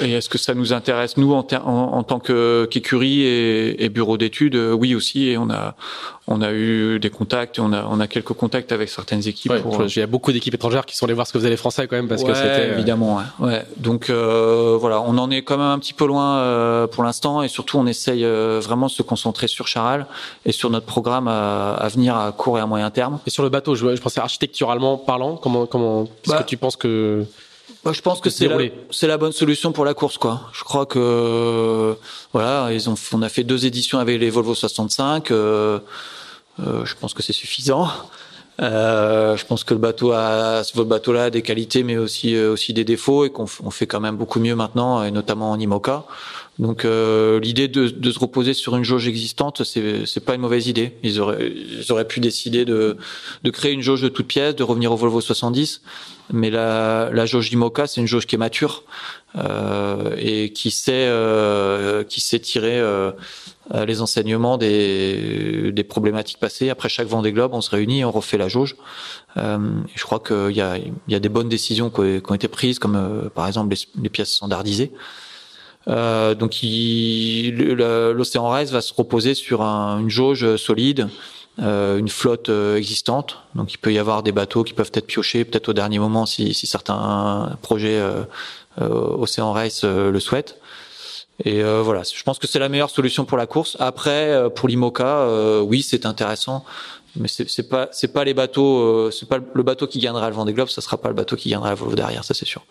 et 0.00 0.12
est-ce 0.12 0.28
que 0.28 0.38
ça 0.38 0.54
nous 0.54 0.72
intéresse 0.72 1.16
nous 1.16 1.32
en, 1.32 1.46
en, 1.52 1.66
en 1.66 2.02
tant 2.04 2.20
que 2.20 2.68
qu'écurie 2.70 3.22
et, 3.22 3.84
et, 3.84 3.88
bureau 3.88 4.16
d'études 4.16 4.54
Oui 4.54 4.94
aussi. 4.94 5.28
Et 5.28 5.38
on 5.38 5.50
a 5.50 5.74
on 6.28 6.40
a 6.40 6.52
eu 6.52 7.00
des 7.00 7.10
contacts. 7.10 7.58
On 7.58 7.72
a 7.72 7.84
on 7.90 7.98
a 7.98 8.06
quelques 8.06 8.32
contacts 8.34 8.70
avec 8.70 8.88
certaines 8.90 9.26
équipes. 9.26 9.50
Ouais, 9.50 9.60
pour, 9.60 9.82
il 9.82 9.98
y 9.98 10.02
a 10.02 10.06
beaucoup 10.06 10.30
d'équipes 10.30 10.54
étrangères 10.54 10.86
qui 10.86 10.96
sont 10.96 11.06
allées 11.06 11.14
voir 11.14 11.26
ce 11.26 11.32
que 11.32 11.38
faisaient 11.38 11.50
les 11.50 11.56
Français 11.56 11.88
quand 11.88 11.96
même 11.96 12.06
parce 12.06 12.22
ouais, 12.22 12.28
que 12.28 12.36
c'était 12.36 12.68
évidemment. 12.68 13.20
Ouais, 13.40 13.48
ouais. 13.48 13.64
Donc 13.76 14.08
euh, 14.08 14.76
voilà, 14.80 15.00
on 15.00 15.18
en 15.18 15.30
est 15.30 15.42
quand 15.42 15.56
même 15.56 15.66
un 15.66 15.78
petit 15.78 15.94
peu 15.94 16.06
loin 16.06 16.38
euh, 16.38 16.86
pour 16.86 17.02
l'instant 17.02 17.42
et 17.42 17.48
surtout 17.48 17.78
on 17.78 17.86
essaye 17.86 18.24
euh, 18.24 18.60
vraiment 18.62 18.86
de 18.86 18.92
se 18.92 19.02
concentrer 19.02 19.48
sur 19.48 19.66
Charal 19.66 20.06
et 20.46 20.52
sur 20.52 20.70
notre 20.70 20.86
programme 20.86 21.26
à, 21.26 21.74
à, 21.74 21.88
venir 21.88 22.16
à 22.16 22.30
court 22.30 22.58
et 22.58 22.60
à 22.60 22.66
moyen 22.66 22.90
terme. 22.90 23.18
Et 23.26 23.30
sur 23.30 23.42
le 23.42 23.48
bateau, 23.48 23.74
je, 23.74 23.96
je 23.96 24.00
pensais 24.00 24.20
architecturalement 24.20 24.96
parlant, 24.96 25.36
comment 25.36 25.66
comment 25.66 26.04
est-ce 26.04 26.30
bah, 26.30 26.42
que 26.42 26.48
tu 26.48 26.56
penses 26.56 26.76
que 26.76 27.24
moi, 27.88 27.94
je 27.94 28.02
pense 28.02 28.20
que 28.20 28.28
c'est 28.28 28.48
la, 28.48 28.58
c'est 28.90 29.06
la 29.06 29.16
bonne 29.16 29.32
solution 29.32 29.72
pour 29.72 29.86
la 29.86 29.94
course, 29.94 30.18
quoi. 30.18 30.50
Je 30.52 30.62
crois 30.62 30.84
que 30.84 31.96
voilà, 32.34 32.68
ils 32.70 32.90
ont, 32.90 32.96
on 33.14 33.22
a 33.22 33.30
fait 33.30 33.44
deux 33.44 33.64
éditions 33.64 33.98
avec 33.98 34.20
les 34.20 34.28
Volvo 34.28 34.54
65. 34.54 35.30
Euh, 35.30 35.78
euh, 36.60 36.84
je 36.84 36.94
pense 37.00 37.14
que 37.14 37.22
c'est 37.22 37.32
suffisant. 37.32 37.88
Euh, 38.60 39.38
je 39.38 39.46
pense 39.46 39.64
que 39.64 39.72
le 39.72 39.80
bateau 39.80 40.12
a, 40.12 40.64
ce 40.64 40.78
bateau-là 40.78 41.24
a 41.24 41.30
des 41.30 41.40
qualités, 41.40 41.82
mais 41.82 41.96
aussi 41.96 42.34
euh, 42.34 42.52
aussi 42.52 42.74
des 42.74 42.84
défauts, 42.84 43.24
et 43.24 43.30
qu'on 43.30 43.46
on 43.64 43.70
fait 43.70 43.86
quand 43.86 44.00
même 44.00 44.18
beaucoup 44.18 44.38
mieux 44.38 44.54
maintenant, 44.54 45.02
et 45.02 45.10
notamment 45.10 45.52
en 45.52 45.58
IMOCA. 45.58 46.04
Donc 46.58 46.84
euh, 46.84 47.40
l'idée 47.40 47.68
de, 47.68 47.88
de, 47.88 48.10
se 48.10 48.18
reposer 48.18 48.52
sur 48.52 48.76
une 48.76 48.84
jauge 48.84 49.08
existante, 49.08 49.62
c'est 49.64 50.04
c'est 50.04 50.20
pas 50.20 50.34
une 50.34 50.42
mauvaise 50.42 50.66
idée. 50.66 50.92
Ils 51.04 51.20
auraient 51.20 51.50
ils 51.50 51.90
auraient 51.90 52.06
pu 52.06 52.20
décider 52.20 52.66
de 52.66 52.98
de 53.44 53.50
créer 53.50 53.72
une 53.72 53.80
jauge 53.80 54.02
de 54.02 54.08
toute 54.08 54.26
pièce, 54.26 54.56
de 54.56 54.62
revenir 54.62 54.92
au 54.92 54.96
Volvo 54.96 55.22
70, 55.22 55.80
mais 56.32 56.50
la 56.50 57.10
la 57.12 57.26
jauge 57.26 57.52
IMOCA, 57.52 57.86
c'est 57.86 58.00
une 58.00 58.06
jauge 58.06 58.26
qui 58.26 58.34
est 58.34 58.38
mature 58.38 58.84
euh, 59.36 60.14
et 60.18 60.52
qui 60.52 60.70
sait 60.70 61.06
euh, 61.08 62.04
qui 62.04 62.20
sait 62.20 62.38
tirer 62.38 62.78
euh, 62.78 63.12
les 63.86 64.00
enseignements 64.00 64.58
des 64.58 65.72
des 65.72 65.84
problématiques 65.84 66.38
passées. 66.38 66.70
Après 66.70 66.88
chaque 66.88 67.08
Vendée 67.08 67.32
Globe, 67.32 67.54
on 67.54 67.60
se 67.60 67.70
réunit, 67.70 68.04
on 68.04 68.10
refait 68.10 68.38
la 68.38 68.48
jauge. 68.48 68.76
Euh, 69.36 69.58
je 69.94 70.02
crois 70.04 70.20
qu'il 70.20 70.56
y 70.56 70.60
a 70.60 70.78
y 71.08 71.14
a 71.14 71.20
des 71.20 71.28
bonnes 71.28 71.48
décisions 71.48 71.90
qui 71.90 72.00
ont, 72.00 72.34
été 72.34 72.48
prises, 72.48 72.78
comme 72.78 73.30
par 73.34 73.46
exemple 73.46 73.74
les, 74.00 74.08
pièces 74.08 74.34
standardisées. 74.34 74.92
Euh, 75.88 76.34
donc 76.34 76.58
l'Océan 76.62 78.48
Race 78.48 78.70
va 78.70 78.80
se 78.80 78.92
reposer 78.92 79.34
sur 79.34 79.62
un, 79.62 80.00
une 80.00 80.10
jauge 80.10 80.56
solide, 80.56 81.02
euh, 81.02 81.08
une 81.58 82.08
flotte 82.08 82.48
euh, 82.48 82.76
existante. 82.76 83.38
Donc 83.54 83.72
il 83.72 83.78
peut 83.78 83.92
y 83.92 83.98
avoir 83.98 84.22
des 84.22 84.32
bateaux 84.32 84.64
qui 84.64 84.72
peuvent 84.72 84.90
être 84.94 85.06
piochés 85.06 85.44
peut-être 85.44 85.68
au 85.68 85.72
dernier 85.72 85.98
moment 85.98 86.26
si, 86.26 86.54
si 86.54 86.66
certains 86.66 87.56
projets 87.62 87.98
euh, 87.98 88.22
euh 88.80 89.16
Océan 89.18 89.52
Race 89.52 89.84
le 89.84 90.20
souhaitent. 90.20 90.58
Et 91.44 91.62
voilà, 91.62 92.02
je 92.02 92.22
pense 92.24 92.40
que 92.40 92.48
c'est 92.48 92.58
la 92.58 92.68
meilleure 92.68 92.90
solution 92.90 93.24
pour 93.24 93.38
la 93.38 93.46
course. 93.46 93.76
Après, 93.78 94.50
pour 94.56 94.68
l'IMOCA, 94.68 95.62
oui, 95.62 95.82
c'est 95.82 96.04
intéressant 96.04 96.64
mais 97.16 97.28
c'est 97.28 97.68
pas 97.68 97.88
c'est 97.92 98.12
pas 98.12 98.24
les 98.24 98.34
bateaux 98.34 98.78
euh, 98.80 99.10
c'est 99.10 99.28
pas 99.28 99.38
le 99.52 99.62
bateau 99.62 99.86
qui 99.86 99.98
gagnera 99.98 100.28
le 100.28 100.34
Vendée 100.34 100.52
Globe 100.52 100.68
ça 100.68 100.80
sera 100.80 100.96
pas 100.98 101.08
le 101.08 101.14
bateau 101.14 101.36
qui 101.36 101.50
gagnera 101.50 101.70
le 101.70 101.76
Volvo 101.76 101.94
derrière 101.94 102.24
ça 102.24 102.34
c'est 102.34 102.44
sûr 102.44 102.64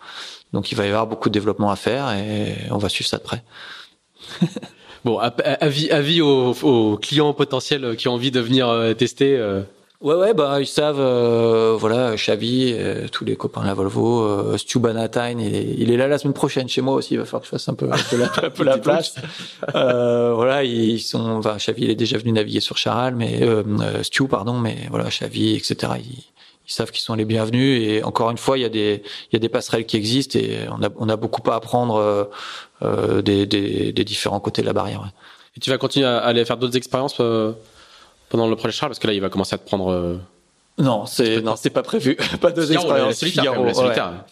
donc 0.52 0.72
il 0.72 0.74
va 0.74 0.84
y 0.84 0.88
avoir 0.88 1.06
beaucoup 1.06 1.28
de 1.28 1.34
développement 1.34 1.70
à 1.70 1.76
faire 1.76 2.10
et 2.12 2.56
on 2.70 2.78
va 2.78 2.88
suivre 2.88 3.08
ça 3.08 3.18
de 3.18 3.22
près 3.22 3.42
bon 5.04 5.18
avis 5.18 5.90
avis 5.90 6.20
aux, 6.20 6.54
aux, 6.62 6.96
clients 6.96 7.32
potentiels 7.32 7.96
qui 7.96 8.08
ont 8.08 8.14
envie 8.14 8.30
de 8.30 8.40
venir 8.40 8.68
euh, 8.68 8.94
tester 8.94 9.36
euh, 9.36 9.62
Ouais, 10.00 10.14
ouais, 10.14 10.32
bah 10.32 10.60
ils 10.60 10.66
savent, 10.66 11.00
euh, 11.00 11.76
voilà, 11.76 12.14
Xavi, 12.14 12.72
euh, 12.72 13.08
tous 13.10 13.24
les 13.24 13.34
copains 13.34 13.62
de 13.62 13.66
la 13.66 13.74
Volvo, 13.74 14.22
euh, 14.22 14.56
Stu 14.56 14.78
Banatine, 14.78 15.40
il 15.40 15.56
est, 15.56 15.74
il 15.76 15.90
est 15.90 15.96
là 15.96 16.06
la 16.06 16.18
semaine 16.18 16.34
prochaine 16.34 16.68
chez 16.68 16.80
moi 16.82 16.94
aussi. 16.94 17.14
Il 17.14 17.16
va 17.18 17.24
falloir 17.24 17.40
que 17.40 17.46
je 17.46 17.50
fasse 17.50 17.68
un 17.68 17.74
peu, 17.74 17.90
un 17.90 17.96
peu 18.08 18.16
la, 18.16 18.26
un 18.46 18.50
peu 18.50 18.62
la 18.62 18.78
place. 18.78 19.16
euh, 19.74 20.34
voilà, 20.34 20.62
ils 20.62 21.00
sont, 21.00 21.30
enfin, 21.30 21.56
Xavi, 21.56 21.82
il 21.82 21.90
est 21.90 21.96
déjà 21.96 22.16
venu 22.16 22.30
naviguer 22.30 22.60
sur 22.60 22.78
Charal, 22.78 23.16
mais 23.16 23.40
Stu, 24.02 24.28
pardon, 24.28 24.54
mais 24.60 24.86
voilà, 24.88 25.08
Xavi, 25.08 25.56
etc. 25.56 25.94
Ils, 25.98 26.22
ils 26.68 26.72
savent 26.72 26.90
qu'ils 26.90 27.02
sont 27.02 27.14
les 27.14 27.24
bienvenus. 27.24 27.82
Et 27.82 28.02
encore 28.02 28.30
une 28.30 28.38
fois, 28.38 28.58
il 28.58 28.62
y 28.62 28.66
a 28.66 28.68
des, 28.68 29.02
il 29.30 29.32
y 29.32 29.36
a 29.36 29.38
des 29.38 29.48
passerelles 29.48 29.86
qui 29.86 29.96
existent 29.96 30.38
et 30.38 30.66
on 30.70 30.82
a, 30.82 30.88
on 30.96 31.08
a 31.08 31.16
beaucoup 31.16 31.48
à 31.50 31.54
apprendre 31.54 32.30
euh, 32.82 33.22
des, 33.22 33.46
des, 33.46 33.92
des, 33.92 34.04
différents 34.04 34.40
côtés 34.40 34.62
de 34.62 34.66
la 34.66 34.72
barrière. 34.72 35.00
Ouais. 35.00 35.08
Et 35.56 35.60
tu 35.60 35.70
vas 35.70 35.78
continuer 35.78 36.06
à 36.06 36.18
aller 36.18 36.44
faire 36.44 36.58
d'autres 36.58 36.76
expériences 36.76 37.20
pendant 38.28 38.46
le 38.48 38.56
projet 38.56 38.72
Charles 38.72 38.90
parce 38.90 38.98
que 38.98 39.06
là 39.06 39.12
il 39.12 39.20
va 39.20 39.28
commencer 39.28 39.54
à 39.54 39.58
te 39.58 39.66
prendre 39.66 39.90
euh... 39.90 40.16
non 40.78 41.06
c'est 41.06 41.40
non 41.40 41.56
c'est 41.56 41.70
pas 41.70 41.82
prévu. 41.82 42.16
Pas 42.40 42.50
deux 42.50 42.72
expériences. 42.72 43.18
Figaro, 43.24 43.66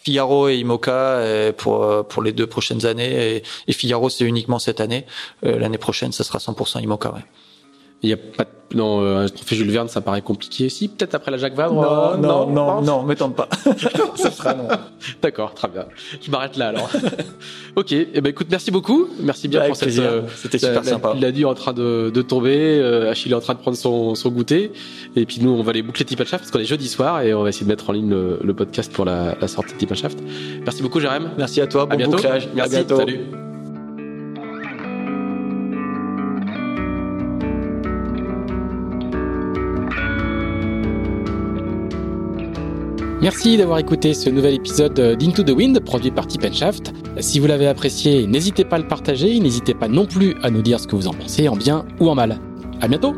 Figaro 0.03 0.49
et 0.49 0.57
Imoca 0.57 1.20
pour 1.57 1.82
euh, 1.82 2.03
pour 2.03 2.22
les 2.22 2.32
deux 2.32 2.47
prochaines 2.47 2.87
années. 2.87 3.37
Et, 3.37 3.43
et 3.66 3.72
Figaro 3.72 4.09
c'est 4.09 4.24
uniquement 4.24 4.59
cette 4.59 4.80
année. 4.80 5.07
Euh, 5.45 5.59
l'année 5.59 5.78
prochaine 5.78 6.12
ça 6.12 6.24
sera 6.24 6.39
100% 6.39 6.82
Imoca 6.82 7.11
ouais 7.11 7.24
il 8.07 8.11
y 8.11 8.13
a 8.13 8.17
pas 8.17 8.45
non 8.75 9.01
euh, 9.01 9.25
un 9.25 9.29
trophée 9.29 9.57
Jules 9.57 9.71
Verne 9.71 9.89
ça 9.89 10.01
paraît 10.01 10.23
compliqué. 10.23 10.69
Si 10.69 10.89
peut-être 10.89 11.15
après 11.15 11.31
la 11.31 11.39
Jacques 11.39 11.55
Vabre 11.55 11.75
non 11.75 11.83
euh, 11.83 12.17
non 12.17 12.51
non 12.51 12.83
non, 12.83 13.07
non 13.07 13.31
pas. 13.31 13.49
Ça 14.17 14.31
sera 14.31 14.55
non. 14.55 14.69
D'accord 15.23 15.55
très 15.55 15.69
bien. 15.69 15.87
Je 16.21 16.31
m'arrête 16.31 16.57
là 16.57 16.69
alors. 16.69 16.91
Ok 17.77 17.93
et 17.93 18.09
eh 18.15 18.21
ben 18.21 18.31
écoute 18.31 18.49
merci 18.51 18.71
beaucoup. 18.71 19.09
Merci 19.21 19.49
bien 19.49 19.67
pour 19.67 19.77
cette 19.77 19.99
euh, 19.99 20.23
c'était 20.35 20.59
super 20.59 20.85
sympa. 20.85 21.13
il 21.17 21.25
a 21.25 21.33
dit 21.33 21.45
en 21.45 21.55
train 21.55 21.73
de, 21.73 22.11
de 22.13 22.23
tomber 22.23 22.81
euh, 22.81 23.11
Achille 23.11 23.33
est 23.33 23.37
en 23.37 23.41
train 23.41 23.55
de 23.55 23.61
prendre 23.61 23.77
son, 23.77 24.15
son 24.15 24.31
goûter. 24.31 24.73
Et 25.15 25.27
puis 25.27 25.39
nous 25.41 25.51
on 25.51 25.63
va 25.63 25.71
aller 25.71 25.83
boucler 25.83 26.05
Tip 26.05 26.19
Shaft 26.19 26.39
parce 26.39 26.51
qu'on 26.51 26.59
est 26.59 26.65
jeudi 26.65 26.89
soir 26.89 27.21
et 27.21 27.35
on 27.35 27.43
va 27.43 27.51
essayer 27.51 27.67
de 27.67 27.71
mettre 27.71 27.91
en 27.91 27.93
ligne 27.93 28.11
le, 28.11 28.55
podcast 28.55 28.93
pour 28.93 29.05
la, 29.05 29.37
la 29.41 29.49
sortie 29.49 29.75
de 29.75 29.79
Tip 29.79 29.95
Shaft. 29.95 30.19
Merci 30.65 30.83
beaucoup 30.83 31.01
Jérém. 31.01 31.31
Merci 31.37 31.61
à 31.61 31.67
toi 31.67 31.87
bon 31.87 31.93
à 31.93 31.97
bientôt. 31.97 32.19
merci 32.55 32.85
salut 32.89 33.21
Merci 43.27 43.57
d'avoir 43.57 43.81
écouté 43.81 44.14
ce 44.14 44.31
nouvel 44.31 44.55
épisode 44.55 45.16
d'Into 45.18 45.43
the 45.43 45.51
Wind 45.51 45.81
produit 45.81 46.12
par 46.12 46.29
Tip 46.29 46.47
Shaft. 46.55 46.93
Si 47.18 47.41
vous 47.41 47.49
l'avez 47.49 47.66
apprécié, 47.66 48.24
n'hésitez 48.24 48.64
pas 48.64 48.77
à 48.77 48.79
le 48.79 48.87
partager, 48.87 49.41
n'hésitez 49.41 49.74
pas 49.74 49.89
non 49.89 50.07
plus 50.07 50.37
à 50.45 50.51
nous 50.51 50.62
dire 50.62 50.79
ce 50.79 50.87
que 50.87 50.95
vous 50.95 51.09
en 51.09 51.12
pensez 51.12 51.49
en 51.49 51.57
bien 51.57 51.85
ou 51.99 52.09
en 52.09 52.14
mal. 52.14 52.39
À 52.81 52.87
bientôt! 52.87 53.16